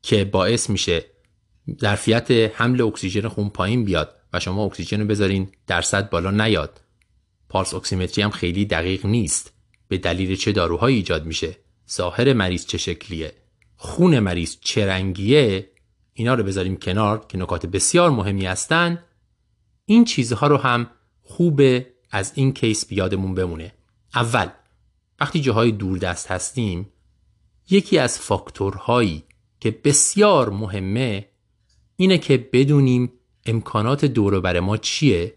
که 0.01 0.25
باعث 0.25 0.69
میشه 0.69 1.05
ظرفیت 1.81 2.31
حمل 2.31 2.81
اکسیژن 2.81 3.27
خون 3.27 3.49
پایین 3.49 3.85
بیاد 3.85 4.15
و 4.33 4.39
شما 4.39 4.65
اکسیژن 4.65 5.01
رو 5.01 5.07
بذارین 5.07 5.51
درصد 5.67 6.09
بالا 6.09 6.31
نیاد. 6.31 6.81
پارس 7.49 7.73
اکسیمتری 7.73 8.23
هم 8.23 8.31
خیلی 8.31 8.65
دقیق 8.65 9.05
نیست. 9.05 9.53
به 9.87 9.97
دلیل 9.97 10.35
چه 10.35 10.51
داروهایی 10.51 10.95
ایجاد 10.95 11.25
میشه؟ 11.25 11.57
ظاهر 11.91 12.33
مریض 12.33 12.65
چه 12.65 12.77
شکلیه؟ 12.77 13.33
خون 13.75 14.19
مریض 14.19 14.57
چه 14.61 14.85
رنگیه؟ 14.85 15.71
اینا 16.13 16.33
رو 16.33 16.43
بذاریم 16.43 16.77
کنار 16.77 17.25
که 17.29 17.37
نکات 17.37 17.65
بسیار 17.65 18.09
مهمی 18.09 18.45
هستن. 18.45 19.03
این 19.85 20.05
چیزها 20.05 20.47
رو 20.47 20.57
هم 20.57 20.89
خوبه 21.23 21.87
از 22.11 22.31
این 22.35 22.53
کیس 22.53 22.85
بیادمون 22.85 23.35
بمونه. 23.35 23.73
اول 24.15 24.49
وقتی 25.19 25.41
جاهای 25.41 25.71
دوردست 25.71 26.31
هستیم 26.31 26.89
یکی 27.69 27.97
از 27.97 28.19
فاکتورهایی 28.19 29.23
که 29.59 29.79
بسیار 29.83 30.49
مهمه 30.49 31.27
اینه 31.95 32.17
که 32.17 32.49
بدونیم 32.53 33.13
امکانات 33.45 34.05
دور 34.05 34.39
بر 34.39 34.59
ما 34.59 34.77
چیه 34.77 35.33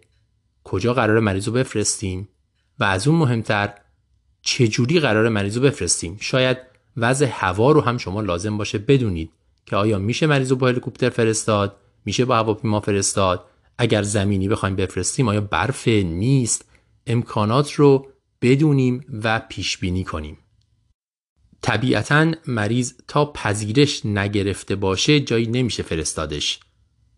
کجا 0.64 0.94
قرار 0.94 1.20
مریض 1.20 1.48
رو 1.48 1.54
بفرستیم 1.54 2.28
و 2.78 2.84
از 2.84 3.08
اون 3.08 3.18
مهمتر 3.18 3.74
چجوری 4.42 5.00
قرار 5.00 5.28
مریض 5.28 5.56
رو 5.56 5.62
بفرستیم. 5.62 6.16
شاید 6.20 6.58
وضع 6.96 7.26
هوا 7.30 7.72
رو 7.72 7.80
هم 7.80 7.98
شما 7.98 8.20
لازم 8.20 8.58
باشه 8.58 8.78
بدونید 8.78 9.30
که 9.66 9.76
آیا 9.76 9.98
میشه 9.98 10.26
مریض 10.26 10.50
رو 10.50 10.56
با 10.56 10.68
هلیکوپتر 10.68 11.10
فرستاد 11.10 11.76
میشه 12.04 12.24
با 12.24 12.36
هواپیما 12.36 12.80
فرستاد 12.80 13.44
اگر 13.78 14.02
زمینی 14.02 14.48
بخوایم 14.48 14.76
بفرستیم 14.76 15.28
آیا 15.28 15.40
برف 15.40 15.88
نیست؟ 15.88 16.64
امکانات 17.06 17.72
رو 17.72 18.06
بدونیم 18.42 19.04
و 19.22 19.40
پیش 19.48 19.78
بینی 19.78 20.04
کنیم. 20.04 20.38
طبیعتا 21.62 22.32
مریض 22.46 22.94
تا 23.08 23.32
پذیرش 23.32 24.06
نگرفته 24.06 24.76
باشه 24.76 25.20
جایی 25.20 25.46
نمیشه 25.46 25.82
فرستادش. 25.82 26.60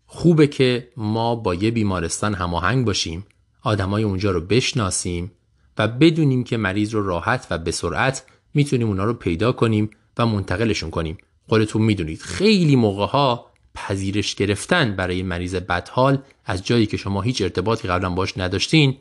خوبه 0.05 0.47
که 0.47 0.91
ما 0.97 1.35
با 1.35 1.55
یه 1.55 1.71
بیمارستان 1.71 2.33
هماهنگ 2.33 2.85
باشیم 2.85 3.25
آدمای 3.63 4.03
اونجا 4.03 4.31
رو 4.31 4.41
بشناسیم 4.41 5.31
و 5.77 5.87
بدونیم 5.87 6.43
که 6.43 6.57
مریض 6.57 6.93
رو 6.93 7.07
راحت 7.07 7.47
و 7.49 7.57
به 7.57 7.71
سرعت 7.71 8.25
می‌تونیم 8.53 8.87
اونا 8.87 9.03
رو 9.03 9.13
پیدا 9.13 9.51
کنیم 9.51 9.89
و 10.17 10.25
منتقلشون 10.25 10.89
کنیم. 10.89 11.17
خودتون 11.47 11.81
می‌دونید. 11.81 12.21
خیلی 12.21 12.75
موقع 12.75 13.05
ها 13.05 13.51
پذیرش 13.77 14.35
گرفتن 14.35 14.95
برای 14.95 15.23
مریض 15.23 15.55
بدحال 15.55 16.23
از 16.45 16.65
جایی 16.65 16.85
که 16.85 16.97
شما 16.97 17.21
هیچ 17.21 17.41
ارتباطی 17.41 17.87
قبلا 17.87 18.09
باش 18.09 18.37
نداشتین 18.37 18.97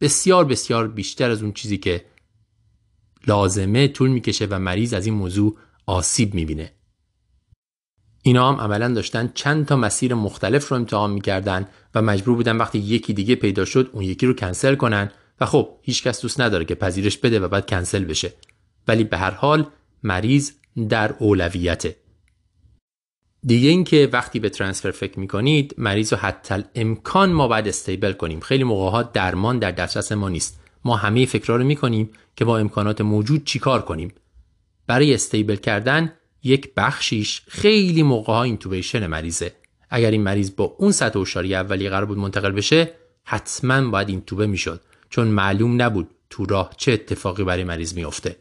بسیار 0.00 0.44
بسیار 0.44 0.88
بیشتر 0.88 1.30
از 1.30 1.42
اون 1.42 1.52
چیزی 1.52 1.78
که 1.78 2.04
لازمه 3.26 3.88
طول 3.88 4.10
می‌کشه 4.10 4.46
و 4.50 4.58
مریض 4.58 4.94
از 4.94 5.06
این 5.06 5.14
موضوع 5.14 5.56
آسیب 5.86 6.34
می‌بینه. 6.34 6.72
اینا 8.22 8.52
هم 8.52 8.60
عملا 8.60 8.94
داشتن 8.94 9.30
چند 9.34 9.66
تا 9.66 9.76
مسیر 9.76 10.14
مختلف 10.14 10.68
رو 10.68 10.76
امتحان 10.76 11.10
می‌کردن 11.10 11.68
و 11.94 12.02
مجبور 12.02 12.36
بودن 12.36 12.56
وقتی 12.56 12.78
یکی 12.78 13.14
دیگه 13.14 13.34
پیدا 13.34 13.64
شد 13.64 13.90
اون 13.92 14.04
یکی 14.04 14.26
رو 14.26 14.34
کنسل 14.34 14.74
کنن 14.74 15.10
و 15.40 15.46
خب 15.46 15.68
هیچکس 15.82 16.22
دوست 16.22 16.40
نداره 16.40 16.64
که 16.64 16.74
پذیرش 16.74 17.18
بده 17.18 17.40
و 17.40 17.48
بعد 17.48 17.70
کنسل 17.70 18.04
بشه. 18.04 18.32
ولی 18.88 19.04
به 19.04 19.16
هر 19.16 19.30
حال 19.30 19.66
مریض 20.02 20.52
در 20.88 21.14
اولویته. 21.18 22.03
دیگه 23.46 23.68
اینکه 23.68 24.08
وقتی 24.12 24.40
به 24.40 24.48
ترانسفر 24.48 24.90
فکر 24.90 25.20
می‌کنید 25.20 25.74
مریض 25.78 26.12
رو 26.12 26.18
حتی 26.18 26.64
امکان 26.74 27.32
ما 27.32 27.48
باید 27.48 27.68
استیبل 27.68 28.12
کنیم. 28.12 28.40
خیلی 28.40 28.64
موقع 28.64 28.90
ها 28.90 29.02
درمان 29.02 29.58
در 29.58 29.70
دسترس 29.70 30.12
ما 30.12 30.28
نیست. 30.28 30.60
ما 30.84 30.96
همه 30.96 31.26
فکرها 31.26 31.56
رو 31.56 31.64
می‌کنیم 31.64 32.10
که 32.36 32.44
با 32.44 32.58
امکانات 32.58 33.00
موجود 33.00 33.44
چیکار 33.44 33.82
کنیم. 33.82 34.12
برای 34.86 35.14
استیبل 35.14 35.56
کردن 35.56 36.12
یک 36.42 36.74
بخشیش 36.76 37.42
خیلی 37.48 38.02
موقع 38.02 38.32
ها 38.32 38.42
اینتوبیشن 38.42 39.06
مریضه. 39.06 39.52
اگر 39.90 40.10
این 40.10 40.22
مریض 40.22 40.50
با 40.56 40.64
اون 40.78 40.92
سطح 40.92 41.18
هوشیاری 41.18 41.54
اولی 41.54 41.88
قرار 41.88 42.04
بود 42.04 42.18
منتقل 42.18 42.52
بشه 42.52 42.94
حتما 43.24 43.90
باید 43.90 44.08
اینتوبه 44.08 44.46
می‌شد. 44.46 44.80
چون 45.10 45.28
معلوم 45.28 45.82
نبود 45.82 46.10
تو 46.30 46.46
راه 46.46 46.70
چه 46.76 46.92
اتفاقی 46.92 47.44
برای 47.44 47.64
مریض 47.64 47.94
میافته. 47.94 48.36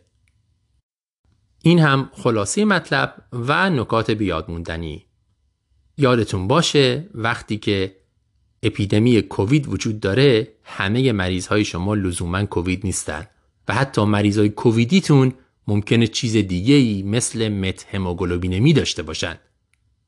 این 1.65 1.79
هم 1.79 2.09
خلاصه 2.13 2.65
مطلب 2.65 3.15
و 3.31 3.69
نکات 3.69 4.11
بیاد 4.11 4.51
موندنی. 4.51 5.05
یادتون 5.97 6.47
باشه 6.47 7.09
وقتی 7.13 7.57
که 7.57 7.95
اپیدمی 8.63 9.21
کووید 9.21 9.67
وجود 9.67 9.99
داره 9.99 10.53
همه 10.63 11.11
مریض 11.11 11.47
های 11.47 11.65
شما 11.65 11.95
لزوما 11.95 12.45
کووید 12.45 12.85
نیستن 12.85 13.27
و 13.67 13.73
حتی 13.73 14.05
مریض 14.05 14.37
های 14.37 14.49
کوویدیتون 14.49 15.33
ممکنه 15.67 16.07
چیز 16.07 16.35
دیگه 16.35 16.75
ای 16.75 17.03
مثل 17.03 17.49
مت 17.49 17.95
هموگلوبینمی 17.95 18.73
داشته 18.73 19.03
باشن. 19.03 19.39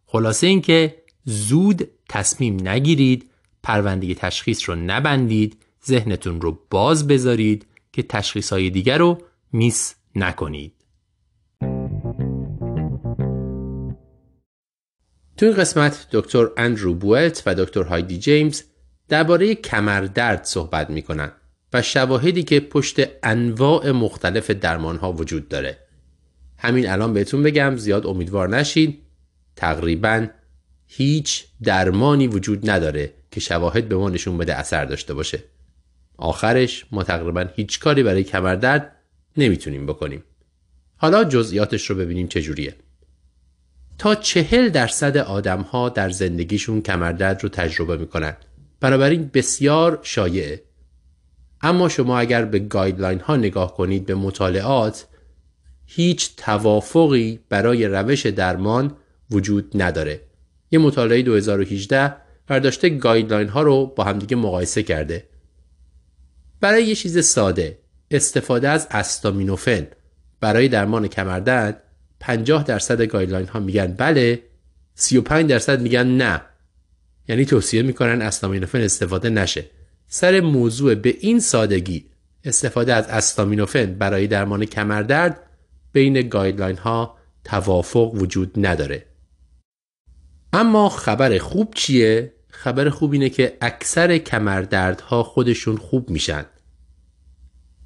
خلاصه 0.06 0.48
اینکه 0.48 1.04
زود 1.24 1.88
تصمیم 2.10 2.68
نگیرید 2.68 3.30
پرونده 3.64 4.14
تشخیص 4.14 4.70
رو 4.70 4.76
نبندید 4.76 5.58
ذهنتون 5.86 6.42
رو 6.42 6.60
باز 6.70 7.08
بذارید 7.08 7.66
که 7.94 8.04
تشخیص 8.04 8.54
های 8.54 8.70
دیگر 8.70 8.98
رو 8.98 9.18
میس 9.52 9.96
نکنید. 10.16 10.75
تو 15.38 15.46
این 15.46 15.56
قسمت 15.56 16.08
دکتر 16.12 16.48
اندرو 16.58 16.94
بوئلت 16.94 17.44
و 17.46 17.56
دکتر 17.56 17.84
هایدی 17.84 18.18
جیمز 18.18 18.64
درباره 19.10 19.56
کمردرد 19.56 20.44
صحبت 20.44 20.90
می‌کنن 20.90 21.32
و 21.74 21.82
شواهدی 21.82 22.44
که 22.44 22.60
پشت 22.60 23.00
انواع 23.24 23.92
مختلف 23.92 24.52
درمان 24.52 24.98
ها 24.98 25.12
وجود 25.14 25.50
داره. 25.50 25.78
همین 26.58 26.90
الان 26.90 27.14
بهتون 27.14 27.44
بگم 27.44 27.76
زیاد 27.78 28.08
امیدوار 28.08 28.50
نشید 28.50 29.02
تقریبا 29.56 30.28
هیچ 30.88 31.46
درمانی 31.64 32.28
وجود 32.28 32.70
نداره 32.70 33.14
که 33.32 33.40
شواهد 33.40 33.90
به 33.90 33.96
ما 33.96 34.10
نشون 34.10 34.38
بده 34.38 34.56
اثر 34.56 34.86
داشته 34.86 35.14
باشه. 35.14 35.44
آخرش 36.18 36.86
ما 36.92 37.04
تقریبا 37.04 37.46
هیچ 37.56 37.80
کاری 37.80 38.04
برای 38.04 38.24
کمردرد 38.24 38.96
نمی‌تونیم 39.38 39.86
بکنیم. 39.86 40.24
حالا 40.98 41.24
جزئیاتش 41.24 41.90
رو 41.90 41.96
ببینیم 41.96 42.28
چجوریه 42.28 42.76
تا 43.98 44.16
چهل 44.16 44.70
درصد 44.70 45.18
آدم 45.18 45.62
ها 45.62 45.90
در 45.90 46.10
زندگیشون 46.10 46.82
کمردرد 46.82 47.44
رو 47.44 47.50
تجربه 47.50 47.98
می‌کنن. 47.98 48.38
بنابراین 48.80 49.30
بسیار 49.34 50.00
شایعه. 50.02 50.64
اما 51.62 51.90
شما 51.90 52.20
اگر 52.20 52.46
به 52.46 52.60
guideline 52.60 53.20
ها 53.20 53.36
نگاه 53.36 53.78
کنید 53.78 54.06
به 54.06 54.16
مطالعات 54.16 55.06
هیچ 55.86 56.36
توافقی 56.38 57.40
برای 57.50 57.88
روش 57.88 58.26
درمان 58.26 58.96
وجود 59.32 59.72
نداره. 59.82 60.22
یه 60.72 60.80
مطالعه 60.80 61.22
2018 61.22 62.16
برداشته 62.48 62.90
guideline 62.90 63.48
ها 63.48 63.62
رو 63.62 63.86
با 63.86 64.04
همدیگه 64.04 64.36
مقایسه 64.36 64.84
کرده. 64.84 65.28
برای 66.62 66.84
یه 66.84 66.96
چیز 66.96 67.26
ساده 67.26 67.80
استفاده 68.12 68.70
از 68.70 68.88
استامینوفن 68.92 69.88
برای 70.40 70.68
درمان 70.68 71.08
کمردرد 71.08 71.84
50 72.20 72.64
درصد 72.64 73.02
guideline 73.02 73.48
ها 73.48 73.60
میگن 73.60 73.94
بله 73.94 74.44
35 74.96 75.50
درصد 75.50 75.82
میگن 75.82 76.08
نه. 76.08 76.42
یعنی 77.28 77.46
توصیه 77.46 77.82
می‌کنن 77.82 78.22
استامینوفن 78.22 78.82
استفاده 78.82 79.30
نشه. 79.30 79.66
سر 80.08 80.40
موضوع 80.42 80.96
به 80.96 81.16
این 81.20 81.40
سادگی 81.40 82.06
استفاده 82.44 82.94
از 82.94 83.08
استامینوفن 83.08 83.86
برای 83.86 84.28
درمان 84.28 84.66
کمردرد 84.66 85.40
بین 85.94 86.30
گایدلاین 86.30 86.78
ها 86.78 87.18
توافق 87.44 88.14
وجود 88.14 88.68
نداره. 88.68 89.06
اما 90.54 90.90
خبر 90.90 91.38
خوب 91.38 91.74
چیه؟ 91.74 92.34
خبر 92.48 92.90
خوب 92.90 93.12
اینه 93.12 93.30
که 93.30 93.58
اکثر 93.62 94.18
کمردردها 94.18 95.24
خودشون 95.24 95.78
خوب 95.78 96.10
میشن. 96.10 96.46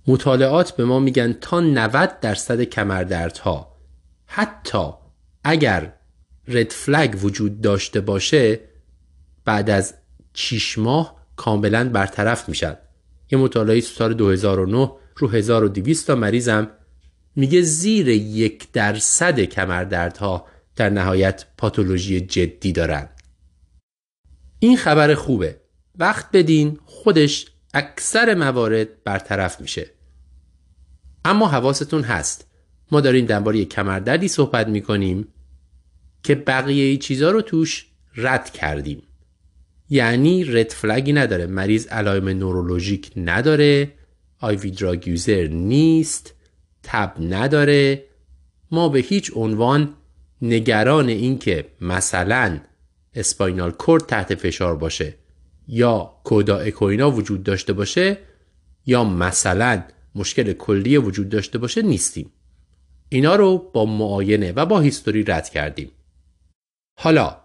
مطالعات 0.08 0.72
به 0.72 0.86
ما 0.86 1.00
میگن 1.00 1.34
تا 1.34 1.60
90 1.60 2.20
درصد 2.20 2.62
کمردردها 2.62 3.79
حتی 4.32 4.92
اگر 5.44 5.94
رد 6.48 6.72
فلگ 6.72 7.24
وجود 7.24 7.62
داشته 7.62 8.02
باشه 8.02 8.60
بعد 9.46 9.70
از 9.70 9.94
6 10.34 10.78
ماه 10.78 11.26
کاملا 11.36 11.90
برطرف 11.90 12.50
میشن 12.50 12.78
یه 13.32 13.40
مطالعه 13.40 13.82
سال 13.82 14.14
2009 14.14 14.92
رو 15.16 15.28
1200 15.28 16.08
تا 16.08 16.16
مریضم 16.16 16.70
میگه 17.36 17.62
زیر 17.62 18.08
یک 18.08 18.72
درصد 18.72 19.40
کمردردها 19.40 20.46
در 20.76 20.90
نهایت 20.90 21.46
پاتولوژی 21.58 22.22
جدی 22.22 22.72
دارن. 22.72 23.10
این 24.60 24.78
خبر 24.78 25.16
خوبه. 25.16 25.62
وقت 25.96 26.32
بدین 26.34 26.80
خودش 26.86 27.48
اکثر 27.74 28.36
موارد 28.36 29.04
برطرف 29.04 29.62
میشه. 29.62 29.90
اما 31.26 31.48
حواستون 31.48 32.04
هست. 32.04 32.49
ما 32.92 33.02
داریم 33.02 33.26
درباره 33.26 33.66
کمردردی 33.66 34.28
صحبت 34.28 34.68
می‌کنیم 34.68 35.28
که 36.24 36.36
بقیه 36.36 36.98
چیزها 36.98 37.32
رو 37.32 37.42
توش 37.42 37.86
رد 38.16 38.50
کردیم. 38.50 39.04
یعنی 39.90 40.44
رد 40.44 40.70
فلگی 40.70 41.14
نداره 41.14 41.46
مریض 41.46 41.88
علائم 41.88 42.30
نورولوژیک 42.30 43.12
نداره 43.18 43.92
آیوی 44.40 44.72
دراگ 44.72 45.08
یوزر 45.08 45.48
نیست 45.48 46.34
تب 46.84 47.14
نداره. 47.20 48.04
ما 48.72 48.90
به 48.90 49.00
هیچ 49.00 49.32
عنوان 49.36 49.94
نگران 50.42 51.10
اینکه 51.10 51.66
مثلا 51.82 52.60
اسپاینال 53.14 53.72
کورد 53.72 54.06
تحت 54.06 54.36
فشار 54.36 54.76
باشه 54.76 55.16
یا 55.68 56.14
کودا 56.24 56.58
اکوینا 56.58 57.12
وجود 57.12 57.44
داشته 57.44 57.74
باشه 57.74 58.18
یا 58.86 59.04
مثلا 59.04 59.84
مشکل 60.16 60.54
کلی 60.54 60.98
وجود 60.98 61.30
داشته 61.30 61.58
باشه 61.58 61.82
نیستیم. 61.82 62.32
اینا 63.10 63.36
رو 63.36 63.58
با 63.74 63.86
معاینه 63.86 64.52
و 64.52 64.66
با 64.66 64.80
history 64.80 65.24
رد 65.24 65.50
کردیم. 65.50 65.92
حالا 67.00 67.38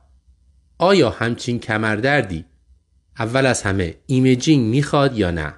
آیا 0.78 1.10
همچین 1.10 1.58
کمردردی 1.58 2.44
اول 3.18 3.46
از 3.46 3.62
همه 3.62 3.94
imaging 4.06 4.66
می‌خواد 4.66 5.18
یا 5.18 5.30
نه؟ 5.30 5.54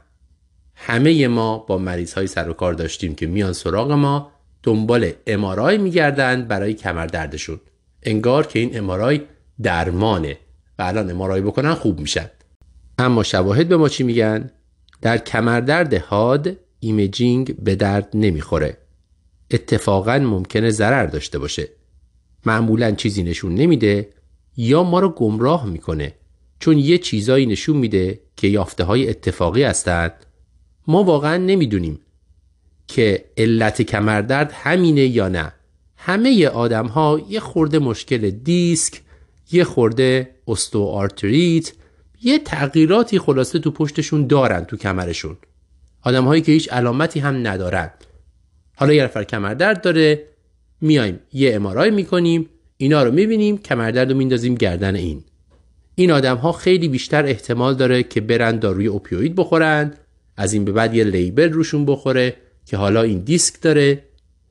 همه 0.74 1.28
ما 1.28 1.58
با 1.58 1.78
مریض 1.78 2.14
های 2.14 2.26
سر 2.26 2.48
و 2.48 2.52
کار 2.52 2.74
داشتیم 2.74 3.14
که 3.14 3.26
میان 3.26 3.52
سراغ 3.52 3.92
ما 3.92 4.32
دنبال 4.62 5.12
MRI 5.26 5.78
میگردند 5.78 6.48
برای 6.48 6.74
کمردردشون. 6.74 7.60
انگار 8.02 8.46
که 8.46 8.58
این 8.58 8.78
MRI 8.78 9.20
درمانه 9.62 10.38
و 10.78 10.82
الان 10.82 11.10
MRI 11.10 11.40
بکنن 11.40 11.74
خوب 11.74 12.00
میشن. 12.00 12.30
اما 12.98 13.22
شواهد 13.22 13.68
به 13.68 13.76
ما 13.76 13.88
چی 13.88 14.02
میگن؟ 14.02 14.50
در 15.02 15.18
کمردرد 15.18 15.94
حاد 15.94 16.56
imaging 16.80 17.56
به 17.56 17.74
درد 17.74 18.08
نمی‌خوره. 18.14 18.85
اتفاقا 19.50 20.18
ممکنه 20.18 20.70
ضرر 20.70 21.06
داشته 21.06 21.38
باشه. 21.38 21.68
معمولا 22.46 22.90
چیزی 22.90 23.22
نشون 23.22 23.54
نمیده 23.54 24.08
یا 24.56 24.82
ما 24.82 25.00
رو 25.00 25.08
گمراه 25.08 25.66
می‌کنه. 25.66 26.14
چون 26.58 26.78
یه 26.78 26.98
چیزایی 26.98 27.46
نشون 27.46 27.76
میده 27.76 28.20
که 28.36 28.48
یافته 28.48 28.84
های 28.84 29.08
اتفاقی 29.08 29.62
هستند 29.62 30.12
ما 30.86 31.02
واقعا 31.02 31.36
نمی‌دونیم 31.36 32.00
که 32.86 33.24
علت 33.36 33.82
کمردرد 33.82 34.52
همینه 34.52 35.06
یا 35.06 35.28
نه. 35.28 35.52
همه 35.96 36.46
آدم 36.46 36.86
ها 36.86 37.20
یه 37.28 37.40
خورده 37.40 37.78
مشکل 37.78 38.30
دیسک 38.30 39.00
یه 39.52 39.64
خورده 39.64 40.30
آرتریت 40.74 41.72
یه 42.22 42.38
تغییراتی 42.38 43.18
خلاصه 43.18 43.58
تو 43.58 43.70
پشتشون 43.70 44.26
دارن 44.26 44.64
تو 44.64 44.76
کمرشون. 44.76 45.36
آدم 46.02 46.24
هایی 46.24 46.42
که 46.42 46.52
هیچ 46.52 46.72
علامتی 46.72 47.20
هم 47.20 47.46
ندارن. 47.46 47.90
حالا 48.76 48.92
یه 48.92 49.04
نفر 49.04 49.24
کمردرد 49.24 49.82
داره 49.82 50.24
میایم 50.80 51.20
یه 51.32 51.54
MRI 51.54 51.90
می‌کنیم 51.90 52.48
اینا 52.76 53.02
رو 53.02 53.12
می‌بینیم 53.12 53.58
کمردرد 53.58 54.10
رو 54.10 54.16
میندازیم 54.16 54.54
گردن 54.54 54.96
این. 54.96 55.24
این 55.94 56.10
آدم 56.10 56.36
ها 56.36 56.52
خیلی 56.52 56.88
بیشتر 56.88 57.26
احتمال 57.26 57.74
داره 57.74 58.02
که 58.02 58.20
برن 58.20 58.58
داروی 58.58 58.86
opioid 58.86 59.34
بخورن 59.34 59.94
از 60.36 60.52
این 60.52 60.64
به 60.64 60.72
بعد 60.72 60.94
یه 60.94 61.04
label 61.04 61.52
روشون 61.52 61.86
بخوره 61.86 62.36
که 62.66 62.76
حالا 62.76 63.02
این 63.02 63.18
دیسک 63.18 63.60
داره 63.62 64.02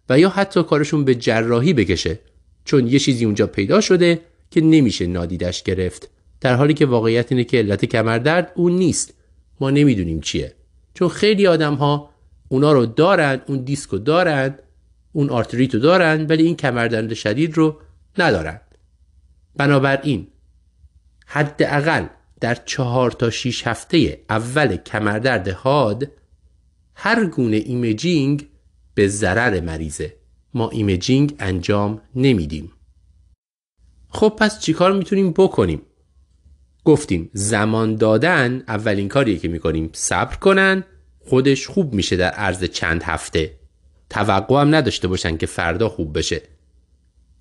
و 0.10 0.20
یا 0.20 0.30
حتی 0.30 0.64
کارشون 0.64 1.06
به 1.06 1.16
جراحی 1.16 1.74
بکشه 1.74 2.20
چون 2.66 2.88
یه 2.88 3.00
چیزی 3.00 3.26
اونجا 3.26 3.48
پیدا 3.48 3.82
شده 3.82 4.20
که 4.52 4.62
نمیشه 4.62 5.08
نادیدش 5.08 5.64
گرفت. 5.64 6.10
در 6.42 6.56
حالی 6.56 6.74
که 6.74 6.86
واقعیت 6.86 7.32
اینه 7.32 7.44
که 7.44 7.58
علت 7.58 7.86
کمردرد 7.86 8.52
اون 8.56 8.72
نیست. 8.72 9.14
ما 9.60 9.70
نمی‌دونیم 9.70 10.20
چیه. 10.20 10.54
چون 10.94 11.10
خیلی 11.10 11.48
آدم 11.48 11.74
ها 11.74 12.10
اونا 12.48 12.72
رو 12.72 12.86
دارن 12.86 13.42
اون 13.48 13.64
دیسک 13.64 13.90
رو 13.90 13.98
دارن 13.98 14.60
اون 15.12 15.30
آرتریت 15.30 15.74
رو 15.74 15.80
دارن 15.80 16.26
ولی 16.26 16.44
این 16.44 16.56
کمردرد 16.56 17.14
شدید 17.14 17.58
رو 17.58 17.82
ندارن. 18.18 18.62
بنابراین 19.56 20.28
حداقل 21.26 22.06
در 22.42 22.56
چهار 22.56 23.12
تا 23.12 23.30
شیش 23.30 23.68
هفته 23.68 24.24
اول 24.30 24.78
کمردرد 24.78 25.48
حاد 25.48 26.12
هر 26.96 27.26
گونه 27.26 27.58
imaging 27.58 28.48
به 28.94 29.08
ضرر 29.08 29.60
مریضه. 29.60 30.14
ما 30.54 30.70
imaging 30.70 31.36
انجام 31.40 32.02
نمیدیم. 32.16 32.72
خب 34.10 34.34
پس 34.40 34.60
چیکار 34.60 34.94
می‌تونیم 34.94 35.32
بکنیم؟ 35.32 35.82
گفتیم 36.84 37.30
زمان 37.34 37.96
دادن 37.96 38.64
اولین 38.68 39.08
کاریه 39.08 39.38
که 39.38 39.48
می‌کنیم. 39.48 39.90
صبر 39.94 40.36
کنن. 40.36 40.84
خودش 41.26 41.68
خوب 41.68 41.94
میشه 41.94 42.16
در 42.16 42.30
عرض 42.30 42.64
چند 42.64 43.04
هفته. 43.04 43.54
توقع 44.10 44.62
هم 44.62 44.76
نداشته 44.76 45.08
باشن 45.08 45.38
که 45.38 45.46
فردا 45.46 45.90
خوب 45.90 46.18
بشه. 46.18 46.42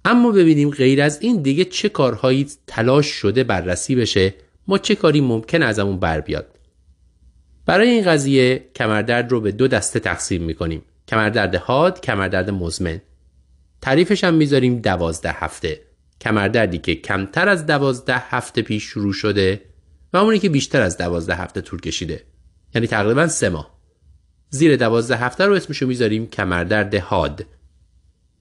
اما 0.05 0.30
ببینیم 0.30 0.70
غیر 0.70 1.03
از 1.03 1.22
این 1.22 1.43
دیگه 1.43 1.64
چه 1.64 1.89
کارهایی 1.89 2.47
تلاش 2.66 3.07
شده 3.07 3.45
بررسی 3.45 3.95
بشه 3.95 4.35
ما 4.66 4.78
چه 4.78 4.95
کاری 4.95 5.20
ممکن 5.20 5.62
ازمون 5.62 5.99
بر 5.99 6.20
بیاد. 6.20 6.59
برای 7.66 7.89
این 7.89 8.05
قضیه 8.05 8.64
کمردرد 8.74 9.30
رو 9.32 9.41
به 9.41 9.53
دو 9.53 9.68
دسته 9.68 10.01
تقسیم 10.01 10.43
می‌کنیم. 10.43 10.82
کمردرد 11.09 11.55
حاد 11.55 12.01
کمردرد 12.01 12.51
مزمن. 12.51 13.01
تعریفش 13.82 14.24
هم 14.24 14.35
می‌ذاریم 14.35 14.78
دوازده 14.78 15.32
هفته. 15.32 15.80
کمردردی 16.20 16.78
که 16.78 16.95
کمتر 16.95 17.49
از 17.49 17.66
دوازده 17.66 18.18
هفته 18.18 18.62
پیش 18.62 18.82
شروع 18.82 19.12
شده 19.12 19.62
و 20.12 20.16
اونی 20.16 20.39
که 20.39 20.49
بیشتر 20.49 20.80
از 20.80 20.97
دوازده 20.99 21.35
هفته 21.35 21.61
طول 21.61 21.80
کشیده. 21.80 22.22
یعنی 22.74 22.87
تقریبا 22.87 23.26
سه 23.28 23.49
ماه. 23.49 23.73
زیر 24.55 24.76
دوازده 24.76 25.16
هفته 25.16 25.44
رو 25.44 25.55
اسمشو 25.55 25.86
می‌ذاریم 25.86 26.26
کمردرد 26.26 26.94
حاد. 26.94 27.46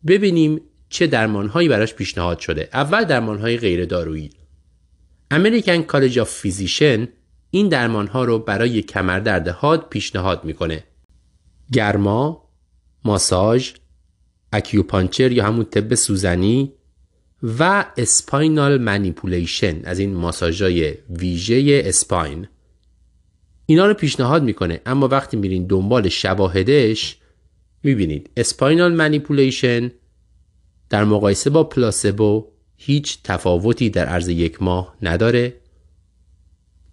ببینیم 0.08 0.62
چه 0.90 1.08
درمانهایی 1.08 1.70
براش 1.70 1.94
پیشنهاد 1.94 2.40
شده. 2.40 2.70
اول 2.74 3.04
درمانهای 3.04 3.58
غیر 3.58 3.86
دارویی 3.86 4.30
American 5.32 5.82
College 5.82 6.20
of 6.20 6.30
Physicians 6.30 7.08
این 7.52 7.70
درمانها 7.70 8.24
رو 8.24 8.40
برای 8.40 8.82
کمردرد 8.82 9.48
حاد 9.48 9.90
پیشنهاد 9.90 10.46
می‌کنه. 10.46 10.84
گرما 11.72 12.50
ماساژ 13.06 13.72
acupuncture 14.52 15.32
یا 15.32 15.46
همون 15.46 15.66
طب 15.66 15.96
سوزنی 15.96 16.74
و 17.60 17.86
spinal 17.98 18.78
manipulation 18.78 19.82
از 19.86 20.00
این 20.00 20.14
ماساژای 20.14 20.94
ویژه 21.10 21.82
spine. 21.86 22.48
اینا 23.66 23.86
رو 23.86 23.94
پیشنهاد 23.94 24.44
می‌کنه. 24.44 24.82
اما 24.86 25.08
وقتی 25.08 25.38
میرین 25.38 25.66
دنبال 25.68 26.10
شواهدش 26.10 27.18
می‌بینید 27.84 28.30
spinal 28.38 28.94
manipulation 28.94 29.92
در 30.90 31.04
مقایسه 31.04 31.50
با 31.50 31.64
placebo 31.64 32.48
هیچ 32.78 33.20
تفاوتی 33.24 33.90
در 33.90 34.06
عرض 34.06 34.30
یک 34.30 34.62
ماه 34.64 34.96
نداره. 35.02 35.54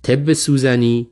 طب 0.02 0.32
سوزنی 0.32 1.10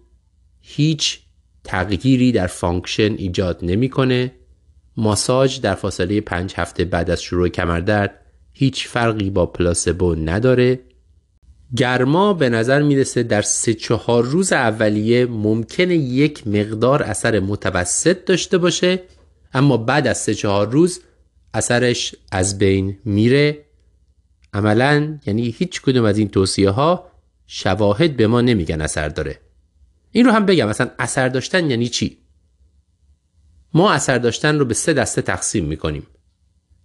هیچ 0.61 1.21
تغییری 1.65 2.33
در 2.33 2.47
function 2.47 3.15
ایجاد 3.15 3.59
نمی‌کنه. 3.63 4.35
ماساژ 4.97 5.61
در 5.61 5.75
فاصله 5.75 6.21
پنج 6.21 6.55
هفته 6.57 6.85
بعد 6.85 7.11
از 7.11 7.23
شروع 7.23 7.49
کمردرد 7.49 8.21
هیچ 8.53 8.89
فرقی 8.89 9.31
با 9.31 9.47
placebo 9.47 10.15
نداره. 10.15 10.81
گرما 11.77 12.35
به 12.35 12.49
نظر 12.49 12.83
می‌رسه 12.83 13.23
در 13.23 13.43
سه 13.43 13.75
چهار 13.75 14.25
روز 14.25 14.53
اولیه 14.53 15.27
ممکنه 15.27 15.95
یک 15.97 16.47
مقدار 16.47 17.03
اثر 17.03 17.41
متوسط 17.41 18.25
داشته 18.25 18.59
باشه 18.59 19.03
اما 19.55 19.77
بعد 19.77 20.07
از 20.07 20.19
سه 20.19 20.35
چهار 20.35 20.71
روز 20.71 21.01
اثرش 21.55 22.15
از 22.33 22.59
بین 22.59 22.99
میره. 23.05 23.65
عملا 24.53 25.19
یعنی 25.27 25.55
هیچ 25.59 25.83
کدوم 25.83 26.05
از 26.05 26.19
این 26.19 26.29
توصیه 26.29 26.71
ها 26.71 27.11
شواهد 27.47 28.17
به 28.17 28.27
ما 28.27 28.41
نمیگن 28.41 28.81
اثر 28.81 29.09
داره. 29.09 29.41
این 30.13 30.25
رو 30.25 30.33
هم 30.33 30.47
بگم 30.47 30.69
مثلا 30.69 30.91
اثر 30.99 31.29
داشتن 31.29 31.71
یعنی 31.71 31.89
چی؟ 31.89 32.19
ما 33.75 33.93
اثر 33.93 34.19
داشتن 34.19 34.59
رو 34.59 34.65
به 34.65 34.75
سه 34.75 34.93
دسته 34.93 35.23
تقسیم 35.23 35.65
می‌کنیم. 35.65 36.07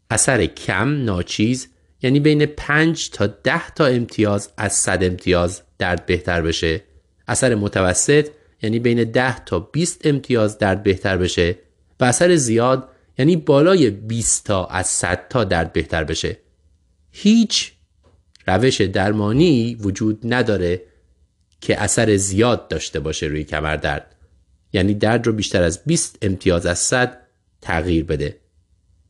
اثر 0.09 0.45
کم 0.45 1.03
ناچیز 1.03 1.67
یعنی 2.03 2.19
بین 2.19 2.45
5 2.45 3.09
تا 3.09 3.27
10 3.27 3.69
تا 3.69 3.85
امتیاز 3.85 4.49
از 4.57 4.73
100 4.73 5.03
امتیاز 5.03 5.61
درد 5.77 6.05
بهتر 6.05 6.41
بشه. 6.41 6.83
اثر 7.27 7.55
متوسط 7.55 8.27
یعنی 8.61 8.79
بین 8.79 9.03
10 9.03 9.45
تا 9.45 9.59
20 9.59 10.07
امتیاز 10.07 10.57
درد 10.57 10.83
بهتر 10.83 11.17
بشه 11.17 11.55
و 11.99 12.03
اثر 12.03 12.35
زیاد 12.35 12.89
یعنی 13.17 13.35
بالای 13.35 13.89
20 13.89 14.45
تا 14.45 14.65
از 14.65 14.87
100 14.87 15.27
تا 15.29 15.43
درد 15.43 15.73
بهتر 15.73 16.03
بشه. 16.03 16.37
هیچ 17.11 17.71
روش 18.47 18.81
درمانی 18.81 19.75
وجود 19.75 20.33
نداره 20.33 20.81
که 21.61 21.81
اثر 21.81 22.15
زیاد 22.15 22.67
داشته 22.67 22.99
باشه 22.99 23.25
روی 23.25 23.43
کمر 23.43 23.75
درد. 23.75 24.15
یعنی 24.73 24.93
درد 24.93 25.27
رو 25.27 25.33
بیشتر 25.33 25.63
از 25.63 25.83
20 25.85 26.17
امتیاز 26.21 26.65
از 26.65 26.79
100 26.79 27.17
تغییر 27.61 28.03
بده. 28.03 28.37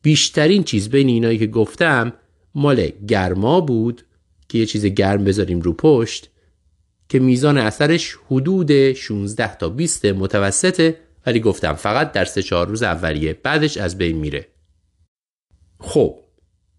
بیشترین 0.02 0.64
چیز 0.64 0.90
بین 0.90 1.08
اینایی 1.08 1.38
که 1.38 1.48
گفتم 1.48 2.14
مال 2.56 2.90
گرما 3.08 3.62
بود 3.62 4.06
که 4.50 4.58
یه 4.58 4.66
چیز 4.66 4.86
گرم 4.86 5.24
بذاریم 5.24 5.62
رو 5.62 5.74
پشت 5.74 6.30
که 7.10 7.20
میزان 7.20 7.58
اثرش 7.58 8.18
حدود 8.28 8.94
16 8.94 9.56
تا 9.56 9.70
20 9.70 10.06
متوسطه 10.06 10.98
ولی 11.26 11.40
گفتم 11.40 11.74
فقط 11.74 12.12
در 12.12 12.26
سه 12.26 12.42
چهار 12.42 12.68
روز 12.68 12.84
اولیه 12.84 13.34
بعدش 13.34 13.78
از 13.78 13.98
بین 13.98 14.18
میره. 14.18 14.48
خب 15.80 16.20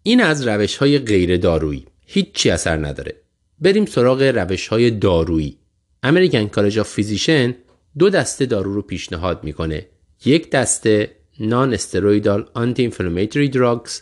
این 0.03 0.21
از 0.23 0.49
روش 0.49 0.77
های 0.77 0.99
غیر 0.99 1.37
دارویی. 1.37 1.87
هیچی 2.07 2.51
اثر 2.51 2.87
نداره. 2.87 3.17
بریم 3.59 3.87
سراغ 3.87 4.23
روش 4.23 4.69
های 4.69 4.91
دارویی. 4.91 5.59
American 6.03 6.47
College 6.47 6.79
of 6.79 6.89
Physicians 6.89 7.55
دو 7.99 8.11
دسته 8.11 8.47
دارو 8.47 8.75
رو 8.75 8.83
پیشنهاد 8.83 9.45
می‌کنه. 9.45 9.87
یک 10.25 10.51
دسته 10.51 11.11
non-steroidal 11.41 12.51
anti-inflammatory 12.55 13.49
drugs 13.49 14.01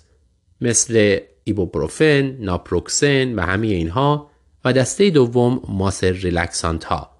مثل 0.60 1.18
ایبوپروفن، 1.44 2.36
ناپروکسن 2.40 3.34
و 3.34 3.40
همه 3.40 3.66
اینها 3.66 4.30
و 4.64 4.72
دسته 4.72 5.10
دوم 5.10 5.62
ماسر 5.68 6.10
ریلکسانت 6.10 6.84
ها 6.84 7.10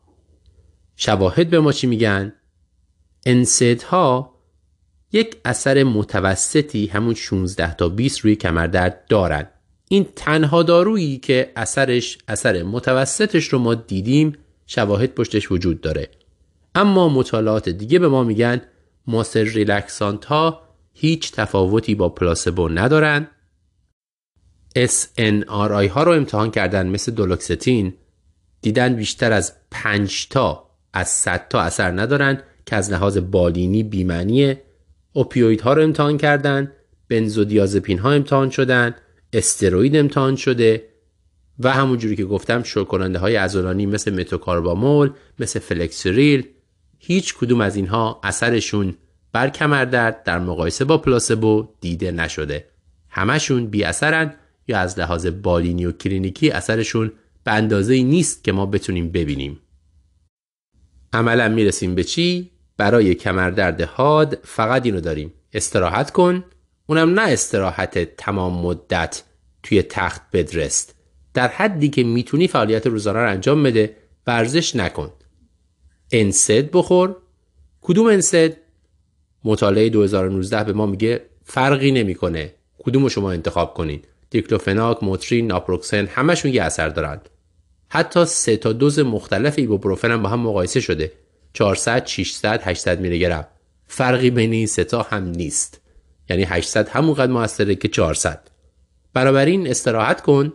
شواهد 0.96 1.50
به 1.50 1.60
ما 1.60 1.72
چی 1.72 1.86
میگن؟ 1.86 2.32
انسید 3.26 3.82
ها 3.82 4.34
یک 5.12 5.36
اثر 5.44 5.82
متوسطی 5.82 6.86
همون 6.86 7.14
16 7.14 7.74
تا 7.74 7.88
20 7.88 8.20
روی 8.20 8.36
کمردرد 8.36 9.04
دارن. 9.08 9.46
این 9.88 10.06
تنها 10.16 10.62
دارویی 10.62 11.18
که 11.18 11.52
اثرش 11.56 12.18
اثر 12.28 12.62
متوسطش 12.62 13.44
رو 13.44 13.58
ما 13.58 13.74
دیدیم 13.74 14.38
شواهد 14.66 15.14
پشتش 15.14 15.52
وجود 15.52 15.80
داره. 15.80 16.08
اما 16.74 17.08
مطالعات 17.08 17.68
دیگه 17.68 17.98
به 17.98 18.08
ما 18.08 18.24
میگن 18.24 18.60
ماسر 19.06 19.42
ریلکسانت 19.42 20.24
ها 20.24 20.62
هیچ 20.94 21.32
تفاوتی 21.32 21.94
با 21.94 22.08
پلاسبو 22.08 22.68
ندارن. 22.68 23.28
SNRI 24.76 25.88
ها 25.88 26.02
رو 26.02 26.12
امتحان 26.12 26.50
کردن 26.50 26.86
مثل 26.86 27.12
دولوکستین 27.12 27.94
دیدن 28.60 28.96
بیشتر 28.96 29.32
از 29.32 29.52
5 29.70 30.28
تا 30.28 30.70
از 30.92 31.08
100 31.08 31.48
تا 31.48 31.60
اثر 31.60 32.00
ندارن 32.00 32.42
که 32.66 32.76
از 32.76 32.92
لحاظ 32.92 33.18
بالینی 33.18 33.82
بیمعنیه 33.82 34.62
اوپیوید 35.12 35.60
ها 35.60 35.72
رو 35.72 35.82
امتحان 35.82 36.18
کردن 36.18 36.72
بنزودیازپین 37.08 37.98
ها 37.98 38.12
امتحان 38.12 38.50
شدن 38.50 38.94
استروید 39.32 39.96
امتحان 39.96 40.36
شده 40.36 40.88
و 41.58 41.72
همونجوری 41.72 42.16
که 42.16 42.24
گفتم 42.24 42.62
شوکننده 42.62 43.18
های 43.18 43.36
ازولانی 43.36 43.86
مثل 43.86 44.20
متوکاربامول 44.20 45.10
مثل 45.38 45.60
فلکسریل 45.60 46.46
هیچ 46.98 47.34
کدوم 47.34 47.60
از 47.60 47.76
اینها 47.76 48.20
اثرشون 48.22 48.94
بر 49.32 49.48
کمردرد 49.48 50.22
در 50.22 50.38
مقایسه 50.38 50.84
با 50.84 50.98
پلاسبو 50.98 51.68
دیده 51.80 52.10
نشده. 52.10 52.66
همشون 53.08 53.66
بی 53.66 53.84
اثرن. 53.84 54.34
یا 54.68 54.78
از 54.78 54.98
لحاظ 54.98 55.26
بالینی 55.26 55.86
و 55.86 55.92
کلینیکی 55.92 56.50
اثرشون 56.50 57.12
به 57.44 57.52
اندازه 57.52 58.02
نیست 58.02 58.44
که 58.44 58.52
ما 58.52 58.66
بتونیم 58.66 59.08
ببینیم. 59.08 59.58
عملا 61.12 61.48
می‌رسیم 61.48 61.94
به 61.94 62.04
چی؟ 62.04 62.50
برای 62.76 63.14
کمردرد 63.14 63.80
حاد 63.80 64.38
فقط 64.44 64.86
اینو 64.86 65.00
داریم. 65.00 65.32
استراحت 65.52 66.10
کن. 66.10 66.44
اونم 66.86 67.20
نه 67.20 67.22
استراحت 67.22 68.16
تمام 68.16 68.62
مدت 68.62 69.22
توی 69.62 69.82
تخت 69.82 70.22
بدرست. 70.32 70.94
در 71.34 71.48
حدی 71.48 71.88
که 71.88 72.04
می‌تونی 72.04 72.48
فعالیت 72.48 72.86
روزانه 72.86 73.18
رو 73.18 73.30
انجام 73.30 73.62
بده. 73.62 73.96
ورزش 74.26 74.76
نکن. 74.76 75.10
انسد 76.10 76.70
بخور. 76.70 77.16
کدوم 77.80 78.06
انسد؟ 78.06 78.56
مطالعه 79.44 79.88
2019 79.88 80.64
به 80.64 80.72
ما 80.72 80.86
میگه 80.86 81.22
فرقی 81.44 81.90
نمی‌کنه. 81.90 82.54
کدوم 82.78 83.08
شما 83.08 83.32
انتخاب 83.32 83.74
کنین؟ 83.74 84.02
دیکلوفناک 84.32 85.02
موترین 85.02 85.46
ناپروکسن 85.46 86.06
همشون 86.06 86.54
یه 86.54 86.62
اثر 86.62 86.88
دارند 86.88 87.28
حتی 87.88 88.24
سه 88.24 88.56
تا 88.56 88.72
دوز 88.72 88.98
مختلف 88.98 89.54
ایبوپروفن 89.58 90.22
با 90.22 90.28
هم 90.28 90.40
مقایسه 90.40 90.80
شده. 90.80 91.12
400 91.52 92.06
600 92.06 92.62
800 92.64 93.00
میلی 93.00 93.18
گرم 93.18 93.46
فرقی 93.86 94.30
بین 94.30 94.52
این 94.52 94.66
سه 94.66 94.84
تا 94.84 95.02
هم 95.02 95.24
نیست. 95.24 95.80
یعنی 96.30 96.42
800 96.42 96.88
همونقدر 96.88 97.32
موثره 97.32 97.74
که 97.74 97.88
400 97.88 98.48
این 99.16 99.66
استراحت 99.66 100.20
کن 100.20 100.52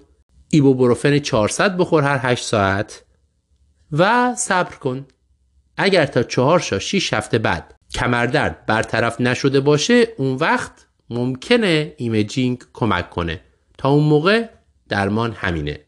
ایبوپروفن 0.49 1.19
400 1.19 1.77
بخور 1.77 2.03
هر 2.03 2.31
8 2.31 2.43
ساعت 2.43 3.03
و 3.91 4.35
صبر 4.35 4.75
کن. 4.75 5.05
اگر 5.77 6.05
تا 6.05 6.23
4 6.23 6.59
تا 6.59 6.79
6 6.79 7.13
هفته 7.13 7.37
بعد 7.37 7.75
کمردرد 7.93 8.65
برطرف 8.65 9.21
نشده 9.21 9.59
باشه 9.59 10.07
اون 10.17 10.35
وقت 10.35 10.87
ممکنه 11.09 11.93
imaging 11.97 12.63
کمک 12.73 13.09
کنه. 13.09 13.41
تا 13.77 13.89
اون 13.89 14.03
موقع 14.03 14.49
درمان 14.89 15.31
همینه. 15.31 15.79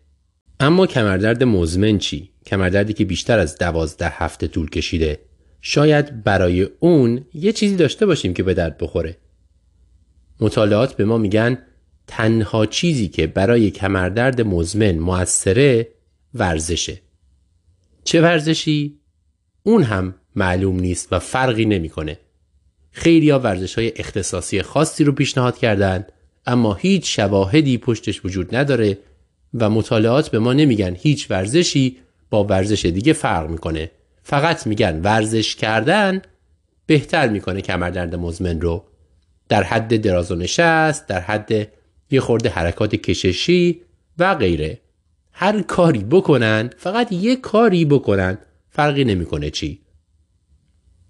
اما 0.60 0.88
کمردرد 0.88 1.44
مزمن 1.44 1.98
چی؟ 1.98 2.30
کمردردی 2.46 2.94
که 2.94 3.06
بیشتر 3.06 3.40
از 3.40 3.58
دوازده 3.58 4.10
هفته 4.10 4.48
طول 4.48 4.70
کشیده. 4.70 5.20
شاید 5.62 6.24
برای 6.24 6.68
اون 6.80 7.26
یه 7.34 7.52
چیزی 7.52 7.76
داشته 7.76 8.06
باشیم 8.06 8.34
که 8.34 8.44
به 8.44 8.54
درد 8.54 8.78
بخوره. 8.78 9.18
مطالعات 10.40 10.96
به 10.96 11.06
ما 11.06 11.18
میگن 11.18 11.58
تنها 12.08 12.66
چیزی 12.66 13.08
که 13.08 13.28
برای 13.28 13.72
کمردرد 13.72 14.42
مزمن 14.42 14.92
موثره 14.92 15.88
ورزشه. 16.34 17.02
چه 18.04 18.22
ورزشی؟ 18.22 19.00
اون 19.64 19.84
هم 19.84 20.16
معلوم 20.36 20.80
نیست 20.80 21.14
و 21.14 21.20
فرقی 21.20 21.66
نمی‌کنه. 21.66 22.20
خیلی 22.92 23.30
ها 23.30 23.40
ورزش 23.40 23.76
های 23.76 23.94
اختصاصی 23.96 24.62
خاصی 24.62 25.04
رو 25.04 25.12
پیشنهاد 25.12 25.58
کردند 25.58 26.12
اما 26.50 26.74
هیچ 26.74 27.16
شواهدی 27.16 27.78
پشتش 27.78 28.26
وجود 28.26 28.56
نداره 28.56 28.98
و 29.54 29.70
مطالعات 29.70 30.30
به 30.30 30.40
ما 30.40 30.54
نمیگن 30.54 30.96
هیچ 31.00 31.32
ورزشی 31.32 31.98
با 32.30 32.44
ورزش 32.44 32.86
دیگه 32.86 33.14
فرق 33.14 33.50
می‌کنه. 33.50 33.92
فقط 34.24 34.68
میگن 34.68 35.02
ورزش 35.04 35.56
کردن 35.56 36.22
بهتر 36.86 37.30
می‌کنه 37.30 37.62
کمردرد 37.62 38.16
مزمن 38.16 38.62
رو. 38.62 38.84
در 39.50 39.64
حد 39.64 40.02
دراز 40.02 40.32
و 40.32 40.36
نشست 40.36 41.08
در 41.08 41.20
حد 41.20 41.68
یه 42.12 42.20
خورده 42.20 42.50
حرکات 42.50 42.96
کششی 42.96 43.82
و 44.18 44.36
غیره. 44.36 44.80
هر 45.32 45.62
کاری 45.62 46.04
بکنن 46.04 46.70
فقط 46.78 47.12
یه 47.12 47.36
کاری 47.36 47.86
بکنن 47.86 48.38
فرقی 48.70 49.04
نمی‌کنه 49.04 49.50
چی. 49.50 49.82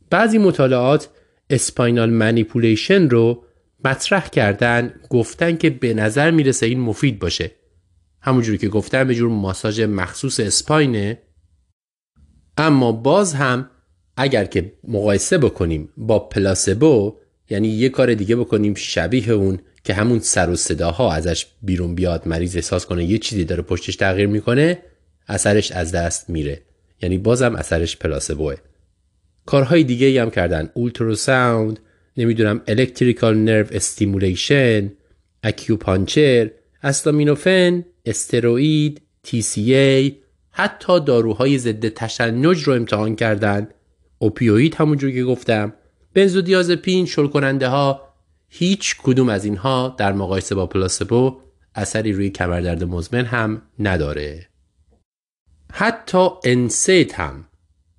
بعضی 0.10 0.38
مطالعات 0.38 1.10
اسپاینال 1.50 2.10
منیپولیشن 2.10 3.10
رو 3.10 3.44
مطرح 3.86 4.28
کردن 4.28 4.94
گفتن 5.10 5.58
که 5.58 5.70
به 5.70 5.94
نظر 5.94 6.32
می‌رسه 6.32 6.66
این 6.66 6.80
مفید 6.80 7.20
باشه. 7.20 7.52
همونجوری 8.22 8.58
که 8.58 8.68
گفتم 8.68 9.08
به 9.08 9.16
جور 9.16 9.30
ماساژ 9.30 9.80
مخصوص 9.80 10.40
اسپاینه. 10.40 11.22
اما 12.58 12.92
باز 12.92 13.34
هم 13.34 13.70
اگر 14.18 14.46
که 14.46 14.74
مقایسه 14.88 15.38
بکنیم 15.38 15.90
با 15.98 16.20
پلاسبو 16.20 17.16
یعنی 17.50 17.68
یه 17.68 17.90
کار 17.90 18.14
دیگه 18.14 18.36
بکنیم 18.36 18.74
شبیه 18.74 19.30
اون 19.30 19.60
که 19.84 19.94
همون 19.94 20.20
سر 20.20 20.50
و 20.50 20.56
صداها 20.56 21.14
ازش 21.14 21.48
بیرون 21.62 21.96
بیاد 21.96 22.28
مریض 22.28 22.56
احساس 22.56 22.86
کنه 22.86 23.06
یه 23.06 23.18
چیزی 23.18 23.44
داره 23.44 23.62
پشتش 23.62 23.96
تغییر 23.96 24.28
می‌کنه 24.28 24.84
اثرش 25.28 25.72
از 25.72 25.92
دست 25.92 26.30
میره. 26.30 26.62
یعنی 27.02 27.18
بازم 27.18 27.56
اثرش 27.56 27.98
پلاسبوه. 27.98 28.56
کارهای 29.46 29.84
دیگه 29.84 30.22
هم 30.22 30.30
کردن 30.30 30.70
ultrasound 30.74 31.80
نمی‌دونم 32.20 32.62
electrical 32.68 33.38
nerve 33.38 33.66
stimulation 33.72 34.92
acupuncture 35.44 36.52
استامینوفن 36.84 37.86
استروئید 38.06 39.02
ای 39.56 40.16
حتی 40.52 41.00
داروهای 41.00 41.58
ضد 41.58 41.88
تشنج 41.88 42.64
رو 42.64 42.74
امتحان 42.74 43.16
کردن. 43.16 43.68
اوپیوید 44.18 44.76
همونجور 44.76 45.12
که 45.12 45.24
گفتم. 45.24 45.74
بنزودیازپین 46.14 47.06
شل 47.06 47.28
کننده 47.28 47.68
ها 47.68 48.02
هیچ 48.50 48.96
کدوم 49.04 49.30
از 49.30 49.46
اینها 49.46 49.96
در 49.98 50.14
مقایسه 50.14 50.56
با 50.56 50.68
پلاسبو 50.68 51.38
اثری 51.76 52.14
روی 52.14 52.30
کمردرد 52.30 52.84
مزمن 52.84 53.26
هم 53.26 53.62
نداره. 53.80 54.48
حتی 55.72 56.28
انسیت 56.44 57.20
هم 57.20 57.46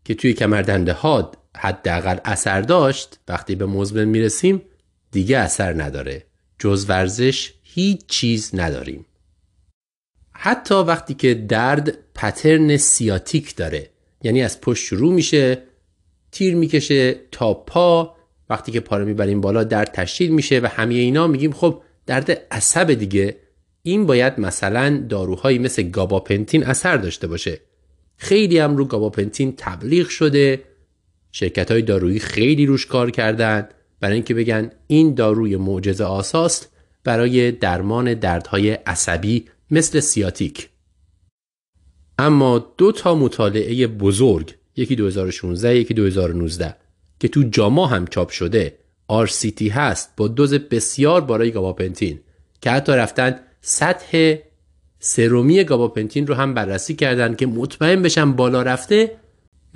که 0.05 0.15
توی 0.15 0.33
کمردنده 0.33 0.93
ها 0.93 1.33
حداقل 1.61 2.17
اثر 2.25 2.61
داشت 2.61 3.19
وقتی 3.29 3.55
به 3.55 3.67
مزمن 3.67 4.05
می‌رسیم 4.05 4.63
دیگه 5.11 5.39
اثر 5.39 5.83
نداره. 5.83 6.25
جز 6.59 6.87
ورزش 6.89 7.53
هیچ 7.63 8.07
چیز 8.07 8.51
نداریم. 8.55 9.07
حتی 10.33 10.75
وقتی 10.75 11.15
که 11.15 11.35
درد 11.35 11.99
پترن 12.15 12.77
سیاتیک 12.77 13.57
داره 13.57 13.91
یعنی 14.23 14.43
از 14.43 14.61
پشت 14.61 14.85
شروع 14.85 15.13
میشه 15.13 15.63
تیر 16.33 16.55
می‌کشه 16.55 17.15
تا 17.33 17.55
پا 17.55 18.17
وقتی 18.51 18.73
که 18.73 18.81
پاره 18.81 19.05
می‌بریم 19.05 19.41
بالا 19.41 19.65
درد 19.65 19.91
تشدید 19.93 20.31
میشه 20.31 20.61
و 20.61 20.67
همه 20.67 20.95
اینا 20.95 21.27
میگیم 21.27 21.53
خب 21.53 21.83
درد 22.07 22.47
عصب 22.51 22.93
دیگه. 22.93 23.37
این 23.83 24.07
باید 24.07 24.41
مثلا 24.41 25.07
داروهایی 25.09 25.59
مثل 25.59 25.83
گاباپنتین 25.83 26.65
اثر 26.65 26.97
داشته 26.97 27.27
باشه. 27.27 27.61
خیلی 28.17 28.59
هم 28.59 28.77
رو 28.77 28.85
گاباپنتین 28.85 29.55
تبلیغ 29.57 30.09
شده. 30.09 30.70
شرکت 31.33 31.71
های 31.71 31.83
دارویی 31.83 32.19
خیلی 32.19 32.67
روش 32.67 32.87
کار 32.87 33.11
کردن. 33.11 33.69
برای 34.01 34.15
اینکه 34.15 34.35
بگن 34.35 34.71
این 34.87 35.15
داروی 35.15 35.57
معجزه 35.57 36.05
آساست 36.05 36.73
برای 37.05 37.53
درمان 37.53 38.15
دردهای 38.15 38.71
عصبی 38.71 39.45
مثل 39.71 40.01
سیاتیک. 40.01 40.69
اما 42.19 42.59
دو 42.79 42.93
تا 42.93 43.15
مطالعه 43.15 43.87
بزرگ 43.87 44.55
یکی 44.77 44.97
2016 44.97 45.77
یکی 45.77 45.95
2019 45.95 46.77
که 47.21 47.29
تو 47.29 47.43
جاما 47.43 47.87
هم 47.87 48.07
چاپ 48.07 48.31
شده 48.31 48.79
RCT 49.11 49.63
هست 49.63 50.11
با 50.17 50.29
دوز 50.29 50.55
بسیار 50.55 51.21
بالای 51.21 51.51
گاباپنتین 51.51 52.21
که 52.61 52.71
حتی 52.71 52.93
رفتن 52.93 53.41
سطح 53.61 54.35
سرومی 54.99 55.65
گاباپنتین 55.65 56.27
رو 56.27 56.35
هم 56.35 56.55
بررسی 56.55 56.95
کردن 56.95 57.35
که 57.35 57.47
مطمئن 57.47 58.03
بشن 58.03 58.33
بالا 58.33 58.63
رفته 58.63 59.17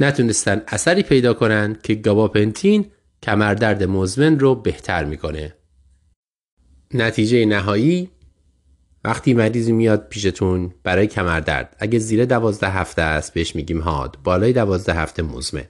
نتونستن 0.01 0.63
اثری 0.69 1.03
پیدا 1.03 1.35
کنن 1.35 1.77
که 1.83 1.95
گاباپنتین 1.95 2.87
کمردرد 3.23 3.83
مزمن 3.83 4.39
رو 4.39 4.55
بهتر 4.55 5.05
می‌کنه. 5.05 5.55
نتیجه 6.95 7.45
نهایی 7.45 8.11
وقتی 9.05 9.35
مریضی 9.35 9.73
میاد 9.73 10.09
پیشتون 10.09 10.75
برای 10.83 11.07
کمردرد. 11.07 11.77
اگه 11.79 11.99
زیر 11.99 12.25
دوازده 12.25 12.71
هفته 12.71 13.03
است 13.03 13.35
بهش 13.35 13.57
میگیم 13.57 13.81
حاد 13.81 14.19
بالای 14.25 14.53
دوازده 14.53 14.95
هفته 14.95 15.23
مزمن. 15.23 15.65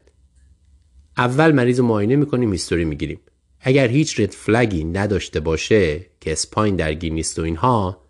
اول 1.16 1.52
مریض 1.52 1.80
رو 1.80 1.86
معاینه 1.86 2.16
می‌کنیم 2.16 2.52
history 2.52 2.84
می‌گیریم. 2.84 3.20
اگر 3.60 3.88
هیچ 3.88 4.20
red 4.20 4.30
flag 4.30 4.73
ی 4.73 4.84
نداشته 4.84 5.40
باشه 5.40 6.06
که 6.20 6.32
spine 6.32 6.76
درگیر 6.76 7.12
نیست 7.12 7.38
و 7.38 7.42
اینها 7.42 8.04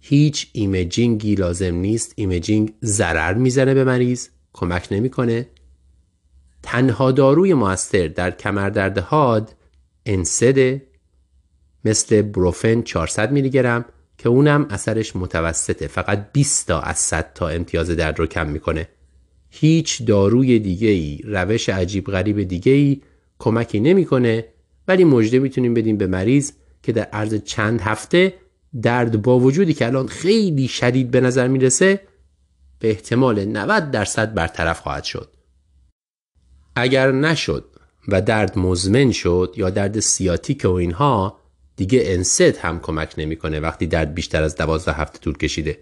هیچ 0.00 0.50
imaging 0.52 1.24
ی 1.24 1.34
لازم 1.34 1.74
نیست. 1.74 2.12
imaging 2.16 2.72
ضرر 2.84 3.34
می‌زنه 3.34 3.74
به 3.74 3.84
مریض. 3.84 4.28
کمک 4.52 4.88
نمی‌کنه. 4.90 5.48
تنها 6.62 7.12
داروی 7.12 7.54
موثر 7.54 8.08
در 8.08 8.30
کمردرد 8.30 8.98
حاد 8.98 9.54
انسده 10.06 10.86
مثل 11.84 12.22
بروفن 12.22 12.82
400 12.82 13.32
میلی 13.32 13.50
گرم 13.50 13.84
که 14.18 14.28
اونم 14.28 14.66
اثرش 14.70 15.16
متوسطه. 15.16 15.86
فقط 15.86 16.32
20 16.32 16.66
تا 16.66 16.80
از 16.80 16.98
100 16.98 17.32
تا 17.34 17.48
امتیاز 17.48 17.90
درد 17.90 18.18
رو 18.18 18.26
کم 18.26 18.46
می‌کنه. 18.46 18.88
هیچ 19.50 20.04
داروی 20.04 20.58
دیگه 20.58 20.88
ای 20.88 21.20
روش 21.24 21.68
عجیب 21.68 22.06
غریب 22.06 22.42
دیگه 22.42 22.72
ای 22.72 23.00
کمکی 23.38 23.80
نمی‌کنه 23.80 24.44
ولی 24.88 25.04
مژده 25.04 25.38
می‌تونیم 25.38 25.74
بدیم 25.74 25.96
به 25.96 26.06
مریض 26.06 26.52
که 26.82 26.92
در 26.92 27.04
عرض 27.04 27.34
چند 27.34 27.80
هفته 27.80 28.34
درد 28.82 29.22
با 29.22 29.38
وجودی 29.38 29.74
که 29.74 29.86
الان 29.86 30.06
خیلی 30.06 30.68
شدید 30.68 31.10
به 31.10 31.20
نظر 31.20 31.48
می‌رسه 31.48 32.00
به 32.80 32.90
احتمال 32.90 33.44
90 33.44 33.90
درصد 33.90 34.34
برطرف 34.34 34.80
خواهد 34.80 35.04
شد. 35.04 35.28
اگر 36.76 37.12
نشد 37.12 37.64
و 38.08 38.22
درد 38.22 38.58
مزمن 38.58 39.12
شد 39.12 39.54
یا 39.56 39.70
درد 39.70 40.00
سیاتیک 40.00 40.64
و 40.64 40.72
اینها 40.72 41.40
دیگه 41.76 42.02
انسد 42.04 42.56
هم 42.56 42.80
کمک 42.80 43.14
نمی‌کنه 43.18 43.60
وقتی 43.60 43.86
درد 43.86 44.14
بیشتر 44.14 44.42
از 44.42 44.56
12 44.56 44.92
هفته 44.92 45.18
طول 45.18 45.36
کشیده. 45.36 45.78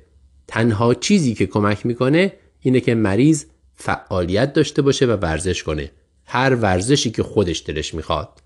تنها 0.46 0.94
چیزی 0.94 1.34
که 1.34 1.46
کمک 1.46 1.86
می‌کنه 1.86 2.32
اینه 2.60 2.80
که 2.80 2.94
مریض 2.94 3.44
فعالیت 3.74 4.52
داشته 4.52 4.82
باشه 4.82 5.06
و 5.06 5.10
ورزش 5.10 5.62
کنه. 5.62 5.90
هر 6.24 6.54
ورزشی 6.54 7.10
که 7.10 7.22
خودش 7.22 7.62
دلش 7.66 7.94
می‌خواد. 7.94 8.42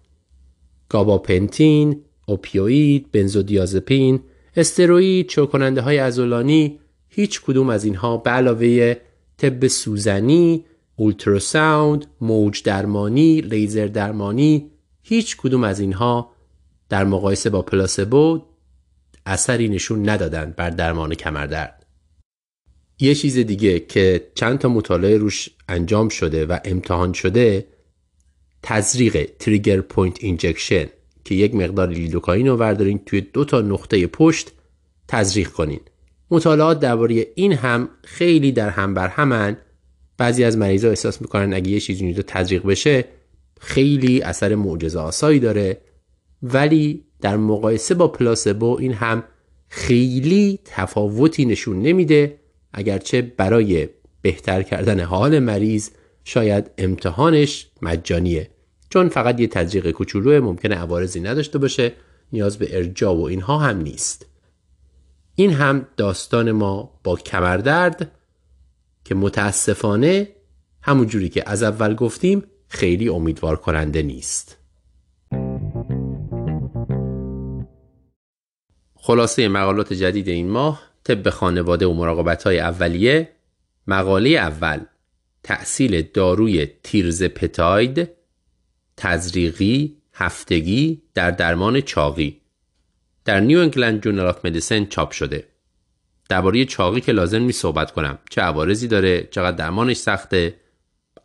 گاباپنتین، 0.89 2.05
اوپیوید، 2.27 3.13
بنزودیازپین، 3.13 4.21
استروئید، 4.57 5.27
شل‌کننده 5.27 5.81
های 5.81 5.99
عضلانی 5.99 6.81
هیچ 7.15 7.41
کدوم 7.41 7.71
از 7.71 7.85
اینها 7.85 8.17
به 8.17 8.31
علاوه 8.31 8.95
طب 9.37 9.67
سوزنی، 9.67 10.65
ultrasound، 10.97 12.07
موج 12.21 12.63
درمانی، 12.63 13.41
لیزر 13.41 13.87
درمانی 13.87 14.71
هیچ 15.03 15.37
کدوم 15.37 15.65
از 15.65 15.81
اینها 15.81 16.33
در 16.89 17.05
مقایسه 17.05 17.51
با 17.51 17.63
پلاسبو 17.63 18.43
اثری 19.27 19.69
نشون 19.69 20.09
ندادن 20.09 20.55
بر 20.57 20.71
درمان 20.71 21.15
کمردرد. 21.15 21.87
یه 23.01 23.15
چیز 23.15 23.39
دیگه 23.39 23.81
که 23.81 24.31
چند 24.35 24.59
تا 24.59 24.69
مطالعه 24.69 25.17
روش 25.17 25.49
انجام 25.69 26.09
شده 26.09 26.47
و 26.47 26.59
امتحان 26.65 27.13
شده 27.13 27.67
تزریق 28.63 29.31
trigger 29.39 29.81
point 29.81 30.17
injection 30.21 30.87
که 31.25 31.35
یک 31.35 31.55
مقدار 31.55 31.89
لیدوکاین 31.89 32.49
رو 32.49 32.57
وردارین 32.57 32.99
توی 33.07 33.21
دو 33.21 33.45
تا 33.45 33.61
نقطه 33.61 34.07
پشت 34.07 34.53
تزریق 35.09 35.49
کنین 35.49 35.81
مطالعات 36.33 36.81
درباره 36.81 37.27
این 37.35 37.53
هم 37.53 37.89
خیلی 38.05 38.53
در 38.53 38.71
هم 38.71 38.95
بر 38.95 39.09
همن. 39.09 39.57
بعضی 40.19 40.45
از 40.45 40.57
مریضا 40.59 40.89
احساس 40.89 41.23
می‌کنن 41.23 41.55
اگه 41.55 41.71
یه 41.71 41.81
چیزی 41.81 42.05
اینجا 42.05 42.23
تزریق 42.27 42.67
بشه 42.67 43.05
خیلی 43.61 44.23
اثر 44.23 44.55
معجزه 44.55 44.99
آسایی 44.99 45.39
داره. 45.39 45.81
ولی 46.43 47.05
در 47.21 47.37
مقایسه 47.37 47.95
با 47.95 48.09
پلاسبو 48.09 48.77
این 48.81 48.93
هم 48.93 49.25
خیلی 49.69 50.59
تفاوتی 50.65 51.45
نشون 51.45 51.83
نمیده 51.83 52.39
اگرچه 52.73 53.23
برای 53.23 53.89
بهتر 54.23 54.63
کردن 54.63 55.01
حال 55.01 55.39
مریض 55.39 55.91
شاید 56.25 56.71
امتحانش 56.79 57.67
مجانیه. 57.83 58.51
چون 58.91 59.09
فقط 59.09 59.41
یه 59.41 59.47
تزریق 59.47 59.91
کوچولو 59.91 60.45
ممکنه 60.45 60.75
عوارضی 60.75 61.21
نداشته 61.21 61.59
باشه 61.59 61.93
نیاز 62.33 62.59
به 62.59 62.77
ارجاع 62.77 63.17
و 63.17 63.23
اینها 63.23 63.59
هم 63.59 63.81
نیست. 63.81 64.32
این 65.35 65.53
هم 65.53 65.87
داستان 65.97 66.53
ما 66.53 67.01
با 67.05 67.17
کمردرد 67.17 68.11
که 69.05 69.15
متاسفانه 69.15 70.29
همون 70.83 71.07
جوری 71.07 71.29
که 71.29 71.43
از 71.47 71.63
اول 71.63 71.95
گفتیم 71.95 72.45
خیلی 72.69 73.09
امیدوار 73.09 73.57
کننده 73.57 74.03
نیست. 74.03 74.59
خلاصه 78.95 79.49
مقالات 79.49 79.93
جدید 79.93 80.29
این 80.29 80.51
ماه 80.51 80.83
طب 81.05 81.31
خانواده 81.31 81.87
و 81.87 81.93
مراقبت 81.93 82.43
های 82.43 82.61
اولیه. 82.61 83.29
مقاله 83.87 84.29
اول 84.29 84.81
تأثیر 85.43 86.11
داروی 86.15 86.67
تیرزپتاید 86.83 88.11
تزریقی 88.97 89.97
هفتگی 90.15 91.03
در 91.15 91.31
درمان 91.31 91.81
چاقی. 91.81 92.42
در 93.25 93.41
New 93.41 93.59
England 93.59 94.03
Journal 94.03 94.27
of 94.27 94.45
Medicine 94.45 94.85
چاپ 94.85 95.11
شده. 95.11 95.45
درباره 96.29 96.65
چاقی 96.65 97.01
که 97.01 97.13
لازم 97.13 97.43
نیست 97.43 97.53
صحبت 97.53 97.91
کنم. 97.91 98.19
چه 98.31 98.41
عوارضی 98.41 98.89
داره 98.89 99.29
چقدر 99.31 99.57
درمانش 99.57 99.97
سخته. 99.97 100.55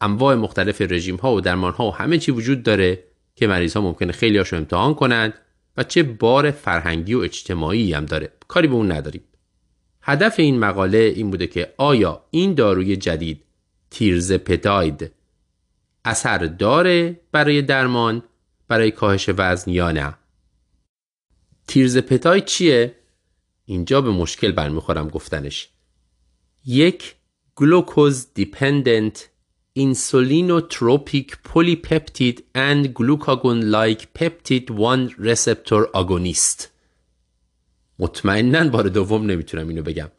انواع 0.01 0.35
مختلف 0.35 0.81
رژیم 0.81 1.15
ها 1.15 1.33
و 1.33 1.41
درمان 1.41 1.73
ها 1.73 1.87
و 1.87 1.95
همه 1.95 2.17
چی 2.17 2.31
وجود 2.31 2.63
داره 2.63 3.03
که 3.35 3.47
مریض 3.47 3.75
ها 3.75 3.81
ممکنه 3.81 4.11
خیلی 4.11 4.37
هاشو 4.37 4.55
امتحان 4.55 4.93
کنند 4.93 5.33
و 5.77 5.83
چه 5.83 6.03
بار 6.03 6.51
فرهنگی 6.51 7.13
و 7.13 7.19
اجتماعی 7.19 7.93
هم 7.93 8.05
داره. 8.05 8.31
کاری 8.47 8.67
به 8.67 8.73
اون 8.73 8.91
نداریم. 8.91 9.21
هدف 10.01 10.39
این 10.39 10.59
مقاله 10.59 10.97
این 10.97 11.31
بوده 11.31 11.47
که 11.47 11.73
آیا 11.77 12.21
این 12.31 12.53
داروی 12.53 12.95
جدید 12.95 13.43
تیرز 13.91 14.33
پتاید 14.33 15.11
اثر 16.05 16.37
داره 16.37 17.19
برای 17.31 17.61
درمان 17.61 18.23
برای 18.67 18.91
کاهش 18.91 19.29
وزن 19.37 19.71
یا 19.71 19.91
نه؟ 19.91 20.13
تیرز 21.67 21.97
پتاید 21.97 22.45
چیه؟ 22.45 22.95
اینجا 23.65 24.01
به 24.01 24.09
مشکل 24.09 24.51
برمیخورم 24.51 25.07
گفتنش. 25.07 25.69
یک 26.65 27.15
گلوکوز 27.55 28.33
دیپندنت 28.33 29.29
insulinotropic 29.85 31.27
polypeptide 31.49 32.39
and 32.55 32.81
glucagon-like 32.97 34.03
peptide 34.19 34.69
1 34.71 35.15
receptor 35.19 35.81
agonist. 35.93 36.67
مطمئنا 37.99 38.69
بار 38.69 38.83
دوم 38.89 39.25
نمی‌تونم 39.25 39.67
اینو 39.67 39.81
بگم. 39.81 40.11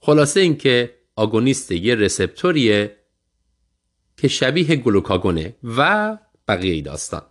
خلاصه 0.00 0.40
اینکه 0.40 0.94
agonist 1.16 1.72
یه 1.72 1.94
receptor 1.94 2.76
یه 2.76 2.96
که 4.16 4.28
شبیه 4.28 4.76
گلوکاگونه 4.76 5.56
و 5.64 6.18
بقیه 6.48 6.82
داستان. 6.82 7.22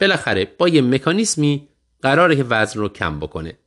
بالاخره 0.00 0.44
با 0.58 0.68
یه 0.68 0.82
مکانیسمی 0.82 1.68
قراره 2.02 2.36
که 2.36 2.44
وزن 2.44 2.80
رو 2.80 2.88
کم 2.88 3.20
بکنه. 3.20 3.58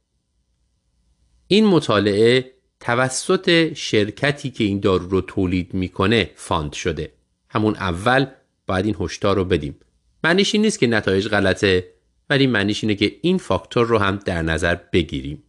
این 1.48 1.66
مطالعه 1.66 2.54
توسط 2.80 3.74
شرکتی 3.74 4.50
که 4.50 4.64
این 4.64 4.80
دارو 4.80 5.10
رو 5.10 5.22
تولید 5.22 5.74
می‌کنه 5.74 6.32
fund 6.36 6.74
شده. 6.74 7.12
همون 7.50 7.76
اول 7.76 8.26
باید 8.68 8.86
این 8.86 8.96
هشدار 9.00 9.36
رو 9.36 9.46
بدیم. 9.46 9.76
معنیش 10.24 10.56
این 10.56 10.64
نیست 10.64 10.80
که 10.80 10.88
نتایج 10.88 11.28
غلطه 11.28 11.94
ولی 12.30 12.48
معنیش 12.48 12.84
اینه 12.84 12.96
که 12.96 13.16
این 13.22 13.38
فاکتور 13.38 13.88
رو 13.88 13.98
هم 13.98 14.16
در 14.16 14.42
نظر 14.42 14.76
بگیریم. 14.76 15.44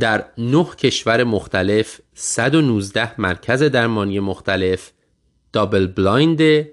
در 0.00 0.24
نه 0.38 0.64
کشور 0.64 1.24
مختلف 1.24 2.00
119 2.14 3.20
مرکز 3.20 3.62
درمانی 3.62 4.20
مختلف 4.20 4.92
double 5.52 5.86
blind 5.86 6.66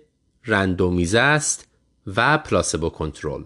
randomized 0.45 1.19
است 1.19 1.67
و 2.15 2.37
placebo 2.37 2.89
control. 2.89 3.43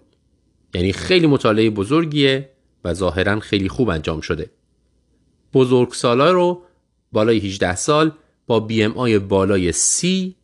یعنی 0.74 0.94
خیلی 0.94 1.28
مطالعه 1.28 1.70
بزرگیه 1.70 2.50
و 2.84 2.94
ظاهرا 2.94 3.40
خیلی 3.40 3.70
خوب 3.70 3.90
انجام 3.90 4.22
شده. 4.22 4.50
بزرگسالا 5.54 6.32
رو 6.32 6.64
بالای 7.12 7.38
18 7.38 7.76
سال 7.76 8.12
با 8.48 8.60
BMI 8.60 9.20
بالای 9.20 9.72
30 9.72 10.36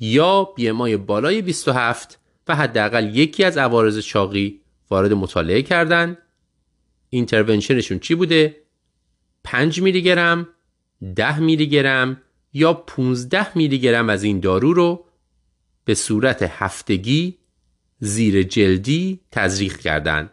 یا 0.00 0.44
بی 0.44 0.68
ام 0.68 0.80
آی 0.80 0.96
بالای 0.96 1.42
27 1.42 2.18
و 2.48 2.56
حداقل 2.56 3.16
یکی 3.16 3.44
از 3.44 3.58
عوارض 3.58 3.98
چاقی 3.98 4.60
وارد 4.90 5.12
مطالعه 5.12 5.62
کردن. 5.62 6.18
اینترونشنشون 7.10 7.98
چی 7.98 8.14
بوده؟ 8.14 8.56
5 9.44 9.82
میلی 9.82 10.02
گرم 10.02 10.48
10 11.16 11.38
میلی 11.38 11.68
گرم 11.68 12.22
یا 12.52 12.72
15 12.72 13.46
میلی 13.58 13.78
گرم 13.78 14.08
از 14.08 14.22
این 14.22 14.40
دارو 14.40 14.72
رو 14.72 15.04
به 15.84 15.94
صورت 15.94 16.42
هفتگی 16.42 17.38
زیر 18.00 18.42
جلدی 18.42 19.20
تزریق 19.32 19.76
کردند. 19.76 20.30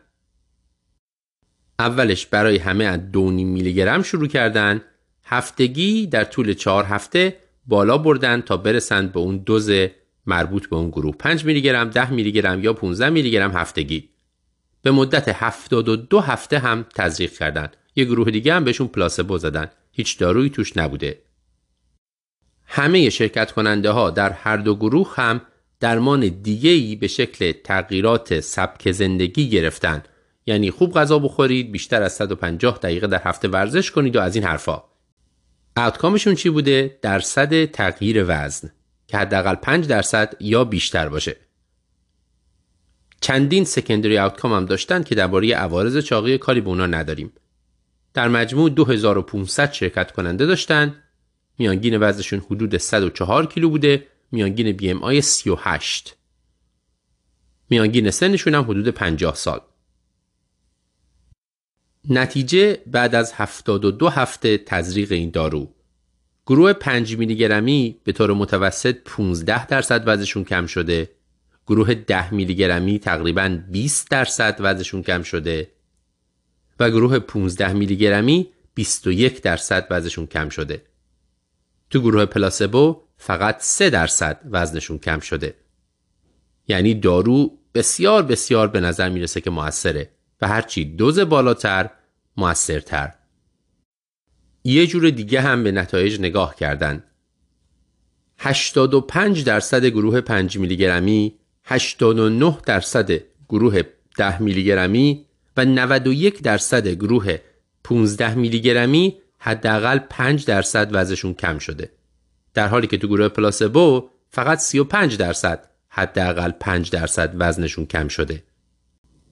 اولش 1.80 2.26
برای 2.26 2.58
همه 2.58 2.84
از 2.84 3.12
دو 3.12 3.32
میلی 3.32 3.74
گرم 3.74 4.04
شروع 4.04 4.28
کردن. 4.28 4.82
هفتگی 5.24 6.08
در 6.08 6.24
طول 6.24 6.54
چهار 6.54 6.84
هفته 6.84 7.38
بالا 7.66 7.98
بردن 7.98 8.42
تا 8.42 8.58
برسند 8.58 9.12
به 9.12 9.20
اون 9.20 9.38
دوز 9.38 9.72
مربوط 10.26 10.70
به 10.70 10.76
اون 10.76 10.90
گروه. 10.90 11.16
5 11.16 11.46
میلی 11.46 11.62
گرم 11.62 11.90
10 11.90 12.12
میلی 12.12 12.32
گرم 12.32 12.64
یا 12.64 12.74
15 12.74 13.10
میلی 13.10 13.32
گرم 13.32 13.52
هفتگی. 13.52 14.10
به 14.82 14.92
مدت 14.92 15.28
72 15.28 16.20
هفته 16.20 16.60
هم 16.60 16.86
تزریق 16.96 17.32
کردند. 17.32 17.78
یه 17.96 18.06
گروه 18.06 18.32
دیگه 18.32 18.54
هم 18.54 18.64
بهشون 18.64 18.88
پلاسبو 18.88 19.38
زدن. 19.38 19.70
هیچ 19.92 20.20
دارویی 20.20 20.50
توش 20.50 20.78
نبوده. 20.78 21.22
همه 22.66 23.10
شرکت 23.10 23.52
کننده 23.52 23.92
ها 23.92 24.10
در 24.10 24.30
هر 24.30 24.58
دو 24.58 24.76
گروه 24.76 25.14
هم 25.16 25.42
درمان 25.80 26.28
دیگه‌ای 26.28 26.96
به 26.96 27.08
شکل 27.08 27.52
تغییرات 27.52 28.40
سبک 28.40 28.92
زندگی 28.92 29.50
گرفتن. 29.50 30.04
یعنی 30.46 30.72
خوب 30.72 30.94
غذا 30.94 31.20
بخورید 31.20 31.72
بیشتر 31.72 32.04
از 32.04 32.14
150 32.14 32.78
دقیقه 32.78 33.08
در 33.08 33.22
هفته 33.24 33.48
ورزش 33.48 33.92
کنید 33.92 34.16
و 34.16 34.22
از 34.22 34.36
این 34.36 34.44
حرفا. 34.44 34.84
اوتکامشون 35.78 36.36
چی 36.36 36.50
بوده؟ 36.50 37.00
درصد 37.02 37.66
تغییر 37.66 38.26
وزن 38.28 38.72
که 39.08 39.18
حداقل 39.18 39.56
5 39.56 39.88
درصد 39.88 40.34
یا 40.40 40.64
بیشتر 40.64 41.10
باشه. 41.10 41.36
چندین 43.22 43.64
سکندری 43.66 44.18
اوتکام 44.18 44.54
هم 44.54 44.66
داشتن 44.66 45.04
که 45.04 45.16
درباره 45.16 45.54
عوارض 45.54 45.98
چاقی 45.98 46.38
کاری 46.38 46.62
به 46.62 46.70
اونا 46.70 46.86
نداریم. 46.86 47.34
در 48.14 48.28
مجموع 48.28 48.70
2500 48.70 49.74
شرکت 49.74 50.12
کننده 50.12 50.46
داشتن. 50.46 50.96
میانگین 51.60 51.98
وزنشون 51.98 52.40
حدود 52.40 52.78
104 52.78 53.46
کیلو 53.46 53.70
بوده. 53.70 54.08
میانگین 54.32 54.72
بی 54.72 54.90
ام 54.90 55.04
آی 55.04 55.22
38 55.22 56.18
میانگین 57.70 58.12
سنشون 58.12 58.56
هم 58.56 58.64
حدود 58.64 58.88
50 58.88 59.36
سال. 59.36 59.62
نتیجه 62.10 62.78
بعد 62.88 63.16
از 63.16 63.34
72 63.34 64.10
هفته 64.10 64.58
تزریق 64.58 65.12
این 65.12 65.30
دارو. 65.30 65.74
گروه 66.46 66.74
5 66.74 67.18
میلی 67.18 67.36
گرمی 67.36 68.02
به 68.04 68.12
طور 68.12 68.34
متوسط 68.34 68.98
15 69.06 69.66
درصد 69.66 70.04
وزنشون 70.06 70.44
کم 70.44 70.66
شده. 70.66 71.10
گروه 71.68 71.94
10 71.94 72.34
میلی 72.34 72.56
گرمی 72.56 73.00
تقریبا 73.00 73.62
20 73.72 74.10
درصد 74.10 74.58
وزنشون 74.60 75.04
کم 75.04 75.24
شده. 75.24 75.72
و 76.80 76.90
گروه 76.90 77.20
15 77.20 77.74
میلی 77.74 77.98
گرمی 77.98 78.50
21 78.76 79.42
درصد 79.42 79.88
وزنشون 79.90 80.28
کم 80.28 80.50
شده. 80.50 80.84
تو 81.90 82.00
گروه 82.02 82.26
پلاسبو 82.26 83.07
فقط 83.18 83.56
3 83.60 83.90
درصد 83.90 84.42
وزنشون 84.52 84.98
کم 84.98 85.20
شده. 85.20 85.56
یعنی 86.68 86.94
دارو 86.94 87.58
بسیار 87.74 88.24
بسیار 88.24 88.68
به 88.68 88.80
نظر 88.80 89.10
می‌رسه 89.10 89.42
که 89.42 89.50
موثره 89.50 90.10
و 90.42 90.48
هرچی 90.48 90.86
دوز 90.86 91.20
بالاتر 91.20 91.90
موثرتر. 92.38 93.14
یه 94.64 94.88
جور 94.88 95.10
دیگه 95.10 95.42
هم 95.42 95.64
به 95.64 95.72
نتایج 95.72 96.20
نگاه 96.20 96.56
کردن. 96.56 97.04
85 98.38 99.44
درصد 99.44 99.86
گروه 99.86 100.22
5 100.22 100.58
میلی 100.58 100.78
گرمی 100.78 101.40
89 101.64 102.58
درصد 102.66 103.12
گروه 103.50 103.82
10 104.18 104.42
میلی 104.42 104.64
گرمی 104.64 105.26
و 105.58 105.66
91 105.66 106.42
درصد 106.42 106.88
گروه 106.88 107.38
15 107.84 108.36
میلی 108.36 108.62
گرمی 108.62 109.18
حداقل 109.38 110.00
5 110.00 110.46
درصد 110.46 110.90
وزنشون 110.92 111.34
کم 111.34 111.60
شده. 111.60 111.97
در 112.58 112.68
حالی 112.68 112.88
که 112.88 112.98
تو 112.98 113.08
گروه 113.08 113.28
پلاسبو 113.28 114.10
فقط 114.30 114.58
35 114.58 115.18
درصد 115.18 115.70
حداقل 115.90 116.52
5 116.52 116.92
درصد 116.92 117.36
وزنشون 117.40 117.86
کم 117.86 118.08
شده. 118.08 118.44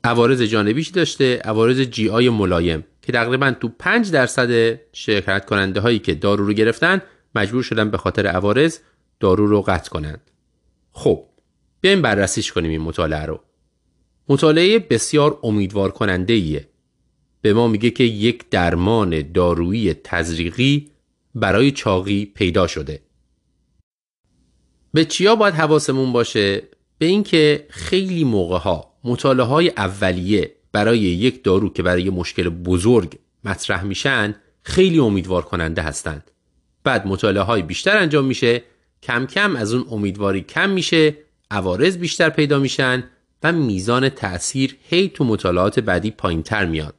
عوارض 0.03 0.41
جانبیش 0.41 0.87
داشته 0.87 1.37
عوارض 1.37 1.79
جی 1.81 2.09
آی 2.09 2.29
ملایم 2.29 2.85
که 3.01 3.11
تقریبا 3.11 3.51
تو 3.51 3.69
5 3.79 4.11
درصد 4.11 4.79
شرکت 4.93 5.45
کننده 5.45 5.79
هایی 5.79 5.99
که 5.99 6.13
دارو 6.13 6.45
رو 6.45 6.53
گرفتن 6.53 7.01
مجبور 7.35 7.63
شدن 7.63 7.89
به 7.89 7.97
خاطر 7.97 8.27
عوارض 8.27 8.79
دارو 9.19 9.47
رو 9.47 9.61
قطع 9.61 9.89
کنند. 9.89 10.31
خب 10.91 11.25
بیایم 11.81 12.01
بررسیش 12.01 12.51
کنیم 12.51 12.71
این 12.71 12.81
مطالعه 12.81 13.25
رو. 13.25 13.39
مطالعه 14.29 14.79
بسیار 14.79 15.39
امیدوار 15.43 15.91
کننده 15.91 16.33
ایه. 16.33 16.67
به 17.41 17.53
ما 17.53 17.67
میگه 17.67 17.89
که 17.89 18.03
یک 18.03 18.49
درمان 18.49 19.31
دارویی 19.31 19.93
تزریقی 19.93 20.91
برای 21.35 21.71
چاقی 21.71 22.25
پیدا 22.25 22.67
شده. 22.67 23.04
به 24.95 25.05
چیا 25.05 25.35
باید 25.35 25.53
حواسمون 25.53 26.11
باشه؟ 26.13 26.63
به 26.97 27.05
اینکه 27.05 27.65
خیلی 27.69 28.23
موقع 28.23 28.57
ها 28.57 28.93
مطالعه 29.03 29.45
های 29.45 29.69
اولیه 29.69 30.55
برای 30.71 30.99
یک 30.99 31.43
دارو 31.43 31.73
که 31.73 31.83
برای 31.83 32.09
مشکل 32.09 32.49
بزرگ 32.49 33.19
مطرح 33.43 33.83
میشن 33.83 34.35
خیلی 34.63 34.99
امیدوار 34.99 35.41
کننده 35.41 35.81
هستند. 35.81 36.31
بعد 36.83 37.07
مطالعه 37.07 37.43
های 37.43 37.61
بیشتر 37.61 37.97
انجام 37.97 38.25
میشه 38.25 38.63
کم 39.03 39.25
کم 39.25 39.55
از 39.55 39.73
اون 39.73 39.85
امیدواری 39.91 40.41
کم 40.41 40.69
میشه 40.69 41.17
عوارض 41.51 41.97
بیشتر 41.97 42.29
پیدا 42.29 42.59
میشن 42.59 43.03
و 43.43 43.51
میزان 43.51 44.09
تأثیر 44.09 44.77
هی 44.89 45.09
تو 45.09 45.23
مطالعات 45.23 45.79
بعدی 45.79 46.11
پایین 46.11 46.43
تر 46.43 46.65
میاد. 46.65 46.95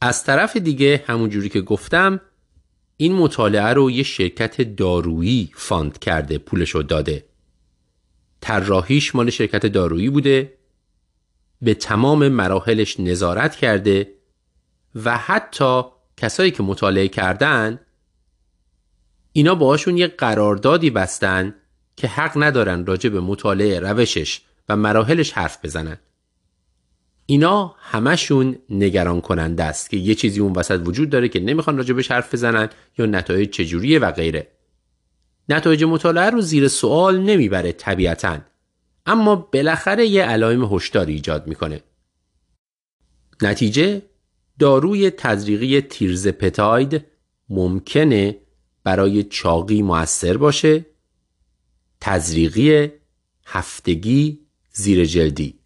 از 0.00 0.24
طرف 0.24 0.56
دیگه 0.56 1.04
همون 1.06 1.30
جوری 1.30 1.48
که 1.48 1.60
گفتم 1.60 2.20
این 2.96 3.12
مطالعه 3.12 3.72
رو 3.72 3.90
یه 3.90 4.02
شرکت 4.02 4.60
دارویی 4.60 5.50
فاند 5.54 5.98
کرده 5.98 6.38
پولشو 6.38 6.82
داده. 6.82 7.24
طراحیش 8.40 9.14
مال 9.14 9.30
شرکت 9.30 9.66
دارویی 9.66 10.10
بوده 10.10 10.54
به 11.62 11.74
تمام 11.74 12.28
مراحلش 12.28 13.00
نظارت 13.00 13.56
کرده 13.56 14.14
و 14.94 15.16
حتی 15.16 15.82
کسایی 16.16 16.50
که 16.50 16.62
مطالعه 16.62 17.08
کردن 17.08 17.80
اینا 19.32 19.54
باهاشون 19.54 19.96
یه 19.96 20.06
قراردادی 20.06 20.90
بستن 20.90 21.54
که 21.96 22.08
حق 22.08 22.32
ندارن 22.36 22.86
راجع 22.86 23.10
به 23.10 23.20
مطالعه 23.20 23.80
روشش 23.80 24.40
و 24.68 24.76
مراحلش 24.76 25.32
حرف 25.32 25.64
بزنن. 25.64 25.98
اینا 27.26 27.74
همشون 27.78 28.56
نگران 28.70 29.20
کننده 29.20 29.64
است 29.64 29.90
که 29.90 29.96
یه 29.96 30.14
چیزی 30.14 30.40
اون 30.40 30.52
وسط 30.52 30.80
وجود 30.84 31.10
داره 31.10 31.28
که 31.28 31.40
نمی‌خوان 31.40 31.76
راجبش 31.76 32.10
حرف 32.10 32.34
بزنن 32.34 32.68
یا 32.98 33.06
نتایج 33.06 33.50
چجوریه 33.50 33.98
و 33.98 34.12
غیره. 34.12 34.48
نتایج 35.48 35.84
مطالعه 35.84 36.30
رو 36.30 36.40
زیر 36.40 36.68
سوال 36.68 37.20
نمی‌بره 37.20 37.72
طبیعتا 37.72 38.38
اما 39.06 39.36
بالاخره 39.36 40.06
یه 40.06 40.22
علائم 40.22 40.74
هشداری 40.74 41.12
ایجاد 41.12 41.46
می‌کنه. 41.46 41.80
نتیجه 43.42 44.02
داروی 44.58 45.10
تزریقی 45.10 45.80
تیرزپتاید 45.80 47.04
ممکنه 47.48 48.36
برای 48.84 49.22
چاقی 49.22 49.82
موثر 49.82 50.36
باشه. 50.36 50.86
تزریقی 52.00 52.88
هفتگی 53.46 54.40
زیر 54.72 55.04
جلدی. 55.04 55.63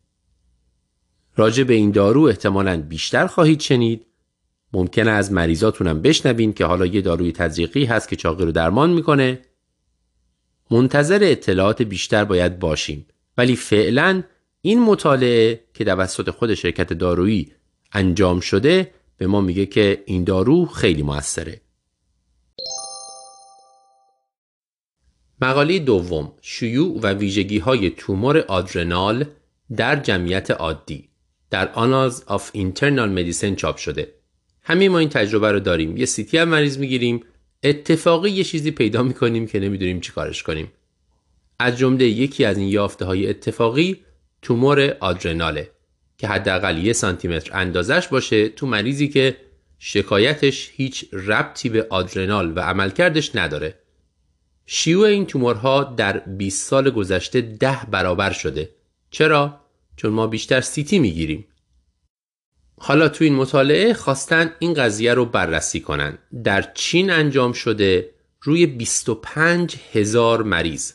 راجع 1.38 1.64
به 1.64 1.74
این 1.74 1.90
دارو 1.90 2.22
احتمالا 2.22 2.82
بیشتر 2.82 3.26
خواهید 3.26 3.60
شنید. 3.60 4.06
ممکنه 4.72 5.10
از 5.10 5.32
مریضاتونم 5.32 6.02
بشنوین 6.02 6.52
که 6.52 6.64
حالا 6.64 6.86
یه 6.86 7.00
داروی 7.00 7.32
تزریقی 7.32 7.84
هست 7.84 8.08
که 8.08 8.16
چاقی 8.16 8.44
رو 8.44 8.52
درمان 8.52 8.90
می‌کنه. 8.90 9.40
منتظر 10.70 11.18
اطلاعات 11.22 11.82
بیشتر 11.82 12.24
باید 12.24 12.58
باشیم. 12.58 13.06
ولی 13.36 13.56
فعلا 13.56 14.22
این 14.60 14.82
مطالعه 14.82 15.60
که 15.74 15.84
توسط 15.84 16.30
خود 16.30 16.54
شرکت 16.54 16.92
دارویی 16.92 17.52
انجام 17.92 18.40
شده 18.40 18.90
به 19.16 19.26
ما 19.26 19.40
میگه 19.40 19.66
که 19.66 20.02
این 20.06 20.24
دارو 20.24 20.66
خیلی 20.66 21.02
موثره. 21.02 21.60
مقاله 25.40 25.78
دوم 25.78 26.32
شیوع 26.40 27.00
و 27.02 27.12
ویژگی 27.12 27.58
های 27.58 27.90
تومور 27.90 28.38
آدرنال 28.38 29.24
در 29.76 29.96
جمعیت 29.96 30.50
عادی. 30.50 31.07
در 31.50 31.72
Annals 31.72 32.24
of 32.26 32.50
Internal 32.52 33.10
Medicine 33.10 33.54
چاپ 33.54 33.76
شده 33.76 34.12
همه 34.62 34.88
ما 34.88 34.98
این 34.98 35.08
تجربه 35.08 35.52
رو 35.52 35.60
داریم 35.60 35.96
یه 35.96 36.06
CT 36.06 36.38
هم 36.38 36.48
مریض 36.48 36.78
می‌گیریم 36.78 37.24
اتفاقی 37.62 38.30
یه 38.30 38.44
چیزی 38.44 38.70
پیدا 38.70 39.02
می‌کنیم 39.02 39.46
که 39.46 39.60
نمی‌دونیم 39.60 40.00
چی 40.00 40.12
کارش 40.12 40.42
کنیم 40.42 40.72
از 41.58 41.78
جمله 41.78 42.04
یکی 42.04 42.44
از 42.44 42.58
این 42.58 42.68
یافته 42.68 43.04
های 43.04 43.28
اتفاقی 43.28 44.04
تومور 44.42 44.96
آدرناله 45.00 45.70
که 46.18 46.28
حداقل 46.28 46.78
یه 46.78 46.92
سانتیمتر 46.92 47.50
اندازش 47.54 48.08
باشه 48.08 48.48
تو 48.48 48.66
مریضی 48.66 49.08
که 49.08 49.36
شکایتش 49.78 50.70
هیچ 50.72 51.04
ربطی 51.12 51.68
به 51.68 51.86
آدرنال 51.90 52.52
و 52.56 52.60
عملکردش 52.60 53.36
نداره. 53.36 53.74
شیوع 54.66 55.08
این 55.08 55.26
تومورها 55.26 55.84
در 55.84 56.18
20 56.18 56.66
سال 56.68 56.90
گذشته 56.90 57.40
ده 57.40 57.78
برابر 57.90 58.30
شده. 58.30 58.70
چرا؟ 59.10 59.60
چون 59.98 60.12
ما 60.12 60.26
بیشتر 60.26 60.60
سیتی 60.60 60.98
می‌گیریم. 60.98 61.46
حالا 62.80 63.08
تو 63.08 63.24
این 63.24 63.34
مطالعه 63.34 63.94
خواستن 63.94 64.52
این 64.58 64.74
قضیه 64.74 65.14
رو 65.14 65.24
بررسی 65.24 65.80
کنن. 65.80 66.18
در 66.44 66.72
چین 66.74 67.10
انجام 67.10 67.52
شده 67.52 68.10
روی 68.42 68.66
25 68.66 69.76
هزار 69.92 70.42
مریض. 70.42 70.92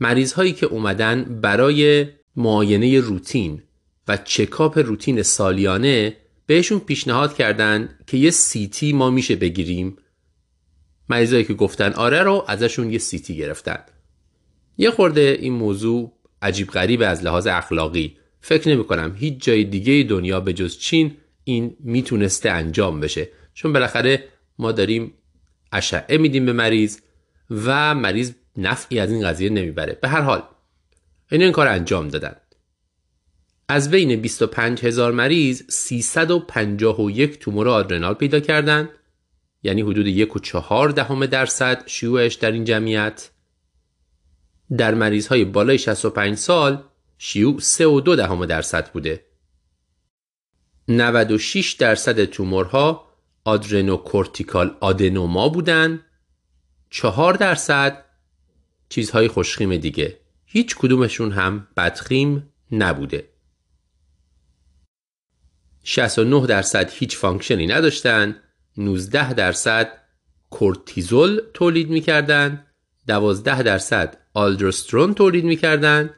مریض 0.00 0.32
هایی 0.32 0.52
که 0.52 0.66
اومدن 0.66 1.40
برای 1.42 2.06
معاینه 2.36 3.00
روتین 3.00 3.62
و 4.08 4.16
چکاپ 4.16 4.78
روتین 4.78 5.22
سالیانه 5.22 6.16
بهشون 6.46 6.78
پیشنهاد 6.78 7.34
کردن 7.34 7.98
که 8.06 8.16
یه 8.16 8.30
سیتی 8.30 8.92
ما 8.92 9.10
میشه 9.10 9.36
بگیریم 9.36 9.96
مریضایی 11.08 11.44
که 11.44 11.54
گفتن 11.54 11.92
آره 11.92 12.22
رو 12.22 12.44
ازشون 12.48 12.90
یه 12.92 12.98
سیتی 12.98 13.36
گرفتن 13.36 13.84
یه 14.78 14.90
خورده 14.90 15.38
این 15.40 15.52
موضوع 15.52 16.12
عجیب 16.42 16.68
غریب 16.68 17.02
از 17.02 17.24
لحاظ 17.24 17.46
اخلاقی. 17.46 18.16
فکر 18.40 18.68
نمی 18.68 18.84
کنم 18.84 19.14
هیچ 19.18 19.44
جای 19.44 19.64
دیگه 19.64 20.06
دنیا 20.08 20.40
به 20.40 20.52
جز 20.52 20.78
چین 20.78 21.16
این 21.44 21.76
می‌تونسته 21.80 22.50
انجام 22.50 23.00
بشه. 23.00 23.28
چون 23.54 23.72
بالاخره 23.72 24.24
ما 24.58 24.72
داریم 24.72 25.14
اشعه 25.72 26.18
میدیم 26.18 26.46
به 26.46 26.52
مریض 26.52 26.98
و 27.50 27.94
مریض 27.94 28.32
نفعی 28.56 28.98
از 28.98 29.12
این 29.12 29.28
قضیه 29.28 29.50
نمی‌بره. 29.50 29.98
به 30.02 30.08
هر 30.08 30.20
حال 30.20 30.42
این 31.30 31.42
این 31.42 31.52
کار 31.52 31.68
انجام 31.68 32.08
دادن. 32.08 32.36
از 33.68 33.90
بین 33.90 34.16
25 34.16 34.84
هزار 34.84 35.12
مریض 35.12 35.62
351 35.68 37.38
تومور 37.38 37.68
آدرنال 37.68 38.14
پیدا 38.14 38.40
کردند 38.40 38.88
یعنی 39.62 39.82
حدود 39.82 40.06
یک 40.06 40.36
و 40.36 40.38
چهار 40.38 40.88
دهم 40.88 41.26
درصد 41.26 41.82
شیوعش 41.86 42.34
در 42.34 42.52
این 42.52 42.64
جمعیت. 42.64 43.30
در 44.76 44.94
مریض 44.94 45.26
های 45.26 45.44
بالای 45.44 45.78
65 45.78 46.36
سال 46.38 46.84
شیوع 47.18 47.60
3 47.60 47.86
و 47.86 48.00
دو 48.00 48.16
دهم 48.16 48.46
درصد 48.46 48.92
بوده. 48.92 49.26
96 50.88 51.72
درصد 51.72 52.24
تومورها 52.24 53.10
آدرنوکورتیکال 53.44 54.76
آدنوما 54.80 55.48
بودن. 55.48 56.00
4 56.90 57.34
درصد 57.34 58.04
چیزهای 58.88 59.28
خوشخیم 59.28 59.76
دیگه. 59.76 60.20
هیچ 60.44 60.76
کدومشون 60.76 61.32
هم 61.32 61.68
بدخیم 61.76 62.52
نبوده. 62.72 63.28
69 65.82 66.46
درصد 66.46 66.90
هیچ 66.90 67.16
function 67.16 67.60
ی 67.60 67.66
نداشتن. 67.66 68.36
19 68.76 69.32
درصد 69.32 69.92
کورتیزول 70.50 71.40
تولید 71.54 71.90
می‌کردن. 71.90 72.66
12 73.06 73.62
درصد 73.62 74.19
آلدوسترون 74.34 75.14
تولید 75.14 75.44
می‌کردن 75.44 76.10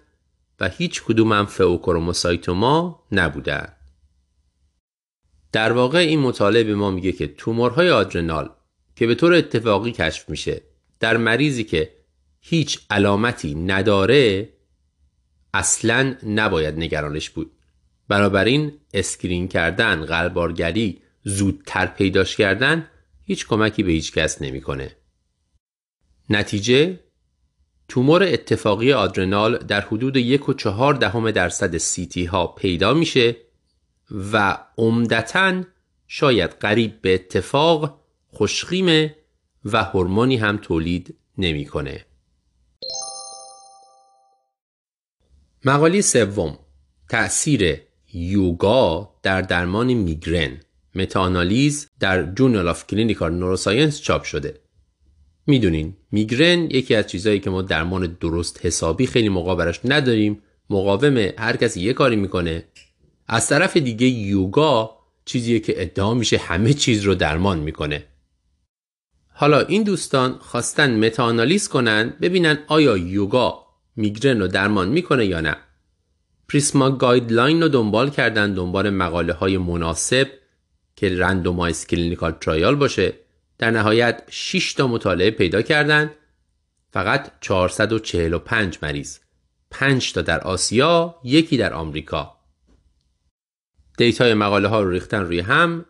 و 0.60 0.68
هیچ 0.68 1.02
کدوم 1.02 1.32
هم 1.32 1.46
pheochromocytoma 1.46 3.04
نبودن 3.12 3.72
در 5.52 5.72
واقع 5.72 5.98
این 5.98 6.20
مطالعه 6.20 6.64
به 6.64 6.74
ما 6.74 6.90
میگه 6.90 7.12
که 7.12 7.26
تومورهای 7.26 7.90
آدرنال 7.90 8.50
که 8.96 9.06
به 9.06 9.14
طور 9.14 9.34
اتفاقی 9.34 9.92
کشف 9.92 10.28
میشه 10.28 10.62
در 11.00 11.16
مریضی 11.16 11.64
که 11.64 11.94
هیچ 12.40 12.80
علامتی 12.90 13.54
نداره 13.54 14.48
اصلا 15.54 16.16
نباید 16.26 16.78
نگرانش 16.78 17.30
بود 17.30 17.52
بنابراین 18.08 18.72
screen 18.94 19.48
کردن 19.48 20.04
غربالگری 20.04 21.02
زودتر 21.24 21.86
پیداش 21.86 22.36
کردن 22.36 22.88
هیچ 23.24 23.46
کمکی 23.46 23.82
به 23.82 23.92
هیچ 23.92 24.12
کس 24.12 24.42
نمی‌کنه. 24.42 24.96
نتیجه 26.30 27.00
تومور 27.88 28.22
اتفاقی 28.22 28.92
آدرنال 28.92 29.58
در 29.58 29.80
حدود 29.80 30.16
یک 30.16 30.48
و 30.48 30.54
چهار 30.54 30.94
دهم 30.94 31.30
درصد 31.30 31.76
CT 31.76 32.24
ها 32.24 32.46
پیدا 32.46 32.94
میشه 32.94 33.36
و 34.32 34.58
عمدتا 34.78 35.62
شاید 36.06 36.50
قریب 36.50 37.00
به 37.02 37.14
اتفاق 37.14 38.00
خوشخیمه 38.28 39.16
و 39.64 39.84
هورمونی 39.84 40.36
هم 40.36 40.56
تولید 40.56 41.16
نمی‌کنه. 41.38 42.06
مقاله 45.64 46.00
سوم 46.00 46.58
تأثیر 47.08 47.80
یوگا 48.14 49.14
در 49.22 49.42
درمان 49.42 49.92
میگرن 49.94 50.60
متاانالیز 50.94 51.88
در 52.00 52.32
Journal 52.32 52.68
of 52.68 52.86
Clinical 52.86 53.34
Neuroscience 53.34 54.00
چاپ 54.00 54.22
شده 54.22 54.61
می‌دونین 55.46 55.96
میگرن 56.12 56.64
یکی 56.70 56.94
از 56.94 57.06
چیزهایی 57.06 57.40
که 57.40 57.50
ما 57.50 57.62
درمان 57.62 58.16
درست 58.20 58.66
حسابی 58.66 59.06
خیلی 59.06 59.28
موقع 59.28 59.54
براش 59.54 59.80
نداریم. 59.84 60.42
مقاوم 60.70 61.16
هر 61.16 61.56
کسی 61.56 61.80
یه 61.80 61.92
کاری 61.92 62.16
می‌کنه. 62.16 62.64
از 63.28 63.48
طرف 63.48 63.76
دیگه 63.76 64.06
یوگا 64.06 64.98
چیزیه 65.24 65.60
که 65.60 65.82
ادعا 65.82 66.14
میشه 66.14 66.38
همه 66.38 66.74
چیز 66.74 67.02
رو 67.02 67.14
درمان 67.14 67.58
می‌کنه. 67.58 68.04
حالا 69.34 69.60
این 69.60 69.82
دوستان 69.82 70.38
خواستن 70.40 71.06
متاانالیز 71.06 71.68
کنن 71.68 72.12
ببینن 72.20 72.58
آیا 72.66 72.96
یوگا 72.96 73.66
میگرن 73.96 74.40
رو 74.40 74.48
درمان 74.48 74.88
می‌کنه 74.88 75.26
یا 75.26 75.40
نه. 75.40 75.56
PRISMA 76.48 76.90
guideline 76.90 77.62
رو 77.62 77.68
دنبال 77.68 78.10
کردن 78.10 78.54
دنبال 78.54 78.90
مقاله 78.90 79.32
های 79.32 79.58
مناسب 79.58 80.28
که 80.96 81.18
randomized 81.18 81.86
clinical 81.86 82.32
trial 82.32 82.74
باشه. 82.74 83.12
در 83.62 83.70
نهایت 83.70 84.22
6 84.30 84.74
تا 84.74 84.86
مطالعه 84.86 85.30
پیدا 85.30 85.62
کردند. 85.62 86.10
فقط 86.90 87.30
445 87.40 88.78
مریض. 88.82 89.18
5 89.70 90.12
تا 90.12 90.22
در 90.22 90.40
آسیا 90.40 91.16
یکی 91.24 91.56
در 91.56 91.74
آمریکا. 91.74 92.36
data 93.98 94.27
ی 94.27 94.34
مقاله 94.34 94.68
ها 94.68 94.82
رو 94.82 94.90
ریختن 94.90 95.20
روی 95.20 95.40
هم. 95.40 95.84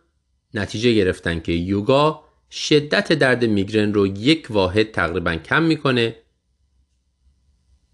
نتیجه 0.53 0.93
گرفتن 0.93 1.39
که 1.39 1.51
یوگا 1.51 2.23
شدت 2.51 3.13
درد 3.13 3.45
میگرن 3.45 3.93
رو 3.93 4.07
یک 4.07 4.47
واحد 4.49 4.91
تقریبا 4.91 5.35
کم 5.35 5.63
می‌کنه. 5.63 6.15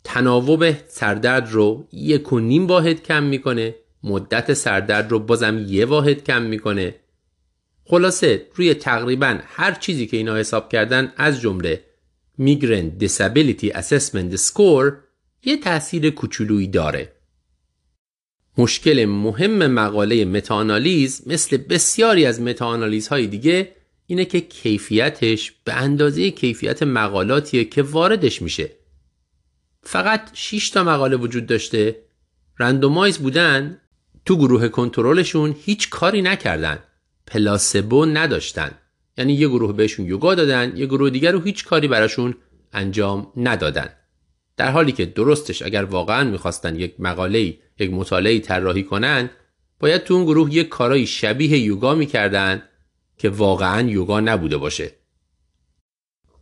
تناوب 0.03 0.71
سردرد 0.87 1.51
رو 1.51 1.87
یک 1.91 2.33
و 2.33 2.39
نیم 2.39 2.67
واحد 2.67 3.03
کم 3.03 3.23
می‌کنه. 3.23 3.75
مدت 4.03 4.53
سردرد 4.53 5.11
رو 5.11 5.19
بازم 5.19 5.65
یه 5.67 5.85
واحد 5.85 6.23
کم 6.23 6.41
می‌کنه. 6.41 6.95
خلاصه 7.89 8.47
روی 8.55 8.73
تقریبا 8.73 9.39
هر 9.45 9.73
چیزی 9.73 10.07
که 10.07 10.17
اینا 10.17 10.37
حساب 10.37 10.69
کردن 10.69 11.13
از 11.17 11.41
جمله 11.41 11.85
Migraine 12.37 12.89
Disability 12.89 13.71
Assessment 13.71 14.35
Score 14.35 14.97
یه 15.43 15.57
تاثیر 15.57 16.09
کوچولویی 16.09 16.67
داره. 16.67 17.13
مشکل 18.57 19.05
مهم 19.05 19.67
مقاله 19.67 20.25
متاانالیز 20.25 21.27
مثل 21.27 21.57
بسیاری 21.57 22.25
از 22.25 22.41
متاانالیز 22.41 23.07
های 23.07 23.27
دیگه 23.27 23.75
اینه 24.05 24.25
که 24.25 24.41
کیفیتش 24.41 25.53
به 25.63 25.73
اندازه 25.73 26.31
کیفیت 26.31 26.83
مقالاتیه 26.83 27.65
که 27.65 27.81
واردش 27.81 28.41
میشه. 28.41 28.71
فقط 29.83 30.29
6 30.33 30.69
تا 30.69 30.83
مقاله 30.83 31.15
وجود 31.15 31.45
داشته. 31.45 32.03
رندومایز 32.59 33.17
بودن. 33.17 33.81
تو 34.25 34.37
گروه 34.37 34.67
کنترلشون 34.67 35.55
هیچ 35.65 35.89
کاری 35.89 36.21
نکردن. 36.21 36.79
پلاسبو 37.29 38.05
نداشتن. 38.05 38.71
یعنی 39.17 39.33
یه 39.33 39.47
گروه 39.47 39.73
بهشون 39.73 40.05
یوگا 40.05 40.35
دادن 40.35 40.77
یه 40.77 40.85
گروه 40.85 41.09
دیگر 41.09 41.31
رو 41.31 41.39
هیچ 41.39 41.65
کاری 41.65 41.87
براشون 41.87 42.35
انجام 42.73 43.31
ندادن. 43.37 43.89
در 44.57 44.71
حالی 44.71 44.91
که 44.91 45.05
درستش 45.05 45.61
اگر 45.61 45.83
واقعا 45.83 46.23
می‌خواستن 46.23 46.75
یک 46.75 46.99
مقاله 46.99 47.57
یک 47.79 47.91
مطالعه 47.91 48.39
طراحی 48.39 48.83
کنن 48.83 49.29
باید 49.79 50.03
تو 50.03 50.13
اون 50.13 50.25
گروه 50.25 50.53
یک 50.53 50.69
کارایی 50.69 51.07
شبیه 51.07 51.57
یوگا 51.57 51.95
می‌کردن 51.95 52.61
که 53.17 53.29
واقعا 53.29 53.89
یوگا 53.89 54.19
نبوده 54.19 54.57
باشه. 54.57 54.91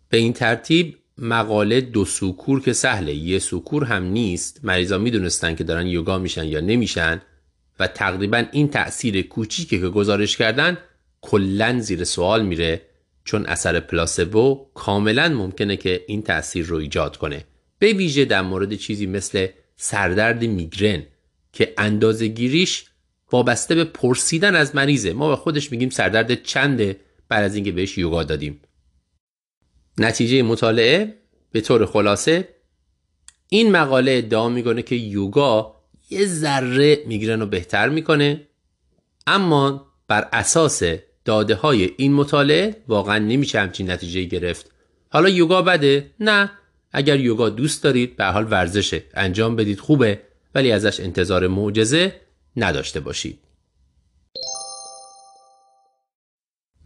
به 0.09 0.18
این 0.18 0.34
ترتیب 0.34 0.97
مقاله 1.18 1.81
دو 1.81 2.05
سوکور 2.05 2.61
که 2.61 2.73
سهله 2.73 3.15
یه 3.15 3.39
سوکور 3.39 3.84
هم 3.84 4.03
نیست. 4.03 4.59
مریضا 4.64 4.97
می‌دونستن 4.97 5.55
که 5.55 5.64
دارن 5.64 5.88
یوگا 5.88 6.18
میشن 6.18 6.45
یا 6.45 6.59
نمیشن. 6.59 7.22
و 7.80 7.88
تقریبا 7.88 8.45
این 8.52 8.68
تأثیر 8.68 9.22
کوچیکی 9.22 9.80
که 9.80 9.90
گزارش 9.90 10.38
کردن 10.38 10.78
کلا 11.22 11.80
زیر 11.80 12.04
سوال 12.04 12.45
میره 12.45 12.82
چون 13.24 13.45
اثر 13.45 13.80
پلاسبو 13.80 14.68
کاملا 14.74 15.30
ممکنه 15.30 15.78
که 15.78 16.04
این 16.08 16.22
تأثیر 16.22 16.66
رو 16.66 16.78
ایجاد 16.78 17.18
کنه. 17.18 17.44
به 17.80 17.94
ویژه 17.94 18.26
در 18.26 18.41
مورد 18.41 18.76
چیزی 18.76 19.06
مثل 19.06 19.48
سردرد 19.76 20.44
میگرن 20.44 21.04
که 21.54 21.74
اندازه 21.78 22.28
گیریش 22.28 22.86
وابسته 23.32 23.76
به 23.76 23.84
پرسیدن 23.84 24.56
از 24.56 24.76
مریضه. 24.76 25.14
ما 25.14 25.30
به 25.30 25.36
خودش 25.36 25.72
میگیم 25.72 25.90
سردرد 25.90 26.44
چنده 26.44 26.99
بعد 27.30 27.44
از 27.44 27.56
اینکه 27.56 27.72
بهش 27.72 27.98
یوگا 27.98 28.24
دادیم. 28.24 28.62
نتیجه 29.98 30.41
مطالعه 30.41 31.18
به 31.52 31.62
طور 31.62 31.86
خلاصه 31.86 32.48
این 33.49 33.72
مقاله 33.72 34.12
ادعا 34.12 34.49
می‌کنه 34.49 34.82
که 34.82 34.95
یوگا 34.95 35.77
یه 36.10 36.26
ذره 36.26 37.04
میگرن 37.06 37.40
رو 37.40 37.46
بهتر 37.46 37.90
می‌کنه. 37.90 38.48
اما 39.28 39.88
بر 40.08 40.30
اساس 40.34 40.84
داده 41.26 41.56
های 41.56 41.94
این 41.98 42.14
مطالعه 42.14 42.76
واقعا 42.88 43.18
نمیشه 43.20 43.60
همچین 43.60 43.92
نتیجه 43.92 44.24
گرفت. 44.24 44.72
حالا 45.10 45.30
یوگا 45.30 45.62
بده؟ 45.62 46.12
نه. 46.20 46.52
اگر 46.92 47.20
یوگا 47.20 47.50
دوست 47.50 47.84
دارید 47.84 48.16
به 48.16 48.26
حال 48.26 48.48
ورزشه. 48.52 49.04
انجام 49.14 49.56
بدید 49.56 49.80
خوبه. 49.80 50.22
ولی 50.56 50.72
ازش 50.72 51.00
انتظار 51.00 51.48
معجزه 51.48 52.22
نداشته 52.58 53.00
باشید. 53.00 53.40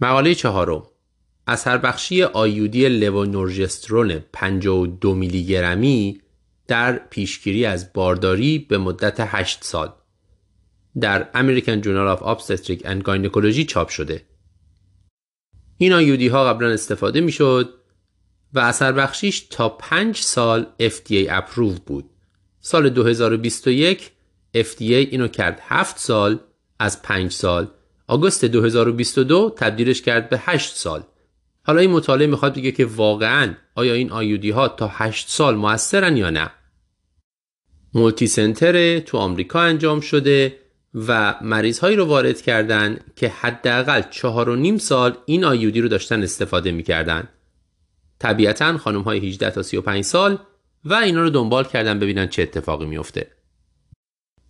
مقاله 0.01 0.35
چهارم. 0.35 0.83
اثر 1.47 1.77
بخشی 1.77 2.23
آیودی 2.23 2.89
لوونورژسترون 2.89 4.19
52 4.33 5.15
میلی 5.15 5.45
گرمی 5.45 6.21
در 6.71 6.97
پیشگیری 7.09 7.65
از 7.65 7.93
بارداری 7.93 8.59
به 8.59 8.77
مدت 8.77 9.15
8 9.19 9.63
سال 9.63 9.93
در 10.99 11.27
American 11.33 11.83
Journal 11.83 12.17
of 12.17 12.23
Obstetric 12.23 12.83
and 12.83 13.03
Gynecology 13.03 13.65
چاپ 13.65 13.89
شده. 13.89 14.25
این 15.77 15.93
آیودی 15.93 16.27
ها 16.27 16.45
قبلا 16.45 16.69
استفاده 16.69 17.21
می 17.21 17.31
شد 17.31 17.73
و 18.53 18.59
اثر 18.59 18.91
بخشیش 18.91 19.39
تا 19.39 19.69
5 19.69 20.17
سال 20.17 20.65
FDA 20.79 21.27
اپروو 21.29 21.75
بود. 21.85 22.09
سال 22.59 22.89
2021 22.89 24.11
FDA 24.57 24.79
اینو 24.79 25.27
کرد 25.27 25.59
7 25.63 25.97
سال 25.97 26.39
از 26.79 27.01
5 27.01 27.31
سال. 27.31 27.67
آگوست 28.07 28.45
2022 28.45 29.53
تبدیلش 29.57 30.01
کرد 30.01 30.29
به 30.29 30.37
8 30.41 30.75
سال. 30.75 31.03
حالا 31.63 31.79
این 31.79 31.91
مطالعه 31.91 32.27
می‌خواد 32.27 32.55
بگه 32.55 32.71
که 32.71 32.85
واقعا 32.85 33.55
آیا 33.75 33.93
این 33.93 34.11
آیودی 34.11 34.49
ها 34.49 34.67
تا 34.67 34.87
8 34.87 35.29
سال 35.29 35.55
موثرن 35.55 36.17
یا 36.17 36.29
نه؟ 36.29 36.51
مولتی 37.93 38.27
سنتر 38.27 38.99
تو 38.99 39.17
آمریکا 39.17 39.61
انجام 39.61 39.99
شده 39.99 40.57
و 40.95 41.35
مریض 41.41 41.79
هایی 41.79 41.95
رو 41.95 42.05
وارد 42.05 42.41
کردن 42.41 42.99
که 43.15 43.29
حداقل 43.29 44.01
چهار 44.11 44.49
و 44.49 44.55
نیم 44.55 44.77
سال 44.77 45.17
این 45.25 45.43
آیودی 45.43 45.81
رو 45.81 45.87
داشتن 45.87 46.23
استفاده 46.23 46.71
می‌کردن. 46.71 47.27
طبیعتا 48.19 48.77
خانم 48.77 49.01
های 49.01 49.29
18 49.29 49.49
تا 49.49 49.63
35 49.63 50.03
سال 50.03 50.37
و 50.85 50.93
اینا 50.93 51.21
رو 51.21 51.29
دنبال 51.29 51.63
کردن 51.63 51.99
ببینن 51.99 52.27
چه 52.27 52.41
اتفاقی 52.41 52.85
میفته. 52.85 53.31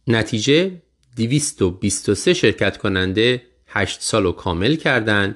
نتیجه 0.07 0.71
223 1.17 2.33
شرکت 2.33 2.77
کننده 2.77 3.41
8 3.67 4.01
سال 4.01 4.23
رو 4.23 4.31
کامل 4.31 4.75
کردن 4.75 5.35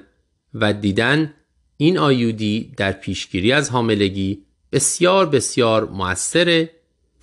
و 0.54 0.72
دیدن 0.72 1.34
این 1.76 1.98
آیودی 1.98 2.72
در 2.76 2.92
پیشگیری 2.92 3.52
از 3.52 3.70
حاملگی 3.70 4.42
بسیار 4.72 5.26
بسیار 5.26 5.88
موثره 5.88 6.70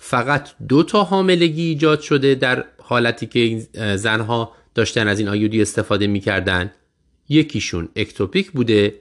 فقط 0.06 0.50
دو 0.68 0.82
تا 0.82 1.04
حاملگی 1.04 1.62
ایجاد 1.62 2.00
شده 2.00 2.34
در 2.34 2.64
حالتی 2.78 3.26
که 3.26 3.66
زنها 3.96 4.52
داشتن 4.74 5.08
از 5.08 5.18
این 5.18 5.28
آیودی 5.28 5.62
استفاده 5.62 6.06
می‌کردن. 6.06 6.72
یکیشون 7.28 7.88
اکتوپیک 7.96 8.50
بوده 8.50 8.94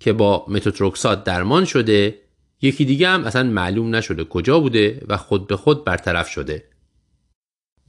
که 0.00 0.12
با 0.12 0.46
متوتروکسات 0.48 1.24
درمان 1.24 1.64
شده. 1.64 2.18
یکی 2.62 2.84
دیگه 2.84 3.08
هم 3.08 3.24
اصلا 3.24 3.42
معلوم 3.42 3.94
نشده 3.94 4.24
کجا 4.24 4.60
بوده 4.60 5.02
و 5.08 5.16
خود 5.16 5.46
به 5.46 5.56
خود 5.56 5.84
برطرف 5.84 6.28
شده. 6.28 6.64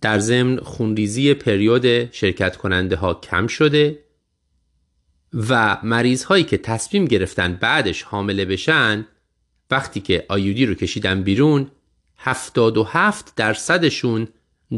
در 0.01 0.19
ضمن 0.19 0.57
خونریزی 0.57 1.33
پریود 1.33 2.13
شرکت 2.13 2.57
کننده 2.57 2.95
ها 2.95 3.13
کم 3.13 3.47
شده 3.47 3.99
و 5.49 5.77
مریض 5.83 6.23
هایی 6.23 6.43
که 6.43 6.57
تصمیم 6.57 7.05
گرفتن 7.05 7.53
بعدش 7.53 8.03
حامله 8.03 8.45
بشن 8.45 9.05
وقتی 9.71 9.99
که 9.99 10.25
آیودی 10.29 10.65
رو 10.65 10.73
کشیدن 10.73 11.23
بیرون 11.23 11.71
77 12.21 13.35
درصدشون 13.35 14.27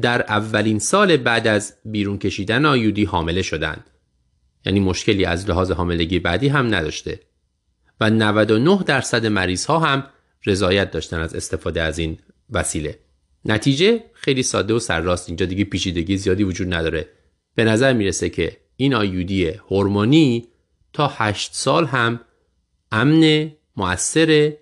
در 0.01 0.22
اولین 0.22 0.80
سال 0.80 1.18
بعد 1.18 1.47
از 1.47 1.73
بیرون 1.85 2.18
کشیدن 2.19 2.65
آیودی 2.65 3.03
حامله 3.03 3.41
شدند. 3.41 3.89
یعنی 4.65 4.80
مشکلی 4.80 5.26
از 5.26 5.49
لحاظ 5.49 5.72
حاملگی 5.72 6.19
بعدی 6.19 6.47
هم 6.47 6.76
نداشته 6.76 7.19
و 7.99 8.09
99 8.09 8.84
درصد 8.85 9.26
مریض 9.26 9.65
ها 9.65 9.80
هم 9.80 10.07
رضایت 10.45 10.91
داشتن 10.91 11.19
از 11.19 11.35
استفاده 11.35 11.81
از 11.81 11.99
این 11.99 12.18
وسیله. 12.49 12.99
نتیجه 13.45 14.03
خیلی 14.13 14.43
ساده 14.43 14.73
و 14.73 14.80
سرراست 14.80 15.30
اینجا 15.30 15.45
دیگه 15.45 15.63
پیچیدگی 15.63 16.18
زیادی 16.18 16.43
وجود 16.43 16.73
نداره. 16.73 17.09
به 17.55 17.63
نظر 17.63 17.93
می‌رسه 17.93 18.30
که 18.30 18.57
این 18.76 18.93
آیودی 18.93 19.45
هورمونی 19.47 20.47
تا 20.93 21.07
8 21.15 21.53
سال 21.53 21.85
هم 21.85 22.19
امن 22.91 23.51
مؤثر 23.77 24.53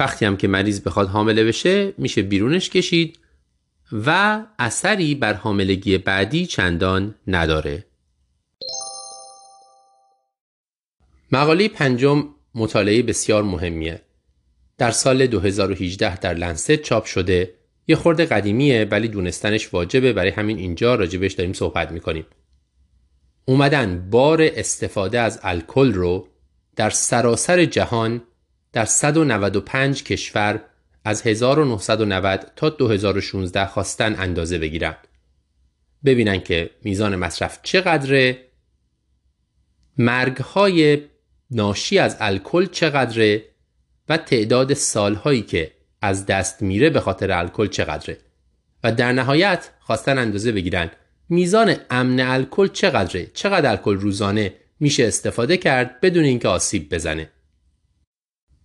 وقتی 0.00 0.24
هم 0.24 0.36
که 0.36 0.48
مریض 0.48 0.80
بخواد 0.80 1.08
حامله 1.08 1.44
بشه 1.44 1.92
میشه 1.98 2.22
بیرونش 2.22 2.70
کشید 2.70 3.18
و 3.92 4.40
اثری 4.58 5.14
بر 5.14 5.34
حاملگی 5.34 5.98
بعدی 5.98 6.46
چندان 6.46 7.14
نداره. 7.26 7.84
مقاله 11.32 11.68
پنجم 11.68 12.28
مطالعه 12.54 13.02
بسیار 13.02 13.42
مهمیه. 13.42 14.02
در 14.78 14.90
سال 14.90 15.26
2018 15.26 16.16
در 16.16 16.34
لنست 16.34 16.76
چاپ 16.76 17.04
شده. 17.04 17.54
یه 17.86 17.96
خورده 17.96 18.24
قدیمیه 18.24 18.84
ولی 18.90 19.08
دونستنش 19.08 19.74
واجبه. 19.74 20.12
برای 20.12 20.30
همین 20.30 20.58
اینجا 20.58 20.94
راجبش 20.94 21.32
داریم 21.32 21.52
صحبت 21.52 21.92
می‌کنیم. 21.92 22.26
اومدن 23.44 24.10
بار 24.10 24.42
استفاده 24.42 25.20
از 25.20 25.40
الکل 25.42 25.92
رو 25.92 26.28
در 26.76 26.90
سراسر 26.90 27.64
جهان 27.64 28.22
در 28.72 28.84
195 28.84 30.04
کشور 30.04 30.60
از 31.04 31.26
1990 31.26 32.52
تا 32.56 32.68
2016 32.68 33.66
خواستن 33.66 34.16
اندازه 34.18 34.58
بگیرن. 34.58 34.96
ببینن 36.04 36.40
که 36.40 36.70
میزان 36.82 37.16
مصرف 37.16 37.58
چقدره 37.62 38.44
مرگ 39.98 40.36
های 40.36 41.02
ناشی 41.50 41.98
از 41.98 42.16
الکل 42.20 42.66
چقدره 42.66 43.44
و 44.08 44.16
تعداد 44.16 44.74
سالهایی 44.74 45.42
که 45.42 45.72
از 46.02 46.26
دست 46.26 46.62
میره 46.62 46.90
به 46.90 47.00
خاطر 47.00 47.32
الکل 47.32 47.66
چقدره. 47.66 48.18
و 48.84 48.92
در 48.92 49.12
نهایت 49.12 49.70
خواستن 49.80 50.18
اندازه 50.18 50.52
بگیرن 50.52 50.90
میزان 51.28 51.76
امن 51.90 52.20
الکل 52.20 52.68
چقدره؟ 52.68 53.26
چقدر 53.26 53.70
الکل 53.70 53.96
روزانه 53.96 54.54
میشه 54.80 55.06
استفاده 55.06 55.56
کرد 55.56 56.00
بدون 56.00 56.24
اینکه 56.24 56.48
آسیب 56.48 56.94
بزنه؟ 56.94 57.30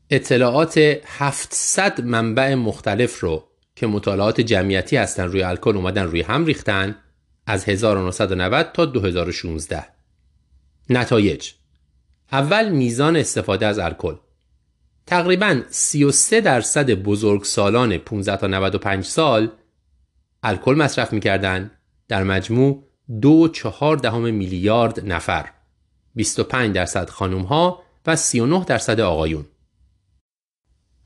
اطلاعات 0.09 0.77
700 1.05 2.01
منبع 2.01 2.55
مختلف 2.55 3.19
رو 3.19 3.43
که 3.75 3.87
مطالعات 3.87 4.41
جمعیتی 4.41 4.97
هستن 4.97 5.23
روی 5.23 5.43
الکل 5.43 5.75
اومدن 5.75 6.03
روی 6.03 6.21
هم 6.21 6.45
ریختن 6.45 6.95
از 7.45 7.69
1990 7.69 8.71
تا 8.73 8.85
2016 8.85 9.85
نتایج. 10.89 11.51
اول 12.31 12.69
میزان 12.69 13.15
استفاده 13.15 13.65
از 13.65 13.79
الکل. 13.79 14.15
تقریبا 15.05 15.61
33 15.69 16.41
درصد 16.41 16.91
بزرگسالان 16.91 17.97
15 17.97 18.37
تا 18.37 18.47
95 18.47 19.05
سال 19.05 19.51
الکل 20.43 20.73
مصرف 20.73 21.13
می‌کردن 21.13 21.71
در 22.07 22.23
مجموع 22.23 22.83
دو 23.21 23.47
چهار 23.47 23.97
دهم 23.97 24.33
میلیارد 24.33 25.11
نفر. 25.11 25.49
25 26.15 26.75
درصد 26.75 27.09
خانم 27.09 27.41
ها 27.41 27.83
و 28.05 28.15
39 28.15 28.65
درصد 28.65 28.99
آقایون. 28.99 29.45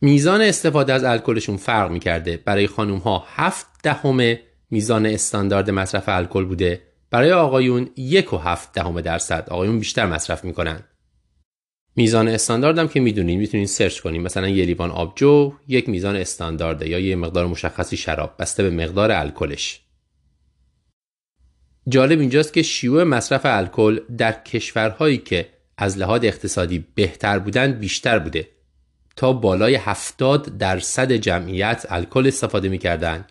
میزان 0.01 0.41
استفاده 0.41 0.93
از 0.93 1.03
الکلشون 1.03 1.57
فرق 1.57 1.91
می‌کرده. 1.91 2.37
برای 2.37 2.67
خانم 2.67 2.97
ها 2.97 3.23
7 3.27 3.67
دهم 3.83 4.37
میزان 4.71 5.05
استاندارد 5.05 5.69
مصرف 5.69 6.03
الکل 6.09 6.45
بوده. 6.45 6.81
برای 7.11 7.31
آقایون 7.31 7.89
یک 7.97 8.33
و 8.33 8.37
هفت 8.37 8.73
دهم 8.73 9.01
درصد. 9.01 9.49
آقایون 9.49 9.79
بیشتر 9.79 10.05
مصرف 10.05 10.43
می‌کنن. 10.45 10.83
میزان 11.95 12.27
استاندارد 12.27 12.77
هم 12.77 12.87
که 12.87 12.99
می‌دونین 12.99 13.39
می‌تونین 13.39 13.65
سرچ 13.65 13.99
کنین. 13.99 14.21
مثلا 14.21 14.47
یه 14.49 14.65
لیوان 14.65 14.91
آبجو 14.91 15.53
یک 15.67 15.89
میزان 15.89 16.15
استاندارده 16.15 16.89
یا 16.89 16.99
یه 16.99 17.15
مقدار 17.15 17.47
مشخصی 17.47 17.97
شراب. 17.97 18.35
بسته 18.39 18.63
به 18.63 18.69
مقدار 18.69 19.11
الکلش. 19.11 19.81
جالب 21.87 22.19
اینجاست 22.19 22.53
که 22.53 22.61
شیوع 22.61 23.03
مصرف 23.03 23.41
الکل 23.43 23.99
در 24.17 24.31
کشورهایی 24.31 25.17
که 25.17 25.49
از 25.77 25.97
لحاظ 25.97 26.21
اقتصادی 26.23 26.85
بهتر 26.95 27.39
بودن 27.39 27.71
بیشتر 27.71 28.19
بوده. 28.19 28.47
تا 29.19 29.33
بالای 29.33 29.75
70 29.75 30.57
درصد 30.57 31.11
جمعیت 31.11 31.85
الکل 31.89 32.27
استفاده 32.27 32.69
می‌کردن 32.69 33.25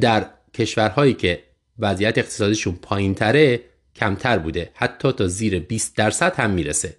در 0.00 0.30
کشورهایی 0.54 1.14
که 1.14 1.44
وضعیت 1.78 2.18
اقتصادیشون 2.18 2.78
پایین 2.82 3.14
تره 3.14 3.60
کمتر 3.96 4.38
بوده. 4.38 4.70
حتی 4.74 5.12
تا 5.12 5.26
زیر 5.26 5.58
20 5.58 5.96
درصد 5.96 6.34
هم 6.34 6.50
می‌رسه. 6.50 6.96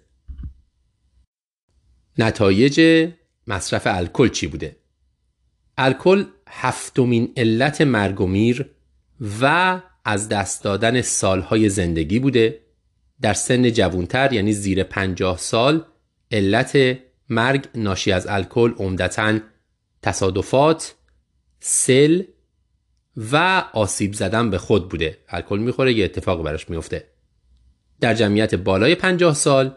نتایج 2.18 3.08
مصرف 3.46 3.82
الکل 3.86 4.28
چی 4.28 4.46
بوده؟ 4.46 4.76
الکل 5.78 6.24
هفتمین 6.48 7.32
علت 7.36 7.80
مرگ 7.80 8.20
و 8.20 8.26
میر 8.26 8.70
و 9.40 9.80
از 10.04 10.28
دست 10.28 10.64
دادن 10.64 11.02
سالهای 11.02 11.68
زندگی 11.68 12.18
بوده. 12.18 12.60
در 13.20 13.34
سن 13.34 13.70
جوانتر 13.70 14.32
یعنی 14.32 14.52
زیر 14.52 14.82
پنجاه 14.82 15.38
سال 15.38 15.84
علت 16.30 16.98
مرگ 17.30 17.68
ناشی 17.74 18.12
از 18.12 18.26
الکل 18.26 18.72
عمدتا 18.78 19.38
تصادفات 20.02 20.94
سل 21.60 22.22
و 23.16 23.64
آسیب 23.72 24.12
زدن 24.14 24.50
به 24.50 24.58
خود 24.58 24.88
بوده. 24.88 25.18
الکل 25.28 25.58
می‌خوره 25.58 25.92
یه 25.92 26.04
اتفاق 26.04 26.42
براش 26.42 26.70
میفته 26.70 27.06
در 28.00 28.14
جمعیت 28.14 28.54
بالای 28.54 28.94
50 28.94 29.34
سال 29.34 29.76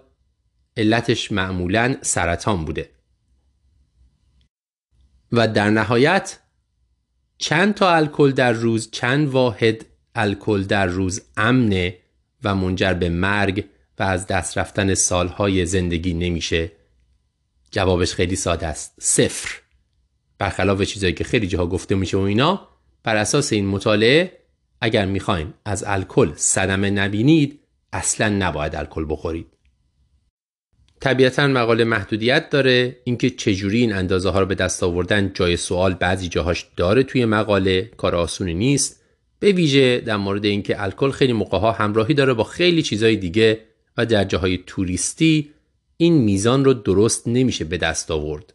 علتش 0.77 1.31
معمولا 1.31 1.95
سرطان 2.01 2.65
بوده. 2.65 2.89
و 5.31 5.47
در 5.47 5.69
نهایت 5.69 6.39
چند 7.37 7.73
تا 7.73 7.95
الکل 7.95 8.31
در 8.31 8.51
روز 8.51 8.91
چند 8.91 9.27
واحد 9.27 9.85
الکل 10.15 10.63
در 10.63 10.85
روز 10.85 11.21
امنه 11.37 11.97
و 12.43 12.55
منجر 12.55 12.93
به 12.93 13.09
مرگ 13.09 13.65
و 13.99 14.03
از 14.03 14.27
دست 14.27 14.57
رفتن 14.57 14.93
سالهای 14.93 15.65
زندگی 15.65 16.13
نمیشه. 16.13 16.71
جوابش 17.73 18.13
خیلی 18.13 18.35
ساده 18.35 18.67
است. 18.67 18.93
صفر. 18.99 19.51
برخلاف 20.39 20.81
چیزایی 20.81 21.13
که 21.13 21.23
خیلی 21.23 21.47
جاها 21.47 21.65
گفته 21.65 21.95
میشه 21.95 22.17
و 22.17 22.21
اینا 22.21 22.67
بر 23.03 23.15
اساس 23.15 23.53
این 23.53 23.67
مطالعه 23.67 24.31
اگر 24.81 25.05
می‌خواین 25.05 25.53
از 25.65 25.83
الکل 25.87 26.31
صدمه 26.35 26.89
نبینید 26.89 27.59
اصلا 27.93 28.29
نباید 28.29 28.75
الکل 28.75 29.05
بخورید. 29.09 29.47
طبیعتا 30.99 31.47
مقاله 31.47 31.83
محدودیت 31.83 32.49
داره. 32.49 32.97
اینکه 33.03 33.29
چجوری 33.29 33.81
این 33.81 33.93
اندازه 33.93 34.29
ها 34.29 34.39
رو 34.39 34.45
به 34.45 34.55
دست 34.55 34.83
آوردن 34.83 35.31
جای 35.33 35.57
سوال 35.57 35.93
بعضی 35.93 36.27
جاهاش 36.27 36.65
داره 36.77 37.03
توی 37.03 37.25
مقاله 37.25 37.91
کار 37.97 38.15
آسونی 38.15 38.53
نیست. 38.53 39.03
به 39.39 39.51
ویژه 39.51 39.99
در 39.99 40.17
مورد 40.17 40.45
اینکه 40.45 40.83
الکل 40.83 41.11
خیلی 41.11 41.33
موقع 41.33 41.57
ها 41.57 41.71
همراهی 41.71 42.13
داره 42.13 42.33
با 42.33 42.43
خیلی 42.43 42.81
چیزای 42.81 43.15
دیگه 43.15 43.59
و 43.97 44.05
در 44.05 44.23
جاهای 44.23 44.59
توریستی 44.67 45.49
این 45.97 46.13
میزان 46.13 46.65
رو 46.65 46.73
درست 46.73 47.27
نمیشه 47.27 47.65
به 47.65 47.77
دست 47.77 48.11
آورد. 48.11 48.53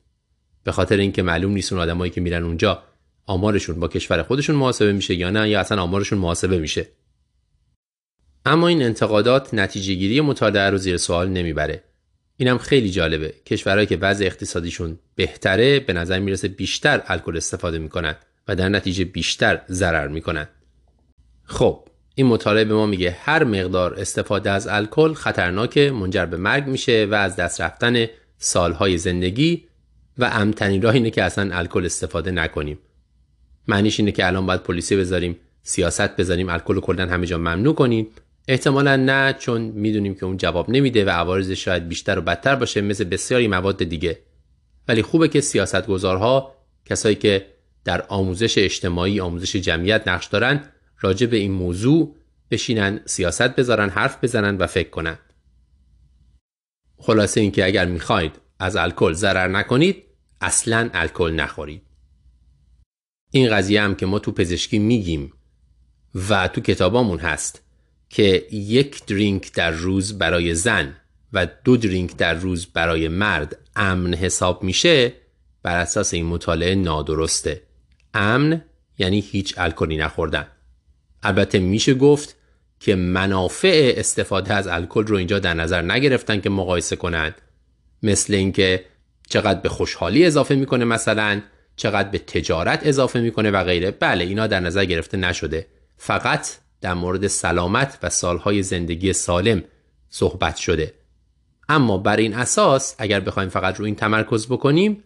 به 0.65 0.73
خاطر 0.73 0.97
اینکه 0.97 1.23
معلوم 1.23 1.53
نیست 1.53 1.73
اون 1.73 1.83
آدمایی 1.83 2.11
که 2.11 2.21
میرن 2.21 2.43
اونجا 2.43 2.83
آمارشون 3.27 3.81
با 3.81 3.89
کشور 3.89 4.23
خودشون 4.23 4.57
محاسبه 4.57 4.93
میشه 4.93 5.15
یا 5.15 5.31
نه 5.31 5.49
یا 5.49 5.61
اصلا 5.61 5.83
آمارشون 5.83 6.19
محاسبه 6.19 6.59
میشه. 6.59 6.87
اما 8.47 8.69
این 8.69 8.83
انتقادات 8.83 9.55
نتیجه 9.55 9.95
گیری 9.95 10.21
مطالعه 10.21 10.71
رو 10.71 10.77
زیر 10.79 10.97
سوال 10.97 11.29
نمی‌بره. 11.29 11.85
اینم 12.37 12.59
خیلی 12.59 12.91
جالبه. 12.91 13.35
کشورهایی 13.47 13.87
که 13.87 13.97
وضع 13.97 14.25
اقتصادیشون 14.25 14.99
بهتره 15.15 15.81
به 15.81 15.93
نظر 15.93 16.19
می‌رسه 16.19 16.49
بیشتر 16.49 17.03
الکل 17.07 17.37
استفاده 17.37 17.79
می‌کنن 17.79 18.17
و 18.49 18.57
در 18.57 18.69
نتیجه 18.69 19.05
بیشتر 19.05 19.61
ضرر 19.71 20.09
می‌کنن. 20.09 20.49
خب 21.45 21.85
این 22.19 22.27
مطالعه 22.27 22.65
به 22.65 22.75
ما 22.75 22.87
میگه 22.87 23.11
هر 23.11 23.45
مقدار 23.45 23.95
استفاده 23.95 24.51
از 24.51 24.69
الکل 24.69 25.15
خطرناک 25.15 25.79
منجر 25.79 26.27
به 26.27 26.37
مرگ 26.37 26.67
میشه 26.67 27.07
و 27.11 27.15
از 27.15 27.37
دست 27.37 27.61
رفتن 27.61 28.07
سالهای 28.39 28.99
زندگی 28.99 29.65
و 30.19 30.31
امتنی 30.33 30.81
راه 30.81 30.95
اینه 30.95 31.11
که 31.11 31.23
اصلا 31.23 31.57
الکل 31.57 31.85
استفاده 31.85 32.31
نکنیم. 32.31 32.79
معنیش 33.69 34.01
اینه 34.01 34.13
که 34.13 34.27
الان 34.27 34.47
باید 34.47 34.63
پلیسی 34.63 34.97
بذاریم 34.97 35.37
سیاست 35.63 36.17
بذاریم 36.17 36.49
الکل 36.49 36.81
کلا 36.81 37.07
همه 37.07 37.27
جا 37.27 37.39
ممنوع 37.39 37.75
کنیم. 37.75 38.07
احتمالا 38.49 38.97
نه 38.97 39.37
چون 39.39 39.61
می‌دونیم 39.61 40.15
که 40.15 40.27
اون 40.27 40.37
جواب 40.37 40.71
نمیده 40.71 41.05
و 41.05 41.11
عوارضش 41.11 41.65
شاید 41.65 41.89
بیشتر 41.89 42.19
و 42.19 42.23
بدتر 42.23 42.55
باشه 42.55 42.81
مثل 42.81 43.05
بسیاری 43.05 43.49
مواد 43.49 43.85
دیگه. 43.85 44.19
ولی 44.89 45.03
خوبه 45.03 45.29
که 45.29 45.41
سیاستگزارها 45.41 46.55
کسایی 46.87 47.15
که 47.15 47.47
در 47.85 48.05
آموزش 48.09 48.59
اجتماعی 48.59 49.21
آموزش 49.21 49.57
جمعیت 49.57 50.09
نقش 50.09 50.27
دارن 50.27 50.65
راجع 51.01 51.27
به 51.27 51.37
این 51.37 51.53
موضوع 51.53 52.17
بشینن 52.51 53.01
سیاست 53.07 53.57
بذارن 53.57 53.89
حرف 53.89 54.25
بزنن 54.25 54.57
و 54.57 54.67
فکر 54.67 54.91
کنن. 54.91 55.19
خلاصه 56.99 57.41
اینکه 57.41 57.65
اگر 57.65 57.87
می‌خواید 57.87 58.33
از 58.59 58.77
الکل 58.77 59.13
ضرر 59.13 59.49
نکنید 59.49 60.05
اصلا 60.41 60.91
الکل 60.95 61.33
نخورید. 61.33 61.83
این 63.31 63.51
قضیه 63.51 63.83
هم 63.83 63.95
که 63.95 64.07
ما 64.07 64.19
تو 64.19 64.33
پزشکی 64.33 64.79
میگیم 64.79 65.33
و 66.29 66.49
تو 66.49 66.61
کتابامون 66.61 67.19
هست 67.19 67.63
که 68.09 68.47
یک 68.53 69.07
درینک 69.07 69.53
در 69.53 69.71
روز 69.71 70.19
برای 70.19 70.55
زن 70.55 70.97
و 71.33 71.47
دو 71.65 71.77
درینک 71.77 72.17
در 72.17 72.35
روز 72.35 72.67
برای 72.67 73.09
مرد 73.09 73.59
امن 73.77 74.15
حساب 74.15 74.63
میشه 74.63 75.13
بر 75.63 75.81
اساس 75.81 76.15
این 76.15 76.27
مطالعه 76.27 76.75
نادرسته. 76.75 77.63
امن 78.15 78.65
یعنی 78.99 79.21
هیچ 79.21 79.55
الکلی 79.59 79.97
نخوردن. 79.97 80.47
البته 81.23 81.59
میشه 81.59 81.95
گفت 81.95 82.37
که 82.81 82.95
منافع 82.95 83.95
استفاده 83.97 84.55
از 84.55 84.67
الکل 84.67 85.07
رو 85.07 85.17
اینجا 85.17 85.39
در 85.39 85.55
نظر 85.55 85.83
نگرفتن 85.83 86.41
که 86.41 86.51
مقایسه 86.51 86.97
کنند. 86.97 87.35
مثل 88.03 88.35
اینکه 88.35 88.85
چقدر 89.29 89.61
به 89.61 89.69
خوشحالی 89.69 90.25
اضافه 90.25 90.55
می‌کنه 90.55 90.85
مثلا 90.85 91.43
چقدر 91.77 92.09
به 92.09 92.19
تجارت 92.19 92.87
اضافه 92.87 93.21
می‌کنه 93.21 93.51
و 93.51 93.65
غیره. 93.65 93.91
بله 93.91 94.25
اینا 94.25 94.47
در 94.47 94.61
نظر 94.61 94.85
گرفته 94.85 95.17
نشده. 95.17 95.67
فقط 95.97 96.49
در 96.81 96.95
مورد 96.95 97.27
سلامت 97.27 97.99
و 98.03 98.11
سالهای 98.11 98.63
زندگی 98.63 99.13
سالم 99.13 99.65
صحبت 100.11 100.57
شده. 100.57 100.95
اما 101.69 101.99
بر 101.99 102.17
این 102.17 102.35
اساس 102.35 102.95
اگر 102.99 103.21
بخوایم 103.21 103.49
فقط 103.49 103.77
رو 103.77 103.85
این 103.85 103.95
تمرکز 103.95 104.47
بکنیم 104.47 105.05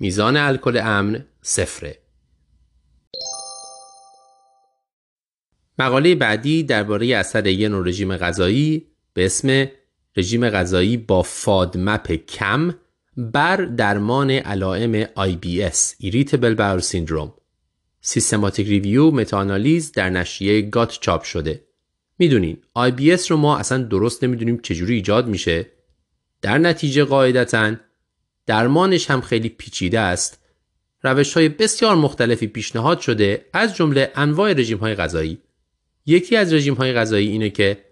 میزان 0.00 0.36
الکل 0.36 0.80
امن 0.82 1.24
صفره. 1.42 1.98
مقاله 5.78 6.14
بعدی 6.14 6.62
درباره 6.62 7.16
اثر 7.16 7.46
یه 7.46 7.68
نوع 7.68 7.88
رژیم 7.88 8.16
غذایی 8.16 8.86
به 9.14 9.26
اسم 9.26 9.66
رژیم 10.16 10.50
غذایی 10.50 10.96
با 10.96 11.22
فادمپ 11.22 12.12
کم 12.12 12.74
بر 13.16 13.56
درمان 13.56 14.30
علائم 14.30 15.04
IBS 15.04 16.04
Irritable 16.04 16.56
Bowel 16.58 16.82
Syndrome. 16.82 17.30
سیستماتیک 18.00 18.68
ریویو 18.68 19.10
متاانالیز 19.10 19.92
در 19.92 20.10
نشریه 20.10 20.62
گات 20.62 20.98
چاپ 21.00 21.22
شده. 21.22 21.64
می‌دونین 22.18 22.58
IBS 22.78 23.26
رو 23.26 23.36
ما 23.36 23.58
اصلا 23.58 23.82
درست 23.82 24.24
نمی‌دونیم 24.24 24.58
چجوری 24.58 24.94
ایجاد 24.94 25.28
میشه. 25.28 25.66
در 26.42 26.58
نتیجه 26.58 27.04
قاعدتا 27.04 27.74
درمانش 28.46 29.10
هم 29.10 29.20
خیلی 29.20 29.48
پیچیده 29.48 30.00
است. 30.00 30.38
روش 31.02 31.34
های 31.34 31.48
بسیار 31.48 31.96
مختلفی 31.96 32.46
پیشنهاد 32.46 33.00
شده 33.00 33.46
از 33.52 33.76
جمله 33.76 34.12
انواع 34.14 34.52
رژیم 34.52 34.78
های 34.78 34.94
غذایی. 34.94 35.38
یکی 36.06 36.36
از 36.36 36.52
رژیم 36.52 36.74
های 36.74 36.92
غذایی 36.92 37.28
اینه 37.28 37.50
که 37.50 37.84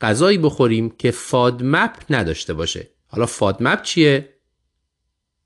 غذایی 0.00 0.38
بخوریم 0.38 0.90
که 0.90 1.10
فادمپ 1.10 1.96
نداشته 2.10 2.54
باشه. 2.54 2.88
حالا 3.06 3.26
فادمپ 3.26 3.82
چیه؟ 3.82 4.28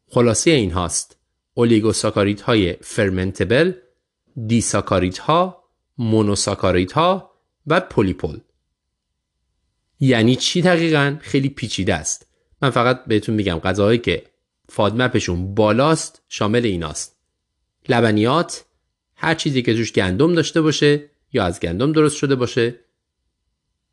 خلاصه 0.09 0.51
این 0.51 0.71
هاست 0.71 1.17
اولیگوساکاریت 1.55 2.41
های 2.41 2.73
فرمنتبل 2.73 3.73
دیساکاریت 4.47 5.19
ها 5.19 5.65
مونوساکاریت 5.99 6.93
ها 6.93 7.31
و 7.67 7.81
پولیپول. 7.81 8.41
یعنی 10.01 10.37
چی 10.37 10.63
دقیقا؟ 10.63 11.17
خیلی 11.21 11.49
پیچیده 11.49 11.95
است. 11.95 12.27
من 12.63 12.71
فقط 12.71 13.05
بهتون 13.05 13.35
میگم 13.35 13.59
غذاهایی 13.59 13.99
که 13.99 14.25
فادمپشون 14.69 15.55
بالاست 15.55 16.23
شامل 16.29 16.65
ایناست. 16.65 17.17
لبنیات 17.89 18.65
هر 19.17 19.35
چیزی 19.35 19.63
که 19.63 19.75
توش 19.75 19.93
گندم 19.93 20.35
داشته 20.35 20.61
باشه 20.61 21.11
یا 21.37 21.45
از 21.45 21.61
گندم 21.61 21.93
درست 21.93 22.17
شده 22.17 22.35
باشه. 22.35 22.81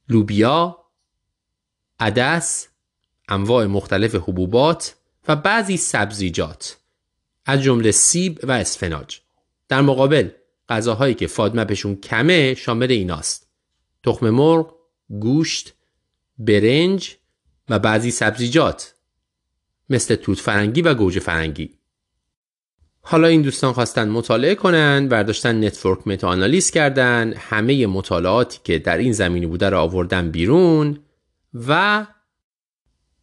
لوبیا 0.10 0.86
عدس 2.00 2.68
انواع 3.30 3.66
مختلف 3.66 4.16
حبوبات 4.16 4.96
و 5.28 5.36
بعضی 5.36 5.78
سبزیجات 5.78 6.78
از 7.46 7.62
جمله 7.62 7.92
سیب 7.92 8.40
و 8.44 8.52
اسفناج. 8.52 9.20
در 9.68 9.82
مقابل 9.82 10.30
غذاهایی 10.70 11.14
که 11.14 11.28
فادمپشون 11.28 11.96
کمه 11.96 12.54
شامل 12.54 12.92
ایناست. 12.92 13.48
تخم 14.04 14.30
مرغ 14.30 14.76
گوشت 15.10 15.74
برنج 16.38 17.18
و 17.70 17.80
بعضی 17.80 18.12
سبزیجات 18.12 18.96
مثل 19.90 20.16
توت 20.16 20.40
فرنگی 20.40 20.82
و 20.82 20.94
گوجه 20.94 21.20
فرنگی. 21.20 21.78
حالا 23.06 23.28
این 23.28 23.42
دوستان 23.42 23.74
خواستن 23.74 24.10
مطالعه 24.10 24.56
کنن 24.56 25.08
برداشتن 25.08 25.64
network 25.64 26.08
meta-analysis 26.08 26.72
کردن 26.72 27.34
همه 27.38 27.88
مطالعاتی 27.88 28.60
که 28.64 28.80
در 28.80 28.98
این 28.98 29.12
زمینه 29.12 29.46
بوده 29.46 29.70
رو 29.70 29.78
آوردن 29.78 30.32
بیرون 30.32 31.00
و 31.68 32.06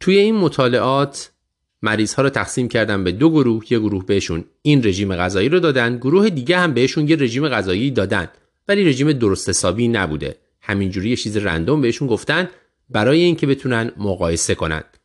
توی 0.00 0.18
این 0.18 0.36
مطالعات 0.36 1.30
مریض 1.82 2.14
ها 2.14 2.22
رو 2.22 2.28
تقسیم 2.28 2.68
کردن 2.68 3.04
به 3.04 3.12
دو 3.12 3.30
گروه 3.30 3.72
یه 3.72 3.78
گروه 3.78 4.06
بهشون 4.06 4.44
این 4.62 4.84
رژیم 4.84 5.16
غذایی 5.16 5.48
رو 5.48 5.60
دادن 5.60 5.96
گروه 5.96 6.30
دیگه 6.30 6.58
هم 6.58 6.74
بهشون 6.74 7.08
یه 7.08 7.16
رژیم 7.16 7.48
غذایی 7.48 7.90
دادن 7.90 8.28
ولی 8.68 8.84
رژیم 8.84 9.12
درست 9.12 9.48
حسابی 9.48 9.88
نبوده. 9.88 10.36
همینجوری 10.60 11.10
یه 11.10 11.16
چیز 11.16 11.36
random 11.36 11.80
بهشون 11.80 12.08
گفتن 12.08 12.48
برای 12.90 13.20
اینکه 13.20 13.46
بتونن 13.46 13.92
مقایسه 13.96 14.54
کنند 14.54 14.98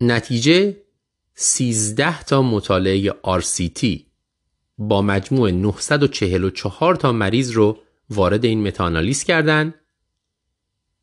نتیجه 0.00 0.76
13 1.40 2.22
تا 2.22 2.42
مطالعه 2.42 3.10
RCT 3.10 3.86
با 4.78 5.02
مجموع 5.02 5.50
944 5.50 6.94
تا 6.94 7.12
مریض 7.12 7.50
رو 7.50 7.78
وارد 8.10 8.44
این 8.44 8.62
متاانالیز 8.62 9.24
کردند 9.24 9.74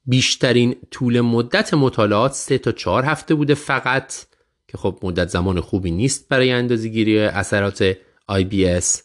بیشترین 0.05 0.75
طول 0.91 1.21
مدت 1.21 1.73
مطالعات 1.73 2.33
3 2.33 2.57
تا 2.57 2.71
4 2.71 3.05
هفته 3.05 3.35
بوده 3.35 3.53
فقط 3.53 4.13
که 4.67 4.77
خب 4.77 4.99
مدت 5.03 5.29
زمان 5.29 5.61
خوبی 5.61 5.91
نیست 5.91 6.29
برای 6.29 6.51
اندازه‌گیری 6.51 7.19
اثرات 7.19 7.93
IBS 8.31 9.04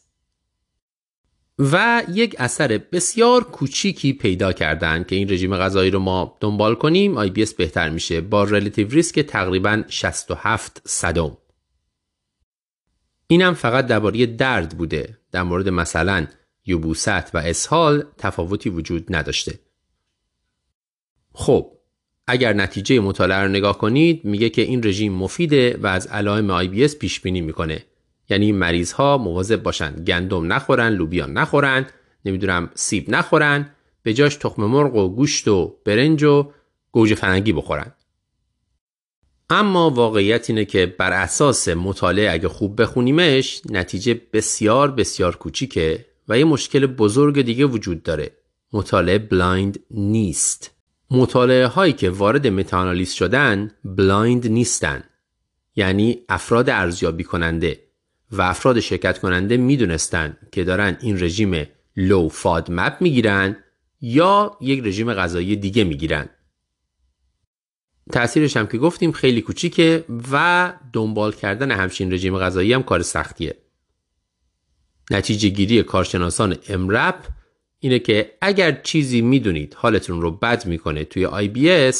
و 1.61 2.03
یک 2.09 2.37
اثر 2.39 2.81
بسیار 2.93 3.45
کوچیکی 3.45 4.13
پیدا 4.13 4.53
کردن 4.53 5.05
که 5.05 5.17
این 5.17 5.31
رژیم 5.31 5.57
غذایی 5.57 5.91
رو 5.91 5.99
ما 5.99 6.37
دنبال 6.41 6.75
کنیم. 6.75 7.27
IBS 7.27 7.55
بهتر 7.55 7.91
میشه. 7.91 8.21
با 8.21 8.45
relative 8.45 8.89
risk 8.89 9.21
تقریبا 9.21 9.83
67 9.89 10.83
صدم. 10.85 11.37
اینم 13.27 13.55
فقط 13.55 13.87
درباره 13.87 14.27
درد 14.27 14.79
بوده. 14.79 15.19
در 15.33 15.43
مورد 15.43 15.69
مثلا 15.69 16.27
یبوست 16.67 17.35
و 17.35 17.39
اسهال 17.39 18.05
تفاوتی 18.19 18.71
وجود 18.71 19.17
نداشته. 19.17 19.59
خب 21.33 21.73
اگر 22.27 22.53
نتیجه 22.53 23.01
مطالعه 23.01 23.39
رو 23.39 23.49
نگاه 23.49 23.79
کنید 23.79 24.25
میگه 24.25 24.51
که 24.51 24.63
این 24.63 24.83
رژیم 24.85 25.13
مفیده 25.13 25.79
و 25.83 25.87
از 25.87 26.07
علائم 26.07 26.65
IBS 26.65 26.97
پیشگیری 26.97 27.41
می‌کنه. 27.41 27.85
یعنی 28.31 28.53
مریض 28.53 28.93
ها 28.93 29.19
مواظب 29.19 29.63
باشن. 29.63 30.05
گندم 30.05 30.53
نخورن 30.53 30.93
لوبیا 30.93 31.27
نخورن 31.27 31.87
نمی‌دونم 32.25 32.71
سیب 32.75 33.11
نخورن 33.11 33.71
به 34.03 34.15
جاش 34.15 34.37
تخم 34.37 34.65
مرغ 34.65 34.95
و 34.95 35.09
گوشت 35.09 35.49
و 35.49 35.77
برنج 35.85 36.23
و 36.23 36.53
گوجه 36.91 37.15
فرنگی 37.15 37.53
بخورن. 37.53 37.93
اما 39.51 39.91
واقعیت 39.91 40.51
اینه 40.51 40.65
که 40.65 40.87
بر 40.87 41.13
اساس 41.13 41.69
مطالعه 41.69 42.33
اگه 42.33 42.49
خوب 42.49 42.83
بخونیمش 42.83 43.63
نتیجه 43.71 44.21
بسیار 44.33 44.91
بسیار 44.91 45.37
کوچیکه 45.37 46.07
و 46.29 46.39
یه 46.39 46.45
مشکل 46.45 46.87
بزرگ 46.87 47.43
دیگه 47.43 47.65
وجود 47.65 48.03
داره. 48.03 48.31
مطالعه 48.73 49.19
blind 49.19 49.81
نیست. 49.91 50.71
مطالعه 51.11 51.67
هایی 51.67 51.93
که 51.93 52.11
وارد 52.11 52.47
meta-analysis 52.47 53.13
شدن 53.13 53.71
blind 53.85 54.47
نیستن. 54.47 55.05
یعنی 55.77 56.19
افراد 56.29 56.71
ارزیابی 56.71 57.25
کننده 57.25 57.90
و 58.31 58.43
افراد 58.43 58.81
شرکت 58.81 59.19
کننده 59.19 59.57
می‌دونستن 59.57 60.37
که 60.53 60.65
دارن 60.65 60.97
این 61.01 61.23
رژیم 61.23 61.67
لو 61.97 62.29
فاد 62.29 62.71
مپ 62.71 62.97
می‌گیرن 63.01 63.57
یا 64.01 64.57
یک 64.61 64.85
رژیم 64.85 65.15
غذایی 65.15 65.57
دیگه 65.57 65.85
می‌گیرن. 65.85 66.29
تأثیرش 68.13 68.57
هم 68.57 68.67
که 68.67 68.79
گفتیم 68.79 69.13
خیلی 69.13 69.41
کوچیکه 69.41 70.05
و 70.33 70.73
دنبال 70.93 71.33
کردن 71.33 71.71
همچین 71.71 72.13
رژیم 72.13 72.39
غذایی 72.39 72.73
هم 72.73 72.83
کار 72.83 73.03
سختیه. 73.03 73.57
نتیجه 75.11 75.49
گیری 75.49 75.83
کارشناسان 75.83 76.57
امرپ 76.69 77.27
اینه 77.79 77.99
که 77.99 78.33
اگر 78.41 78.81
چیزی 78.83 79.21
می‌دونید 79.21 79.75
حالتون 79.75 80.21
رو 80.21 80.31
بد 80.31 80.67
می‌کنه 80.67 81.05
توی 81.05 81.27
IBS 81.27 81.97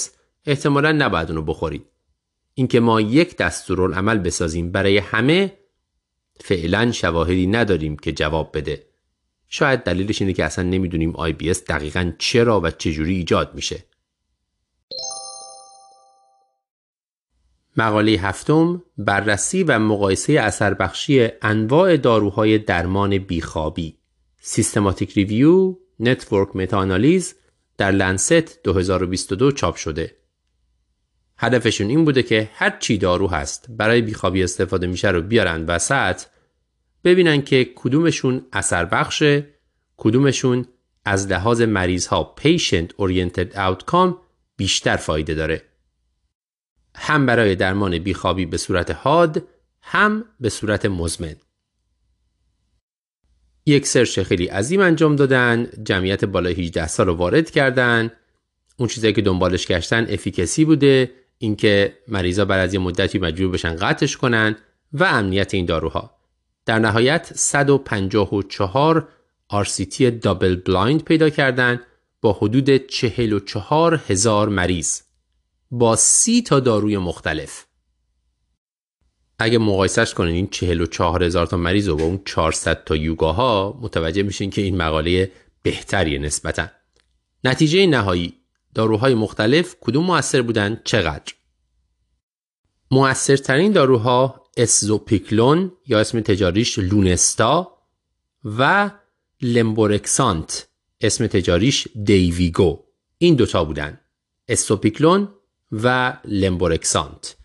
احتمالا 0.47 0.93
نباید 0.93 1.29
اونو 1.29 1.43
بخورید. 1.43 1.87
اینکه 2.55 2.81
ما 2.81 3.01
یک 3.01 3.37
دستورالعمل 3.37 4.19
بسازیم 4.19 4.73
برای 4.73 4.99
همه 4.99 5.53
فعلا 6.41 6.93
شواهدی 6.93 7.47
نداریم 7.47 7.97
که 7.97 8.13
جواب 8.13 8.51
بده. 8.55 8.87
شاید 9.49 9.83
دلیلش 9.83 10.23
اینه 10.23 10.33
که 10.33 10.45
اصلا 10.45 10.65
نمی‌دونیم 10.65 11.13
IBS 11.13 11.59
دقیقا 11.69 12.13
چرا 12.19 12.61
و 12.61 12.71
چجوری 12.71 13.15
ایجاد 13.15 13.55
میشه. 13.55 13.85
مقاله 17.77 18.13
هفتم 18.13 18.83
بررسی 18.99 19.63
و 19.63 19.79
مقایسه 19.79 20.33
اثر 20.33 20.75
بخشی 20.75 21.29
انواع 21.43 21.97
داروهای 21.97 22.59
درمان 22.59 23.19
بیخوابی. 23.19 23.99
systematic 24.41 25.13
review 25.13 25.77
network 26.01 26.57
meta-analysis 26.57 27.35
در 27.79 27.91
لنست 27.91 28.63
2022 28.63 29.53
چاپ 29.53 29.77
شده. 29.77 30.20
هدفشون 31.43 31.89
این 31.89 32.05
بوده 32.05 32.23
که 32.23 32.51
هر 32.55 32.77
چی 32.79 32.99
دارو 32.99 33.29
هست 33.29 33.67
برای 33.69 34.03
بیخوابی 34.03 34.43
استفاده 34.43 34.87
میشه 34.87 35.11
رو 35.11 35.23
بیارن 35.23 35.65
وسط 35.67 36.23
ببینن 37.05 37.43
که 37.43 37.73
کدومشون 37.75 38.47
اثر 38.53 38.85
بخشه 38.85 39.47
کدومشون 39.97 40.67
از 41.05 41.27
لحاظ 41.27 41.63
مریض 41.63 42.07
ها 42.07 42.35
patient 42.41 42.89
oriented 42.89 43.55
outcome 43.55 44.15
بیشتر 44.57 44.97
فایده 44.97 45.35
داره. 45.35 45.63
هم 46.95 47.27
برای 47.27 47.55
درمان 47.55 47.99
بیخوابی 47.99 48.47
به 48.47 48.57
صورت 48.57 48.91
حاد 48.91 49.43
هم 49.83 50.25
به 50.41 50.49
صورت 50.49 50.87
مزمن. 50.87 51.37
یک 53.67 53.87
search 53.87 54.21
خیلی 54.21 54.47
عظیم 54.47 54.81
انجام 54.81 55.17
دادن 55.17 55.69
جمعیت 55.85 56.25
بالای 56.25 56.53
18 56.53 56.87
سال 56.87 57.07
رو 57.07 57.15
وارد 57.15 57.51
کردن. 57.51 58.11
اون 58.77 58.89
چیزایی 58.89 59.13
که 59.13 59.23
دنبالش 59.23 59.67
گشتن 59.67 60.07
efficacy 60.11 60.65
بوده. 60.65 61.20
اینکه 61.43 61.99
مریضا 62.09 62.45
بعد 62.45 62.61
از 62.61 62.75
یه 62.75 62.81
مدتی 62.81 63.19
مجبور 63.19 63.51
بشن 63.51 63.77
قطعش 63.77 64.17
کنن 64.17 64.57
و 64.93 65.05
امنیت 65.05 65.55
این 65.55 65.67
داروها. 65.67 66.17
در 66.67 66.79
نهایت 66.79 67.33
154 67.35 69.09
RCT 69.53 70.01
double 70.01 70.57
blind 70.57 71.05
پیدا 71.05 71.31
کردن 71.31 71.81
با 72.21 72.33
حدود 72.33 72.77
44 72.77 74.01
هزار 74.09 74.49
مریض 74.49 75.01
با 75.71 75.97
سی 75.97 76.43
تا 76.43 76.61
داروی 76.61 76.97
مختلف. 76.97 77.65
اگه 79.39 79.59
مقایسش 79.59 80.15
کنین 80.15 80.35
این 80.35 80.49
44 80.51 81.25
هزار 81.25 81.47
تا 81.47 81.57
مریض 81.57 81.89
و 81.89 81.97
با 81.97 82.05
اون 82.05 82.21
400 82.25 82.85
تا 82.85 82.97
یوگاها 82.97 83.79
متوجه 83.83 84.23
میشین 84.23 84.51
که 84.51 84.63
این 84.63 84.77
مقاله 84.77 85.33
بهتریه 85.63 86.19
نسبتا. 86.19 86.67
نتیجه 87.45 87.87
نهایی 87.87 88.40
داروهای 88.75 89.15
مختلف 89.15 89.77
کدوم 89.81 90.05
موثر 90.05 90.43
بودن؟ 90.43 90.81
چقدر؟ 90.85 91.33
موثرترین 92.91 93.73
داروها 93.73 94.45
اسزوپیکلون 94.57 95.73
یا 95.87 96.01
اسم 96.01 96.21
تجاریش 96.21 96.79
لونستا 96.79 97.79
و 98.45 98.91
لمبورکسانت 99.43 100.69
اسم 101.01 101.27
تجاریش 101.27 101.89
دیویگو. 102.05 102.85
این 103.19 103.35
دوتا 103.35 103.65
بودن. 103.65 104.01
استوپیکلون 104.49 105.29
و 105.73 106.17
لمبورکسانت. 106.25 107.37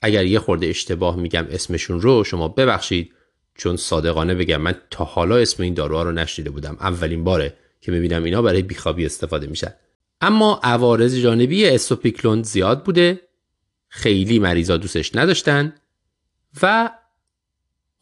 اگر 0.00 0.24
یه 0.24 0.38
خورده 0.38 0.66
اشتباه 0.66 1.16
میگم 1.16 1.46
اسمشون 1.50 2.00
رو 2.00 2.24
شما 2.24 2.48
ببخشید 2.48 3.12
چون 3.54 3.76
صادقانه 3.76 4.34
بگم 4.34 4.60
من 4.60 4.74
تا 4.90 5.04
حالا 5.04 5.36
اسم 5.36 5.62
این 5.62 5.74
داروها 5.74 6.02
رو 6.02 6.12
نشنیده 6.12 6.50
بودم. 6.50 6.76
اولین 6.80 7.24
باره 7.24 7.56
که 7.80 7.92
می‌بینم 7.92 8.24
اینا 8.24 8.42
برای 8.42 8.62
بیخوابی 8.62 9.06
استفاده 9.06 9.46
میشن. 9.46 9.74
اما 10.22 10.60
عوارض 10.62 11.16
جانبی 11.16 11.66
استوپیکلون 11.66 12.42
زیاد 12.42 12.84
بوده 12.84 13.20
خیلی 13.88 14.38
مریضا 14.38 14.76
دوستش 14.76 15.16
نداشتن 15.16 15.74
و 16.62 16.90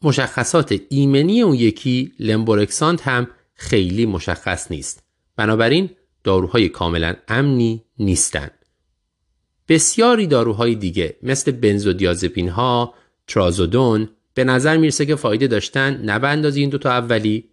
مشخصات 0.01 0.79
ایمنی 0.89 1.41
اون 1.41 1.55
یکی 1.55 2.13
لمبورکسانت 2.19 3.07
هم 3.07 3.27
خیلی 3.53 4.05
مشخص 4.05 4.71
نیست. 4.71 5.03
بنابراین 5.35 5.89
داروهای 6.23 6.69
کاملا 6.69 7.15
امنی 7.27 7.83
نیستند 7.99 8.51
بسیاری 9.69 10.27
داروهای 10.27 10.75
دیگه 10.75 11.17
مثل 11.23 11.51
بنزودیازپین 11.51 12.49
ها، 12.49 12.93
ترازودون 13.27 14.09
به 14.33 14.43
نظر 14.43 14.77
می‌رسه 14.77 15.05
که 15.05 15.15
فایده 15.15 15.47
داشتن 15.47 16.01
نه 16.03 16.19
به 16.19 16.53
این 16.55 16.69
دوتا 16.69 16.91
اولی 16.91 17.49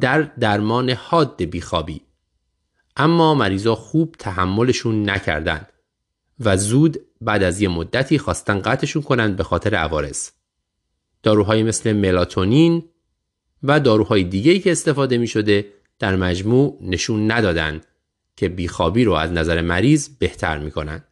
در 0.00 0.22
درمان 0.22 0.90
حاد 0.90 1.44
بیخوابی. 1.44 2.00
اما 2.96 3.34
مریضا 3.34 3.74
خوب 3.74 4.14
تحملشون 4.18 5.10
نکردن 5.10 5.66
و 6.40 6.56
زود 6.56 7.00
بعد 7.20 7.42
از 7.42 7.60
یه 7.60 7.68
مدتی 7.68 8.18
خواستن 8.18 8.60
قطعشون 8.60 9.02
کنند 9.02 9.36
به 9.36 9.44
خاطر 9.44 9.74
عوارض 9.74 10.30
داروهای 11.22 11.62
مثل 11.62 11.92
ملاتونین 11.92 12.84
و 13.62 13.80
داروهای 13.80 14.24
دیگه‌ای 14.24 14.58
که 14.58 14.72
استفاده 14.72 15.18
می 15.18 15.26
شده 15.26 15.66
در 15.98 16.16
مجموع 16.16 16.78
نشون 16.82 17.30
ندادن 17.30 17.80
که 18.36 18.48
بیخوابی 18.48 19.04
رو 19.04 19.12
از 19.12 19.32
نظر 19.32 19.60
مریض 19.60 20.08
بهتر 20.08 20.58
می‌کنن. 20.58 21.04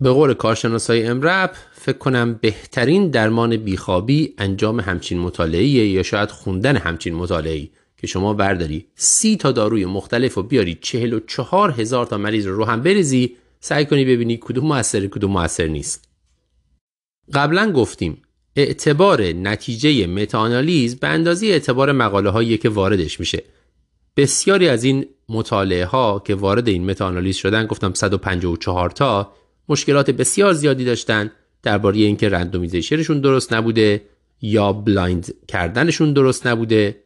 به 0.00 0.10
قول 0.10 0.34
کارشناسای 0.34 1.06
امرب 1.06 1.56
فکر 1.72 1.98
کنم 1.98 2.34
بهترین 2.34 3.10
درمان 3.10 3.56
بیخوابی 3.56 4.34
انجام 4.38 4.80
همچین 4.80 5.18
مطالعه 5.18 5.66
یا 5.66 6.02
شاید 6.02 6.30
خوندن 6.30 6.76
همچین 6.76 7.14
مطالعه 7.14 7.68
که 8.04 8.08
شما 8.08 8.34
برداری 8.34 8.86
سی 8.94 9.36
تا 9.36 9.52
داروی 9.52 9.84
مختلف 9.84 10.38
و 10.38 10.42
بیاری 10.42 10.78
چهل 10.80 11.12
و 11.12 11.20
چهار 11.20 11.70
هزار 11.70 12.06
تا 12.06 12.18
مریض 12.18 12.46
رو 12.46 12.64
هم 12.64 12.82
بریزی 12.82 13.36
سعی 13.60 13.84
کنی 13.84 14.04
ببینی 14.04 14.38
کدوم 14.40 14.66
موثر 14.66 15.06
کدوم 15.06 15.30
موثر 15.30 15.66
نیست. 15.66 16.08
قبلا 17.34 17.72
گفتیم 17.72 18.22
اعتبار 18.56 19.22
نتیجه 19.22 20.06
meta-analysis 20.06 20.96
به 20.96 21.08
اندازه 21.08 21.46
اعتبار 21.46 21.92
مقاله 21.92 22.30
هایی 22.30 22.58
که 22.58 22.68
واردش 22.68 23.20
میشه. 23.20 23.42
بسیاری 24.16 24.68
از 24.68 24.84
این 24.84 25.06
مطالعه 25.28 25.84
ها 25.84 26.22
که 26.26 26.34
وارد 26.34 26.68
این 26.68 26.90
meta-analysis 26.90 27.36
شدن 27.36 27.66
گفتم 27.66 27.94
154 27.94 28.90
تا 28.90 29.32
مشکلات 29.68 30.10
بسیار 30.10 30.52
زیادی 30.52 30.84
داشتن 30.84 31.30
درباره 31.62 31.96
اینکه 31.96 32.28
randomization 32.28 32.98
شون 32.98 33.20
درست 33.20 33.52
نبوده 33.52 34.02
یا 34.40 34.72
blind 34.72 35.34
کردنشون 35.48 36.12
درست 36.12 36.46
نبوده. 36.46 37.03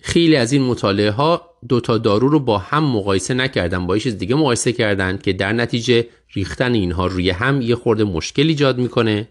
خیلی 0.00 0.36
از 0.36 0.52
این 0.52 0.62
مطالعه 0.62 1.10
ها 1.10 1.50
دو 1.68 1.80
تا 1.80 1.98
دارو 1.98 2.28
رو 2.28 2.40
با 2.40 2.58
هم 2.58 2.84
مقایسه 2.84 3.34
نکردن 3.34 3.86
با 3.86 3.98
چیز 3.98 4.18
دیگه 4.18 4.34
مقایسه 4.34 4.72
کردن 4.72 5.18
که 5.18 5.32
در 5.32 5.52
نتیجه 5.52 6.06
ریختن 6.34 6.74
اینها 6.74 7.06
روی 7.06 7.30
هم 7.30 7.60
یه 7.60 7.74
خورده 7.74 8.04
مشکل 8.04 8.46
ایجاد 8.46 8.78
می‌کنه. 8.78 9.28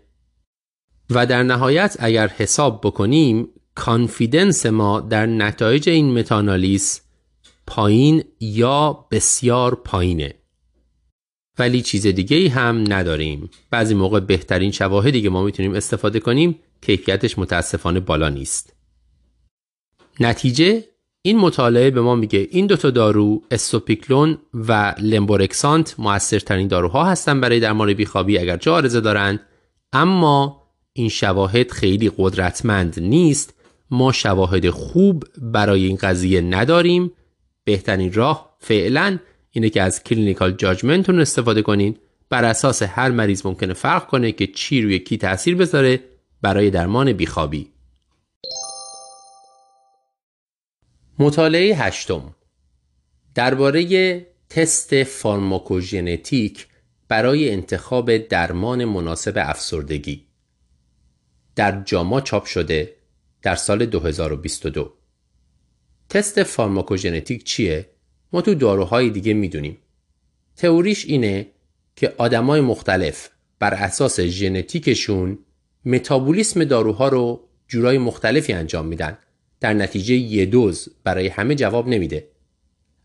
و 1.09 1.25
در 1.25 1.43
نهایت 1.43 1.97
اگر 1.99 2.27
حساب 2.27 2.81
بکنیم 2.83 3.47
confidence 3.75 4.65
ما 4.65 4.99
در 4.99 5.25
نتایج 5.25 5.89
این 5.89 6.19
meta-analysis 6.19 7.01
پایین 7.67 8.23
یا 8.39 9.07
بسیار 9.11 9.75
پایینه. 9.75 10.33
ولی 11.59 11.81
چیز 11.81 12.07
دیگه 12.07 12.37
ای 12.37 12.47
هم 12.47 12.93
نداریم. 12.93 13.49
بعضی 13.71 13.93
موقع 13.93 14.19
بهترین 14.19 14.71
شواهدی 14.71 15.21
که 15.21 15.29
ما 15.29 15.43
می‌تونیم 15.43 15.73
استفاده 15.73 16.19
کنیم 16.19 16.59
کیفیتش 16.81 17.39
متاسفانه 17.39 17.99
بالا 17.99 18.29
نیست. 18.29 18.78
نتیجه 20.19 20.83
این 21.21 21.37
مطالعه 21.37 21.91
به 21.91 22.01
ما 22.01 22.15
میگه 22.15 22.47
این 22.51 22.67
دوتا 22.67 22.89
دارو 22.89 23.41
eszopiclone 23.51 24.37
و 24.53 24.95
lemborexant 25.01 25.95
موثرترین 25.97 26.67
داروها 26.67 27.03
هستن 27.03 27.41
برای 27.41 27.59
درمان 27.59 27.93
بیخوابی 27.93 28.37
اگر 28.37 28.57
چه 28.57 28.71
عارضه 28.71 29.01
دارن 29.01 29.39
اما 29.93 30.59
این 30.93 31.09
شواهد 31.09 31.71
خیلی 31.71 32.11
قدرتمند 32.17 32.99
نیست. 32.99 33.53
ما 33.91 34.11
شواهد 34.11 34.69
خوب 34.69 35.23
برای 35.41 35.85
این 35.85 35.95
قضیه 35.95 36.41
نداریم. 36.41 37.11
بهترین 37.63 38.13
راه 38.13 38.55
فعلا 38.59 39.17
اینه 39.51 39.69
که 39.69 39.81
از 39.81 40.03
clinical 40.03 40.51
judgment 40.51 41.01
تون 41.01 41.19
استفاده 41.19 41.61
کنین. 41.61 41.97
بر 42.29 42.45
اساس 42.45 42.83
هر 42.83 43.11
مریض 43.11 43.45
ممکنه 43.45 43.73
فرق 43.73 44.07
کنه 44.07 44.31
که 44.31 44.47
چی 44.47 44.81
روی 44.81 44.99
کی 44.99 45.17
تاثیر 45.17 45.55
بذاره 45.55 45.99
برای 46.41 46.69
درمان 46.69 47.13
بیخوابی. 47.13 47.67
مطالعه 51.21 51.75
هشتم 51.75 52.35
درباره 53.35 54.25
تست 54.49 55.03
فارماکوژنتیک 55.03 56.67
برای 57.07 57.51
انتخاب 57.51 58.17
درمان 58.17 58.85
مناسب 58.85 59.33
افسردگی 59.37 60.25
در 61.55 61.81
جاما 61.85 62.21
چاپ 62.21 62.45
شده 62.45 62.95
در 63.41 63.55
سال 63.55 63.85
2022 63.85 64.93
تست 66.09 66.43
فارماکوژنتیک 66.43 67.43
چیه؟ 67.43 67.89
ما 68.33 68.41
تو 68.41 68.55
داروهای 68.55 69.09
دیگه 69.09 69.33
می‌دونیم. 69.33 69.77
تئوریش 70.55 71.05
اینه 71.05 71.47
که 71.95 72.13
آدمای 72.17 72.61
مختلف 72.61 73.29
بر 73.59 73.73
اساس 73.73 74.19
ژنتیکشون 74.19 75.39
متابولیسم 75.85 76.63
داروها 76.63 77.07
رو 77.07 77.47
جورای 77.67 77.97
مختلفی 77.97 78.53
انجام 78.53 78.85
میدن. 78.85 79.17
در 79.61 79.73
نتیجه 79.73 80.15
یه 80.15 80.45
دوز 80.45 80.89
برای 81.03 81.27
همه 81.27 81.55
جواب 81.55 81.87
نمیده. 81.87 82.27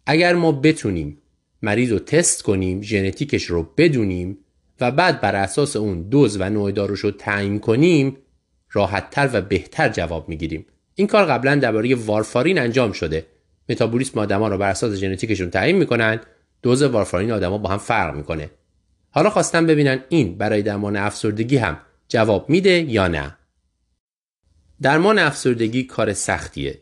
اگر 0.06 0.34
ما 0.34 0.52
بتونیم 0.52 1.18
مریض 1.62 1.92
رو 1.92 1.98
تست 1.98 2.42
کنیم، 2.42 2.82
ژنتیکش 2.82 3.44
رو 3.44 3.68
بدونیم 3.76 4.38
و 4.80 4.90
بعد 4.90 5.20
بر 5.20 5.36
اساس 5.36 5.76
اون 5.76 6.02
دوز 6.02 6.36
و 6.40 6.50
نوع 6.50 6.72
داروش 6.72 7.00
رو 7.00 7.10
تعیین 7.10 7.58
کنیم، 7.58 8.16
راحتتر 8.72 9.30
و 9.32 9.40
بهتر 9.40 9.88
جواب 9.88 10.28
می‌گیریم. 10.28 10.66
این 10.94 11.06
کار 11.06 11.24
قبلا 11.24 11.54
درباره 11.54 11.94
وارفارین 11.94 12.58
انجام 12.58 12.92
شده 12.92 13.26
متابولیسم 13.68 14.18
آدما 14.18 14.48
رو 14.48 14.58
بر 14.58 14.70
اساس 14.70 14.94
ژنتیکشون 14.94 15.50
تعیین 15.50 15.76
می‌کنن 15.76 16.20
دوز 16.62 16.82
وارفارین 16.82 17.32
آدما 17.32 17.58
با 17.58 17.68
هم 17.68 17.78
فرق 17.78 18.16
می‌کنه 18.16 18.50
حالا 19.10 19.30
خواستم 19.30 19.66
ببینن 19.66 20.04
این 20.08 20.38
برای 20.38 20.62
درمان 20.62 20.96
افسردگی 20.96 21.56
هم 21.56 21.76
جواب 22.08 22.50
میده 22.50 22.70
یا 22.70 23.08
نه 23.08 23.36
درمان 24.84 25.18
افسردگی 25.18 25.84
کار 25.84 26.12
سختیه. 26.12 26.80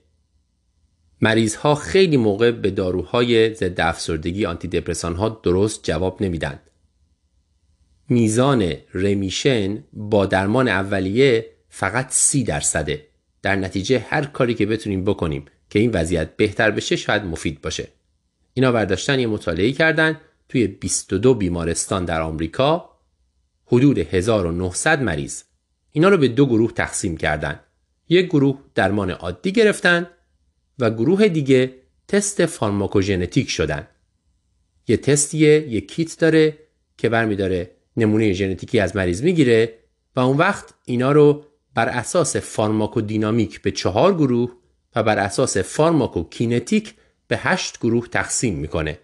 مریض 1.20 1.54
ها 1.54 1.74
خیلی 1.74 2.16
موقع 2.16 2.50
به 2.50 2.70
داروهای 2.70 3.54
ضد 3.54 3.80
افسردگی 3.80 4.46
آنتی 4.46 4.68
دپرسان 4.68 5.14
ها 5.14 5.28
درست 5.28 5.84
جواب 5.84 6.22
نمیدن. 6.22 6.60
میزان 8.08 8.72
رمیشن 8.94 9.84
با 9.92 10.26
درمان 10.26 10.68
اولیه 10.68 11.46
فقط 11.68 12.06
سی 12.10 12.44
درصده. 12.44 13.06
در 13.42 13.56
نتیجه 13.56 13.98
هر 13.98 14.24
کاری 14.24 14.54
که 14.54 14.66
بتونیم 14.66 15.04
بکنیم 15.04 15.44
که 15.70 15.78
این 15.78 15.90
وضعیت 15.90 16.36
بهتر 16.36 16.70
بشه 16.70 16.96
شاید 16.96 17.24
مفید 17.24 17.60
باشه. 17.60 17.88
اینا 18.54 18.72
برداشتن 18.72 19.20
یه 19.20 19.26
مطالعه 19.26 19.72
کردن 19.72 20.20
توی 20.48 20.66
22 20.66 21.34
بیمارستان 21.34 22.04
در 22.04 22.20
آمریکا 22.20 22.90
حدود 23.66 23.98
1900 23.98 25.02
مریض. 25.02 25.42
اینا 25.92 26.08
رو 26.08 26.16
به 26.16 26.28
دو 26.28 26.46
گروه 26.46 26.72
تقسیم 26.72 27.16
کردن. 27.16 27.60
یک 28.12 28.26
گروه 28.26 28.58
درمان 28.74 29.10
عادی 29.10 29.52
گرفتن 29.52 30.06
و 30.78 30.90
گروه 30.90 31.28
دیگه 31.28 31.74
تست 32.08 32.46
فارماکوژنتیک 32.46 33.50
شدن 33.50 33.86
یه 34.88 34.96
تستیه 34.96 35.68
یه 35.68 35.80
کیت 35.80 36.18
داره 36.18 36.58
که 36.96 37.08
برمیداره 37.08 37.70
نمونه 37.96 38.32
ژنتیکی 38.32 38.80
از 38.80 38.96
مریض 38.96 39.22
می‌گیره 39.22 39.78
و 40.16 40.20
اون 40.20 40.36
وقت 40.36 40.74
اینا 40.84 41.12
رو 41.12 41.44
بر 41.74 41.88
اساس 41.88 42.36
فارماکودینامیک 42.36 43.62
به 43.62 43.70
چهار 43.70 44.14
گروه 44.14 44.52
و 44.96 45.02
بر 45.02 45.18
اساس 45.18 45.56
فارماکوکینتیک 45.56 46.94
به 47.28 47.36
هشت 47.36 47.78
گروه 47.78 48.08
تقسیم 48.08 48.54
می‌کنه. 48.54 48.98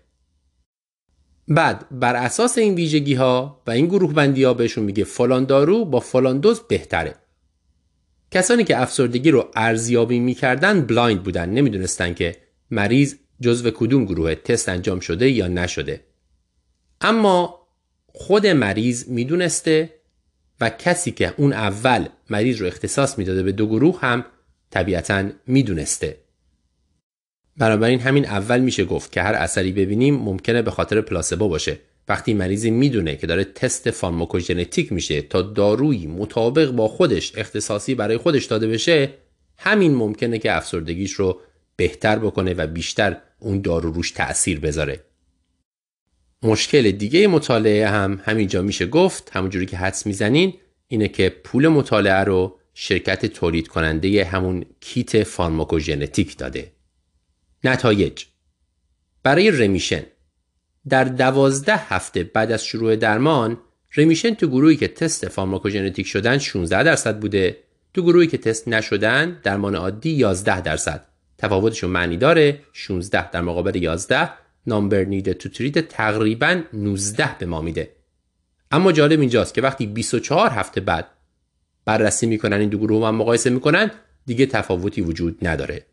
بعد 1.49 1.87
بر 1.91 2.17
اساس 2.17 2.59
این 2.59 2.75
ویژگی 2.75 3.15
ها 3.15 3.63
و 3.67 3.71
این 3.71 3.87
گروه 3.87 4.15
بندی 4.15 4.45
ها 4.45 4.55
بهشون 4.55 4.85
میگه 4.85 5.05
فلان 5.05 5.45
دارو 5.45 5.85
با 5.85 6.01
فلان 6.01 6.39
دوز 6.39 6.61
بهتره. 6.61 7.15
کسانی 8.31 8.65
که 8.65 8.83
افسردگی 8.83 9.31
رو 9.31 9.51
ارزیابی 9.55 10.19
می‌کردن 10.19 10.81
blind 10.81 11.23
بودن. 11.23 11.51
نمی‌دونستن 11.51 12.15
که 12.15 12.37
مریض 12.71 13.15
جزو 13.41 13.71
کدوم 13.71 14.05
گروه 14.05 14.35
تست 14.35 14.69
انجام 14.69 15.01
شده 15.01 15.31
یا 15.31 15.49
نشده. 15.49 16.01
اما 17.01 17.69
خود 18.07 18.47
مریض 18.47 19.09
می‌دونسته 19.09 19.95
و 20.61 20.71
کسی 20.71 21.11
که 21.11 21.35
اون 21.37 21.53
اول 21.53 22.09
مریض 22.31 22.61
رو 22.61 22.67
اختصاص 22.67 23.19
می‌داده 23.19 23.43
به 23.43 23.53
دو 23.53 23.67
گروه 23.67 24.01
هم 24.01 24.25
طبیعتا 24.71 25.29
می‌دونسته. 25.47 26.17
بنابراین 27.57 28.01
همین 28.01 28.25
اول 28.25 28.61
میشه 28.61 28.85
گفت 28.85 29.13
که 29.13 29.23
هر 29.23 29.35
اثری 29.35 29.73
ببینیم 29.73 30.15
ممکنه 30.15 30.63
به 30.63 30.71
خاطر 30.71 31.01
placebo 31.01 31.49
باشه. 31.49 31.79
وقتی 32.09 32.35
مریضی 32.35 32.71
می‌دونه 32.71 33.17
که 33.17 33.27
داره 33.27 33.45
تست 33.45 33.91
فارماکوژنتیک 33.91 34.93
میشه 34.93 35.23
تا 35.23 35.43
دارویی 35.43 36.07
مطابق 36.07 36.71
با 36.71 36.89
خودش 36.89 37.33
اختصاصی 37.37 37.95
برای 37.95 38.17
خودش 38.17 38.45
داده 38.45 38.69
بشه 38.69 39.11
همین 39.57 39.95
ممکنه 39.95 40.39
که 40.39 40.57
افسردگیش 40.57 41.13
رو 41.13 41.41
بهتر 41.77 42.19
بکنه 42.19 42.55
و 42.55 42.67
بیشتر 42.67 43.17
اون 43.39 43.61
دارو 43.61 43.93
روش 43.93 44.11
تأثیر 44.11 44.61
بذاره. 44.61 45.05
مشکل 46.43 46.91
دیگه 46.91 47.27
مطالعه 47.27 47.89
هم 47.89 48.21
همینجا 48.25 48.63
میشه 48.63 48.87
گفت. 48.87 49.31
همونجوری 49.33 49.67
که 49.67 49.77
حدس 49.77 50.07
می‌زنین 50.07 50.55
اینه 50.89 51.09
که 51.09 51.29
پول 51.29 51.69
مطالعه 51.69 52.25
رو 52.25 52.59
شرکت 52.75 53.27
تولید 53.27 53.69
کننده 53.69 54.25
همون 54.25 54.65
کیت 54.81 55.23
فارماکوژنتیک 55.23 56.37
داده. 56.37 56.73
نتایج 57.65 58.25
برای 59.23 59.51
رمیشن 59.51 60.03
در 60.89 61.05
دوازده 61.05 61.77
هفته 61.77 62.25
بعد 62.25 62.53
از 62.53 62.65
شروع 62.65 62.97
درمان 62.97 63.59
رمیشن 63.97 64.35
تو 64.35 64.47
گروهی 64.47 64.77
که 64.77 64.89
تست 64.89 65.29
فارماکوژنتیک 65.29 66.07
شدن 66.07 66.39
16 66.39 66.83
درصد 66.83 67.21
بوده. 67.21 67.57
تو 67.95 68.03
گروهی 68.03 68.27
که 68.27 68.39
تست 68.39 68.69
نشدن 68.69 69.41
درمان 69.43 69.75
عادی 69.75 70.11
11 70.11 70.61
درصد. 70.61 71.05
تفاوتشون 71.39 71.91
معنی 71.91 72.17
داره 72.17 72.61
16 72.73 73.31
در 73.31 73.41
مقابل 73.41 73.77
11 73.77 74.31
نامبر 74.67 75.05
نیده 75.05 75.35
تو 75.35 75.49
تریت 75.49 75.89
تقریبا 75.89 76.63
19 76.73 77.37
به 77.39 77.47
ما 77.47 77.61
میده. 77.61 77.93
اما 78.71 78.93
جالب 78.93 79.21
اینجاست 79.21 79.55
که 79.55 79.63
وقتی 79.63 79.87
24 79.87 80.51
هفته 80.51 80.81
بعد 80.81 81.09
بررسی 81.85 82.27
می‌کنن 82.27 82.57
این 82.57 82.69
دو 82.69 82.79
گروه 82.79 83.09
هم 83.09 83.15
مقایسه 83.15 83.51
می‌کنن 83.51 83.91
دیگه 84.27 84.47
تفاوتی 84.47 85.01
وجود 85.01 85.39
نداره. 85.43 85.87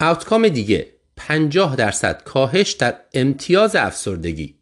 اوتکام 0.00 0.48
دیگه. 0.48 0.95
50 1.16 1.76
درصد 1.76 2.22
کاهش 2.22 2.72
در 2.72 2.96
امتیاز 3.14 3.76
افسردگی. 3.76 4.54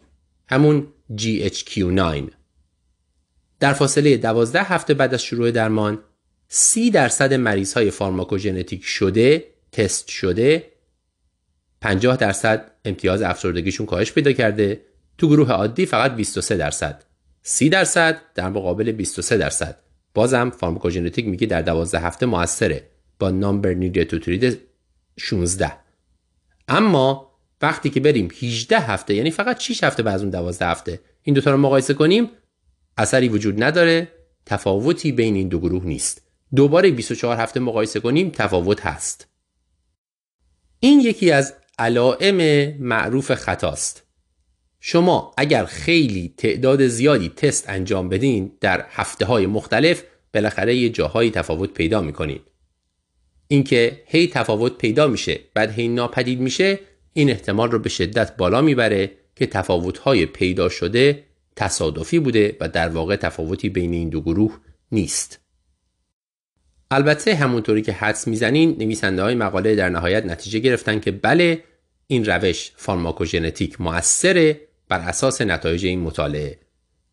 همون 0.49 0.87
GHQ9 1.17 2.31
در 3.61 3.73
فاصله 3.73 4.17
12 4.17 4.63
هفته 4.63 4.95
بعد 4.95 5.15
از 5.15 5.23
شروع 5.23 5.51
درمان 5.51 5.99
30 6.49 6.91
درصد 6.91 7.35
مریض 7.35 7.73
های 7.73 7.91
فارماکوژنتیک 7.91 8.85
شده 8.85 9.45
تست 9.73 10.09
شده 10.09 10.73
50 11.81 12.17
درصد 12.17 12.71
امتیاز 12.85 13.23
افسردگیشون 13.23 13.87
کاهش 13.87 14.13
پیدا 14.13 14.33
کرده. 14.33 14.81
تو 15.19 15.29
گروه 15.29 15.51
عادی 15.51 15.87
فقط 15.87 16.17
23 16.17 16.57
درصد. 16.57 17.05
30 17.43 17.69
درصد 17.69 18.21
در 18.35 18.49
مقابل 18.49 18.93
23 18.93 19.37
درصد. 19.37 19.79
بازم 20.15 20.51
فارماکوژنتیک 20.51 21.27
میگه 21.27 21.47
در 21.47 21.63
12 21.63 21.99
هفته 21.99 22.27
موثره. 22.27 22.91
با 23.19 23.31
نامبر 23.31 23.75
نیدی 23.75 24.05
تو 24.05 24.19
ترید 24.19 24.59
16 25.19 25.84
اما 26.69 27.35
وقتی 27.63 27.91
که 27.91 28.01
بریم 28.01 28.29
18 28.43 28.79
هفته 28.79 29.15
یعنی 29.15 29.31
فقط 29.31 29.61
6 29.61 29.85
هفته 29.85 30.03
بعد 30.03 30.15
از 30.15 30.23
اون 30.23 30.31
12 30.31 30.67
هفته 30.67 31.01
این 31.23 31.35
دوتا 31.35 31.51
رو 31.51 31.57
مقایسه 31.57 31.95
کنیم 31.95 32.31
اثری 32.99 33.29
وجود 33.29 33.63
نداره 33.63 34.09
تفاوتی 34.47 35.13
بین 35.13 35.35
این 35.35 35.49
دو 35.49 35.59
گروه 35.59 35.85
نیست. 35.85 36.23
دوباره 36.55 36.91
24 36.91 37.37
هفته 37.37 37.61
مقایسه 37.61 38.01
کنیم 38.01 38.31
تفاوت 38.31 38.87
هست. 38.87 39.29
این 40.81 41.01
یکی 41.01 41.31
از 41.31 41.55
علائم 41.79 42.69
معروف 42.83 43.35
خطاست. 43.35 44.07
شما 44.81 45.35
اگر 45.37 45.65
خیلی 45.65 46.35
تعداد 46.37 46.87
زیادی 46.87 47.29
تست 47.29 47.69
انجام 47.69 48.09
بدین 48.09 48.53
در 48.61 48.87
هفته 48.91 49.25
های 49.25 49.47
مختلف 49.47 50.03
بالاخره 50.35 50.77
یه 50.77 50.89
جاهایی 50.89 51.31
تفاوت 51.31 51.71
پیدا 51.71 52.01
می‌کنین 52.01 52.41
اینکه 53.55 54.03
هی 54.07 54.29
تفاوت 54.29 54.79
پیدا 54.79 55.07
میشه 55.07 55.41
بعد 55.55 55.71
هی 55.71 55.89
ناپدید 55.89 56.41
میشه 56.41 56.79
این 57.13 57.31
احتمال 57.31 57.71
رو 57.71 57.79
به 57.79 57.89
شدت 57.89 58.37
بالا 58.37 58.61
می‌بره 58.61 59.11
که 59.37 59.47
تفاوت‌های 59.47 60.27
پیدا 60.27 60.69
شده 60.69 61.25
تصادفی 61.57 62.19
بوده 62.19 62.57
و 62.61 62.69
در 62.69 62.89
واقع 62.89 63.17
تفاوتی 63.17 63.69
بین 63.69 63.93
این 63.93 64.09
دو 64.09 64.21
گروه 64.21 64.59
نیست. 64.93 65.41
البته 66.91 67.35
همونطوری 67.35 67.83
که 67.83 67.93
حدس 67.93 68.29
می‌زنین 68.29 68.77
نویسنده 68.79 69.23
های 69.23 69.35
مقاله 69.35 69.75
در 69.75 69.89
نهایت 69.89 70.25
نتیجه 70.25 70.59
گرفتن 70.59 71.01
که 71.01 71.11
بله 71.11 71.65
این 72.07 72.25
روش 72.25 72.73
فارماکوژنتیک 72.77 73.81
مؤثره 73.81 74.61
بر 74.89 74.99
اساس 74.99 75.43
نتایج 75.43 75.87
این 75.87 76.01
مطالعه 76.01 76.59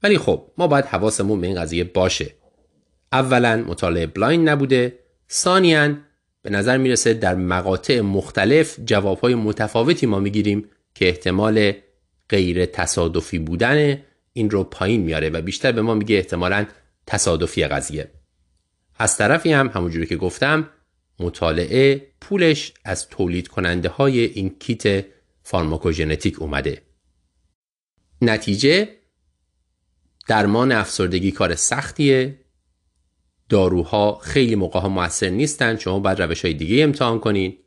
ولی 0.03 0.18
خب 0.18 0.47
ما 0.57 0.68
باید 0.68 0.85
حواسمون 0.85 1.41
به 1.41 1.47
این 1.47 1.61
قضیه 1.61 1.84
باشه 1.84 2.34
اولا 3.11 3.63
مطالعه 3.68 4.07
blind 4.07 4.49
نبوده 4.49 4.99
ثانیا 5.30 5.97
به 6.41 6.49
نظر 6.49 6.77
می‌رسه 6.77 7.13
در 7.13 7.35
مقاطع 7.35 8.01
مختلف 8.01 8.80
جوابهای 8.85 9.35
متفاوتی 9.35 10.05
ما 10.05 10.19
می‌گیریم 10.19 10.69
که 10.95 11.07
احتمال 11.07 11.73
غیر 12.30 12.65
تصادفی 12.65 13.39
بودن 13.39 14.03
این 14.34 14.49
رو 14.49 14.63
پایین 14.63 15.01
میاره 15.01 15.30
و 15.30 15.41
بیشتر 15.41 15.72
به 15.72 15.81
ما 15.81 15.93
میگه 15.93 16.15
احتمالا 16.15 16.65
تصادفی 17.07 17.65
قضیه. 17.65 18.11
از 18.97 19.18
طرفی 19.18 19.53
هم 19.53 19.68
همونجوری 19.68 20.05
که 20.05 20.15
گفتم 20.15 20.69
مطالعه 21.19 22.07
پولش 22.22 22.73
از 22.85 23.07
تولید 23.07 23.47
کننده 23.47 23.89
های 23.89 24.19
این 24.19 24.55
کیت 24.59 25.05
فارماکوژنتیک 25.43 26.41
اومده. 26.41 26.81
نتیجه 28.22 28.89
درمان 30.27 30.72
افسردگی 30.72 31.31
کار 31.31 31.55
سختیه 31.55 32.39
داروها 33.51 34.19
خیلی 34.21 34.55
موقع 34.55 34.79
ها 34.79 34.89
موثر 34.89 35.29
نیستن 35.29 35.77
شما 35.77 35.99
باید 35.99 36.21
روش 36.21 36.45
های 36.45 36.53
دیگه 36.53 36.83
امتحان 36.83 37.19
کنین. 37.19 37.57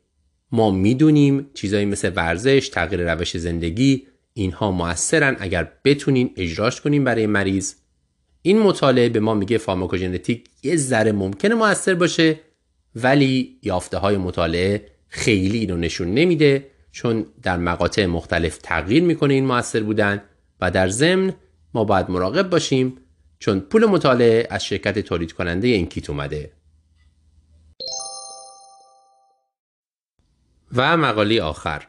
ما 0.51 0.71
می‌دونیم 0.71 1.49
چیزایی 1.53 1.85
مثل 1.85 2.11
ورزش 2.15 2.69
تغییر 2.69 3.13
روش 3.13 3.37
زندگی 3.37 4.07
اینها 4.33 4.71
موثرن 4.71 5.37
اگر 5.39 5.71
بتونین 5.83 6.29
اجراش 6.37 6.81
کنین 6.81 7.03
برای 7.03 7.27
مریض. 7.27 7.73
این 8.41 8.59
مطالعه 8.59 9.09
به 9.09 9.19
ما 9.19 9.33
میگه 9.33 9.57
فارماکوژنتیک 9.57 10.49
یه 10.63 10.75
ذره 10.75 11.11
ممکنه 11.11 11.55
موثر 11.55 11.93
باشه 11.93 12.39
ولی 12.95 13.59
یافته 13.63 13.97
های 13.97 14.17
مطالعه 14.17 14.85
خیلی 15.07 15.57
اینو 15.57 15.77
نشون 15.77 16.13
نمیده 16.13 16.67
چون 16.91 17.25
در 17.43 17.57
مقاطع 17.57 18.05
مختلف 18.05 18.57
تغییر 18.57 19.03
می‌کنه 19.03 19.33
این 19.33 19.45
موثر 19.45 19.79
بودن 19.79 20.21
و 20.61 20.71
در 20.71 20.89
ضمن 20.89 21.33
ما 21.73 21.83
باید 21.83 22.09
مراقب 22.09 22.49
باشیم 22.49 22.97
چون 23.39 23.59
پول 23.59 23.85
مطالعه 23.85 24.47
از 24.49 24.65
شرکت 24.65 24.99
تولید 24.99 25.33
کننده 25.33 25.67
این 25.67 25.85
کیت 25.85 26.09
اومده. 26.09 26.51
و 30.75 30.97
مقاله 30.97 31.41
آخر. 31.41 31.87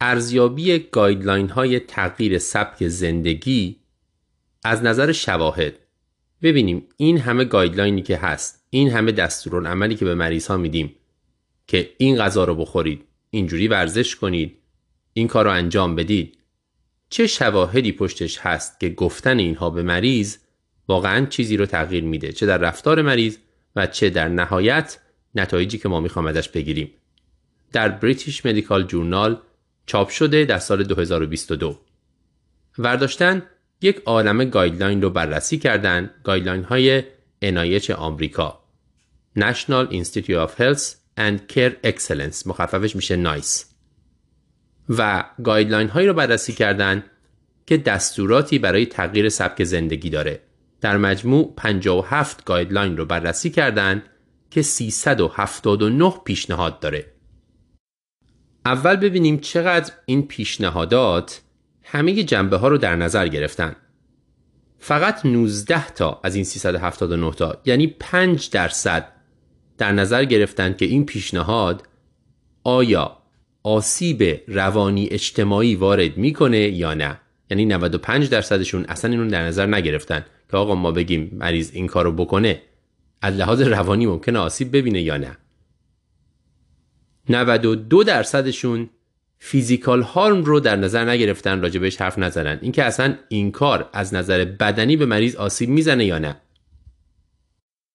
ارزیابی 0.00 0.78
guideline 0.78 1.48
های 1.48 1.80
تغییر 1.80 2.38
سبک 2.38 2.88
زندگی 2.88 3.80
از 4.64 4.82
نظر 4.82 5.12
شواهد. 5.12 5.74
ببینیم 6.42 6.88
این 6.96 7.18
همه 7.18 7.44
guideline 7.44 7.96
ی 7.96 8.02
که 8.02 8.16
هست 8.16 8.66
این 8.70 8.90
همه 8.90 9.12
دستورالعملی 9.12 9.94
که 9.94 10.04
به 10.04 10.14
مریض 10.14 10.46
ها 10.46 10.56
میدیم 10.56 10.94
که 11.66 11.90
این 11.98 12.16
غذا 12.16 12.44
رو 12.44 12.54
بخورید 12.54 13.04
اینجوری 13.30 13.68
ورزش 13.68 14.16
کنید 14.16 14.58
این 15.12 15.28
کار 15.28 15.44
رو 15.44 15.50
انجام 15.50 15.94
بدید 15.94 16.38
چه 17.12 17.26
شواهدی 17.26 17.92
پشتش 17.92 18.38
هست 18.38 18.80
که 18.80 18.88
گفتن 18.88 19.38
اینها 19.38 19.70
به 19.70 19.82
مریض 19.82 20.36
واقعا 20.88 21.26
چیزی 21.26 21.56
رو 21.56 21.66
تغییر 21.66 22.04
میده؟ 22.04 22.32
چه 22.32 22.46
در 22.46 22.58
رفتار 22.58 23.02
مریض 23.02 23.36
و 23.76 23.86
چه 23.86 24.10
در 24.10 24.28
نهایت 24.28 24.98
نتایجی 25.34 25.78
که 25.78 25.88
ما 25.88 26.00
می‌خوام 26.00 26.26
ازش 26.26 26.48
بگیریم. 26.48 26.90
در 27.72 27.88
British 27.88 28.46
Medical 28.46 28.82
Journal 28.82 29.40
چاپ 29.86 30.08
شده 30.08 30.44
در 30.44 30.58
سال 30.58 30.84
2022 30.84 31.78
ورداشتن 32.78 33.42
یک 33.82 34.02
عالم 34.04 34.44
guideline 34.44 35.02
رو 35.02 35.10
بررسی 35.10 35.58
کردن 35.58 36.10
guideline 36.24 36.62
های 36.62 37.02
NIH 37.44 37.90
آمریکا. 37.90 38.62
National 39.38 39.92
Institute 39.92 40.46
of 40.46 40.50
Health 40.60 40.94
and 41.18 41.54
Care 41.54 41.86
Excellence. 41.86 42.46
مخففش 42.46 42.96
میشه 42.96 43.16
NICE. 43.16 43.71
و 44.98 45.24
guideline 45.44 45.88
هایی 45.88 46.08
رو 46.08 46.14
بررسی 46.14 46.52
کردن 46.52 47.04
که 47.66 47.76
دستوراتی 47.76 48.58
برای 48.58 48.86
تغییر 48.86 49.28
سبک 49.28 49.64
زندگی 49.64 50.10
داره. 50.10 50.40
در 50.80 50.96
مجموع 50.96 51.52
57 51.56 52.44
guideline 52.44 52.96
رو 52.96 53.04
بررسی 53.04 53.50
کردن 53.50 54.02
که 54.50 54.62
379 54.62 56.14
پیشنهاد 56.24 56.80
داره. 56.80 57.06
اول 58.66 58.96
ببینیم 58.96 59.38
چقدر 59.38 59.92
این 60.06 60.26
پیشنهادات 60.26 61.42
همه 61.82 62.22
جنبه 62.22 62.56
ها 62.56 62.68
رو 62.68 62.78
در 62.78 62.96
نظر 62.96 63.28
گرفتن. 63.28 63.76
فقط 64.78 65.26
19 65.26 65.88
تا 65.88 66.20
از 66.24 66.34
این 66.34 66.44
379 66.44 67.32
تا 67.32 67.60
یعنی 67.64 67.86
5 67.86 68.50
درصد 68.50 69.12
در 69.78 69.92
نظر 69.92 70.24
گرفتن 70.24 70.72
که 70.72 70.84
این 70.84 71.06
پیشنهاد 71.06 71.88
آیا 72.64 73.21
آسیب 73.62 74.40
روانی 74.48 75.08
اجتماعی 75.10 75.74
وارد 75.74 76.16
می‌کنه 76.16 76.58
یا 76.58 76.94
نه. 76.94 77.20
یعنی 77.50 77.64
95 77.64 78.28
درصدشون 78.28 78.84
اصلا 78.84 79.10
اینو 79.10 79.30
در 79.30 79.44
نظر 79.44 79.66
نگرفتن 79.66 80.24
که 80.50 80.56
آقا 80.56 80.74
ما 80.74 80.92
بگیم 80.92 81.30
مریض 81.32 81.70
این 81.74 81.86
کارو 81.86 82.12
بکنه. 82.12 82.62
از 83.22 83.34
لحاظ 83.34 83.60
روانی 83.60 84.06
ممکنه 84.06 84.38
آسیب 84.38 84.76
ببینه 84.76 85.02
یا 85.02 85.16
نه. 85.16 85.36
92 87.28 88.04
درصدشون 88.04 88.90
فیزیکال 89.38 90.02
هارم 90.02 90.44
رو 90.44 90.60
در 90.60 90.76
نظر 90.76 91.10
نگرفتن 91.10 91.62
راجبش 91.62 91.96
حرف 91.96 92.18
نزنن. 92.18 92.58
اینکه 92.62 92.84
اصلا 92.84 93.16
این 93.28 93.50
کار 93.50 93.90
از 93.92 94.14
نظر 94.14 94.44
بدنی 94.44 94.96
به 94.96 95.06
مریض 95.06 95.36
آسیب 95.36 95.68
می‌زنه 95.68 96.04
یا 96.04 96.18
نه. 96.18 96.36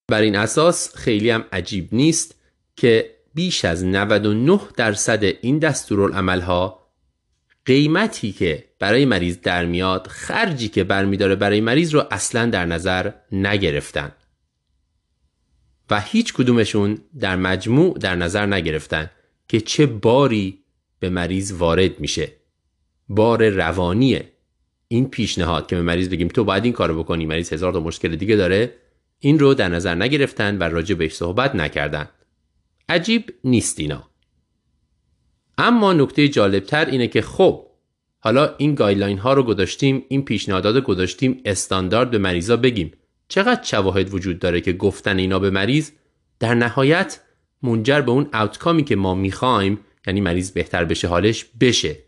بر 0.07 0.21
این 0.21 0.35
اساس 0.35 0.95
خیلی 0.95 1.29
هم 1.29 1.45
عجیب 1.51 1.89
نیست 1.91 2.35
که 2.75 3.16
بیش 3.37 3.65
از 3.65 3.85
99 3.85 4.59
درصد 4.77 5.23
این 5.23 5.63
ها 6.41 6.87
قیمتی 7.65 8.31
که 8.31 8.63
برای 8.79 9.05
مریض 9.05 9.37
در 9.41 9.65
میاد 9.65 10.07
خرجی 10.07 10.67
که 10.67 10.83
برمیداره 10.83 11.35
برای 11.35 11.61
مریض 11.61 11.93
رو 11.93 12.03
اصلا 12.11 12.45
در 12.45 12.65
نظر 12.65 13.11
نگرفتن. 13.31 14.11
و 15.89 16.01
هیچ 16.01 16.33
کدومشون 16.33 16.97
در 17.19 17.35
مجموع 17.35 17.97
در 17.97 18.15
نظر 18.15 18.45
نگرفتن 18.45 19.09
که 19.47 19.61
چه 19.61 19.85
باری 19.85 20.63
به 20.99 21.09
مریض 21.09 21.51
وارد 21.51 21.99
میشه. 21.99 22.31
بار 23.09 23.49
روانیه 23.49 24.31
این 24.87 25.09
پیشنهاد 25.09 25.67
که 25.67 25.75
به 25.75 25.81
مریض 25.81 26.09
بگیم 26.09 26.27
تو 26.27 26.43
باید 26.43 26.63
این 26.63 26.73
کارو 26.73 27.03
بکنی 27.03 27.25
مریض 27.25 27.53
هزار 27.53 27.73
تا 27.73 27.79
مشکل 27.79 28.15
دیگه 28.15 28.35
داره 28.35 28.73
این 29.19 29.39
رو 29.39 29.53
در 29.53 29.69
نظر 29.69 29.95
نگرفتن 29.95 30.57
و 30.57 30.63
راجع 30.63 30.95
بهش 30.95 31.13
صحبت 31.13 31.55
نکردن. 31.55 32.09
عجیب 32.89 33.33
نیست 33.43 33.79
اینا. 33.79 34.09
اما 35.57 35.93
نکته 35.93 36.27
جالبتر 36.27 36.85
اینه 36.85 37.07
که 37.07 37.21
خب 37.21 37.67
حالا 38.19 38.55
این 38.57 38.75
گایدلاین 38.75 39.17
ها 39.17 39.33
رو 39.33 39.43
گذاشتیم 39.43 40.05
این 40.09 40.25
پیشنهادات 40.25 40.83
گذاشتیم 40.83 41.41
استاندارد 41.45 42.11
به 42.11 42.17
مریضا 42.17 42.57
بگیم. 42.57 42.91
چقدر 43.27 43.63
شواهد 43.63 44.13
وجود 44.13 44.39
داره 44.39 44.61
که 44.61 44.73
گفتن 44.73 45.17
اینا 45.17 45.39
به 45.39 45.49
مریض؟ 45.49 45.91
در 46.39 46.53
نهایت 46.53 47.19
منجر 47.61 48.01
به 48.01 48.11
اون 48.11 48.29
اوتکامی 48.33 48.83
که 48.83 48.95
ما 48.95 49.15
می‌خوایم 49.15 49.79
یعنی 50.07 50.21
مریض 50.21 50.51
بهتر 50.51 50.85
بشه 50.85 51.07
حالش 51.07 51.45
بشه. 51.59 51.99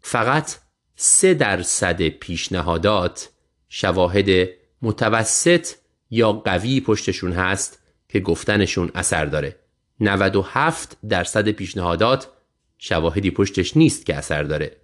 فقط 0.00 0.56
سه 0.96 1.34
درصد 1.34 2.08
پیشنهادات 2.08 3.30
شواهد 3.68 4.48
متوسط 4.82 5.68
یا 6.10 6.32
قوی 6.32 6.80
پشتشون 6.80 7.32
هست. 7.32 7.81
که 8.12 8.20
گفتنشون 8.20 8.90
اثر 8.94 9.24
داره. 9.24 9.56
97 10.00 10.96
درصد 11.08 11.48
پیشنهادات 11.48 12.28
شواهدی 12.78 13.30
پشتش 13.30 13.76
نیست 13.76 14.06
که 14.06 14.14
اثر 14.14 14.42
داره. 14.42 14.76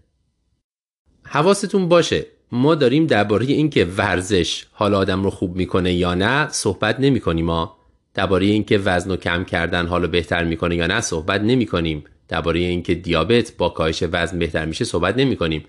حواستون 1.24 1.88
باشه 1.88 2.26
ما 2.52 2.74
داریم 2.74 3.06
درباره 3.06 3.46
اینکه 3.46 3.84
ورزش 3.84 4.66
حال 4.72 4.94
آدم 4.94 5.22
رو 5.22 5.30
خوب 5.30 5.56
می‌کنه 5.56 5.92
یا 5.92 6.14
نه 6.14 6.48
صحبت 6.48 7.00
نمی 7.00 7.20
کنیم 7.20 7.44
ما 7.44 7.78
درباره 8.14 8.46
اینکه 8.46 8.78
وزن 8.78 9.10
و 9.10 9.16
کم 9.16 9.44
کردن 9.44 9.86
حالو 9.86 10.09
بهتر 10.09 10.44
می‌کنه 10.44 10.76
یا 10.76 10.86
نه 10.86 11.00
صحبت 11.00 11.40
نمی 11.40 11.66
کنیم 11.66 12.05
درباره 12.28 12.60
اینکه 12.60 12.94
دیابت 12.94 13.52
با 13.59 13.68
کاهش 13.68 14.05
وزن 14.12 14.38
بهتر 14.38 14.64
میشه 14.64 14.84
صحبت 14.84 15.16
نمی 15.16 15.36
کنیم 15.36 15.64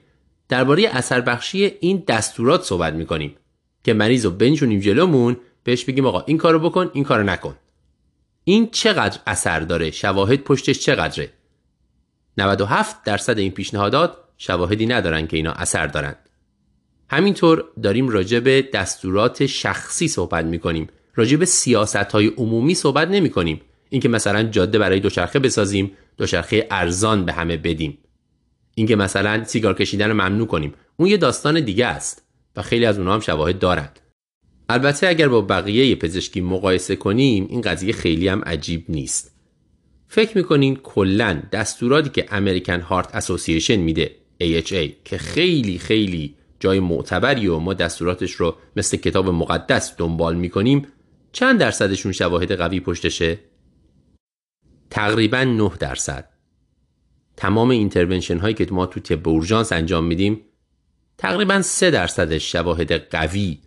درباره 0.50 0.88
اثر 0.92 1.22
بخشی 1.22 1.72
این 1.80 2.04
دستورات 2.08 2.64
صحبت 2.64 2.94
می 2.94 3.06
کنیم 3.06 3.36
که 3.84 3.94
مریض 3.94 4.26
رو 4.26 4.32
بنشونیم 4.32 4.80
جلومون 4.80 5.38
بهش 5.70 5.86
بگیم 5.86 6.06
آقا 6.06 6.22
این 6.22 6.38
کارو 6.38 6.60
بکن 6.60 6.92
این 6.94 7.04
کارو 7.04 7.24
نکن. 7.24 7.56
این 8.44 8.70
چقدر 8.72 9.20
اثر 9.28 9.60
داره؟ 9.60 9.92
شواهد 9.92 10.44
پشتش 10.44 10.80
چقدره؟ 10.80 11.34
97 12.38 13.04
درصد 13.04 13.38
این 13.38 13.52
پیشنهادات 13.52 14.18
شواهدی 14.38 14.86
ندارن 14.86 15.28
که 15.28 15.38
اینا 15.38 15.52
اثر 15.52 15.88
دارن. 15.88 16.16
همینطور 17.10 17.66
داریم 17.84 18.10
راجع 18.10 18.40
به 18.40 18.70
دستورات 18.74 19.46
شخصی 19.46 20.08
صحبت 20.08 20.46
می‌کنیم. 20.46 20.88
راجع 21.16 21.38
به 21.38 21.46
سیاست 21.46 21.96
های 21.96 22.28
عمومی 22.28 22.76
صحبت 22.76 23.08
نمی 23.08 23.30
کنیم 23.30 23.62
اینکه 23.90 24.10
مثلا 24.10 24.44
جاده 24.44 24.80
برای 24.80 25.00
دوچرخه 25.00 25.40
بسازیم 25.40 25.92
دوچرخه 26.18 26.68
ارزان 26.72 27.26
به 27.26 27.34
همه 27.34 27.58
بدیم. 27.58 27.98
اینکه 28.76 28.96
مثلا 28.96 29.44
سیگار 29.44 29.74
کشیدن 29.74 30.08
رو 30.08 30.14
ممنوع 30.14 30.48
کنیم. 30.48 30.74
اون 30.98 31.10
یه 31.10 31.18
داستان 31.18 31.60
دیگه 31.60 31.86
است 31.86 32.24
و 32.56 32.62
خیلی 32.62 32.86
از 32.86 32.98
اونها 32.98 33.14
هم 33.14 33.20
شواهد 33.20 33.60
دارند. 33.60 34.00
البته 34.70 35.08
اگر 35.08 35.28
با 35.28 35.42
بقیه 35.42 35.96
پزشکی 35.96 36.42
مقایسه 36.42 36.96
کنیم 36.96 37.48
این 37.50 37.62
قضیه 37.62 37.94
خیلی 37.94 38.28
هم 38.28 38.42
عجیب 38.42 38.86
نیست 38.90 39.36
فکر 40.08 40.38
می‌کنین 40.38 40.76
کلا 40.76 41.42
دستوراتی 41.52 42.10
که 42.10 42.26
امریکن 42.32 42.80
هارت 42.80 43.16
اسوسییشن 43.16 43.76
میده 43.76 44.16
AHA 44.44 44.90
که 45.06 45.18
خیلی 45.18 45.78
خیلی 45.78 46.36
جای 46.60 46.80
معتبری 46.80 47.48
و 47.48 47.60
ما 47.60 47.74
دستوراتش 47.74 48.32
رو 48.32 48.56
مثل 48.76 48.98
کتاب 48.98 49.30
مقدس 49.30 49.96
دنبال 49.98 50.36
می‌کنیم 50.36 50.88
چند 51.32 51.60
درصدشون 51.60 52.12
شواهد 52.12 52.52
قوی 52.52 52.80
پشتشه؟ 52.80 53.40
تقریبا 54.90 55.44
9 55.44 55.72
درصد 55.80 56.30
تمام 57.38 57.70
intervention 57.70 58.38
هایی 58.38 58.54
که 58.54 58.68
ما 58.72 58.86
تو 58.86 59.00
طب 59.00 59.28
اورژانس 59.28 59.72
انجام 59.72 60.06
میدیم 60.06 60.42
تقریبا 61.18 61.62
3 61.62 61.92
درصدش 61.92 62.52
شواهد 62.52 62.92
قوی 62.92 63.58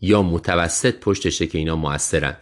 یا 0.00 0.22
متوسط 0.22 0.94
پشتشه 1.00 1.46
که 1.46 1.58
اینا 1.58 1.76
موثرن. 1.76 2.36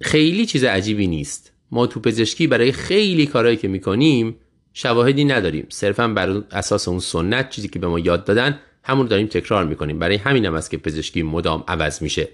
خیلی 0.00 0.46
چیز 0.46 0.64
عجیبی 0.64 1.06
نیست. 1.06 1.52
ما 1.70 1.86
تو 1.86 2.00
پزشکی 2.00 2.46
برای 2.46 2.72
خیلی 2.72 3.26
کارهایی 3.26 3.56
که 3.56 3.68
می‌کنیم 3.68 4.36
شواهدی 4.72 5.24
نداریم. 5.24 5.66
صرفا 5.68 6.08
بر 6.08 6.42
اساس 6.50 6.88
اون 6.88 6.98
سنت 6.98 7.50
چیزی 7.50 7.68
که 7.68 7.78
به 7.78 7.88
ما 7.88 7.98
یاد 7.98 8.24
دادن 8.24 8.58
همون 8.84 9.06
داریم 9.06 9.26
تکرار 9.26 9.64
می‌کنیم. 9.64 9.98
برای 9.98 10.16
همین 10.16 10.46
هم 10.46 10.54
است 10.54 10.70
که 10.70 10.76
پزشکی 10.76 11.22
مدام 11.22 11.64
عوض 11.68 12.02
میشه. 12.02 12.28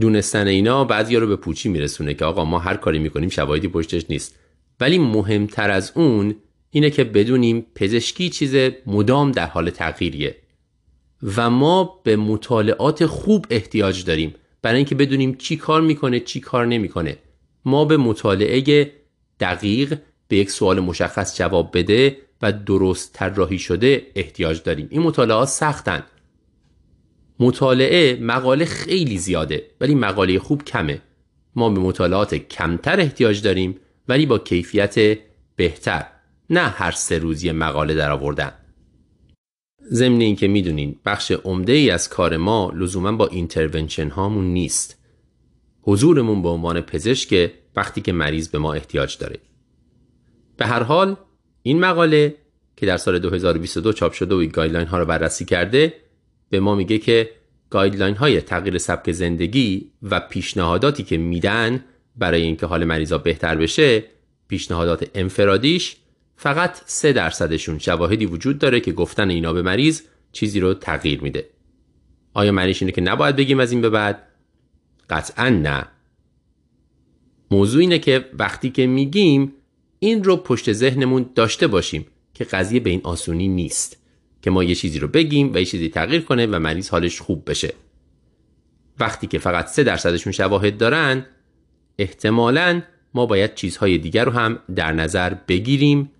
دونستن 0.00 0.46
اینا 0.46 0.84
بعضی 0.84 1.16
رو 1.16 1.26
به 1.26 1.36
پوچی 1.36 1.68
میرسونه 1.68 2.14
که 2.14 2.24
آقا 2.24 2.44
ما 2.44 2.58
هر 2.58 2.76
کاری 2.76 2.98
می‌کنیم 2.98 3.28
شواهدی 3.28 3.68
پشتش 3.68 4.04
نیست. 4.08 4.34
ولی 4.80 4.98
مهمتر 4.98 5.70
از 5.70 5.92
اون 5.94 6.36
اینه 6.70 6.90
که 6.90 7.04
بدونیم 7.04 7.66
پزشکی 7.74 8.30
چیز 8.30 8.54
مدام 8.86 9.32
در 9.32 9.46
حال 9.46 9.70
تغییریه. 9.70 10.36
و 11.36 11.50
ما 11.50 12.00
به 12.04 12.16
مطالعات 12.16 13.06
خوب 13.06 13.46
احتیاج 13.50 14.04
داریم. 14.04 14.34
برای 14.62 14.76
اینکه 14.76 14.94
بدونیم 14.94 15.34
چی 15.34 15.56
کار 15.56 15.80
می‌کنه 15.80 16.20
چی 16.20 16.40
کار 16.40 16.66
نمی‌کنه. 16.66 17.18
ما 17.64 17.84
به 17.84 17.96
مطالعه 17.96 18.92
دقیق 19.40 19.98
به 20.28 20.36
یک 20.36 20.50
سوال 20.50 20.80
مشخص 20.80 21.38
جواب 21.38 21.78
بده 21.78 22.16
و 22.42 22.52
درست 22.52 23.12
طراحی 23.12 23.58
شده 23.58 24.06
احتیاج 24.14 24.62
داریم. 24.62 24.88
این 24.90 25.02
مطالعات 25.02 25.48
سختن. 25.48 26.02
مطالعه 27.40 28.18
مقاله 28.20 28.64
خیلی 28.64 29.18
زیاده 29.18 29.66
ولی 29.80 29.94
مقاله 29.94 30.38
خوب 30.38 30.64
کمه. 30.64 31.02
ما 31.56 31.70
به 31.70 31.80
مطالعات 31.80 32.34
کمتر 32.34 33.00
احتیاج 33.00 33.42
داریم 33.42 33.80
ولی 34.08 34.26
با 34.26 34.38
کیفیت 34.38 35.18
بهتر. 35.56 36.06
نه 36.50 36.60
هر 36.60 36.90
سه 36.90 37.18
روزی 37.18 37.52
مقاله 37.52 37.94
در 37.94 38.10
آوردن 38.10 38.52
ضمن 39.92 40.20
اینکه 40.20 40.48
می‌دونین 40.48 40.96
بخش 41.04 41.32
عمده 41.32 41.72
ای 41.72 41.90
از 41.90 42.08
کار 42.08 42.36
ما 42.36 42.72
لزوما 42.76 43.12
با 43.12 43.26
اینترونشن 43.26 44.08
هامون 44.08 44.44
نیست. 44.44 44.98
حضورمون 45.82 46.42
به 46.42 46.48
عنوان 46.48 46.80
پزشک 46.80 47.50
وقتی 47.76 48.00
که 48.00 48.12
مریض 48.12 48.48
به 48.48 48.58
ما 48.58 48.74
احتیاج 48.74 49.18
داره. 49.18 49.38
به 50.56 50.66
هر 50.66 50.82
حال 50.82 51.16
این 51.62 51.80
مقاله 51.80 52.34
که 52.76 52.86
در 52.86 52.96
سال 52.96 53.18
2022 53.18 53.92
چاپ 53.92 54.12
شده 54.12 54.34
و 54.34 54.38
این 54.38 54.50
guideline 54.50 54.86
ها 54.86 54.98
رو 54.98 55.04
بررسی 55.04 55.44
کرده 55.44 55.94
به 56.50 56.60
ما 56.60 56.74
میگه 56.74 56.98
که 56.98 57.30
guideline 57.70 58.14
های 58.16 58.40
تغییر 58.40 58.78
سبک 58.78 59.12
زندگی 59.12 59.90
و 60.02 60.20
پیشنهاداتی 60.20 61.02
که 61.02 61.16
میدن 61.16 61.84
برای 62.16 62.42
اینکه 62.42 62.66
حال 62.66 62.84
مریضا 62.84 63.18
بهتر 63.18 63.56
بشه 63.56 64.04
پیشنهادات 64.48 65.10
انفرادیش 65.14 65.96
فقط 66.36 66.80
سه 66.86 67.12
درصدشون 67.12 67.78
شواهدی 67.78 68.26
وجود 68.26 68.58
داره 68.58 68.80
که 68.80 68.92
گفتن 68.92 69.30
اینا 69.30 69.52
به 69.52 69.62
مریض 69.62 70.02
چیزی 70.32 70.60
رو 70.60 70.74
تغییر 70.74 71.20
میده. 71.20 71.48
آیا 72.34 72.52
معنیش 72.52 72.82
اینه 72.82 72.92
که 72.92 73.00
نباید 73.00 73.36
بگیم 73.36 73.60
از 73.60 73.72
این 73.72 73.80
به 73.80 73.90
بعد؟ 73.90 74.22
قطعا 75.10 75.48
نه. 75.48 75.88
موضوع 77.50 77.80
اینه 77.80 77.98
که 77.98 78.30
وقتی 78.38 78.70
که 78.70 78.86
میگیم 78.86 79.52
این 79.98 80.24
رو 80.24 80.36
پشت 80.36 80.72
ذهنمون 80.72 81.30
داشته 81.34 81.66
باشیم 81.66 82.06
که 82.34 82.44
قضیه 82.44 82.80
به 82.80 82.90
این 82.90 83.00
آسونی 83.04 83.48
نیست 83.48 83.96
که 84.42 84.50
ما 84.50 84.64
یه 84.64 84.74
چیزی 84.74 84.98
رو 84.98 85.08
بگیم 85.08 85.54
و 85.54 85.58
یه 85.58 85.64
چیزی 85.64 85.88
تغییر 85.88 86.20
کنه 86.20 86.46
و 86.46 86.58
مریض 86.58 86.88
حالش 86.88 87.20
خوب 87.20 87.50
بشه. 87.50 87.74
وقتی 88.98 89.26
که 89.26 89.38
فقط 89.38 89.66
سه 89.66 89.82
درصدشون 89.82 90.32
شواهد 90.32 90.78
دارن 90.78 91.26
احتمالا 91.98 92.82
ما 93.14 93.26
باید 93.26 93.54
چیزهای 93.54 93.98
دیگر 93.98 94.24
رو 94.24 94.32
هم 94.32 94.58
در 94.74 94.92
نظر 94.92 95.34
بگیریم 95.34 96.10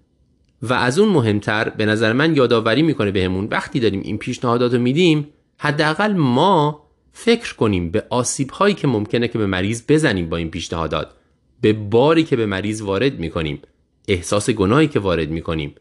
و 0.65 0.73
از 0.73 0.99
اون 0.99 1.09
مهمتر 1.09 1.69
به 1.69 1.87
نظر 1.87 2.13
من 2.13 2.37
یادآوری 2.37 2.83
می‌کنه 2.83 3.11
بهمون. 3.11 3.49
وقتی 3.51 3.81
داریم 3.81 4.01
این 4.05 4.19
پیشنهادات 4.19 4.75
رو 4.75 4.81
میدیم 4.81 5.29
حداقل 5.59 6.13
ما 6.13 6.85
فکر 7.13 7.55
کنیم 7.55 7.91
به 7.91 8.05
آسیب 8.11 8.51
هایی 8.51 8.75
که 8.75 8.87
ممکنه 8.87 9.29
که 9.29 9.39
به 9.39 9.47
مریض 9.47 9.83
بزنیم 9.89 10.29
با 10.29 10.37
این 10.37 10.51
پیشنهادات. 10.51 11.09
به 11.61 11.73
باری 11.73 12.25
که 12.25 12.37
به 12.37 12.47
مریض 12.47 12.83
وارد 12.83 13.19
می‌کنیم. 13.19 13.63
احساس 14.09 14.51
گناهی 14.51 14.89
که 14.89 15.01
وارد 15.01 15.31
می‌کنیم. 15.31 15.75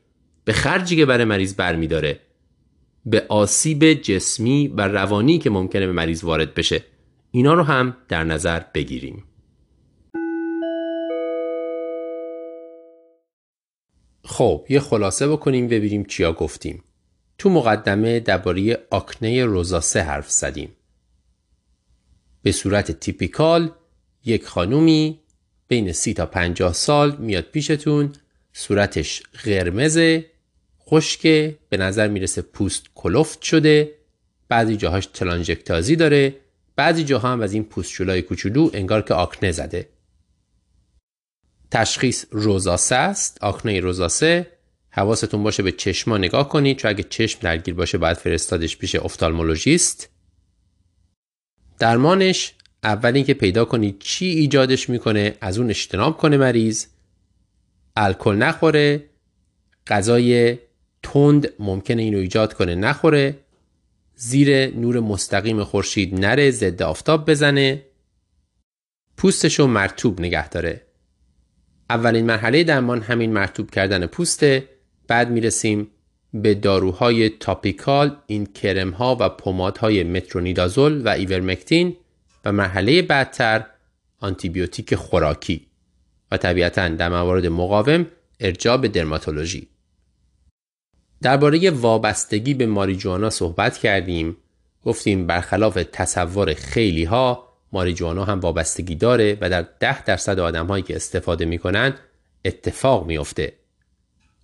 به 0.45 0.53
خرجی 0.53 0.95
که 0.95 1.05
برای 1.05 1.25
مریض 1.25 1.55
برمیداره. 1.55 2.19
به 3.05 3.25
آسیب 3.29 3.93
جسمی 3.93 4.67
و 4.67 4.87
روانی 4.87 5.37
که 5.37 5.49
ممکنه 5.49 5.87
به 5.87 5.93
مریض 5.93 6.23
وارد 6.23 6.53
بشه. 6.53 6.83
اینا 7.31 7.53
رو 7.53 7.63
هم 7.63 7.97
در 8.07 8.23
نظر 8.23 8.61
بگیریم. 8.73 9.23
خب 14.23 14.65
یه 14.69 14.79
خلاصه 14.79 15.27
بکنیم 15.27 15.67
ببینیم 15.67 16.03
چیا 16.03 16.33
گفتیم. 16.33 16.83
تو 17.37 17.49
مقدمه 17.49 18.19
درباره 18.19 18.77
آکنه 18.89 19.45
روزاسه 19.45 20.01
حرف 20.01 20.31
زدیم. 20.31 20.69
به 22.41 22.51
صورت 22.51 22.91
تیپیکال 22.91 23.71
یک 24.25 24.45
خانومی 24.45 25.19
بین 25.67 25.91
سی 25.91 26.13
تا 26.13 26.25
پنجاه 26.25 26.73
سال 26.73 27.15
میاد 27.17 27.43
پیشتون 27.43 28.11
صورتش 28.53 29.23
قرمزه 29.43 30.25
خشکه 30.87 31.57
به 31.69 31.77
نظر 31.77 32.07
می‌رسه 32.07 32.41
پوست 32.41 32.83
کلفت 32.95 33.41
شده 33.41 33.91
بعضی 34.49 34.75
جاهاش 34.77 35.05
تلانژکتازی 35.05 35.95
داره 35.95 36.35
بعضی 36.75 37.03
جاها 37.03 37.31
هم 37.31 37.41
از 37.41 37.53
این 37.53 37.63
پوستچولای 37.63 38.21
کوچولو 38.21 38.69
انگار 38.73 39.01
که 39.01 39.13
آکنه 39.13 39.51
زده. 39.51 39.89
تشخیص 41.73 42.25
روزاسه 42.31 42.95
است. 42.95 43.37
آکنه 43.41 43.79
روزاسه 43.79 44.47
حواستون 44.89 45.43
باشه 45.43 45.63
به 45.63 45.71
چشما 45.71 46.17
نگاه 46.17 46.49
کنید. 46.49 46.77
چون 46.77 46.89
اگه 46.89 47.03
چشم 47.03 47.39
درگیر 47.41 47.73
باشه 47.73 47.97
باید 47.97 48.17
فرستادش 48.17 48.77
پیش 48.77 48.95
افتالمولوژیست. 48.95 50.09
درمانش 51.79 52.53
اول 52.83 53.15
اینکه 53.15 53.33
پیدا 53.33 53.65
کنید 53.65 53.99
چی 53.99 54.25
ایجادش 54.25 54.89
می‌کنه 54.89 55.37
از 55.41 55.57
اون 55.57 55.69
اجتناب 55.69 56.17
کنه 56.17 56.37
مریض. 56.37 56.85
الکل 57.95 58.35
نخوره. 58.35 59.03
غذای 59.87 60.57
تند 61.03 61.53
ممکنه 61.59 62.01
اینو 62.01 62.17
ایجاد 62.17 62.53
کنه 62.53 62.75
نخوره. 62.75 63.37
زیر 64.15 64.75
نور 64.75 64.99
مستقیم 64.99 65.63
خورشید 65.63 66.19
نره 66.19 66.51
ضد 66.51 66.81
آفتاب 66.81 67.29
بزنه. 67.29 67.85
پوستشو 69.17 69.67
مرتوب 69.67 70.21
نگه 70.21 70.49
داره. 70.49 70.92
اولین 71.93 72.25
مرحله 72.25 72.63
درمان 72.63 73.01
همین 73.01 73.33
مرتوب 73.33 73.71
کردن 73.71 74.05
پوسته 74.05 74.69
بعد 75.07 75.29
می‌رسیم 75.29 75.87
به 76.33 76.53
داروهای 76.53 77.29
تاپیکال 77.29 78.17
این 78.27 78.45
کرم 78.45 78.89
ها 78.89 79.17
و 79.19 79.29
پمادهای 79.29 80.03
مترونیدازول 80.03 81.01
و 81.05 81.09
ایورمکتین 81.09 81.95
و 82.45 82.51
مرحله 82.51 83.01
بعدتر 83.01 83.65
آنتیبیوتیک 84.19 84.95
خوراکی 84.95 85.67
و 86.31 86.37
طبیعتا 86.37 86.87
در 86.87 87.09
موارد 87.09 87.45
مقاوم 87.45 88.05
ارجاع 88.39 88.77
به 88.77 88.87
درماتولوژی. 88.87 89.67
درباره 91.21 91.69
وابستگی 91.69 92.53
به 92.53 92.65
ماریجوانا 92.65 93.29
صحبت 93.29 93.77
کردیم 93.77 94.37
گفتیم 94.85 95.27
برخلاف 95.27 95.79
تصور 95.91 96.53
خیلی 96.53 97.03
ها 97.03 97.52
ماریجوانا 97.73 98.25
هم 98.25 98.39
وابستگی 98.39 98.95
داره 98.95 99.37
و 99.41 99.49
در 99.49 99.65
ده 99.79 100.03
درصد 100.03 100.39
آدم 100.39 100.67
هایی 100.67 100.83
که 100.83 100.95
استفاده 100.95 101.45
می‌کنن 101.45 101.93
اتفاق 102.45 103.07
میافته. 103.07 103.53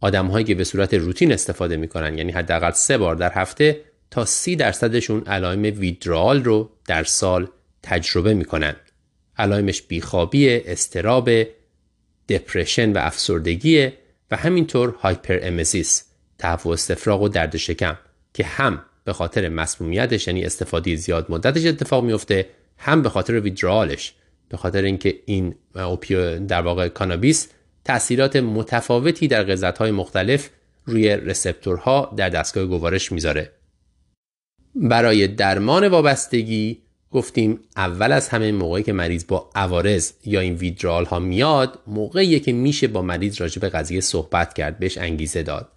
آدم 0.02 0.28
هایی 0.28 0.46
که 0.46 0.56
به 0.56 0.64
صورت 0.64 0.94
روتین 0.94 1.32
استفاده 1.32 1.78
می‌کنن 1.78 2.18
یعنی 2.18 2.32
حداقل 2.32 2.72
سه 2.72 2.98
بار 2.98 3.16
در 3.16 3.32
هفته 3.34 3.82
تا 4.12 4.26
سی 4.26 4.56
درصدشون 4.56 5.24
علائم 5.24 5.62
ویدرال 5.62 6.44
رو 6.44 6.70
در 6.88 7.04
سال 7.04 7.48
تجربه 7.84 8.34
می‌کنن. 8.34 8.76
علائمش 9.38 9.82
بیخوابی، 9.82 10.50
استراب، 10.50 11.30
دپرشن 12.30 12.94
و 12.94 12.98
افسردگیه 12.98 13.94
و 14.32 14.36
همینطور 14.36 14.96
هایپر 15.00 15.40
امزیس، 15.42 16.04
تهوع 16.38 16.74
استفراغ 16.74 17.22
و 17.22 17.28
درد 17.28 17.58
شکم 17.58 17.98
که 18.34 18.44
هم 18.44 18.86
به 19.04 19.14
خاطر 19.14 19.50
مسمومیتش 19.50 20.28
یعنی 20.28 20.44
استفاده 20.44 20.96
زیاد 20.96 21.26
مدتش 21.30 21.66
اتفاق 21.66 22.04
میفته 22.04 22.50
هم 22.80 23.02
به 23.02 23.10
خاطر 23.10 23.40
ویدرالش 23.40 24.14
به 24.50 24.58
خاطر 24.58 24.82
اینکه 24.82 25.20
این 25.26 25.56
اوپیو 25.76 26.40
در 26.40 26.62
واقع 26.62 26.88
کانابیس 26.88 27.48
تاثیرات 27.86 28.36
متفاوتی 28.36 29.28
در 29.28 29.44
غذاهای 29.44 29.92
مختلف 29.92 30.50
روی 30.86 31.10
رسپتورها 31.10 32.14
در 32.18 32.30
دستگاه 32.30 32.66
گوارش 32.66 33.12
می‌ذاره. 33.12 33.52
برای 34.76 35.28
درمان 35.28 35.88
وابستگی 35.88 36.82
گفتیم 37.12 37.60
اول 37.78 38.12
از 38.12 38.30
همه 38.30 38.52
موقعی 38.52 38.84
که 38.84 38.94
مریض 38.94 39.26
با 39.28 39.50
عوارض 39.56 40.12
یا 40.26 40.40
این 40.40 40.54
ویدرال 40.54 41.06
ها 41.06 41.20
میاد 41.20 41.80
موقعی 41.88 42.40
که 42.40 42.54
میشه 42.54 42.88
با 42.88 43.02
مریض 43.02 43.42
راجع 43.42 43.62
به 43.62 43.70
قضیه 43.70 44.02
صحبت 44.02 44.54
کرد 44.54 44.80
بهش 44.80 44.98
انگیزه 44.98 45.44
داد. 45.44 45.72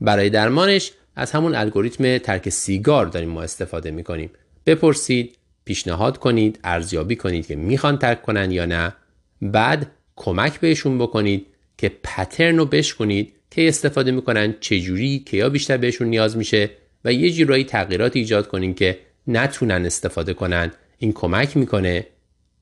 برای 0.00 0.30
درمانش 0.30 0.92
از 1.16 1.32
همون 1.32 1.54
الگوریتم 1.54 2.18
ترک 2.18 2.48
سیگار 2.48 3.06
داریم 3.06 3.28
ما 3.28 3.42
استفاده 3.42 3.90
می‌کنیم. 3.90 4.30
بپرسید 4.66 5.38
پیشنهاد 5.66 6.18
کنید 6.18 6.58
ارزیابی 6.64 7.16
کنید 7.16 7.46
که 7.46 7.56
می‌خوان 7.56 7.98
ترک 7.98 8.22
کنن 8.22 8.50
یا 8.50 8.66
نه. 8.66 8.94
بعد 9.42 9.90
کمک 10.16 10.60
بهشون 10.60 10.98
بکنید 10.98 11.46
که 11.78 11.88
پترن 11.88 12.56
رو 12.56 12.66
بشکنید 12.66 13.32
که 13.50 13.68
استفاده 13.68 14.10
می‌کنن 14.10 14.54
چجوری 14.60 15.18
که 15.18 15.36
یا 15.36 15.48
بیشتر 15.48 15.76
بهشون 15.76 16.08
نیاز 16.08 16.36
میشه 16.36 16.70
و 17.04 17.12
یه 17.12 17.30
جورایی 17.30 17.64
تغییرات 17.64 18.16
ایجاد 18.16 18.48
کنین 18.48 18.74
که 18.74 18.98
نتونن 19.26 19.86
استفاده 19.86 20.34
کنن. 20.34 20.72
این 20.98 21.12
کمک 21.12 21.56
می‌کنه 21.56 22.06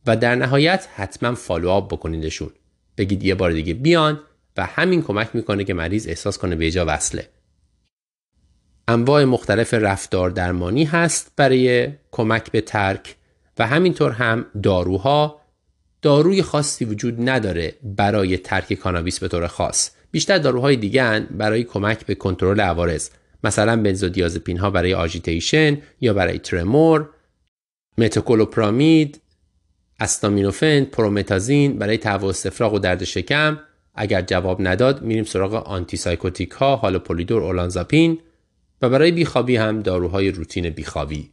و 0.07 0.17
در 0.17 0.35
نهایت 0.35 0.89
حتما 0.95 1.35
فالوآپ 1.35 1.93
بکنیدشون. 1.93 2.51
بگید 2.99 3.25
یه 3.25 3.35
بار 3.35 3.53
دیگه 3.53 3.75
بیان 3.75 4.21
و 4.57 4.67
همین 4.67 5.03
کمک 5.03 5.29
می‌کنه 5.33 5.65
که 5.65 5.75
مریض 5.75 6.09
احساس 6.09 6.39
کنه 6.39 6.57
به 6.57 6.71
جا 6.71 6.85
وصله. 6.89 7.29
انواع 8.89 9.25
مختلف 9.25 9.75
رفتار 9.75 10.31
درمانی 10.31 10.85
هست 10.85 11.33
برای 11.37 11.89
کمک 12.11 12.51
به 12.51 12.61
ترک 12.61 13.17
و 13.59 13.67
همینطور 13.67 14.11
هم 14.13 14.47
داروها. 14.63 15.41
داروی 16.03 16.43
خاصی 16.43 16.85
وجود 16.85 17.29
نداره 17.29 17.75
برای 17.83 18.39
ترک 18.39 18.73
کانابیس 18.73 19.19
به 19.19 19.29
طور 19.29 19.47
خاص. 19.47 19.91
بیشتر 20.11 20.39
داروهای 20.39 20.77
دیگه 20.77 21.21
برای 21.21 21.65
کمک 21.65 22.07
به 22.07 22.15
کنترل 22.15 22.61
عوارض 22.61 23.11
مثلا 23.45 23.83
بنزودیازپین 23.83 24.59
ها 24.59 24.71
برای 24.71 24.95
آژیتیشن 24.95 25.79
یا 26.01 26.15
برای 26.15 26.39
ترمور 26.39 27.11
متوکولوپرامید 27.99 29.21
استامینوفن 30.01 30.85
پرومتازین 30.85 31.79
برای 31.79 31.99
تهوع 31.99 32.29
استفراغ 32.29 32.75
و 32.75 32.79
درد 32.79 33.05
شکم. 33.05 33.59
اگر 33.95 34.23
جواب 34.23 34.69
نداد 34.69 35.03
میریم 35.03 35.25
سراغ 35.25 35.55
آنتی 35.55 35.97
سایکوتیک 35.97 36.51
ها 36.51 36.77
هالوپولیدور 36.77 37.43
اولانزاپین. 37.43 38.19
و 38.85 38.89
برای 38.89 39.13
بیخوابی 39.13 39.57
هم 39.57 39.83
داروهای 39.83 40.31
روتین 40.31 40.71
بیخوابی. 40.71 41.31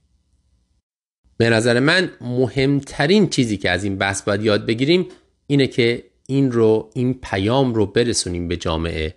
به 1.38 1.50
نظر 1.50 1.80
من 1.80 2.12
مهمترین 2.22 3.30
چیزی 3.30 3.58
که 3.58 3.70
از 3.70 3.84
این 3.84 3.98
بحث 3.98 4.22
باید 4.22 4.44
یاد 4.44 4.66
بگیریم 4.66 5.08
اینه 5.48 5.68
که 5.68 6.04
این 6.28 6.52
رو 6.52 6.90
این 6.94 7.14
پیام 7.14 7.74
رو 7.74 7.86
برسونیم 7.86 8.48
به 8.48 8.58
جامعه 8.58 9.16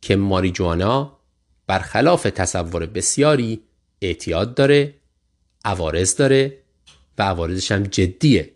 که 0.00 0.16
ماریجوانا 0.16 1.18
برخلاف 1.66 2.22
تصور 2.22 2.86
بسیاری 2.86 3.60
اعتیاد 4.00 4.54
داره 4.54 4.94
عوارض 5.64 6.16
داره 6.16 6.56
و 7.18 7.22
عوارضش 7.22 7.72
هم 7.72 7.82
جدیه. 7.82 8.50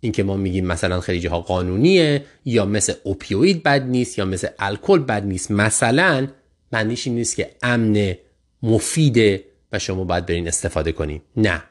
اینکه 0.00 0.22
ما 0.22 0.36
میگیم 0.36 0.66
مثلا 0.66 1.00
خیلی 1.00 1.20
جاها 1.20 1.40
قانونیه 1.40 2.24
یا 2.44 2.64
مثل 2.64 2.92
اوپیوید 3.04 3.62
بد 3.62 3.82
نیست 3.82 4.18
یا 4.18 4.24
مثل 4.24 4.48
الکل 4.58 4.98
بد 4.98 5.24
نیست. 5.24 5.50
مثلا 5.50 6.28
معنیش 6.72 7.06
این 7.06 7.16
نیست 7.16 7.36
که 7.36 7.50
امن 7.62 8.14
مفیده 8.62 9.44
و 9.72 9.78
شما 9.78 10.04
باید 10.04 10.26
برین 10.26 10.48
استفاده 10.48 10.92
کنیم 10.92 11.22
نه. 11.36 11.62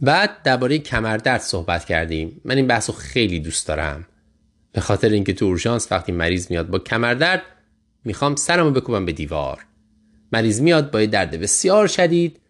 بعد 0.00 0.42
درباره 0.42 0.78
کمردرد 0.78 1.40
صحبت 1.40 1.84
کردیم. 1.84 2.40
من 2.44 2.56
این 2.56 2.66
بحث 2.66 2.90
رو 2.90 2.96
خیلی 2.96 3.40
دوست 3.40 3.68
دارم. 3.68 4.06
به 4.72 4.80
خاطر 4.80 5.08
اینکه 5.08 5.32
تو 5.32 5.44
اورژانس 5.44 5.92
وقتی 5.92 6.12
مریض 6.12 6.50
میاد 6.50 6.68
با 6.68 6.78
کمردرد 6.78 7.42
می‌خوام 8.04 8.36
سرمو 8.36 8.70
بکوبم 8.70 9.06
به 9.06 9.12
دیوار. 9.12 9.66
مریض 10.32 10.60
میاد 10.60 10.90
با 10.90 11.04
درد 11.04 11.40
بسیار 11.40 11.86
شدید 11.86 12.40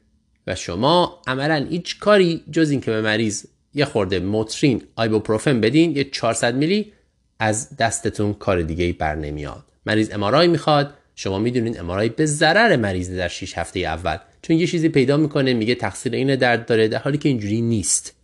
و 0.46 0.54
شما 0.54 1.22
عملا 1.26 1.66
هیچ 1.70 1.98
کاری 1.98 2.44
جز 2.50 2.70
اینکه 2.70 2.90
به 2.90 3.02
مریض 3.02 3.44
یه 3.74 3.84
خورده 3.84 4.20
Motrin 4.20 4.82
آیبوپروفن 4.96 5.60
بدین 5.60 5.96
یه 5.96 6.04
400 6.04 6.54
میلی 6.54 6.92
از 7.38 7.76
دستتون 7.76 8.34
کار 8.34 8.62
دیگه 8.62 8.84
ای 8.84 8.92
بر 8.92 9.14
نمیاد. 9.14 9.64
مریض 9.86 10.10
MRI 10.12 10.48
می‌خواد 10.48 10.94
شما 11.22 11.38
می‌دونین 11.38 11.80
MRI 11.80 12.08
به 12.08 12.26
ضرر 12.26 12.76
مریض 12.76 13.10
در 13.10 13.28
6 13.28 13.58
هفته 13.58 13.80
اول. 13.80 14.16
چون 14.42 14.56
یه 14.56 14.66
چیزی 14.66 14.88
پیدا 14.88 15.16
می‌کنه 15.16 15.54
میگه 15.54 15.74
تقصیر 15.74 16.14
این 16.14 16.36
درد 16.36 16.66
داره 16.66 16.88
در 16.88 16.98
حالی 16.98 17.18
که 17.18 17.28
اینجوری 17.28 17.60
نیست. 17.60 18.14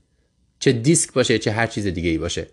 چه 0.58 0.72
دیسک 0.72 1.12
باشه 1.12 1.38
چه 1.38 1.52
هر 1.52 1.66
چیز 1.66 1.86
دیگه 1.86 2.10
ای 2.10 2.18
باشه. 2.18 2.48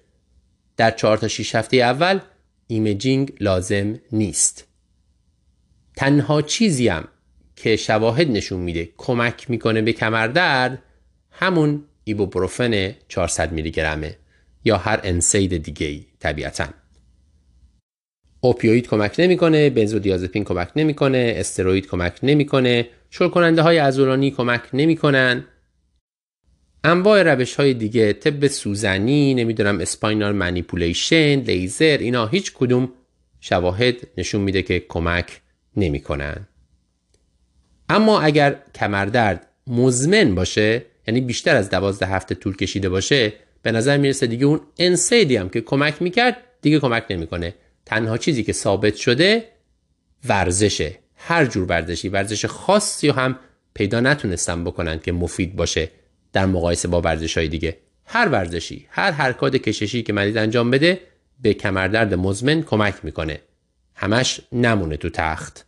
در 0.78 0.92
4 0.92 1.18
تا 1.18 1.28
6 1.28 1.56
هفته 1.56 1.78
اول 1.78 2.20
imaging 2.68 3.34
لازم 3.40 4.00
نیست. 4.12 4.68
تنها 5.96 6.42
چیزی 6.42 6.88
هم 6.88 7.08
که 7.56 7.76
شواهد 7.76 8.32
نشون 8.32 8.60
میده 8.60 8.90
کمک 8.98 9.50
می‌کنه 9.50 9.82
به 9.82 9.94
کمردرد 9.94 10.84
همون 11.32 11.84
ایبوپروفن 12.04 12.96
400 13.08 13.52
میلی 13.52 13.72
گرمه 13.72 14.18
یا 14.66 14.78
هر 14.78 15.00
NSAID 15.04 15.64
دیگه 15.64 15.88
ای 15.88 16.06
طبیعتا. 16.20 16.68
opioid 18.46 18.88
کمک 18.88 19.16
نمی‌کنه 19.20 19.70
بنزودیازپین 19.70 20.44
کمک 20.44 20.70
نمی‌کنه 20.76 21.34
استروید 21.38 21.88
کمک 21.88 22.14
نمی‌کنه 22.24 22.88
شل 23.10 23.28
کننده 23.28 23.62
های 23.62 23.78
عضلانی 23.78 24.32
کمک 24.32 24.62
نمی‌کنن. 24.74 25.44
انواع 26.84 27.24
روش 27.24 27.56
های 27.56 27.74
دیگه 27.74 28.14
طب 28.14 28.48
سوزنی 28.48 29.34
نمی‌دونم 29.34 29.80
spinal 29.80 30.32
manipulation 30.32 31.36
لیزر 31.36 31.98
اینا 31.98 32.28
هیچ 32.28 32.54
کدوم 32.54 32.90
شواهد 33.40 33.96
نشون 34.18 34.42
میده 34.42 34.62
که 34.62 34.80
کمک 34.80 35.42
نمی‌کنن. 35.78 36.48
اما 37.90 38.22
اگر 38.22 38.56
کمردرد 38.76 39.48
مزمن 39.68 40.36
باشه 40.36 40.86
یعنی 41.08 41.22
بیشتر 41.22 41.56
از 41.56 41.70
دوازده 41.70 42.06
هفته 42.06 42.36
طول 42.36 42.56
کشیده 42.56 42.90
باشه 42.90 43.34
به 43.62 43.72
نظر 43.72 43.98
می‌رسه 43.98 44.28
دیگه 44.28 44.46
اون 44.46 44.60
انسیدی 44.80 45.36
هم 45.36 45.50
که 45.50 45.62
کمک 45.62 46.02
می‌کرد 46.02 46.38
دیگه 46.62 46.80
کمک 46.80 47.04
نمی‌کنه. 47.10 47.54
تنها 47.86 48.18
چیزی 48.18 48.44
که 48.44 48.54
ثابت 48.54 48.96
شده 48.96 49.50
ورزشه 50.28 51.00
هر 51.16 51.46
جور 51.46 51.66
ورزشی 51.70 52.10
ورزش 52.10 52.46
خاصی 52.46 53.10
هم 53.10 53.40
پیدا 53.74 54.00
نتونستن 54.00 54.64
بکنن 54.64 55.00
که 55.00 55.12
مفید 55.12 55.56
باشه 55.56 55.92
در 56.34 56.46
مقایسه 56.46 56.88
با 56.88 57.02
ورزش 57.02 57.38
های 57.38 57.48
دیگه. 57.48 57.78
هر 58.06 58.30
ورزشی 58.30 58.88
هر 58.90 59.12
حرکات 59.12 59.56
کششی 59.56 60.04
که 60.04 60.14
مریض 60.14 60.36
انجام 60.36 60.72
بده 60.72 61.02
به 61.42 61.54
کمردرد 61.54 62.14
مزمن 62.14 62.62
کمک 62.62 62.96
می‌کنه. 63.04 63.42
همش 63.96 64.42
نمونه 64.52 64.98
تو 64.98 65.10
تخت. 65.10 65.66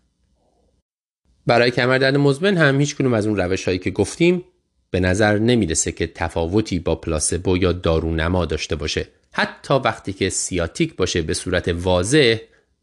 برای 1.47 1.71
کمردرد 1.71 2.15
مزمن 2.15 2.57
هم 2.57 2.79
هیچ 2.79 2.95
کنوم 2.95 3.13
از 3.13 3.27
اون 3.27 3.37
روش 3.37 3.65
هایی 3.65 3.79
که 3.79 3.91
گفتیم 3.91 4.43
به 4.91 4.99
نظر 4.99 5.37
نمی‌رسه 5.37 5.91
که 5.91 6.07
تفاوتی 6.07 6.79
با 6.79 6.95
پلاسبو 6.95 7.57
یا 7.57 7.71
دارونما 7.71 8.45
داشته 8.45 8.75
باشه. 8.75 9.07
حتی 9.37 9.73
وقتی 9.73 10.13
که 10.13 10.29
سیاتیک 10.29 10.95
باشه 10.95 11.21
به 11.21 11.33
صورت 11.33 11.67
واضح 11.67 12.37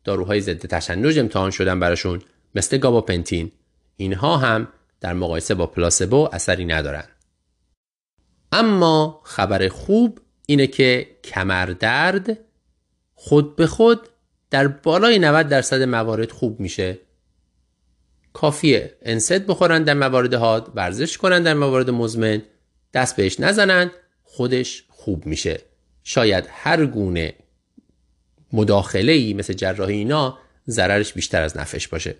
داروهای 0.04 0.40
ضد 0.40 0.66
تشنج 0.66 1.18
امتحان 1.18 1.50
شدن 1.50 1.80
براشون 1.80 2.22
مثل 2.54 2.78
گاباپنتین. 2.78 3.52
اینها 3.96 4.36
هم 4.36 4.68
در 5.00 5.12
مقایسه 5.12 5.54
با 5.54 5.66
پلاسبو 5.66 6.28
اثری 6.32 6.64
ندارن. 6.64 7.04
اما 8.52 9.20
خبر 9.24 9.68
خوب 9.68 10.20
اینه 10.46 10.66
که 10.66 11.16
کمردرد 11.24 12.38
خود 13.14 13.56
به 13.56 13.66
خود 13.66 14.08
در 14.50 14.68
بالای 14.68 15.18
90 15.18 15.48
درصد 15.48 15.82
موارد 15.82 16.30
خوب 16.30 16.60
میشه. 16.60 16.98
کافیه 18.32 18.96
انسد 19.02 19.46
بخورن 19.46 19.82
در 19.82 19.94
موارد 19.94 20.34
حاد 20.34 20.72
ورزش 20.74 21.18
کنن 21.18 21.42
در 21.42 21.54
موارد 21.54 21.90
مزمن. 21.90 22.42
دست 22.94 23.16
بهش 23.16 23.40
نزنن 23.40 23.90
خودش 24.22 24.84
خوب 24.88 25.26
میشه. 25.26 25.71
شاید 26.04 26.48
هر 26.50 26.86
گونه 26.86 27.34
مداخله 28.52 29.12
ای 29.12 29.34
مثل 29.34 29.52
جراحی 29.52 29.96
اینا 29.96 30.38
ضررش 30.68 31.12
بیشتر 31.12 31.42
از 31.42 31.56
نفش 31.56 31.88
باشه. 31.88 32.14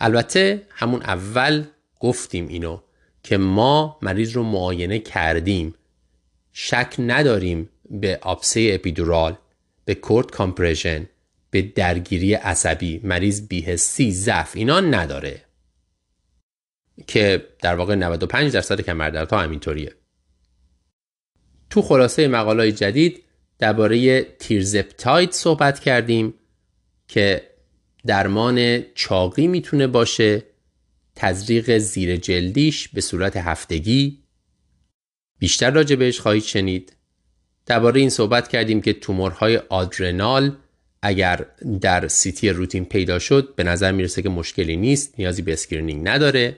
البته 0.00 0.66
همون 0.70 1.02
اول 1.02 1.64
گفتیم 2.00 2.48
اینو 2.48 2.80
که 3.22 3.36
ما 3.36 3.98
مریض 4.02 4.32
رو 4.32 4.42
معاینه 4.42 4.98
کردیم. 4.98 5.74
شک 6.52 6.94
نداریم 6.98 7.70
به 7.90 8.18
آبسه 8.22 8.70
اپیدورال 8.72 9.36
به 9.84 9.94
کورت 9.94 10.30
کامپرشن 10.30 11.08
به 11.50 11.62
درگیری 11.62 12.34
عصبی 12.34 13.00
مریض 13.04 13.48
بیهستی 13.48 14.12
ضعف 14.12 14.56
اینا 14.56 14.80
نداره. 14.80 15.42
که 17.06 17.46
در 17.62 17.74
واقع 17.74 17.94
95 17.94 18.52
درصد 18.52 18.80
کمردردها 18.80 19.40
همینطوریه. 19.40 19.92
تو 21.70 21.82
خلاصه 21.82 22.28
مقالای 22.28 22.72
جدید 22.72 23.22
درباره 23.58 24.22
تیرزپتاید 24.22 25.32
صحبت 25.32 25.80
کردیم 25.80 26.34
که 27.08 27.42
درمان 28.06 28.82
چاقی 28.94 29.46
می‌تونه 29.46 29.86
باشه 29.86 30.42
تزریق 31.16 31.78
زیر 31.78 32.16
جلدیش 32.16 32.88
به 32.88 33.00
صورت 33.00 33.36
هفتگی. 33.36 34.22
بیشتر 35.38 35.70
راجع 35.70 35.96
بهش 35.96 36.20
خواهید 36.20 36.42
شنید. 36.42 36.92
درباره 37.66 38.00
این 38.00 38.10
صحبت 38.10 38.48
کردیم 38.48 38.80
که 38.80 38.92
تومورهای 38.92 39.56
آدرنال 39.56 40.56
اگر 41.02 41.46
در 41.80 42.08
CT 42.08 42.48
روتین 42.48 42.84
پیدا 42.84 43.18
شد 43.18 43.54
به 43.56 43.64
نظر 43.64 43.92
می‌رسه 43.92 44.22
که 44.22 44.28
مشکلی 44.28 44.76
نیست 44.76 45.14
نیازی 45.18 45.42
به 45.42 45.52
screening 45.52 46.08
نداره. 46.08 46.56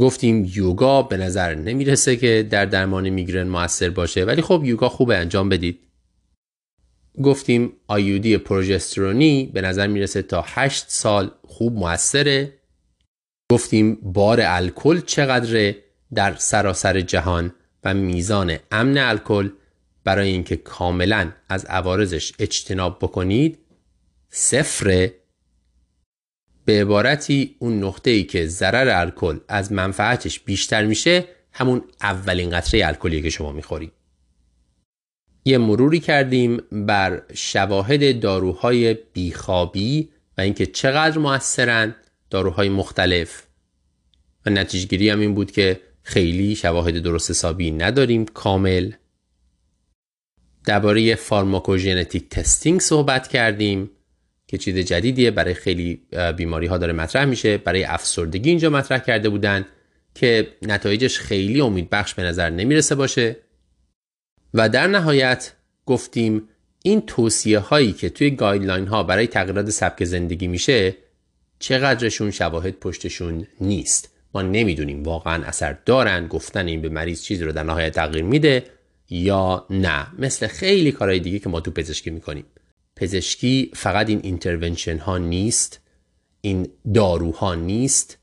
گفتیم 0.00 0.50
یوگا 0.54 1.02
به 1.02 1.16
نظر 1.16 1.54
نمی‌رسه 1.54 2.16
که 2.16 2.46
در 2.50 2.64
درمان 2.64 3.08
میگرن 3.08 3.48
موثر 3.48 3.90
باشه 3.90 4.24
ولی 4.24 4.42
خب 4.42 4.62
یوگا 4.64 4.88
خوبه 4.88 5.16
انجام 5.16 5.48
بدید. 5.48 5.78
گفتیم 7.22 7.72
آیودی 7.86 8.36
پروژسترونی 8.36 9.50
به 9.54 9.60
نظر 9.60 9.86
می‌رسه 9.86 10.22
تا 10.22 10.44
8 10.46 10.84
سال 10.88 11.30
خوب 11.46 11.72
موثره. 11.72 12.52
گفتیم 13.50 13.98
بار 14.02 14.40
الکل 14.42 15.00
چقدره 15.00 15.76
در 16.14 16.34
سراسر 16.34 17.00
جهان 17.00 17.54
و 17.84 17.94
میزان 17.94 18.56
امن 18.70 18.98
الکل. 18.98 19.48
برای 20.04 20.28
اینکه 20.28 20.56
کاملا 20.56 21.32
از 21.48 21.64
عوارضش 21.64 22.32
اجتناب 22.38 22.98
بکنید 22.98 23.58
صفره. 24.30 25.14
به 26.64 26.80
عبارتی 26.80 27.56
اون 27.58 27.84
نقطه 27.84 28.10
ای 28.10 28.24
که 28.24 28.46
ضرر 28.46 28.88
الکل 28.88 29.38
از 29.48 29.72
منفعتش 29.72 30.40
بیشتر 30.40 30.86
میشه 30.86 31.24
همون 31.52 31.82
اولین 32.00 32.50
قطره 32.50 32.86
الکلیه 32.86 33.22
که 33.22 33.30
شما 33.30 33.52
می‌خورید. 33.52 33.92
یه 35.44 35.58
مروری 35.58 36.00
کردیم 36.00 36.56
بر 36.72 37.22
شواهد 37.34 38.20
داروهای 38.20 38.94
بیخوابی 38.94 40.08
و 40.38 40.40
اینکه 40.40 40.66
چقدر 40.66 41.18
موثرن 41.18 41.94
داروهای 42.30 42.68
مختلف. 42.68 43.42
و 44.46 44.50
نتیجگیری 44.50 45.10
هم 45.10 45.20
این 45.20 45.34
بود 45.34 45.50
که 45.50 45.80
خیلی 46.02 46.54
شواهد 46.54 46.98
درست 46.98 47.30
حسابی 47.30 47.70
نداریم 47.70 48.24
کامل. 48.24 48.92
درباره 50.64 51.14
pharmacogenetic 51.14 52.28
testing 52.28 52.80
صحبت 52.80 53.28
کردیم. 53.28 53.90
که 54.52 54.58
چیز 54.58 54.78
جدیدیه. 54.78 55.30
برای 55.30 55.54
خیلی 55.54 56.02
بیماری 56.36 56.66
ها 56.66 56.78
داره 56.78 56.92
مطرح 56.92 57.24
میشه. 57.24 57.58
برای 57.58 57.84
افسردگی 57.84 58.50
اینجا 58.50 58.70
مطرح 58.70 58.98
کرده 58.98 59.28
بودن 59.28 59.66
که 60.14 60.48
نتایجش 60.62 61.18
خیلی 61.18 61.60
امیدبخش 61.60 62.14
به 62.14 62.22
نظر 62.22 62.50
نمی‌رسه 62.50 62.94
باشه. 62.94 63.36
و 64.54 64.68
در 64.68 64.86
نهایت 64.86 65.52
گفتیم 65.86 66.48
این 66.82 67.00
توصیه 67.06 67.58
هایی 67.58 67.92
که 67.92 68.08
توی 68.08 68.30
guideline 68.30 68.86
ها 68.86 69.02
برای 69.02 69.26
تغییرات 69.26 69.70
سبک 69.70 70.04
زندگی 70.04 70.46
میشه 70.46 70.96
چقدرشون 71.58 72.30
شواهد 72.30 72.74
پشتشون 72.74 73.46
نیست. 73.60 74.08
ما 74.34 74.42
نمی‌دونیم 74.42 75.02
واقعا 75.02 75.44
اثر 75.44 75.76
دارن 75.86 76.26
گفتن 76.26 76.66
این 76.66 76.82
به 76.82 76.88
مریض 76.88 77.22
چیزی 77.22 77.44
رو 77.44 77.52
در 77.52 77.62
نهایت 77.62 77.94
تغییر 77.94 78.24
میده 78.24 78.64
یا 79.10 79.66
نه. 79.70 80.06
مثل 80.18 80.46
خیلی 80.46 80.92
کارهای 80.92 81.20
دیگه 81.20 81.38
که 81.38 81.48
ما 81.48 81.60
تو 81.60 81.70
پزشکی 81.70 82.10
می‌کنیم. 82.10 82.44
پزشکی 83.02 83.70
فقط 83.74 84.08
این 84.08 84.20
intervention 84.22 84.98
ها 84.98 85.18
نیست 85.18 85.80
این 86.40 86.68
داروها 86.94 87.54
نیست. 87.54 88.18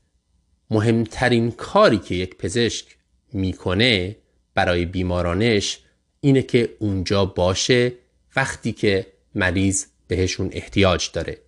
مهمترین 0.70 1.50
کاری 1.50 1.98
که 1.98 2.14
یک 2.14 2.36
پزشک 2.36 2.86
می‌کنه 3.32 4.16
برای 4.54 4.86
بیمارانش 4.86 5.78
اینه 6.20 6.42
که 6.42 6.76
اونجا 6.78 7.24
باشه 7.24 7.92
وقتی 8.36 8.72
که 8.72 9.06
مریض 9.34 9.84
بهشون 10.08 10.50
احتیاج 10.52 11.10
داره. 11.12 11.38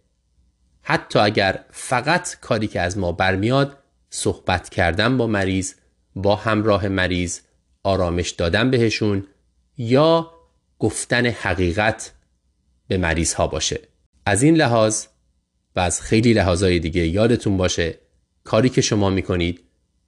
حتی 0.83 1.19
اگر 1.19 1.65
فقط 1.71 2.41
کاری 2.41 2.67
که 2.67 2.81
از 2.81 2.99
ما 2.99 3.13
برمیاد 3.13 3.79
صحبت 4.11 4.69
کردن 4.69 5.17
با 5.17 5.27
مریض 5.27 5.75
با 6.15 6.37
همراه 6.37 6.89
مریض 6.89 7.41
آرامش 7.83 8.31
دادن 8.31 8.71
بهشون 8.71 9.27
یا 9.79 10.33
گفتن 10.79 11.27
حقیقت 11.27 12.13
به 12.93 12.99
مریض 12.99 13.35
ها 13.35 13.47
باشه. 13.47 13.81
از 14.27 14.43
این 14.43 14.57
لحاظ 14.57 15.07
و 15.77 15.81
از 15.81 16.01
خیلی 16.01 16.33
لحاظهای 16.33 16.79
دیگه 16.79 17.07
یادتون 17.07 17.57
باشه 17.57 17.99
کاری 18.45 18.69
که 18.69 18.81
شما 18.81 19.11
می‌کنید 19.11 19.61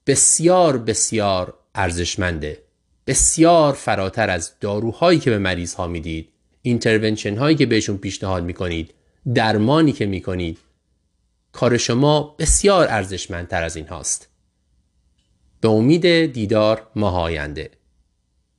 بسیار 0.07 0.77
بسیار 0.77 1.53
ارزشمنده. 1.75 2.63
بسیار 3.07 3.73
فراتر 3.73 4.29
از 4.29 4.53
داروهایی 4.59 5.19
که 5.19 5.29
به 5.29 5.37
مریض 5.37 5.73
ها 5.73 5.87
می‌دید 5.87 6.29
اینترونشن 6.61 7.37
هایی 7.37 7.55
که 7.55 7.65
بهشون 7.65 7.97
پیشنهاد 7.97 8.43
می‌کنید 8.43 8.93
درمانی 9.33 9.91
که 9.91 10.05
می‌کنید 10.05 10.57
کار 11.51 11.77
شما 11.77 12.35
بسیار 12.39 12.87
ارزشمندتر 12.87 13.63
از 13.63 13.75
این 13.75 13.87
هاست 13.87 14.29
به 15.61 15.67
امید 15.67 16.25
دیدار 16.25 16.87
ماه 16.95 17.19
آینده. 17.21 17.69